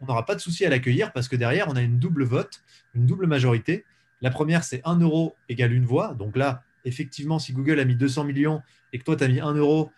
on 0.00 0.06
n'aura 0.06 0.26
pas 0.26 0.34
de 0.34 0.40
souci 0.40 0.66
à 0.66 0.68
l'accueillir 0.68 1.12
parce 1.12 1.28
que 1.28 1.36
derrière, 1.36 1.68
on 1.68 1.76
a 1.76 1.80
une 1.80 1.98
double 1.98 2.24
vote, 2.24 2.62
une 2.94 3.06
double 3.06 3.26
majorité. 3.26 3.86
La 4.20 4.30
première, 4.30 4.64
c'est 4.64 4.82
1 4.84 4.98
euro 4.98 5.34
égale 5.48 5.72
une 5.72 5.86
voix. 5.86 6.12
Donc 6.12 6.36
là, 6.36 6.63
effectivement, 6.84 7.38
si 7.38 7.52
Google 7.52 7.80
a 7.80 7.84
mis 7.84 7.96
200 7.96 8.24
millions 8.24 8.62
et 8.92 8.98
que 8.98 9.04
toi, 9.04 9.16
tu 9.16 9.24
as 9.24 9.28
mis 9.28 9.40
1 9.40 9.54
euro, 9.54 9.90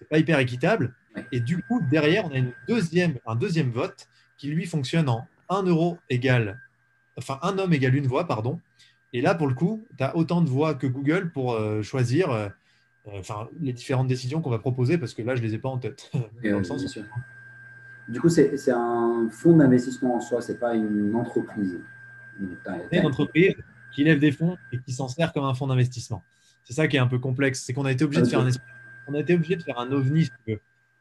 ce 0.00 0.04
pas 0.04 0.18
hyper 0.18 0.38
équitable. 0.38 0.94
Et 1.32 1.40
du 1.40 1.62
coup, 1.62 1.80
derrière, 1.90 2.26
on 2.26 2.32
a 2.32 2.38
une 2.38 2.52
deuxième, 2.68 3.14
un 3.26 3.36
deuxième 3.36 3.70
vote 3.70 4.08
qui, 4.36 4.48
lui, 4.48 4.66
fonctionne 4.66 5.08
en 5.08 5.26
1 5.48 5.62
euro 5.64 5.98
égale, 6.10 6.60
enfin, 7.16 7.38
un 7.42 7.58
homme 7.58 7.72
égale 7.72 7.94
une 7.94 8.06
voix, 8.06 8.26
pardon. 8.26 8.60
Et 9.12 9.22
là, 9.22 9.34
pour 9.34 9.46
le 9.46 9.54
coup, 9.54 9.86
tu 9.96 10.04
as 10.04 10.16
autant 10.16 10.42
de 10.42 10.48
voix 10.48 10.74
que 10.74 10.86
Google 10.86 11.30
pour 11.32 11.54
euh, 11.54 11.82
choisir 11.82 12.30
euh, 12.30 12.48
euh, 13.08 13.20
enfin, 13.20 13.48
les 13.60 13.72
différentes 13.72 14.08
décisions 14.08 14.42
qu'on 14.42 14.50
va 14.50 14.58
proposer, 14.58 14.98
parce 14.98 15.14
que 15.14 15.22
là, 15.22 15.34
je 15.34 15.42
ne 15.42 15.46
les 15.46 15.54
ai 15.54 15.58
pas 15.58 15.68
en 15.68 15.78
tête. 15.78 16.10
Du 18.08 18.20
coup, 18.20 18.28
c'est 18.28 18.70
un 18.70 19.28
fonds 19.32 19.56
d'investissement 19.56 20.14
en 20.14 20.20
soi, 20.20 20.40
ce 20.40 20.52
n'est 20.52 20.58
pas 20.58 20.76
une 20.76 21.12
entreprise. 21.16 21.80
C'est 22.38 22.98
une 22.98 23.06
entreprise 23.06 23.56
qui 23.96 24.04
lève 24.04 24.20
des 24.20 24.30
fonds 24.30 24.56
et 24.72 24.78
qui 24.78 24.92
s'en 24.92 25.08
sert 25.08 25.32
comme 25.32 25.44
un 25.44 25.54
fonds 25.54 25.66
d'investissement. 25.66 26.22
C'est 26.64 26.74
ça 26.74 26.86
qui 26.86 26.96
est 26.96 27.00
un 27.00 27.06
peu 27.06 27.18
complexe. 27.18 27.62
C'est 27.64 27.72
qu'on 27.72 27.86
a 27.86 27.92
été 27.92 28.04
obligé 28.04 28.22
de 28.22 28.28
faire 28.28 28.40
un 28.40 28.50
on 29.08 29.14
a 29.14 29.20
été 29.20 29.34
obligé 29.34 29.56
de 29.56 29.62
faire 29.62 29.78
un 29.78 29.90
ovni, 29.92 30.28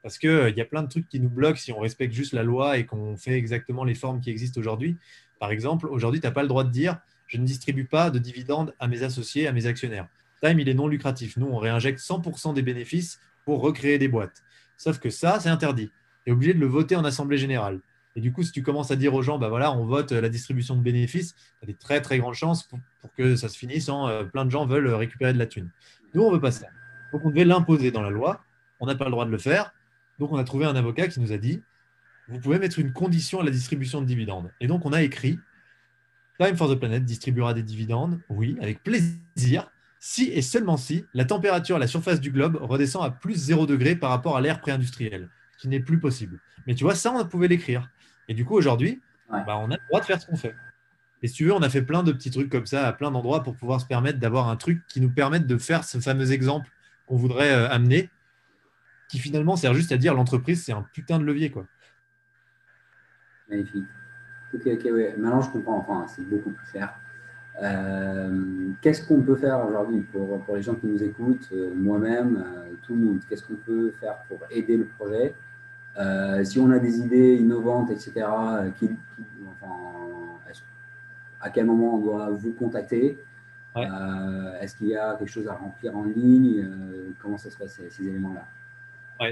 parce 0.04 0.20
qu'il 0.20 0.48
il 0.50 0.56
y 0.56 0.62
a 0.62 0.66
plein 0.66 0.84
de 0.84 0.88
trucs 0.88 1.10
qui 1.10 1.20
nous 1.20 1.30
bloquent 1.30 1.58
si 1.58 1.72
on 1.72 1.80
respecte 1.80 2.14
juste 2.14 2.34
la 2.34 2.44
loi 2.44 2.78
et 2.78 2.86
qu'on 2.86 3.18
fait 3.18 3.34
exactement 3.34 3.84
les 3.84 3.96
formes 3.96 4.22
qui 4.22 4.30
existent 4.30 4.60
aujourd'hui. 4.60 4.96
Par 5.40 5.52
exemple, 5.52 5.88
aujourd'hui, 5.88 6.22
tu 6.22 6.28
n'as 6.28 6.32
pas 6.32 6.44
le 6.44 6.48
droit 6.48 6.64
de 6.64 6.70
dire 6.70 7.00
je 7.28 7.38
ne 7.38 7.46
distribue 7.46 7.86
pas 7.86 8.12
de 8.12 8.20
dividendes 8.20 8.74
à 8.80 8.88
mes 8.88 9.04
associés, 9.04 9.48
à 9.48 9.52
mes 9.52 9.66
actionnaires. 9.66 10.08
Time, 10.42 10.60
il 10.60 10.70
est 10.70 10.76
non 10.76 10.88
lucratif. 10.88 11.36
Nous, 11.38 11.48
on 11.48 11.58
réinjecte 11.58 12.00
100% 12.00 12.54
des 12.54 12.62
bénéfices 12.62 13.20
pour 13.44 13.62
recréer 13.62 13.98
des 13.98 14.08
boîtes. 14.08 14.44
Sauf 14.78 15.00
que 15.00 15.10
ça, 15.10 15.40
c'est 15.40 15.50
interdit. 15.50 15.90
Tu 16.24 16.30
es 16.30 16.32
obligé 16.32 16.54
de 16.54 16.60
le 16.60 16.68
voter 16.68 16.96
en 16.96 17.04
assemblée 17.04 17.38
générale. 17.38 17.82
Et 18.16 18.22
du 18.22 18.32
coup, 18.32 18.44
si 18.44 18.52
tu 18.52 18.64
commences 18.64 18.92
à 18.92 18.96
dire 18.96 19.14
aux 19.14 19.22
gens, 19.22 19.38
bah 19.38 19.50
voilà, 19.50 19.74
on 19.74 19.86
vote 19.86 20.12
la 20.12 20.30
distribution 20.30 20.76
de 20.76 20.82
bénéfices, 20.82 21.36
tu 21.36 21.64
as 21.64 21.66
des 21.68 21.74
très 21.74 22.02
très 22.02 22.18
grandes 22.18 22.34
chances 22.34 22.64
pour, 22.64 22.80
que 23.18 23.36
ça 23.36 23.50
se 23.50 23.58
finisse 23.58 23.90
en 23.90 24.08
euh, 24.08 24.24
plein 24.24 24.46
de 24.46 24.52
gens 24.52 24.66
veulent 24.66 24.88
récupérer 24.88 25.34
de 25.34 25.38
la 25.38 25.46
thune. 25.46 25.70
Nous, 26.14 26.22
on 26.22 26.30
ne 26.30 26.36
veut 26.36 26.42
pas 26.42 26.52
ça. 26.52 26.68
Donc, 27.12 27.26
on 27.26 27.30
devait 27.30 27.46
l'imposer 27.46 27.92
dans 27.92 28.02
la 28.02 28.10
loi. 28.10 28.42
On 28.80 28.86
n'a 28.86 28.96
pas 28.96 29.06
le 29.06 29.12
droit 29.12 29.26
de 29.26 29.32
le 29.32 29.38
faire. 29.38 29.74
Donc, 30.20 30.32
on 30.32 30.38
a 30.38 30.44
trouvé 30.44 30.66
un 30.66 30.76
avocat 30.76 31.08
qui 31.08 31.20
nous 31.20 31.34
a 31.34 31.38
dit, 31.38 31.62
vous 32.28 32.40
pouvez 32.40 32.58
mettre 32.58 32.80
une 32.80 32.94
condition 32.94 33.42
à 33.42 33.44
la 33.44 33.52
distribution 33.52 34.02
de 34.02 34.06
dividendes. 34.06 34.52
Et 34.60 34.68
donc, 34.68 34.86
on 34.86 34.94
a 34.94 35.04
écrit, 35.04 35.38
Time 36.40 36.56
for 36.56 36.70
the 36.70 36.76
Planet 36.76 37.04
distribuera 37.04 37.54
des 37.54 37.64
dividendes, 37.64 38.20
oui, 38.30 38.58
avec 38.62 38.84
plaisir, 38.84 39.70
si 40.00 40.30
et 40.32 40.42
seulement 40.42 40.78
si 40.78 41.06
la 41.14 41.26
température 41.26 41.78
à 41.78 41.80
la 41.80 41.88
surface 41.88 42.20
du 42.20 42.32
globe 42.32 42.58
redescend 42.62 43.04
à 43.04 43.12
plus 43.12 43.36
0 43.36 43.66
degré 43.66 43.96
par 43.96 44.10
rapport 44.10 44.38
à 44.38 44.42
l'ère 44.42 44.60
pré-industrielle, 44.62 45.30
ce 45.54 45.62
qui 45.62 45.68
n'est 45.68 45.80
plus 45.80 46.00
possible. 46.00 46.40
Mais 46.68 46.76
tu 46.76 46.84
vois, 46.84 46.96
ça, 46.96 47.12
on 47.12 47.26
pouvait 47.26 47.48
l'écrire. 47.48 47.90
Et 48.28 48.34
du 48.34 48.46
coup, 48.46 48.56
aujourd'hui, 48.56 49.02
bah, 49.30 49.58
on 49.58 49.72
a 49.72 49.76
le 49.76 49.88
droit 49.88 50.00
de 50.02 50.06
faire 50.06 50.22
ce 50.22 50.28
qu'on 50.28 50.36
fait. 50.36 50.56
Et 51.22 51.28
si 51.28 51.36
tu 51.36 51.46
veux, 51.46 51.54
on 51.54 51.62
a 51.62 51.70
fait 51.70 51.82
plein 51.82 52.04
de 52.04 52.12
petits 52.12 52.30
trucs 52.30 52.50
comme 52.52 52.66
ça 52.66 52.88
à 52.88 52.94
plein 52.94 53.12
d'endroits 53.12 53.44
pour 53.44 53.56
pouvoir 53.56 53.82
se 53.82 53.86
permettre 53.86 54.20
d'avoir 54.20 54.50
un 54.50 54.56
truc 54.56 54.86
qui 54.88 55.02
nous 55.02 55.10
permette 55.10 55.48
de 55.48 55.58
faire 55.58 55.84
ce 55.84 56.00
fameux 56.00 56.32
exemple 56.32 56.70
qu'on 57.08 57.16
voudrait 57.16 57.52
euh, 57.52 57.70
amener, 57.70 58.10
qui 59.10 59.20
finalement 59.20 59.56
sert 59.56 59.74
juste 59.74 59.92
à 59.92 59.98
dire 59.98 60.14
l'entreprise, 60.14 60.64
c'est 60.64 60.72
un 60.72 60.86
putain 60.94 61.20
de 61.20 61.24
levier. 61.24 61.52
quoi. 61.52 61.66
Magnifique. 63.50 63.86
Ok, 64.54 64.62
ok, 64.68 64.86
Maintenant, 65.18 65.42
je 65.42 65.50
comprends. 65.50 65.78
Enfin, 65.78 66.06
c'est 66.08 66.28
beaucoup 66.28 66.52
plus 66.52 66.72
clair. 66.72 66.94
Euh, 67.62 68.72
qu'est-ce 68.82 69.08
qu'on 69.08 69.22
peut 69.22 69.36
faire 69.36 69.66
aujourd'hui 69.66 70.02
pour, 70.02 70.44
pour, 70.44 70.56
les 70.56 70.62
gens 70.62 70.76
qui 70.76 70.88
nous 70.88 71.02
écoutent, 71.02 71.50
euh, 71.54 71.74
moi-même, 71.74 72.44
tout 72.84 72.94
le 72.94 73.02
monde? 73.02 73.20
Qu'est-ce 73.30 73.44
qu'on 73.44 73.56
peut 73.56 73.94
faire 74.00 74.18
pour 74.28 74.40
aider 74.50 74.78
le 74.78 74.86
projet? 74.86 75.34
Si 76.44 76.60
on 76.60 76.70
a 76.72 76.80
des 76.80 77.00
idées 77.00 77.36
innovantes, 77.36 77.90
etc., 77.92 78.26
qui, 78.78 78.90
à 81.42 81.50
quel 81.50 81.66
moment 81.66 81.96
on 81.96 82.00
doit 82.00 82.30
vous 82.32 82.54
contacter? 82.54 83.18
Est-ce 83.76 84.76
qu'il 84.76 84.88
y 84.88 84.96
a 84.96 85.16
quelque 85.16 85.30
chose 85.30 85.48
à 85.48 85.54
remplir 85.54 85.96
en 85.96 86.04
ligne? 86.04 86.68
Comment 87.22 87.38
ça 87.38 87.50
se 87.50 87.58
passe, 87.58 87.80
ces 87.90 88.08
éléments-là? 88.08 88.46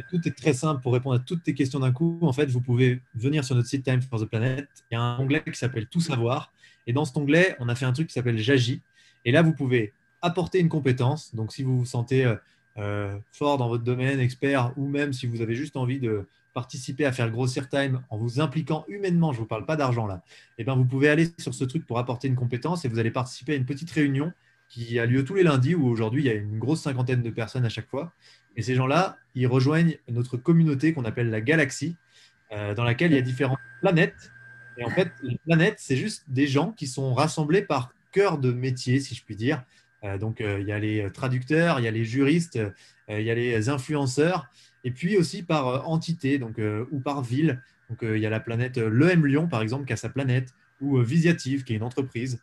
Tout 0.10 0.26
est 0.26 0.38
très 0.38 0.54
simple 0.54 0.82
pour 0.82 0.94
répondre 0.94 1.16
à 1.16 1.20
toutes 1.20 1.44
tes 1.44 1.54
questions 1.54 1.80
d'un 1.80 1.92
coup. 1.92 2.18
En 2.22 2.32
fait, 2.32 2.46
vous 2.46 2.62
pouvez 2.62 3.02
venir 3.16 3.44
sur 3.44 3.56
notre 3.56 3.68
site 3.68 3.84
Time 3.84 4.02
for 4.02 4.22
the 4.22 4.26
Planet. 4.26 4.68
Il 4.90 4.96
y 4.96 4.98
a 4.98 5.02
un 5.02 5.20
onglet 5.20 5.44
qui 5.44 5.56
s'appelle 5.56 5.88
Tout 5.88 6.00
savoir. 6.00 6.54
Et 6.88 6.94
dans 6.94 7.04
cet 7.04 7.18
onglet, 7.18 7.58
on 7.60 7.68
a 7.68 7.76
fait 7.76 7.86
un 7.86 7.92
truc 7.92 8.08
qui 8.08 8.14
s'appelle 8.14 8.38
J'agis. 8.38 8.82
Et 9.26 9.32
là, 9.32 9.42
vous 9.42 9.54
pouvez 9.54 9.92
apporter 10.22 10.60
une 10.60 10.70
compétence. 10.70 11.36
Donc, 11.36 11.52
si 11.52 11.64
vous 11.64 11.80
vous 11.80 11.86
sentez 11.86 12.34
euh, 12.78 13.18
fort 13.32 13.58
dans 13.58 13.68
votre 13.68 13.84
domaine, 13.84 14.20
expert, 14.20 14.74
ou 14.78 14.88
même 14.88 15.14
si 15.14 15.28
vous 15.28 15.42
avez 15.42 15.56
juste 15.56 15.76
envie 15.76 16.00
de 16.00 16.28
participer 16.54 17.06
à 17.06 17.12
faire 17.12 17.32
grossir 17.32 17.68
Time 17.68 18.04
en 18.10 18.18
vous 18.18 18.40
impliquant 18.40 18.86
humainement, 18.88 19.32
je 19.32 19.38
ne 19.38 19.42
vous 19.42 19.48
parle 19.48 19.66
pas 19.66 19.76
d'argent 19.76 20.06
là, 20.06 20.22
eh 20.58 20.64
bien, 20.64 20.76
vous 20.76 20.86
pouvez 20.86 21.10
aller 21.10 21.30
sur 21.40 21.54
ce 21.54 21.64
truc 21.64 21.86
pour 21.86 22.00
apporter 22.00 22.28
une 22.28 22.36
compétence 22.36 22.86
et 22.86 22.88
vous 22.88 23.00
allez 23.00 23.12
participer 23.12 23.54
à 23.54 23.56
une 23.56 23.66
petite 23.66 23.92
réunion 23.92 24.32
qui 24.70 24.98
a 25.00 25.06
lieu 25.06 25.24
tous 25.24 25.36
les 25.36 25.44
lundis 25.44 25.76
où 25.76 25.88
aujourd'hui 25.88 26.24
il 26.24 26.26
y 26.26 26.30
a 26.30 26.34
une 26.34 26.58
grosse 26.58 26.82
cinquantaine 26.82 27.22
de 27.22 27.30
personnes 27.30 27.66
à 27.66 27.70
chaque 27.70 27.88
fois. 27.88 28.12
Et 28.56 28.62
ces 28.62 28.76
gens-là, 28.76 29.18
ils 29.36 29.48
rejoignent 29.48 29.98
notre 30.10 30.38
communauté 30.38 30.94
qu'on 30.94 31.06
appelle 31.06 31.30
la 31.30 31.42
galaxie, 31.42 31.96
euh, 32.52 32.74
dans 32.74 32.84
laquelle 32.84 33.12
il 33.12 33.16
y 33.16 33.20
a 33.20 33.22
différentes 33.22 33.60
planètes. 33.82 34.32
Et 34.78 34.84
en 34.84 34.90
fait, 34.90 35.12
les 35.22 35.38
planètes, 35.46 35.76
c'est 35.78 35.96
juste 35.96 36.24
des 36.28 36.48
gens 36.48 36.72
qui 36.72 36.88
sont 36.88 37.14
rassemblés 37.14 37.62
par 37.62 37.94
cœur 38.12 38.38
de 38.38 38.52
métier, 38.52 39.00
si 39.00 39.16
je 39.16 39.24
puis 39.24 39.36
dire. 39.36 39.64
Euh, 40.04 40.18
donc, 40.18 40.42
euh, 40.42 40.60
il 40.60 40.68
y 40.68 40.72
a 40.72 40.80
les 40.80 41.10
traducteurs, 41.14 41.80
il 41.80 41.84
y 41.84 41.88
a 41.88 41.92
les 41.92 42.06
juristes, 42.06 42.60
il 43.10 43.22
y 43.22 43.32
a 43.32 43.36
les 43.36 43.70
influenceurs, 43.70 44.48
et 44.84 44.92
puis 44.92 45.18
aussi 45.18 45.44
par 45.44 45.90
entité, 45.90 46.40
donc, 46.40 46.60
ou 46.92 47.00
par 47.00 47.22
ville. 47.22 47.62
Donc, 47.90 48.00
il 48.02 48.18
y 48.18 48.26
a 48.26 48.30
la 48.30 48.40
planète 48.40 48.78
l'EM 48.78 49.26
Lyon, 49.26 49.48
par 49.48 49.62
exemple, 49.62 49.86
qui 49.86 49.94
a 49.94 49.98
sa 49.98 50.10
planète, 50.10 50.54
ou 50.80 51.00
Visiative, 51.00 51.64
qui 51.64 51.74
est 51.74 51.76
une 51.76 51.84
entreprise. 51.84 52.40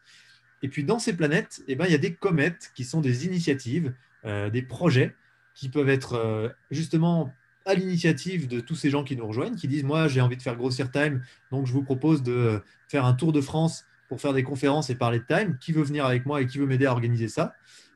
Et 0.63 0.69
puis 0.69 0.85
dans 0.85 0.99
ces 0.99 1.15
planètes, 1.15 1.63
eh 1.67 1.77
ben, 1.77 1.87
il 1.87 1.93
y 1.93 1.95
a 1.95 1.99
des 1.99 2.15
comètes 2.15 2.73
qui 2.75 2.85
sont 2.85 3.01
des 3.01 3.25
initiatives 3.25 3.95
des 4.25 4.63
projets 4.63 5.15
qui 5.55 5.71
peuvent 5.71 5.89
être 5.89 6.55
justement 6.71 7.33
à 7.65 7.75
l'initiative 7.75 8.49
de 8.49 8.61
tous 8.61 8.75
ces 8.75 8.91
gens 8.91 9.03
qui 9.03 9.17
nous 9.17 9.27
rejoignent, 9.27 9.57
qui 9.57 9.67
disent 9.67 9.85
Moi, 9.85 10.09
j'ai 10.09 10.21
envie 10.21 10.37
de 10.37 10.43
faire 10.43 10.57
grossir 10.57 10.91
Time, 10.91 11.23
donc 11.51 11.67
je 11.67 11.73
vous 11.73 11.83
propose 11.83 12.23
de 12.23 12.63
faire 12.89 13.07
un 13.07 13.15
tour 13.15 13.33
de 13.33 13.41
France 13.41 13.87
pour 14.11 14.21
faire 14.21 14.33
des 14.33 14.43
conférences 14.43 14.91
et 14.91 14.97
parler 14.97 15.21
de 15.21 15.25
Time. 15.25 15.57
Qui 15.61 15.71
veut 15.71 15.85
venir 15.85 16.05
avec 16.05 16.27
moi 16.27 16.43
et 16.43 16.47
qui 16.47 16.59
veut 16.59 16.67
m'aider 16.67 16.85
à 16.85 16.93
organiser 16.93 17.29
ça 17.29 17.55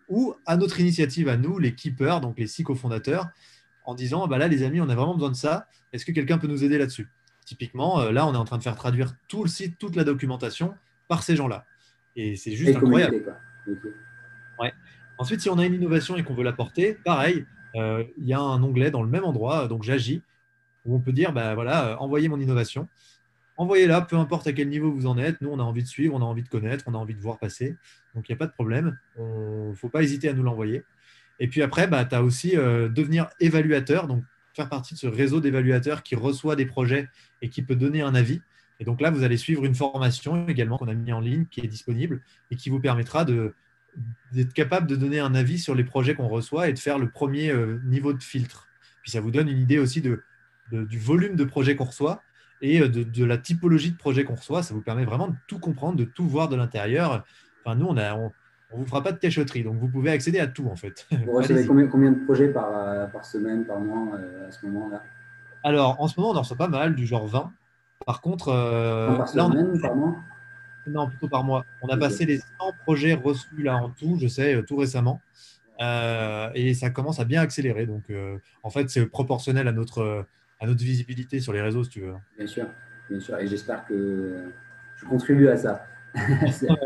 Ou 0.08 0.36
à 0.46 0.56
notre 0.56 0.78
initiative, 0.78 1.28
à 1.28 1.36
nous, 1.36 1.58
les 1.58 1.74
keepers, 1.74 2.20
donc 2.20 2.38
les 2.38 2.46
six 2.46 2.62
cofondateurs, 2.62 3.26
en 3.84 3.96
disant 3.96 4.28
bah 4.28 4.38
Là, 4.38 4.46
les 4.46 4.62
amis, 4.62 4.80
on 4.80 4.88
a 4.88 4.94
vraiment 4.94 5.14
besoin 5.14 5.30
de 5.30 5.36
ça. 5.36 5.66
Est-ce 5.92 6.06
que 6.06 6.12
quelqu'un 6.12 6.38
peut 6.38 6.46
nous 6.46 6.62
aider 6.62 6.78
là-dessus? 6.78 7.10
Typiquement, 7.44 8.00
euh, 8.00 8.12
là, 8.12 8.28
on 8.28 8.32
est 8.32 8.36
en 8.36 8.44
train 8.44 8.58
de 8.58 8.62
faire 8.62 8.76
traduire 8.76 9.12
tout 9.26 9.42
le 9.42 9.50
site, 9.50 9.76
toute 9.76 9.96
la 9.96 10.04
documentation 10.04 10.74
par 11.08 11.24
ces 11.24 11.34
gens-là. 11.34 11.66
Et 12.14 12.36
c'est 12.36 12.52
juste 12.52 12.76
incroyable. 12.76 13.36
Ouais. 14.60 14.72
Ensuite, 15.18 15.40
si 15.40 15.50
on 15.50 15.58
a 15.58 15.66
une 15.66 15.74
innovation 15.74 16.16
et 16.16 16.22
qu'on 16.22 16.34
veut 16.34 16.44
la 16.44 16.52
porter, 16.52 16.94
pareil, 17.04 17.44
euh, 17.74 18.04
il 18.18 18.26
y 18.26 18.32
a 18.32 18.40
un 18.40 18.62
onglet 18.62 18.92
dans 18.92 19.02
le 19.02 19.08
même 19.08 19.24
endroit, 19.24 19.66
donc 19.66 19.82
j'agis, 19.82 20.22
où 20.84 20.94
on 20.94 21.00
peut 21.00 21.12
dire, 21.12 21.32
bah, 21.32 21.56
voilà, 21.56 21.88
euh, 21.88 21.96
envoyez 21.96 22.28
mon 22.28 22.38
innovation. 22.38 22.88
Envoyez-la, 23.56 24.00
peu 24.00 24.16
importe 24.16 24.46
à 24.46 24.52
quel 24.52 24.68
niveau 24.68 24.90
vous 24.90 25.06
en 25.06 25.16
êtes. 25.16 25.40
Nous, 25.40 25.48
on 25.48 25.58
a 25.60 25.62
envie 25.62 25.82
de 25.82 25.88
suivre, 25.88 26.14
on 26.14 26.20
a 26.20 26.24
envie 26.24 26.42
de 26.42 26.48
connaître, 26.48 26.84
on 26.88 26.94
a 26.94 26.98
envie 26.98 27.14
de 27.14 27.20
voir 27.20 27.38
passer. 27.38 27.76
Donc, 28.14 28.28
il 28.28 28.32
n'y 28.32 28.36
a 28.36 28.38
pas 28.38 28.46
de 28.46 28.52
problème. 28.52 28.98
Il 29.16 29.68
ne 29.70 29.74
faut 29.74 29.88
pas 29.88 30.02
hésiter 30.02 30.28
à 30.28 30.32
nous 30.32 30.42
l'envoyer. 30.42 30.82
Et 31.38 31.48
puis 31.48 31.62
après, 31.62 31.86
bah, 31.86 32.04
tu 32.04 32.14
as 32.14 32.22
aussi 32.22 32.56
euh, 32.56 32.88
devenir 32.88 33.28
évaluateur, 33.40 34.06
donc 34.06 34.24
faire 34.54 34.68
partie 34.68 34.94
de 34.94 34.98
ce 34.98 35.06
réseau 35.06 35.40
d'évaluateurs 35.40 36.02
qui 36.02 36.14
reçoit 36.14 36.56
des 36.56 36.66
projets 36.66 37.08
et 37.42 37.48
qui 37.48 37.62
peut 37.62 37.76
donner 37.76 38.02
un 38.02 38.14
avis. 38.14 38.40
Et 38.80 38.84
donc 38.84 39.00
là, 39.00 39.10
vous 39.10 39.22
allez 39.22 39.36
suivre 39.36 39.64
une 39.64 39.74
formation 39.74 40.48
également 40.48 40.78
qu'on 40.78 40.88
a 40.88 40.94
mis 40.94 41.12
en 41.12 41.20
ligne, 41.20 41.46
qui 41.46 41.60
est 41.60 41.68
disponible 41.68 42.22
et 42.50 42.56
qui 42.56 42.70
vous 42.70 42.80
permettra 42.80 43.24
d'être 43.24 44.52
capable 44.52 44.86
de 44.86 44.96
donner 44.96 45.20
un 45.20 45.34
avis 45.34 45.58
sur 45.58 45.74
les 45.74 45.84
projets 45.84 46.14
qu'on 46.14 46.28
reçoit 46.28 46.68
et 46.68 46.72
de 46.72 46.78
faire 46.78 46.98
le 46.98 47.08
premier 47.08 47.50
euh, 47.50 47.80
niveau 47.84 48.12
de 48.12 48.22
filtre. 48.22 48.68
Puis 49.02 49.12
ça 49.12 49.20
vous 49.20 49.30
donne 49.30 49.48
une 49.48 49.58
idée 49.58 49.78
aussi 49.78 50.00
de, 50.00 50.22
du 50.72 50.98
volume 50.98 51.36
de 51.36 51.44
projets 51.44 51.76
qu'on 51.76 51.84
reçoit 51.84 52.22
et 52.60 52.80
euh, 52.80 52.88
de, 52.88 53.24
la 53.24 53.38
typologie 53.38 53.92
de 53.92 53.96
projets 53.96 54.24
qu'on 54.24 54.34
reçoit. 54.34 54.62
Ça 54.62 54.74
vous 54.74 54.80
permet 54.80 55.04
vraiment 55.04 55.28
de 55.28 55.34
tout 55.46 55.58
comprendre, 55.58 55.96
de 55.96 56.04
tout 56.04 56.26
voir 56.26 56.48
de 56.48 56.56
l'intérieur. 56.56 57.24
Enfin, 57.64 57.76
nous, 57.76 57.86
on 57.86 57.94
ne 57.94 58.02
on, 58.12 58.32
vous 58.76 58.86
fera 58.86 59.02
pas 59.02 59.12
de 59.12 59.18
cachotterie, 59.18 59.62
donc 59.62 59.76
vous 59.76 59.88
pouvez 59.88 60.10
accéder 60.10 60.40
à 60.40 60.46
tout 60.46 60.66
en 60.66 60.76
fait. 60.76 61.06
Vous 61.10 61.32
recevez 61.36 61.66
combien, 61.66 61.86
combien, 61.86 62.12
de 62.12 62.24
projets 62.24 62.48
par, 62.48 62.70
euh, 62.76 63.06
par 63.06 63.24
semaine, 63.24 63.64
par 63.64 63.80
mois 63.80 64.18
à 64.48 64.50
ce 64.50 64.66
moment-là? 64.66 65.02
Alors, 65.62 66.00
en 66.00 66.08
ce 66.08 66.18
moment, 66.18 66.32
on 66.32 66.36
en 66.36 66.42
reçoit 66.42 66.56
pas 66.56 66.68
mal, 66.68 66.94
du 66.94 67.06
genre 67.06 67.26
20. 67.26 67.52
Par 68.04 68.20
contre, 68.20 68.46
par 69.16 69.28
semaine, 69.28 69.80
par 69.80 69.94
mois? 69.94 70.16
Non, 70.86 71.08
plutôt 71.08 71.28
par 71.28 71.44
mois. 71.44 71.64
On 71.82 71.88
a 71.88 71.96
passé 71.96 72.26
les 72.26 72.38
100 72.38 72.44
projets 72.82 73.14
reçus 73.14 73.62
là 73.62 73.76
en 73.76 73.90
tout, 73.90 74.18
je 74.20 74.26
sais, 74.26 74.54
euh, 74.54 74.62
tout 74.62 74.76
récemment. 74.76 75.20
Euh, 75.80 76.50
et 76.54 76.74
ça 76.74 76.90
commence 76.90 77.20
à 77.20 77.24
bien 77.24 77.40
accélérer. 77.40 77.86
Donc, 77.86 78.10
euh, 78.10 78.38
en 78.62 78.70
fait, 78.70 78.90
c'est 78.90 79.06
proportionnel 79.06 79.66
à 79.66 79.72
notre, 79.72 80.26
à 80.60 80.66
notre 80.66 80.82
visibilité 80.82 81.40
sur 81.40 81.52
les 81.52 81.60
réseaux, 81.60 81.84
si 81.84 81.90
tu 81.90 82.00
veux. 82.00 82.14
Bien 82.36 82.46
sûr, 82.46 82.66
bien 83.10 83.20
sûr. 83.20 83.38
Et 83.38 83.46
j'espère 83.46 83.84
que 83.86 84.44
je 84.96 85.04
contribue 85.04 85.48
à 85.48 85.56
ça 85.56 85.86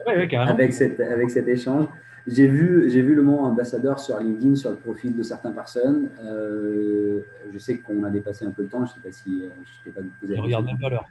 avec, 0.06 0.72
cette, 0.72 1.00
avec 1.00 1.30
cet 1.30 1.48
échange. 1.48 1.86
J'ai 2.26 2.46
vu, 2.46 2.90
j'ai 2.90 3.00
vu 3.00 3.14
le 3.14 3.22
mot 3.22 3.38
ambassadeur 3.38 3.98
sur 3.98 4.18
LinkedIn, 4.18 4.56
sur 4.56 4.70
le 4.70 4.76
profil 4.76 5.16
de 5.16 5.22
certaines 5.22 5.54
personnes. 5.54 6.08
je 6.20 7.58
sais 7.58 7.78
qu'on 7.78 8.04
a 8.04 8.10
dépassé 8.10 8.44
un 8.44 8.50
peu 8.50 8.62
le 8.62 8.68
temps. 8.68 8.84
Je 8.84 8.90
ne 8.90 8.94
sais 8.96 9.00
pas 9.00 9.12
si 9.12 9.44
je 9.44 9.84
t'ai 9.84 9.90
pas 9.90 10.02
posé. 10.20 10.36
Je 10.36 10.40
regarde 10.40 10.66
même 10.66 10.78
pas 10.78 10.90
l'heure. 10.90 11.08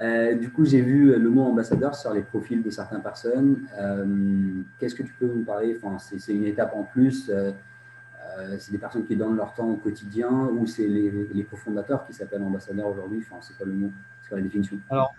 Euh, 0.00 0.34
du 0.34 0.50
coup, 0.50 0.64
j'ai 0.64 0.80
vu 0.80 1.14
le 1.14 1.28
mot 1.28 1.42
ambassadeur 1.42 1.94
sur 1.94 2.14
les 2.14 2.22
profils 2.22 2.62
de 2.62 2.70
certaines 2.70 3.02
personnes. 3.02 3.66
Euh, 3.78 4.62
qu'est-ce 4.78 4.94
que 4.94 5.02
tu 5.02 5.12
peux 5.12 5.26
nous 5.26 5.44
parler? 5.44 5.76
Enfin, 5.82 5.98
C'est 5.98 6.32
une 6.32 6.46
étape 6.46 6.74
en 6.74 6.84
plus. 6.84 7.30
Euh, 8.38 8.56
c'est 8.58 8.72
des 8.72 8.78
personnes 8.78 9.06
qui 9.06 9.16
donnent 9.16 9.36
leur 9.36 9.54
temps 9.54 9.68
au 9.68 9.76
quotidien 9.76 10.30
ou 10.30 10.66
c'est 10.66 10.86
les, 10.86 11.10
les 11.32 11.44
cofondateurs 11.44 12.06
qui 12.06 12.12
s'appellent 12.12 12.42
ambassadeurs 12.42 12.88
aujourd'hui 12.88 13.24
enfin, 13.26 13.40
C'est 13.40 13.56
quoi 13.56 13.66
le 13.66 13.72
mot 13.72 13.90
C'est 14.22 14.28
quoi 14.28 14.38
la 14.38 14.44
définition 14.44 14.78
Alors, 14.88 15.12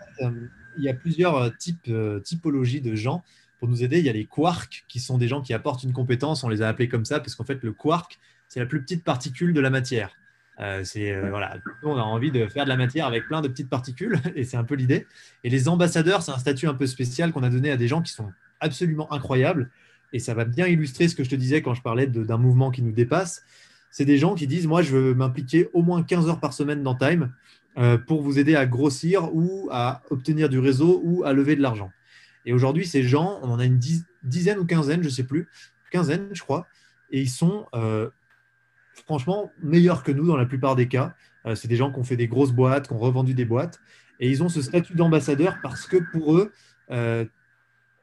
il 0.76 0.84
y 0.84 0.88
a 0.88 0.94
plusieurs 0.94 1.56
types, 1.56 1.90
typologies 2.24 2.80
de 2.80 2.94
gens. 2.94 3.22
Pour 3.58 3.68
nous 3.68 3.84
aider, 3.84 3.98
il 3.98 4.04
y 4.04 4.08
a 4.08 4.12
les 4.12 4.24
quarks 4.24 4.84
qui 4.88 4.98
sont 4.98 5.18
des 5.18 5.28
gens 5.28 5.40
qui 5.40 5.54
apportent 5.54 5.84
une 5.84 5.92
compétence. 5.92 6.42
On 6.42 6.48
les 6.48 6.62
a 6.62 6.68
appelés 6.68 6.88
comme 6.88 7.04
ça 7.04 7.20
parce 7.20 7.34
qu'en 7.34 7.44
fait, 7.44 7.62
le 7.62 7.72
quark, 7.72 8.18
c'est 8.48 8.60
la 8.60 8.66
plus 8.66 8.82
petite 8.82 9.04
particule 9.04 9.52
de 9.52 9.60
la 9.60 9.70
matière. 9.70 10.16
Euh, 10.60 10.84
c'est 10.84 11.12
euh, 11.12 11.30
voilà, 11.30 11.56
on 11.82 11.96
a 11.96 12.02
envie 12.02 12.30
de 12.30 12.46
faire 12.46 12.64
de 12.64 12.68
la 12.68 12.76
matière 12.76 13.06
avec 13.06 13.26
plein 13.26 13.40
de 13.40 13.48
petites 13.48 13.70
particules 13.70 14.20
et 14.34 14.44
c'est 14.44 14.56
un 14.56 14.64
peu 14.64 14.74
l'idée. 14.74 15.06
Et 15.44 15.50
les 15.50 15.68
ambassadeurs, 15.68 16.22
c'est 16.22 16.32
un 16.32 16.38
statut 16.38 16.68
un 16.68 16.74
peu 16.74 16.86
spécial 16.86 17.32
qu'on 17.32 17.42
a 17.42 17.50
donné 17.50 17.70
à 17.70 17.76
des 17.76 17.88
gens 17.88 18.02
qui 18.02 18.12
sont 18.12 18.30
absolument 18.60 19.12
incroyables 19.12 19.70
et 20.12 20.18
ça 20.18 20.34
va 20.34 20.44
bien 20.44 20.66
illustrer 20.66 21.08
ce 21.08 21.14
que 21.14 21.24
je 21.24 21.30
te 21.30 21.34
disais 21.34 21.62
quand 21.62 21.74
je 21.74 21.82
parlais 21.82 22.06
d'un 22.06 22.38
mouvement 22.38 22.70
qui 22.70 22.82
nous 22.82 22.92
dépasse. 22.92 23.42
C'est 23.90 24.04
des 24.04 24.18
gens 24.18 24.34
qui 24.34 24.46
disent 24.46 24.66
moi 24.66 24.82
je 24.82 24.96
veux 24.96 25.14
m'impliquer 25.14 25.68
au 25.72 25.82
moins 25.82 26.02
15 26.02 26.28
heures 26.28 26.40
par 26.40 26.52
semaine 26.52 26.82
dans 26.82 26.94
Time 26.94 27.32
euh, 27.78 27.98
pour 27.98 28.22
vous 28.22 28.38
aider 28.38 28.54
à 28.56 28.66
grossir 28.66 29.34
ou 29.34 29.68
à 29.70 30.02
obtenir 30.10 30.48
du 30.48 30.58
réseau 30.58 31.00
ou 31.04 31.24
à 31.24 31.32
lever 31.32 31.56
de 31.56 31.62
l'argent. 31.62 31.90
Et 32.44 32.52
aujourd'hui, 32.52 32.86
ces 32.86 33.02
gens, 33.02 33.38
on 33.42 33.50
en 33.50 33.58
a 33.58 33.64
une 33.64 33.78
dizaine 34.24 34.58
ou 34.58 34.64
quinzaine, 34.64 35.00
je 35.00 35.08
ne 35.08 35.12
sais 35.12 35.24
plus, 35.24 35.48
quinzaine, 35.92 36.28
je 36.32 36.42
crois, 36.42 36.66
et 37.10 37.20
ils 37.20 37.30
sont 37.30 37.66
franchement 39.06 39.50
meilleurs 39.62 40.02
que 40.02 40.12
nous 40.12 40.26
dans 40.26 40.36
la 40.36 40.46
plupart 40.46 40.76
des 40.76 40.88
cas. 40.88 41.14
Euh, 41.46 41.54
c'est 41.54 41.68
des 41.68 41.76
gens 41.76 41.92
qui 41.92 41.98
ont 41.98 42.04
fait 42.04 42.16
des 42.16 42.28
grosses 42.28 42.52
boîtes, 42.52 42.88
qui 42.88 42.94
ont 42.94 42.98
revendu 42.98 43.34
des 43.34 43.44
boîtes, 43.44 43.80
et 44.20 44.28
ils 44.28 44.42
ont 44.42 44.48
ce 44.48 44.62
statut 44.62 44.94
d'ambassadeur 44.94 45.58
parce 45.62 45.86
que 45.86 45.96
pour 46.12 46.36
eux, 46.36 46.52
euh, 46.90 47.24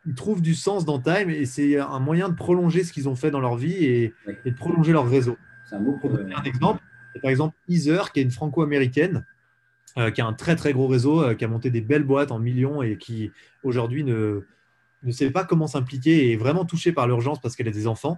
ils 0.10 0.16
trouvent 0.16 0.42
du 0.42 0.56
sens 0.56 0.86
dans 0.86 1.00
Time 1.00 1.30
et 1.30 1.46
c'est 1.46 1.78
un 1.80 2.00
moyen 2.00 2.30
de 2.30 2.36
prolonger 2.36 2.84
ce 2.84 2.92
qu'ils 2.92 3.08
ont 3.08 3.16
fait 3.16 3.32
dans 3.32 3.40
leur 3.40 3.56
vie 3.56 3.86
et, 3.86 4.14
de 4.46 4.52
prolonger 4.52 4.92
leur 4.92 5.10
réseau. 5.10 5.38
C'est 5.70 5.76
un, 5.76 5.80
donner 5.80 6.36
un 6.36 6.44
exemple, 6.44 6.82
par 7.22 7.32
exemple 7.32 7.56
Ether, 7.70 8.02
qui 8.14 8.20
est 8.20 8.24
une 8.24 8.32
franco-américaine, 8.32 9.26
euh, 9.98 10.12
qui 10.12 10.22
a 10.22 10.26
un 10.26 10.34
très 10.34 10.56
très 10.56 10.74
gros 10.74 10.88
réseau, 10.88 11.36
qui 11.36 11.46
a 11.46 11.48
monté 11.48 11.70
des 11.70 11.82
belles 11.82 12.04
boîtes 12.04 12.32
en 12.32 12.40
millions 12.40 12.82
et 12.82 12.98
qui 12.98 13.32
aujourd'hui 13.64 14.04
ne, 14.04 14.42
ne 15.04 15.12
sait 15.12 15.32
pas 15.32 15.46
comment 15.46 15.68
s'impliquer 15.68 16.28
et 16.28 16.34
est 16.34 16.38
vraiment 16.38 16.66
touchée 16.66 16.92
par 16.92 17.08
l'urgence 17.08 17.40
parce 17.40 17.56
qu'elle 17.56 17.68
a 17.68 17.72
des 17.72 17.88
enfants. 17.88 18.18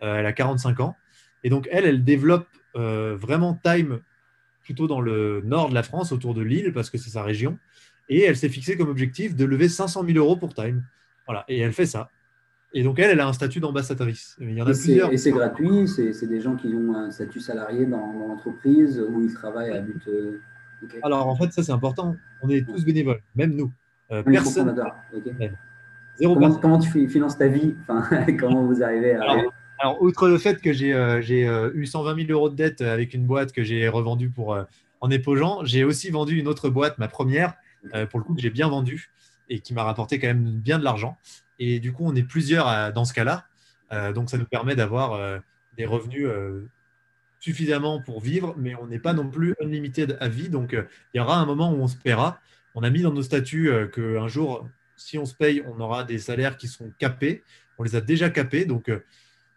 elle 0.00 0.26
a 0.26 0.32
45 0.32 0.80
ans. 0.80 0.96
Et 1.44 1.50
donc, 1.50 1.68
elle, 1.70 1.84
elle 1.84 2.04
développe 2.04 2.48
euh, 2.76 3.16
vraiment 3.16 3.58
Time 3.62 4.00
plutôt 4.62 4.86
dans 4.86 5.00
le 5.00 5.42
nord 5.44 5.70
de 5.70 5.74
la 5.74 5.82
France, 5.82 6.12
autour 6.12 6.34
de 6.34 6.42
Lille, 6.42 6.72
parce 6.72 6.88
que 6.88 6.98
c'est 6.98 7.10
sa 7.10 7.22
région. 7.22 7.58
Et 8.08 8.22
elle 8.22 8.36
s'est 8.36 8.48
fixée 8.48 8.76
comme 8.76 8.88
objectif 8.88 9.34
de 9.34 9.44
lever 9.44 9.68
500 9.68 10.04
000 10.06 10.18
euros 10.18 10.36
pour 10.36 10.54
Time. 10.54 10.84
Voilà, 11.26 11.44
et 11.48 11.58
elle 11.58 11.72
fait 11.72 11.86
ça. 11.86 12.08
Et 12.74 12.82
donc, 12.82 12.98
elle, 12.98 13.10
elle 13.10 13.20
a 13.20 13.28
un 13.28 13.32
statut 13.32 13.60
d'ambassadrice. 13.60 14.36
Il 14.40 14.52
y 14.52 14.62
en 14.62 14.66
a 14.66 14.70
et 14.70 14.72
plusieurs. 14.72 15.12
Et 15.12 15.18
c'est 15.18 15.30
gratuit 15.30 15.86
C'est 15.88 16.26
des 16.26 16.40
gens 16.40 16.56
qui 16.56 16.68
ont 16.68 16.94
un 16.94 17.10
statut 17.10 17.40
salarié 17.40 17.84
dans, 17.84 18.12
l'entreprise 18.12 19.02
où 19.10 19.22
ils 19.22 19.32
travaillent 19.34 19.72
à 19.72 19.80
but. 19.80 20.02
Euh, 20.08 20.40
Alors, 21.02 21.28
en 21.28 21.36
fait, 21.36 21.52
ça, 21.52 21.62
c'est 21.62 21.72
important. 21.72 22.16
On 22.42 22.48
est 22.48 22.66
tous 22.66 22.84
bénévoles, 22.84 23.20
même 23.34 23.54
nous. 23.54 23.70
Euh, 24.10 24.22
personne. 24.22 24.74
Zéro 26.16 26.34
comment, 26.34 26.54
comment, 26.56 26.78
tu 26.78 27.08
finances 27.08 27.38
ta 27.38 27.48
vie 27.48 27.74
enfin, 27.82 28.04
Comment 28.38 28.64
vous 28.64 28.82
arrivez 28.82 29.14
à. 29.14 29.22
Alors, 29.82 30.00
outre 30.00 30.28
le 30.28 30.38
fait 30.38 30.60
que 30.60 30.72
j'ai 30.72 30.94
euh, 30.94 31.20
euh, 31.20 31.72
eu 31.74 31.86
120 31.86 32.26
000 32.26 32.30
euros 32.30 32.48
de 32.48 32.54
dette 32.54 32.82
avec 32.82 33.14
une 33.14 33.26
boîte 33.26 33.50
que 33.50 33.64
j'ai 33.64 33.88
revendue 33.88 34.30
pour, 34.30 34.54
euh, 34.54 34.62
en 35.00 35.10
épogeant, 35.10 35.64
j'ai 35.64 35.82
aussi 35.82 36.10
vendu 36.10 36.38
une 36.38 36.46
autre 36.46 36.68
boîte, 36.70 36.98
ma 36.98 37.08
première, 37.08 37.54
pour 38.10 38.20
le 38.20 38.24
coup, 38.24 38.34
que 38.34 38.40
j'ai 38.40 38.50
bien 38.50 38.68
vendue 38.68 39.10
et 39.52 39.60
qui 39.60 39.74
m'a 39.74 39.84
rapporté 39.84 40.18
quand 40.18 40.28
même 40.28 40.44
bien 40.44 40.78
de 40.78 40.84
l'argent. 40.84 41.16
Et 41.58 41.80
du 41.80 41.92
coup, 41.92 42.04
on 42.06 42.14
est 42.14 42.22
plusieurs 42.22 42.92
dans 42.92 43.04
ce 43.04 43.12
cas-là. 43.12 43.46
donc, 44.12 44.30
ça 44.30 44.38
nous 44.38 44.46
permet 44.46 44.74
d'avoir 44.74 45.40
des 45.76 45.84
revenus 45.84 46.26
suffisamment 47.38 48.00
pour 48.00 48.20
vivre, 48.20 48.54
mais 48.56 48.74
on 48.74 48.86
n'est 48.86 48.98
pas 48.98 49.12
non 49.12 49.28
plus 49.28 49.54
unlimited 49.60 50.16
à 50.20 50.28
vie. 50.28 50.48
Donc, 50.48 50.72
il 50.72 51.18
y 51.18 51.20
aura 51.20 51.38
un 51.38 51.46
moment 51.46 51.72
où 51.72 51.76
on 51.76 51.88
se 51.88 51.96
paiera. 51.96 52.40
On 52.74 52.82
a 52.82 52.90
mis 52.90 53.02
dans 53.02 53.12
nos 53.12 53.22
statuts 53.22 53.70
qu'un 53.94 54.28
jour, 54.28 54.68
si 54.96 55.18
on 55.18 55.26
se 55.26 55.34
paye, 55.34 55.62
on 55.66 55.78
aura 55.80 56.04
des 56.04 56.18
salaires 56.18 56.56
qui 56.56 56.66
sont 56.66 56.90
capés. 56.98 57.44
On 57.78 57.84
les 57.84 57.94
a 57.94 58.00
déjà 58.00 58.30
capés. 58.30 58.64
Donc, 58.64 58.90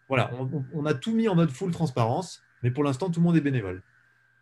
voilà, 0.07 0.31
on, 0.73 0.85
a 0.85 0.93
tout 0.93 1.13
mis 1.13 1.27
en 1.27 1.35
mode 1.35 1.49
full 1.49 1.71
transparence, 1.71 2.43
mais 2.61 2.69
pour 2.69 2.83
l'instant, 2.83 3.09
tout 3.09 3.19
le 3.19 3.25
monde 3.25 3.37
est 3.37 3.41
bénévole. 3.41 3.81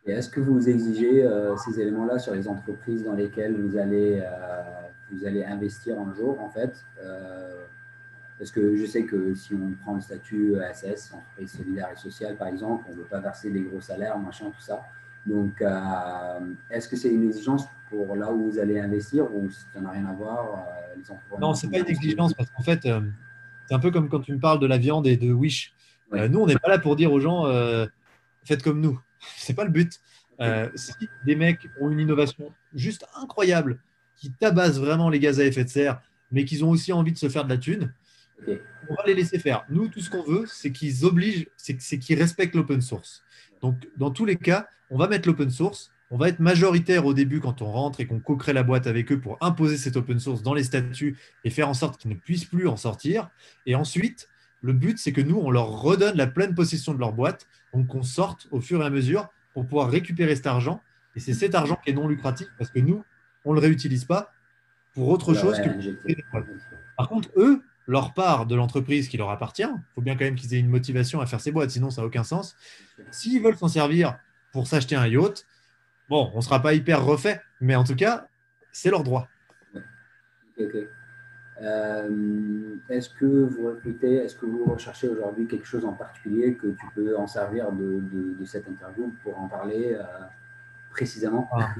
Et 0.06 0.12
est-ce 0.12 0.30
que 0.30 0.41
vous 0.41 0.68
exigez 0.68 1.24
euh, 1.24 1.56
ces 1.56 1.80
éléments-là 1.80 2.20
sur 2.20 2.34
les 2.34 2.49
entreprises 2.49 3.06
dans 3.06 3.14
lesquelles 3.14 3.56
vous 3.56 3.78
allez, 3.78 4.22
euh, 4.22 4.73
vous 5.14 5.26
allez 5.26 5.43
investir 5.43 5.99
un 5.99 6.14
jour, 6.14 6.39
en 6.41 6.49
fait 6.49 6.84
euh, 7.01 7.64
Parce 8.38 8.51
que 8.51 8.76
je 8.76 8.86
sais 8.86 9.03
que 9.03 9.34
si 9.36 9.53
on 9.53 9.72
prend 9.82 9.95
le 9.95 10.01
statut 10.01 10.55
ASS, 10.59 11.14
entreprise 11.14 11.51
solidaire 11.51 11.89
et 11.93 11.95
sociale, 11.95 12.36
par 12.36 12.47
exemple, 12.47 12.86
on 12.88 12.91
ne 12.91 12.97
veut 12.97 13.03
pas 13.03 13.20
verser 13.20 13.49
des 13.49 13.61
gros 13.61 13.82
salaires, 13.82 14.18
machin, 14.18 14.45
tout 14.45 14.61
ça. 14.61 14.84
Donc, 15.26 15.64
est-ce 16.70 16.89
que 16.89 16.97
c'est 16.97 17.07
une 17.07 17.28
exigence 17.28 17.66
pour 17.89 18.14
là 18.18 18.30
où 18.30 18.51
vous 18.51 18.59
allez 18.59 18.78
investir 18.78 19.34
ou 19.34 19.49
ça 19.49 19.80
n'a 19.80 19.91
rien 19.91 20.05
à 20.05 20.11
voir 20.11 20.66
Non, 21.39 21.53
ce 21.53 21.66
n'est 21.66 21.72
pas 21.72 21.80
une 21.80 21.89
exigence 21.89 22.34
parce 22.34 22.49
qu'en 22.49 22.64
fait, 22.64 22.86
c'est 23.68 23.74
un 23.74 23.80
peu 23.80 23.91
comme 23.91 24.09
quand 24.09 24.20
tu 24.20 24.34
me 24.34 24.39
parles 24.39 24.59
de 24.59 24.68
la 24.68 24.78
viande 24.78 25.07
et 25.07 25.18
de 25.18 25.32
Wish. 25.32 25.74
Euh, 26.14 26.28
nous, 26.28 26.39
on 26.39 26.45
n'est 26.45 26.57
pas 26.57 26.70
là 26.70 26.80
pour 26.80 26.95
dire 26.95 27.11
aux 27.11 27.20
gens 27.20 27.45
euh, 27.47 27.86
faites 28.43 28.61
comme 28.61 28.82
nous. 28.82 28.99
C'est 29.38 29.53
pas 29.53 29.64
le 29.64 29.72
but. 29.72 29.99
Euh, 30.39 30.70
si 30.76 30.93
des 31.26 31.36
mecs 31.36 31.70
ont 31.80 31.89
une 31.89 31.99
innovation 31.99 32.51
juste 32.74 33.05
incroyable 33.16 33.80
qui 34.24 34.32
tabasse 34.32 34.80
vraiment 34.80 35.10
les 35.10 35.20
gaz 35.20 35.42
à 35.42 35.44
effet 35.44 35.66
de 35.66 35.70
serre, 35.70 36.02
mais 36.32 36.46
qu'ils 36.46 36.64
ont 36.64 36.70
aussi 36.70 36.94
envie 36.94 37.12
de 37.12 37.18
se 37.18 37.28
faire 37.28 37.44
de 37.44 37.50
la 37.50 37.58
thune, 37.58 37.94
On 38.48 38.96
va 38.96 39.04
les 39.06 39.16
laisser 39.16 39.38
faire. 39.38 39.66
Nous, 39.70 39.90
tout 39.90 40.00
ce 40.00 40.10
qu'on 40.10 40.24
veut, 40.24 40.46
c'est 40.48 40.72
qu'ils 40.72 41.04
obligent, 41.04 41.48
c'est 41.58 42.00
qu'ils 42.00 42.18
respectent 42.18 42.56
l'open 42.56 42.82
source. 42.82 43.22
Donc, 43.62 43.76
dans 43.98 44.12
tous 44.12 44.24
les 44.24 44.38
cas, 44.38 44.68
on 44.90 44.98
va 44.98 45.10
mettre 45.10 45.28
l'open 45.28 45.50
source. 45.50 45.92
On 46.10 46.16
va 46.16 46.30
être 46.30 46.40
majoritaire 46.40 47.06
au 47.06 47.14
début 47.14 47.42
quand 47.42 47.62
on 47.62 47.70
rentre 47.70 48.00
et 48.00 48.06
qu'on 48.08 48.22
co-crée 48.22 48.54
la 48.54 48.64
boîte 48.64 48.88
avec 48.88 49.12
eux 49.12 49.20
pour 49.20 49.38
imposer 49.42 49.76
cet 49.76 49.98
open 49.98 50.20
source 50.20 50.42
dans 50.42 50.54
les 50.54 50.64
statuts 50.64 51.18
et 51.44 51.50
faire 51.50 51.68
en 51.68 51.74
sorte 51.74 52.00
qu'ils 52.00 52.12
ne 52.12 52.16
puissent 52.16 52.46
plus 52.46 52.70
en 52.70 52.78
sortir. 52.78 53.30
Et 53.66 53.76
ensuite, 53.76 54.30
le 54.62 54.72
but, 54.72 54.98
c'est 55.00 55.12
que 55.12 55.22
nous, 55.22 55.38
on 55.38 55.52
leur 55.52 55.68
redonne 55.68 56.16
la 56.16 56.28
pleine 56.28 56.56
possession 56.56 56.94
de 56.94 57.00
leur 57.00 57.12
boîte, 57.12 57.46
donc 57.74 57.88
qu'on 57.88 58.04
sorte 58.04 58.48
au 58.52 58.62
fur 58.62 58.82
et 58.82 58.86
à 58.86 58.90
mesure 58.90 59.28
pour 59.54 59.66
pouvoir 59.66 59.90
récupérer 59.90 60.34
cet 60.38 60.48
argent. 60.48 60.82
Et 61.18 61.20
c'est 61.20 61.34
cet 61.34 61.56
argent 61.56 61.78
qui 61.84 61.92
est 61.92 61.94
non 61.94 62.08
lucratif 62.08 62.48
parce 62.58 62.70
que 62.70 62.80
nous, 62.80 63.04
on 63.46 63.52
ne 63.52 63.56
le 63.56 63.62
réutilise 63.62 64.06
pas 64.06 64.32
pour 64.94 65.10
autre 65.10 65.34
chose 65.34 65.60
que. 65.60 65.70
Par 66.98 67.10
contre, 67.10 67.30
eux, 67.38 67.62
leur 67.88 68.14
part 68.14 68.46
de 68.46 68.56
l'entreprise 68.56 69.08
qui 69.08 69.18
leur 69.18 69.30
appartient, 69.30 69.64
il 69.64 69.94
faut 69.96 70.02
bien 70.02 70.16
quand 70.16 70.26
même 70.26 70.36
qu'ils 70.36 70.54
aient 70.54 70.60
une 70.60 70.70
motivation 70.70 71.20
à 71.22 71.26
faire 71.26 71.41
ces 71.41 71.52
boîtes, 71.52 71.72
sinon 71.72 71.89
ça 71.89 72.02
n'a 72.02 72.08
aucun 72.08 72.24
sens. 72.24 72.56
S'ils 73.12 73.41
veulent 73.41 73.58
s'en 73.58 73.68
servir 73.68 74.18
pour 74.52 74.68
s'acheter 74.68 74.96
un 74.96 75.08
yacht, 75.08 75.46
bon, 76.10 76.32
on 76.34 76.38
ne 76.38 76.41
sera 76.41 76.62
pas 76.62 76.74
hyper 76.74 77.04
refait, 77.04 77.41
mais 77.60 77.76
en 77.76 77.84
tout 77.84 77.96
cas, 77.96 78.28
c'est 78.72 78.89
leur 78.89 79.04
droit. 79.04 79.28
Euh, 81.62 82.76
est-ce 82.89 83.10
que 83.10 83.26
vous 83.26 83.68
recrutez, 83.68 84.16
est-ce 84.16 84.36
que 84.36 84.46
vous 84.46 84.66
recherchez 84.66 85.08
aujourd'hui 85.08 85.48
quelque 85.48 85.66
chose 85.66 85.86
en 85.86 85.94
particulier 85.94 86.56
que 86.56 86.68
tu 86.68 86.86
peux 86.96 87.18
en 87.18 87.28
servir 87.28 87.72
de, 87.72 88.44
cette 88.46 88.68
interview 88.68 89.14
pour 89.24 89.39
en 89.39 89.48
parler 89.48 89.94
euh, 89.94 90.04
précisément? 90.91 91.50
Ah 91.54 91.74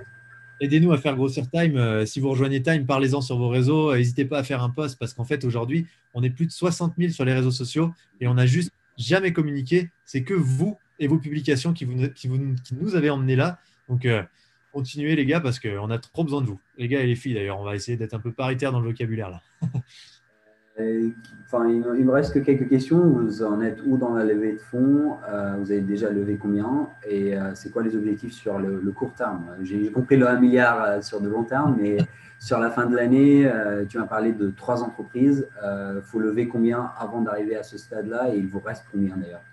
aidez-nous 0.64 0.94
à 0.94 0.98
faire 0.98 1.16
grossir 1.16 1.50
Time. 1.50 1.78
Euh, 1.78 2.06
si 2.06 2.20
vous 2.20 2.30
rejoignez 2.30 2.62
Time, 2.62 2.86
parlez-en 2.86 3.22
sur 3.22 3.38
vos 3.38 3.50
réseaux. 3.50 3.92
Euh, 3.92 3.98
n'hésitez 3.98 4.26
pas 4.26 4.40
à 4.40 4.44
faire 4.44 4.64
un 4.64 4.70
post 4.70 4.98
parce 4.98 5.14
qu'en 5.14 5.26
fait, 5.26 5.44
aujourd'hui, 5.44 5.88
on 6.14 6.24
est 6.24 6.30
plus 6.30 6.46
de 6.46 6.52
60 6.52 6.94
000 6.98 7.12
sur 7.12 7.26
les 7.26 7.34
réseaux 7.34 7.52
sociaux 7.52 7.94
et 8.22 8.28
on 8.28 8.36
n'a 8.36 8.46
juste 8.46 8.72
jamais 8.98 9.34
communiqué. 9.34 9.90
C'est 10.06 10.24
que 10.24 10.34
vous 10.34 10.78
et 11.00 11.08
vos 11.08 11.18
publications 11.18 11.74
qui, 11.74 11.86
nous 11.86 12.96
avez 12.96 13.10
emmenés 13.10 13.36
là. 13.36 13.60
Donc, 13.90 14.06
euh, 14.06 14.24
continuez 14.72 15.16
les 15.16 15.26
gars 15.26 15.42
parce 15.42 15.60
qu'on 15.60 15.90
a 15.90 15.98
trop 15.98 16.24
besoin 16.24 16.42
de 16.42 16.48
vous. 16.48 16.60
Les 16.78 16.88
gars 16.88 17.02
et 17.02 17.08
les 17.08 17.16
filles 17.16 17.34
d'ailleurs, 17.34 17.60
on 17.60 17.64
va 17.64 17.76
essayer 17.76 17.98
d'être 17.98 18.14
un 18.14 18.20
peu 18.20 18.32
paritaire 18.32 18.72
dans 18.72 18.80
le 18.80 18.90
vocabulaire 18.90 19.30
là. 19.30 19.42
Enfin, 20.76 21.68
il, 21.70 22.06
me 22.06 22.12
reste 22.12 22.34
que 22.34 22.40
quelques 22.40 22.68
questions. 22.68 23.00
Vous 23.00 23.44
en 23.44 23.62
êtes 23.62 23.80
où 23.86 23.98
dans 23.98 24.14
la 24.14 24.24
levée 24.24 24.54
de 24.54 24.60
fonds? 24.60 25.18
Euh, 25.30 25.56
Vous 25.60 25.72
avez 25.72 25.82
déjà 25.82 26.10
levé 26.10 26.38
combien? 26.38 26.90
Et 27.08 27.38
euh, 27.38 27.52
c'est 27.54 27.72
quoi 27.72 27.84
les 27.84 27.96
objectifs 27.96 28.34
sur 28.34 28.58
le, 28.58 28.92
court 28.92 29.14
terme? 29.14 29.46
J'ai 29.62 29.92
compris 29.92 30.18
le 30.18 30.28
1 30.28 30.40
milliard 30.40 30.84
euh, 30.84 31.02
sur 31.02 31.22
de 31.22 31.30
long 31.30 31.44
terme, 31.44 31.78
mais 31.80 31.98
sur 32.40 32.58
la 32.60 32.72
fin 32.72 32.88
de 32.88 32.96
l'année, 32.96 33.50
tu 33.88 33.98
m'as 33.98 34.08
parlé 34.08 34.34
de 34.34 34.50
trois 34.50 34.84
entreprises. 34.84 35.48
Il 35.64 36.02
faut 36.02 36.20
lever 36.20 36.50
combien 36.50 36.92
avant 36.98 37.22
d'arriver 37.22 37.56
à 37.56 37.64
ce 37.64 37.78
stade-là? 37.78 38.34
Et 38.34 38.38
il 38.38 38.48
vous 38.48 38.60
reste 38.60 38.86
combien 38.92 39.16
d'ailleurs? 39.16 39.44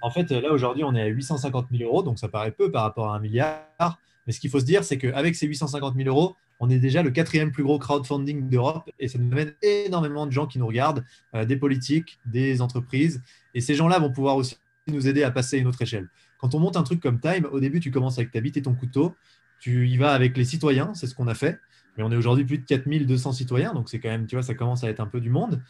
En 0.00 0.08
fait, 0.08 0.30
là 0.30 0.50
aujourd'hui, 0.50 0.82
on 0.82 0.94
est 0.94 1.02
à 1.02 1.06
850 1.06 1.66
000 1.70 1.90
euros, 1.90 2.02
donc 2.02 2.18
ça 2.18 2.28
paraît 2.28 2.52
peu 2.52 2.70
par 2.70 2.84
rapport 2.84 3.12
à 3.12 3.16
un 3.16 3.20
milliard. 3.20 3.98
Mais 4.26 4.32
ce 4.32 4.40
qu'il 4.40 4.50
faut 4.50 4.60
se 4.60 4.64
dire, 4.64 4.84
c'est 4.84 4.98
qu'avec 4.98 5.36
ces 5.36 5.46
850 5.46 5.94
000 5.96 6.08
euros, 6.08 6.36
on 6.58 6.70
est 6.70 6.78
déjà 6.78 7.02
le 7.02 7.10
quatrième 7.10 7.52
plus 7.52 7.62
gros 7.62 7.78
crowdfunding 7.78 8.48
d'Europe 8.48 8.90
et 8.98 9.08
ça 9.08 9.18
nous 9.18 9.30
amène 9.30 9.54
énormément 9.62 10.26
de 10.26 10.32
gens 10.32 10.46
qui 10.46 10.58
nous 10.58 10.66
regardent, 10.66 11.04
euh, 11.34 11.44
des 11.44 11.56
politiques, 11.56 12.18
des 12.24 12.62
entreprises. 12.62 13.22
Et 13.54 13.60
ces 13.60 13.74
gens-là 13.74 13.98
vont 13.98 14.10
pouvoir 14.10 14.36
aussi 14.36 14.56
nous 14.88 15.08
aider 15.08 15.22
à 15.22 15.30
passer 15.30 15.56
à 15.56 15.60
une 15.60 15.66
autre 15.66 15.82
échelle. 15.82 16.08
Quand 16.38 16.54
on 16.54 16.60
monte 16.60 16.76
un 16.76 16.82
truc 16.82 17.00
comme 17.00 17.20
Time, 17.20 17.46
au 17.50 17.60
début, 17.60 17.80
tu 17.80 17.90
commences 17.90 18.18
avec 18.18 18.30
ta 18.30 18.40
bite 18.40 18.56
et 18.56 18.62
ton 18.62 18.74
couteau. 18.74 19.14
Tu 19.58 19.88
y 19.88 19.96
vas 19.96 20.12
avec 20.12 20.36
les 20.36 20.44
citoyens, 20.44 20.94
c'est 20.94 21.06
ce 21.06 21.14
qu'on 21.14 21.28
a 21.28 21.34
fait. 21.34 21.58
Mais 21.96 22.04
on 22.04 22.12
est 22.12 22.16
aujourd'hui 22.16 22.44
plus 22.44 22.58
de 22.58 22.64
4200 22.64 23.32
citoyens, 23.32 23.72
donc 23.72 23.88
c'est 23.88 23.98
quand 23.98 24.10
même, 24.10 24.26
tu 24.26 24.36
vois, 24.36 24.42
ça 24.42 24.54
commence 24.54 24.84
à 24.84 24.90
être 24.90 25.00
un 25.00 25.06
peu 25.06 25.20
du 25.20 25.30
monde. 25.30 25.62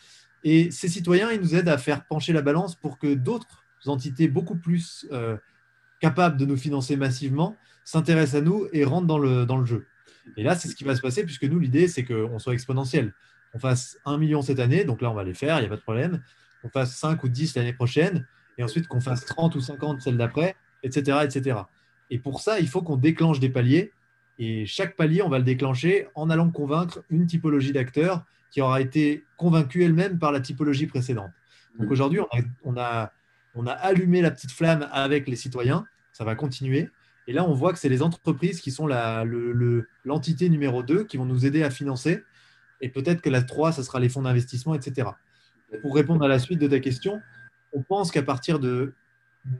Et 0.42 0.70
ces 0.70 0.88
citoyens, 0.88 1.30
ils 1.30 1.40
nous 1.40 1.54
aident 1.54 1.68
à 1.68 1.78
faire 1.78 2.04
pencher 2.04 2.32
la 2.32 2.42
balance 2.42 2.74
pour 2.74 2.98
que 2.98 3.14
d'autres 3.14 3.64
entités 3.86 4.28
beaucoup 4.28 4.56
plus 4.56 5.06
euh, 5.12 5.36
capables 6.00 6.36
de 6.36 6.44
nous 6.44 6.56
financer 6.56 6.96
massivement 6.96 7.56
s'intéressent 7.86 8.42
à 8.42 8.44
nous 8.44 8.66
et 8.72 8.84
rentrent 8.84 9.06
dans 9.06 9.18
le, 9.18 9.46
dans 9.46 9.56
le 9.56 9.64
jeu. 9.64 9.86
Et 10.36 10.42
là, 10.42 10.56
c'est 10.56 10.68
ce 10.68 10.74
qui 10.74 10.84
va 10.84 10.96
se 10.96 11.00
passer, 11.00 11.24
puisque 11.24 11.44
nous, 11.44 11.60
l'idée, 11.60 11.86
c'est 11.86 12.04
qu'on 12.04 12.38
soit 12.38 12.52
exponentiel. 12.52 13.14
On 13.54 13.58
fasse 13.58 13.98
1 14.04 14.18
million 14.18 14.42
cette 14.42 14.58
année, 14.58 14.84
donc 14.84 15.00
là, 15.00 15.10
on 15.10 15.14
va 15.14 15.22
les 15.22 15.34
faire, 15.34 15.58
il 15.58 15.60
n'y 15.60 15.66
a 15.66 15.70
pas 15.70 15.76
de 15.76 15.82
problème. 15.82 16.20
On 16.64 16.68
fasse 16.68 16.96
5 16.96 17.22
ou 17.22 17.28
10 17.28 17.54
l'année 17.54 17.72
prochaine, 17.72 18.26
et 18.58 18.64
ensuite 18.64 18.88
qu'on 18.88 19.00
fasse 19.00 19.24
30 19.24 19.54
ou 19.54 19.60
50 19.60 20.02
celle 20.02 20.16
d'après, 20.16 20.56
etc., 20.82 21.18
etc. 21.22 21.60
Et 22.10 22.18
pour 22.18 22.40
ça, 22.40 22.58
il 22.58 22.68
faut 22.68 22.82
qu'on 22.82 22.96
déclenche 22.96 23.38
des 23.38 23.48
paliers. 23.48 23.92
Et 24.38 24.66
chaque 24.66 24.96
palier, 24.96 25.22
on 25.22 25.28
va 25.28 25.38
le 25.38 25.44
déclencher 25.44 26.08
en 26.16 26.28
allant 26.28 26.50
convaincre 26.50 27.04
une 27.08 27.26
typologie 27.26 27.72
d'acteurs 27.72 28.24
qui 28.50 28.60
aura 28.60 28.80
été 28.80 29.24
convaincue 29.36 29.84
elle-même 29.84 30.18
par 30.18 30.32
la 30.32 30.40
typologie 30.40 30.86
précédente. 30.86 31.30
Donc 31.78 31.90
aujourd'hui, 31.90 32.20
on 32.64 32.76
a, 32.76 33.12
on 33.54 33.66
a 33.66 33.72
allumé 33.72 34.22
la 34.22 34.32
petite 34.32 34.50
flamme 34.50 34.88
avec 34.92 35.28
les 35.28 35.36
citoyens. 35.36 35.86
Ça 36.12 36.24
va 36.24 36.34
continuer. 36.34 36.90
Et 37.26 37.32
là, 37.32 37.44
on 37.44 37.52
voit 37.52 37.72
que 37.72 37.78
c'est 37.78 37.88
les 37.88 38.02
entreprises 38.02 38.60
qui 38.60 38.70
sont 38.70 38.86
l'entité 38.86 40.48
numéro 40.48 40.82
2 40.82 41.04
qui 41.04 41.16
vont 41.16 41.24
nous 41.24 41.44
aider 41.44 41.62
à 41.62 41.70
financer. 41.70 42.22
Et 42.80 42.88
peut-être 42.88 43.20
que 43.20 43.30
la 43.30 43.42
3, 43.42 43.72
ce 43.72 43.82
sera 43.82 43.98
les 44.00 44.08
fonds 44.08 44.22
d'investissement, 44.22 44.74
etc. 44.74 45.08
Pour 45.82 45.94
répondre 45.94 46.24
à 46.24 46.28
la 46.28 46.38
suite 46.38 46.60
de 46.60 46.68
ta 46.68 46.78
question, 46.78 47.20
on 47.72 47.82
pense 47.82 48.10
qu'à 48.10 48.22
partir 48.22 48.60
de 48.60 48.94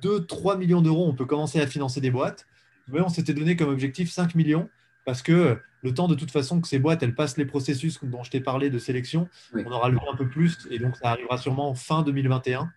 2-3 0.03 0.59
millions 0.59 0.83
d'euros, 0.83 1.09
on 1.09 1.15
peut 1.15 1.27
commencer 1.27 1.61
à 1.61 1.67
financer 1.67 2.01
des 2.01 2.11
boîtes. 2.11 2.47
Mais 2.89 3.01
on 3.01 3.09
s'était 3.09 3.35
donné 3.35 3.57
comme 3.57 3.71
objectif 3.71 4.13
5 4.13 4.35
millions 4.35 4.69
parce 5.05 5.23
que 5.23 5.59
le 5.83 5.95
temps 5.95 6.09
de 6.09 6.15
toute 6.15 6.31
façon 6.31 6.61
que 6.61 6.69
ces 6.69 6.79
boîtes 6.79 7.03
elles 7.03 7.15
passent 7.15 7.37
les 7.37 7.47
processus 7.47 7.99
dont 8.03 8.23
je 8.23 8.31
t'ai 8.31 8.41
parlé 8.41 8.71
de 8.71 8.79
sélection, 8.79 9.29
on 9.55 9.71
aura 9.71 9.89
levé 9.89 10.01
un 10.13 10.17
peu 10.17 10.29
plus 10.29 10.67
et 10.71 10.79
donc 10.79 10.97
ça 10.97 11.11
arrivera 11.11 11.39
sûrement 11.39 11.75
fin 11.75 12.03
2021, 12.03 12.71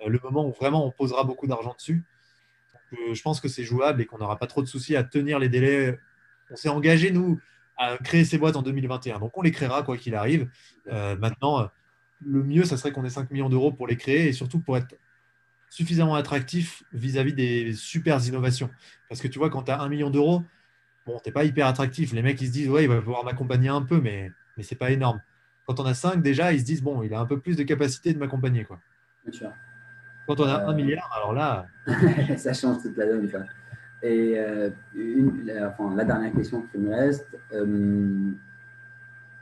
euh, 0.00 0.08
le 0.08 0.20
moment 0.22 0.46
où 0.46 0.52
vraiment 0.52 0.86
on 0.86 0.90
posera 0.90 1.24
beaucoup 1.24 1.46
d'argent 1.46 1.74
dessus 1.76 2.04
je 3.12 3.22
pense 3.22 3.40
que 3.40 3.48
c'est 3.48 3.64
jouable 3.64 4.02
et 4.02 4.06
qu'on 4.06 4.18
n'aura 4.18 4.38
pas 4.38 4.46
trop 4.46 4.62
de 4.62 4.66
soucis 4.66 4.96
à 4.96 5.04
tenir 5.04 5.38
les 5.38 5.48
délais. 5.48 5.98
On 6.50 6.56
s'est 6.56 6.68
engagé, 6.68 7.10
nous, 7.10 7.40
à 7.76 7.96
créer 7.98 8.24
ces 8.24 8.38
boîtes 8.38 8.56
en 8.56 8.62
2021. 8.62 9.18
Donc, 9.18 9.36
on 9.36 9.42
les 9.42 9.52
créera 9.52 9.82
quoi 9.82 9.96
qu'il 9.96 10.14
arrive. 10.14 10.48
Euh, 10.90 11.16
maintenant, 11.16 11.68
le 12.24 12.42
mieux, 12.42 12.64
ça 12.64 12.76
serait 12.76 12.92
qu'on 12.92 13.04
ait 13.04 13.10
5 13.10 13.30
millions 13.30 13.48
d'euros 13.48 13.72
pour 13.72 13.86
les 13.86 13.96
créer 13.96 14.28
et 14.28 14.32
surtout 14.32 14.60
pour 14.60 14.76
être 14.76 14.94
suffisamment 15.70 16.14
attractif 16.14 16.82
vis-à-vis 16.92 17.32
des 17.32 17.72
super 17.72 18.24
innovations. 18.26 18.70
Parce 19.08 19.20
que 19.20 19.28
tu 19.28 19.38
vois, 19.38 19.50
quand 19.50 19.64
tu 19.64 19.70
as 19.70 19.80
1 19.80 19.88
million 19.88 20.10
d'euros, 20.10 20.42
bon, 21.06 21.18
tu 21.18 21.28
n'es 21.28 21.32
pas 21.32 21.44
hyper 21.44 21.66
attractif. 21.66 22.12
Les 22.12 22.22
mecs, 22.22 22.40
ils 22.40 22.48
se 22.48 22.52
disent, 22.52 22.68
ouais, 22.68 22.84
il 22.84 22.88
va 22.88 23.00
pouvoir 23.00 23.24
m'accompagner 23.24 23.68
un 23.68 23.82
peu, 23.82 24.00
mais, 24.00 24.30
mais 24.56 24.62
ce 24.62 24.74
n'est 24.74 24.78
pas 24.78 24.90
énorme. 24.90 25.20
Quand 25.66 25.80
on 25.80 25.86
a 25.86 25.94
5, 25.94 26.22
déjà, 26.22 26.52
ils 26.52 26.60
se 26.60 26.64
disent, 26.64 26.82
bon, 26.82 27.02
il 27.02 27.14
a 27.14 27.20
un 27.20 27.26
peu 27.26 27.40
plus 27.40 27.56
de 27.56 27.62
capacité 27.62 28.12
de 28.12 28.18
m'accompagner. 28.18 28.66
Sûr. 29.30 29.50
Quand 30.26 30.38
on 30.40 30.44
a 30.44 30.64
un 30.66 30.74
milliard, 30.74 31.10
alors 31.16 31.32
là. 31.32 31.66
ça 32.36 32.52
change 32.52 32.82
toute 32.82 32.96
la 32.96 33.06
donne. 33.06 33.28
Et 34.02 34.34
euh, 34.36 34.70
la, 35.44 36.04
dernière 36.04 36.32
question 36.32 36.62
qui 36.70 36.78
me 36.78 36.90
reste. 36.90 37.26
Euh, 37.52 38.30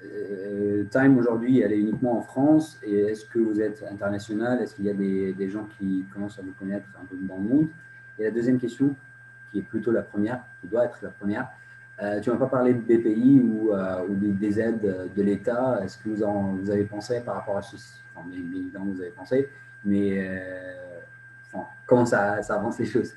euh, 0.03 0.85
Time 0.91 1.19
aujourd'hui, 1.19 1.61
elle 1.61 1.73
est 1.73 1.79
uniquement 1.79 2.19
en 2.19 2.23
France. 2.23 2.79
Et 2.83 3.01
est-ce 3.01 3.27
que 3.27 3.39
vous 3.39 3.61
êtes 3.61 3.85
international? 3.91 4.61
Est-ce 4.63 4.75
qu'il 4.75 4.87
y 4.87 4.91
a 4.91 4.95
des, 4.95 5.49
gens 5.49 5.69
qui 5.79 6.07
commencent 6.13 6.39
à 6.39 6.43
vous 6.43 6.55
connaître 6.59 6.87
un 7.01 7.05
peu 7.05 7.17
dans 7.17 7.37
le 7.37 7.43
monde? 7.43 7.69
Et 8.19 8.25
la 8.25 8.31
deuxième 8.31 8.59
question, 8.59 8.95
qui 9.53 9.59
est 9.59 9.63
plutôt 9.63 9.93
la 9.93 10.03
première, 10.03 10.43
qui 10.61 10.69
doit 10.69 10.85
être 10.87 10.99
la 11.03 11.11
première, 11.11 11.49
tu 12.23 12.31
n'as 12.31 12.37
pas 12.37 12.47
parlé 12.47 12.73
de 12.73 12.81
BPI 12.81 13.41
ou, 13.41 13.73
ou 13.73 14.15
des 14.15 14.59
aides 14.59 15.11
de 15.15 15.23
l'État. 15.23 15.81
Est-ce 15.85 15.99
que 15.99 16.09
vous, 16.09 16.23
en, 16.23 16.55
vous 16.55 16.71
avez 16.71 16.85
pensé 16.85 17.21
par 17.21 17.35
rapport 17.37 17.59
à 17.59 17.63
ce. 17.63 17.77
Enfin, 18.15 18.27
bien 18.29 18.41
évidemment, 18.41 18.87
vous 18.87 19.01
avez 19.01 19.11
pensé, 19.11 19.49
mais 19.85 20.19
euh, 20.19 20.70
comment 21.91 22.07
ça, 22.07 22.41
avance 22.49 22.79
les 22.79 22.87
choses 22.87 23.13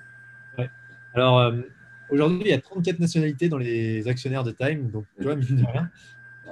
Alors, 1.14 1.40
euh, 1.40 1.62
aujourd'hui, 2.10 2.42
il 2.42 2.48
y 2.48 2.54
a 2.54 2.60
34 2.60 3.00
nationalités 3.00 3.48
dans 3.48 3.60
les 3.60 4.08
actionnaires 4.08 4.44
de 4.44 4.52
Time, 4.52 4.90
donc 4.90 5.06
tu 5.16 5.24
vois, 5.24 5.36
mine 5.36 5.58
de 5.58 5.66
rien. 5.66 5.90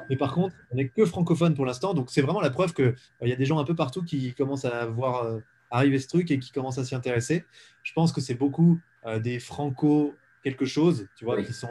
Mais 0.09 0.15
par 0.15 0.33
contre, 0.33 0.55
on 0.71 0.75
n'est 0.75 0.87
que 0.87 1.03
francophone 1.05 1.55
pour 1.55 1.65
l'instant, 1.65 1.93
donc 1.93 2.11
c'est 2.11 2.21
vraiment 2.21 2.39
la 2.39 2.51
preuve 2.51 2.73
qu'il 2.73 2.85
euh, 2.85 3.27
y 3.27 3.33
a 3.33 3.35
des 3.35 3.45
gens 3.45 3.59
un 3.59 3.63
peu 3.63 3.75
partout 3.75 4.03
qui 4.03 4.33
commencent 4.35 4.65
à 4.65 4.85
voir 4.85 5.39
arriver 5.71 5.97
ce 5.99 6.07
truc 6.07 6.29
et 6.31 6.37
qui 6.37 6.51
commencent 6.51 6.77
à 6.77 6.83
s'y 6.83 6.93
intéresser. 6.93 7.43
Je 7.81 7.91
pense 7.93 8.11
que 8.11 8.21
c'est 8.21 8.35
beaucoup 8.35 8.79
des 9.21 9.39
franco 9.39 10.13
quelque 10.43 10.65
chose, 10.65 11.07
tu 11.15 11.25
vois, 11.25 11.41
qui 11.41 11.53
sont. 11.53 11.69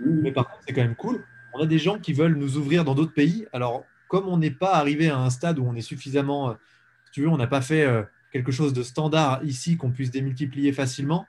Mais 0.00 0.32
par 0.32 0.48
contre, 0.48 0.62
c'est 0.66 0.72
quand 0.72 0.82
même 0.82 0.96
cool. 0.96 1.24
On 1.52 1.62
a 1.62 1.66
des 1.66 1.78
gens 1.78 1.98
qui 1.98 2.12
veulent 2.12 2.36
nous 2.36 2.56
ouvrir 2.56 2.84
dans 2.84 2.94
d'autres 2.94 3.12
pays. 3.12 3.46
Alors, 3.52 3.84
comme 4.08 4.28
on 4.28 4.38
n'est 4.38 4.50
pas 4.50 4.74
arrivé 4.74 5.10
à 5.10 5.18
un 5.18 5.30
stade 5.30 5.58
où 5.58 5.66
on 5.66 5.74
est 5.74 5.82
suffisamment 5.82 6.56
tu 7.12 7.22
veux, 7.22 7.28
on 7.28 7.36
n'a 7.36 7.46
pas 7.46 7.60
fait 7.60 7.84
euh, 7.84 8.02
quelque 8.30 8.52
chose 8.52 8.72
de 8.72 8.82
standard 8.82 9.42
ici 9.44 9.76
qu'on 9.76 9.90
puisse 9.90 10.10
démultiplier 10.10 10.72
facilement. 10.72 11.26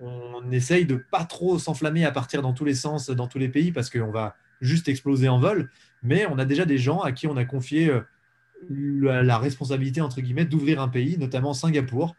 On 0.00 0.50
essaye 0.50 0.86
de 0.86 0.96
pas 0.96 1.24
trop 1.24 1.58
s'enflammer 1.58 2.04
à 2.04 2.12
partir 2.12 2.42
dans 2.42 2.52
tous 2.52 2.64
les 2.64 2.74
sens, 2.74 3.10
dans 3.10 3.26
tous 3.26 3.38
les 3.38 3.48
pays, 3.48 3.72
parce 3.72 3.90
qu'on 3.90 4.10
va 4.10 4.36
juste 4.60 4.88
exploser 4.88 5.28
en 5.28 5.38
vol. 5.38 5.70
Mais 6.02 6.26
on 6.26 6.38
a 6.38 6.44
déjà 6.44 6.64
des 6.64 6.78
gens 6.78 7.00
à 7.00 7.12
qui 7.12 7.26
on 7.26 7.36
a 7.36 7.44
confié 7.44 7.90
euh, 7.90 9.22
la, 9.22 9.38
responsabilité, 9.38 10.00
entre 10.00 10.20
guillemets, 10.20 10.44
d'ouvrir 10.44 10.80
un 10.80 10.88
pays, 10.88 11.18
notamment 11.18 11.52
Singapour. 11.52 12.14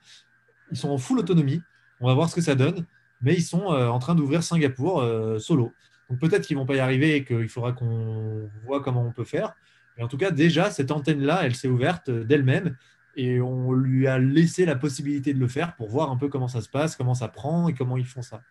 Ils 0.71 0.77
sont 0.77 0.89
en 0.89 0.97
full 0.97 1.19
autonomie. 1.19 1.61
On 2.01 2.07
va 2.07 2.13
voir 2.13 2.29
ce 2.29 2.35
que 2.35 2.41
ça 2.41 2.55
donne. 2.55 2.85
Mais 3.21 3.33
ils 3.33 3.43
sont 3.43 3.71
euh, 3.71 3.87
en 3.87 3.99
train 3.99 4.15
d'ouvrir 4.15 4.43
Singapour 4.43 5.03
solo. 5.39 5.73
Donc 6.09 6.19
peut-être 6.19 6.45
qu'ils 6.45 6.57
ne 6.57 6.61
vont 6.61 6.65
pas 6.65 6.75
y 6.75 6.79
arriver 6.79 7.15
et 7.15 7.25
qu'il 7.25 7.49
faudra 7.49 7.71
qu'on 7.71 8.49
voit 8.65 8.81
comment 8.81 9.05
on 9.05 9.11
peut 9.11 9.25
faire. 9.25 9.53
Mais 9.97 10.03
en 10.03 10.07
tout 10.07 10.17
cas, 10.17 10.31
déjà, 10.31 10.71
cette 10.71 10.91
antenne-là, 10.91 11.41
elle 11.43 11.55
s'est 11.55 11.67
ouverte 11.67 12.09
d'elle-même 12.09 12.75
et 13.19 13.41
on 13.41 13.73
lui 13.73 14.07
a 14.07 14.17
laissé 14.17 14.65
la 14.65 14.77
possibilité 14.77 15.33
de 15.33 15.39
le 15.39 15.49
faire 15.49 15.75
pour 15.75 15.89
voir 15.89 16.09
un 16.09 16.15
peu 16.15 16.29
comment 16.29 16.47
ça 16.47 16.61
se 16.61 16.69
passe, 16.69 16.95
comment 16.95 17.13
ça 17.13 17.27
prend 17.27 17.67
et 17.67 17.73
comment 17.73 17.97
ils 17.97 18.05
font 18.05 18.21
ça. 18.21 18.43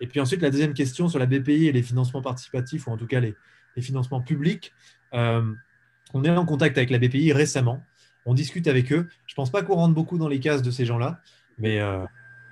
Et 0.00 0.06
puis 0.06 0.20
ensuite, 0.20 0.42
la 0.42 0.50
deuxième 0.50 0.74
question 0.74 1.08
sur 1.08 1.18
la 1.18 1.24
BPI 1.24 1.68
et 1.68 1.72
les 1.72 1.82
financements 1.82 2.20
participatifs, 2.20 2.86
ou 2.86 2.90
en 2.90 2.98
tout 2.98 3.06
cas 3.06 3.20
les, 3.20 3.34
financements 3.80 4.20
publics. 4.20 4.74
Euh, 5.14 5.42
on 6.12 6.24
est 6.24 6.30
en 6.30 6.44
contact 6.44 6.76
avec 6.76 6.90
la 6.90 6.98
BPI 6.98 7.32
récemment. 7.32 7.82
On 8.26 8.34
discute 8.34 8.66
avec 8.66 8.92
eux. 8.92 9.08
Je 9.26 9.32
ne 9.32 9.36
pense 9.36 9.50
pas 9.50 9.62
qu'on 9.62 9.76
rentre 9.76 9.94
beaucoup 9.94 10.18
dans 10.18 10.28
les 10.28 10.40
cases 10.40 10.60
de 10.60 10.70
ces 10.70 10.84
gens-là, 10.84 11.22
mais 11.56 11.80
euh, 11.80 12.04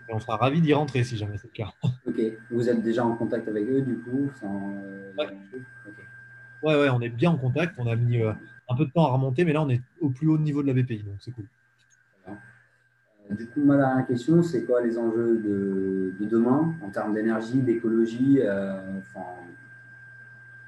on 0.09 0.19
sera 0.19 0.39
ravis 0.39 0.62
d'y 0.62 0.73
rentrer 0.73 1.05
si 1.05 1.19
jamais 1.19 1.37
c'est 1.37 1.49
le 1.49 1.53
cas. 1.53 1.74
Ok. 2.07 2.23
Vous 2.51 2.70
êtes 2.70 2.82
déjà 2.82 3.05
en 3.05 3.15
contact 3.16 3.47
avec 3.49 3.69
eux, 3.69 3.82
du 3.82 3.99
coup 3.99 4.31
euh, 4.45 5.12
ouais. 5.19 6.74
ouais. 6.74 6.89
on 6.89 7.03
est 7.03 7.11
bien 7.11 7.32
en 7.32 7.37
contact. 7.37 7.74
On 7.77 7.87
a 7.87 7.97
mis 7.97 8.19
un 8.71 8.77
peu 8.77 8.87
de 8.87 8.91
temps 8.91 9.05
à 9.05 9.13
remonter, 9.13 9.45
mais 9.45 9.53
là, 9.53 9.63
on 9.63 9.69
est 9.69 9.81
au 10.01 10.11
plus 10.11 10.29
haut 10.29 10.39
niveau 10.39 10.63
de 10.63 10.69
la 10.69 10.75
BPI, 10.75 11.03
donc 11.03 11.17
c'est 11.19 11.33
cool. 11.33 11.47
Du 13.31 13.47
coup, 13.47 13.63
ma 13.65 13.77
dernière 13.77 14.07
question, 14.07 14.43
c'est 14.43 14.65
quoi 14.65 14.83
les 14.83 14.99
enjeux 14.99 15.39
de, 15.39 16.27
demain 16.27 16.75
en 16.83 16.91
termes 16.91 17.15
d'énergie, 17.15 17.59
d'écologie 17.59 18.41
euh, 18.41 19.01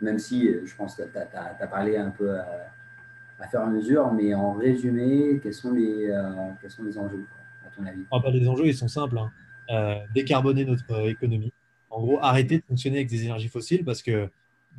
Même 0.00 0.18
si 0.18 0.48
je 0.64 0.76
pense 0.76 0.94
que 0.94 1.02
tu 1.02 1.18
as, 1.18 1.66
parlé 1.66 1.96
un 1.96 2.10
peu 2.10 2.38
à, 2.38 3.48
faire 3.50 3.62
une 3.66 3.72
mesure, 3.72 4.12
mais 4.12 4.32
en 4.34 4.52
résumé, 4.52 5.40
quels 5.42 5.54
sont 5.54 5.72
les, 5.72 6.08
euh, 6.08 6.30
quels 6.60 6.70
sont 6.70 6.84
les 6.84 6.96
enjeux, 6.96 7.26
à 7.66 7.76
ton 7.76 7.84
avis? 7.84 8.02
Ah, 8.12 8.18
bah, 8.22 8.30
Les 8.30 8.46
enjeux, 8.46 8.66
ils 8.66 8.74
sont 8.74 8.86
simples. 8.86 9.18
Hein. 9.18 9.32
Euh, 9.70 9.96
décarboner 10.14 10.64
notre 10.64 11.08
économie. 11.08 11.52
En 11.90 12.00
gros, 12.00 12.18
arrêter 12.22 12.58
de 12.58 12.64
fonctionner 12.64 12.98
avec 12.98 13.08
des 13.08 13.24
énergies 13.24 13.48
fossiles 13.48 13.84
parce 13.84 14.02
que, 14.02 14.28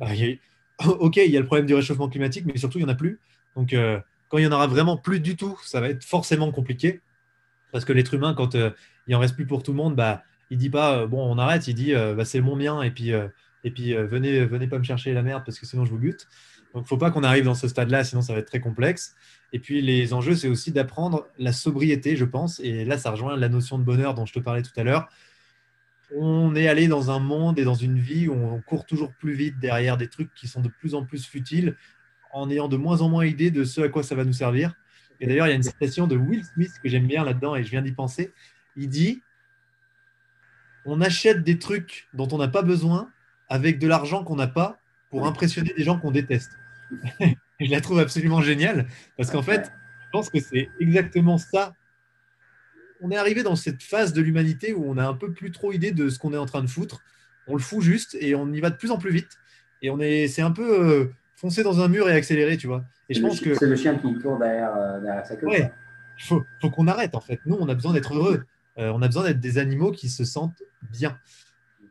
bah, 0.00 0.06
ok, 0.86 1.16
il 1.16 1.30
y 1.30 1.36
a 1.36 1.40
le 1.40 1.46
problème 1.46 1.66
du 1.66 1.74
réchauffement 1.74 2.08
climatique, 2.08 2.44
mais 2.46 2.56
surtout, 2.56 2.78
il 2.78 2.84
n'y 2.84 2.90
en 2.90 2.92
a 2.92 2.96
plus. 2.96 3.20
Donc, 3.56 3.74
quand 4.28 4.38
il 4.38 4.40
n'y 4.40 4.46
en 4.48 4.52
aura 4.52 4.66
vraiment 4.66 4.96
plus 4.96 5.20
du 5.20 5.36
tout, 5.36 5.56
ça 5.62 5.80
va 5.80 5.88
être 5.88 6.02
forcément 6.02 6.50
compliqué. 6.50 7.00
Parce 7.70 7.84
que 7.84 7.92
l'être 7.92 8.14
humain, 8.14 8.34
quand 8.34 8.54
euh, 8.54 8.70
il 9.06 9.14
en 9.14 9.18
reste 9.18 9.34
plus 9.34 9.46
pour 9.46 9.62
tout 9.62 9.72
le 9.72 9.76
monde, 9.76 9.96
bah, 9.96 10.22
il 10.50 10.58
dit 10.58 10.70
pas 10.70 10.98
euh, 10.98 11.06
bon, 11.06 11.24
on 11.28 11.38
arrête, 11.38 11.66
il 11.68 11.74
dit 11.74 11.94
euh, 11.94 12.14
bah, 12.14 12.24
c'est 12.24 12.40
mon 12.40 12.56
mien 12.56 12.82
et 12.82 12.90
puis, 12.90 13.10
et 13.10 13.70
puis 13.70 13.94
venez, 13.94 14.44
venez 14.44 14.66
pas 14.66 14.78
me 14.78 14.84
chercher 14.84 15.12
la 15.12 15.22
merde 15.22 15.42
parce 15.44 15.58
que 15.58 15.66
sinon 15.66 15.84
je 15.84 15.90
vous 15.90 15.98
bute. 15.98 16.28
Donc, 16.72 16.82
il 16.82 16.84
ne 16.84 16.88
faut 16.88 16.96
pas 16.96 17.12
qu'on 17.12 17.22
arrive 17.22 17.44
dans 17.44 17.54
ce 17.54 17.68
stade-là, 17.68 18.02
sinon 18.02 18.22
ça 18.22 18.32
va 18.32 18.40
être 18.40 18.48
très 18.48 18.60
complexe. 18.60 19.14
Et 19.52 19.60
puis, 19.60 19.80
les 19.82 20.12
enjeux, 20.12 20.34
c'est 20.34 20.48
aussi 20.48 20.72
d'apprendre 20.72 21.28
la 21.38 21.52
sobriété, 21.52 22.16
je 22.16 22.24
pense. 22.24 22.58
Et 22.58 22.84
là, 22.84 22.98
ça 22.98 23.12
rejoint 23.12 23.36
la 23.36 23.48
notion 23.48 23.78
de 23.78 23.84
bonheur 23.84 24.14
dont 24.14 24.26
je 24.26 24.32
te 24.32 24.40
parlais 24.40 24.62
tout 24.62 24.72
à 24.76 24.82
l'heure. 24.82 25.08
On 26.16 26.54
est 26.54 26.68
allé 26.68 26.86
dans 26.86 27.10
un 27.10 27.18
monde 27.18 27.58
et 27.58 27.64
dans 27.64 27.74
une 27.74 27.98
vie 27.98 28.28
où 28.28 28.34
on 28.34 28.60
court 28.60 28.86
toujours 28.86 29.12
plus 29.12 29.34
vite 29.34 29.58
derrière 29.58 29.96
des 29.96 30.08
trucs 30.08 30.32
qui 30.34 30.46
sont 30.46 30.60
de 30.60 30.68
plus 30.68 30.94
en 30.94 31.04
plus 31.04 31.26
futiles, 31.26 31.76
en 32.32 32.48
ayant 32.50 32.68
de 32.68 32.76
moins 32.76 33.00
en 33.00 33.08
moins 33.08 33.26
idée 33.26 33.50
de 33.50 33.64
ce 33.64 33.80
à 33.80 33.88
quoi 33.88 34.02
ça 34.02 34.14
va 34.14 34.24
nous 34.24 34.32
servir. 34.32 34.74
Et 35.20 35.26
d'ailleurs, 35.26 35.46
il 35.46 35.50
y 35.50 35.52
a 35.52 35.56
une 35.56 35.62
citation 35.62 36.06
de 36.06 36.16
Will 36.16 36.44
Smith 36.44 36.72
que 36.82 36.88
j'aime 36.88 37.06
bien 37.06 37.24
là-dedans 37.24 37.56
et 37.56 37.64
je 37.64 37.70
viens 37.70 37.82
d'y 37.82 37.92
penser. 37.92 38.32
Il 38.76 38.88
dit 38.88 39.22
On 40.84 41.00
achète 41.00 41.42
des 41.42 41.58
trucs 41.58 42.08
dont 42.14 42.28
on 42.32 42.38
n'a 42.38 42.48
pas 42.48 42.62
besoin 42.62 43.10
avec 43.48 43.78
de 43.78 43.88
l'argent 43.88 44.24
qu'on 44.24 44.36
n'a 44.36 44.48
pas 44.48 44.78
pour 45.10 45.26
impressionner 45.26 45.72
des 45.76 45.84
gens 45.84 45.98
qu'on 45.98 46.10
déteste. 46.10 46.52
je 47.60 47.70
la 47.70 47.80
trouve 47.80 47.98
absolument 47.98 48.40
géniale 48.40 48.86
parce 49.16 49.30
qu'en 49.30 49.42
fait, 49.42 49.72
je 50.04 50.10
pense 50.12 50.30
que 50.30 50.40
c'est 50.40 50.68
exactement 50.80 51.38
ça. 51.38 51.74
On 53.04 53.10
est 53.10 53.18
arrivé 53.18 53.42
dans 53.42 53.54
cette 53.54 53.82
phase 53.82 54.14
de 54.14 54.22
l'humanité 54.22 54.72
où 54.72 54.82
on 54.90 54.96
a 54.96 55.06
un 55.06 55.12
peu 55.12 55.30
plus 55.30 55.50
trop 55.50 55.72
idée 55.72 55.92
de 55.92 56.08
ce 56.08 56.18
qu'on 56.18 56.32
est 56.32 56.38
en 56.38 56.46
train 56.46 56.62
de 56.62 56.68
foutre. 56.68 57.02
On 57.46 57.52
le 57.52 57.60
fout 57.60 57.82
juste 57.82 58.16
et 58.18 58.34
on 58.34 58.50
y 58.50 58.60
va 58.60 58.70
de 58.70 58.76
plus 58.76 58.90
en 58.90 58.96
plus 58.96 59.10
vite. 59.10 59.28
Et 59.82 59.90
on 59.90 60.00
est, 60.00 60.26
c'est 60.26 60.40
un 60.40 60.52
peu 60.52 60.80
euh, 60.80 61.12
foncer 61.36 61.62
dans 61.62 61.82
un 61.82 61.88
mur 61.88 62.08
et 62.08 62.14
accélérer, 62.14 62.56
tu 62.56 62.66
vois. 62.66 62.82
Et 63.10 63.14
je 63.14 63.20
pense 63.20 63.40
que 63.40 63.54
c'est 63.56 63.66
le 63.66 63.76
chien 63.76 63.96
qui 63.96 64.14
court 64.20 64.38
derrière, 64.38 64.74
euh, 64.74 65.00
derrière 65.00 65.26
sa 65.26 65.36
queue. 65.36 65.46
Ouais, 65.46 65.70
il 66.18 66.24
faut, 66.24 66.46
faut 66.62 66.70
qu'on 66.70 66.86
arrête 66.86 67.14
en 67.14 67.20
fait. 67.20 67.40
Nous, 67.44 67.58
on 67.60 67.68
a 67.68 67.74
besoin 67.74 67.92
d'être 67.92 68.14
heureux. 68.14 68.46
Euh, 68.78 68.90
on 68.94 69.02
a 69.02 69.06
besoin 69.06 69.24
d'être 69.24 69.40
des 69.40 69.58
animaux 69.58 69.92
qui 69.92 70.08
se 70.08 70.24
sentent 70.24 70.62
bien. 70.90 71.18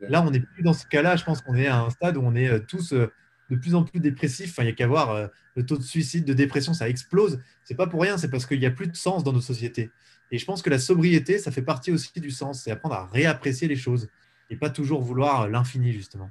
Là, 0.01 0.23
on 0.23 0.31
n'est 0.31 0.39
plus 0.39 0.63
dans 0.63 0.73
ce 0.73 0.87
cas-là. 0.87 1.15
Je 1.15 1.23
pense 1.25 1.41
qu'on 1.41 1.53
est 1.53 1.67
à 1.67 1.79
un 1.79 1.91
stade 1.91 2.17
où 2.17 2.21
on 2.21 2.33
est 2.33 2.49
euh, 2.49 2.59
tous 2.59 2.91
de 2.91 3.55
plus 3.61 3.75
en 3.75 3.83
plus 3.83 3.99
dépressifs. 3.99 4.49
Enfin, 4.49 4.63
il 4.63 4.65
n'y 4.65 4.71
a 4.71 4.75
qu'à 4.75 4.87
voir 4.87 5.29
le 5.55 5.63
taux 5.63 5.77
de 5.77 5.83
suicide, 5.83 6.25
de 6.25 6.33
dépression, 6.33 6.73
ça 6.73 6.89
explose. 6.89 7.39
C'est 7.65 7.75
pas 7.75 7.85
pour 7.85 8.01
rien, 8.01 8.17
c'est 8.17 8.31
parce 8.31 8.47
qu'il 8.47 8.59
n'y 8.59 8.65
a 8.65 8.71
plus 8.71 8.87
de 8.87 8.95
sens 8.95 9.23
dans 9.23 9.31
nos 9.31 9.41
sociétés. 9.41 9.91
Et 10.31 10.37
je 10.37 10.45
pense 10.45 10.61
que 10.61 10.69
la 10.69 10.79
sobriété, 10.79 11.37
ça 11.37 11.51
fait 11.51 11.61
partie 11.61 11.91
aussi 11.91 12.11
du 12.19 12.31
sens. 12.31 12.63
C'est 12.63 12.71
apprendre 12.71 12.95
à 12.95 13.05
réapprécier 13.07 13.67
les 13.67 13.75
choses 13.75 14.07
et 14.49 14.55
pas 14.55 14.69
toujours 14.69 15.01
vouloir 15.01 15.47
l'infini, 15.47 15.93
justement 15.93 16.29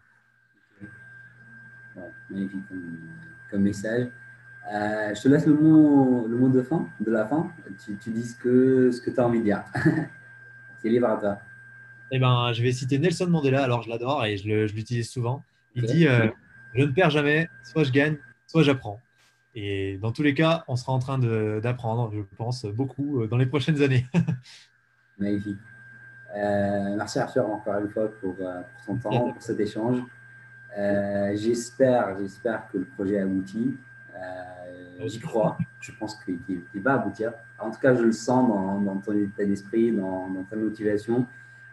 magnifique 2.33 2.65
comme, 3.51 3.63
message. 3.63 4.09
Euh, 4.73 5.15
je 5.15 5.23
te 5.23 5.29
laisse 5.29 5.47
le 5.47 5.55
mot, 5.55 6.27
le 6.29 6.37
mot 6.37 6.49
de 6.49 6.63
fin, 6.63 6.89
de 7.01 7.11
la 7.11 7.27
fin. 7.27 7.53
Tu, 7.85 7.97
tu 7.99 8.11
dis 8.11 8.25
ce 8.25 8.37
que, 8.37 8.91
ce 8.91 9.01
que 9.01 9.11
tu 9.11 9.21
as 9.21 9.27
envie 9.27 9.41
de 9.41 9.45
dire. 9.45 9.65
C'est 10.83 10.89
libre 10.89 11.09
à 11.09 11.17
toi. 11.17 11.39
Eh 12.11 12.19
ben, 12.19 12.53
je 12.53 12.63
vais 12.63 12.73
citer 12.73 12.99
Nelson 12.99 13.27
Mandela. 13.29 13.63
Alors, 13.63 13.83
je 13.83 13.89
l'adore 13.89 14.25
et 14.25 14.37
je 14.37 14.73
l'utilise 14.75 15.11
souvent. 15.11 15.43
Il 15.75 15.85
dit 15.85 16.07
euh, 16.07 16.29
Je 16.75 16.83
ne 16.83 16.93
perds 16.93 17.11
jamais, 17.11 17.49
soit 17.63 17.85
je 17.85 17.93
gagne, 17.93 18.17
soit 18.47 18.63
j'apprends. 18.63 19.01
Et 19.55 19.99
dans 19.99 20.13
tous 20.13 20.23
les 20.23 20.35
cas, 20.35 20.65
on 20.69 20.77
sera 20.77 20.93
en 20.93 20.99
train 20.99 21.19
d'apprendre, 21.19 22.11
je 22.13 22.23
pense, 22.37 22.65
beaucoup 22.65 23.23
euh, 23.23 23.27
dans 23.27 23.37
les 23.37 23.47
prochaines 23.47 23.83
années. 23.83 24.07
Magnifique. 25.19 25.59
merci 26.35 27.19
Arthur 27.19 27.47
encore 27.49 27.79
une 27.79 27.91
fois 27.91 28.09
pour, 28.21 28.35
pour 28.37 28.47
ton 28.87 28.97
temps, 28.97 29.33
pour 29.33 29.43
cet 29.43 29.61
échange. 29.61 30.03
Euh, 30.79 31.37
j'espère, 31.37 32.17
que 32.73 32.79
le 32.79 32.85
projet 32.85 33.21
aboutit. 33.21 33.77
Euh, 34.15 35.07
j'y 35.07 35.21
crois. 35.21 35.59
Je 35.81 35.93
pense 35.93 36.17
qu'il 36.25 36.61
va 36.77 36.95
aboutir. 36.95 37.33
En 37.59 37.71
tout 37.71 37.81
cas, 37.81 37.95
je 37.95 38.03
le 38.03 38.13
sens 38.13 38.49
dans, 38.85 38.97
ton 38.99 39.13
état 39.13 39.45
d'esprit, 39.45 39.93
dans, 39.93 40.45
ta 40.49 40.57
motivation. 40.57 41.27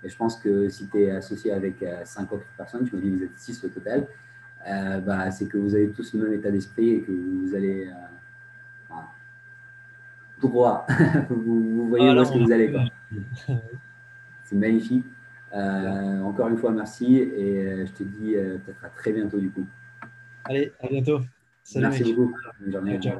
Et 0.03 0.09
je 0.09 0.15
pense 0.15 0.37
que 0.37 0.69
si 0.69 0.87
tu 0.87 1.03
es 1.03 1.11
associé 1.11 1.51
avec 1.51 1.81
euh, 1.83 2.01
cinq 2.05 2.31
autres 2.31 2.45
personnes, 2.55 2.87
tu 2.87 2.95
me 2.95 3.01
dis 3.01 3.09
que 3.11 3.15
vous 3.17 3.23
êtes 3.23 3.37
six 3.37 3.63
au 3.65 3.69
total, 3.69 4.07
bah, 4.65 5.31
c'est 5.31 5.47
que 5.47 5.57
vous 5.57 5.75
avez 5.75 5.89
tous 5.89 6.13
le 6.13 6.23
même 6.23 6.33
état 6.39 6.51
d'esprit 6.51 6.89
et 6.89 7.01
que 7.01 7.11
vous 7.11 7.55
allez 7.55 7.89
droit. 10.39 10.85
vous, 11.29 11.87
voyez 11.89 12.09
où 12.09 12.21
est-ce 12.21 12.31
que 12.31 12.39
vous 12.39 12.51
allez. 12.51 12.73
C'est 14.43 14.55
magnifique. 14.55 15.05
Euh, 15.53 16.21
encore 16.21 16.47
une 16.47 16.57
fois, 16.57 16.71
merci 16.71 17.17
et 17.17 17.63
euh, 17.63 17.85
je 17.85 17.91
te 17.91 18.03
dis 18.03 18.35
euh, 18.35 18.57
peut-être 18.59 18.85
à 18.85 18.89
très 18.89 19.11
bientôt 19.11 19.39
du 19.39 19.49
coup. 19.49 19.65
Allez, 20.45 20.71
à 20.81 20.87
bientôt. 20.87 21.21
Salut 21.63 21.87
merci 21.87 22.13
beaucoup. 22.13 22.35
Bonne 22.59 22.71
journée. 22.71 22.99
Ciao. 22.99 23.19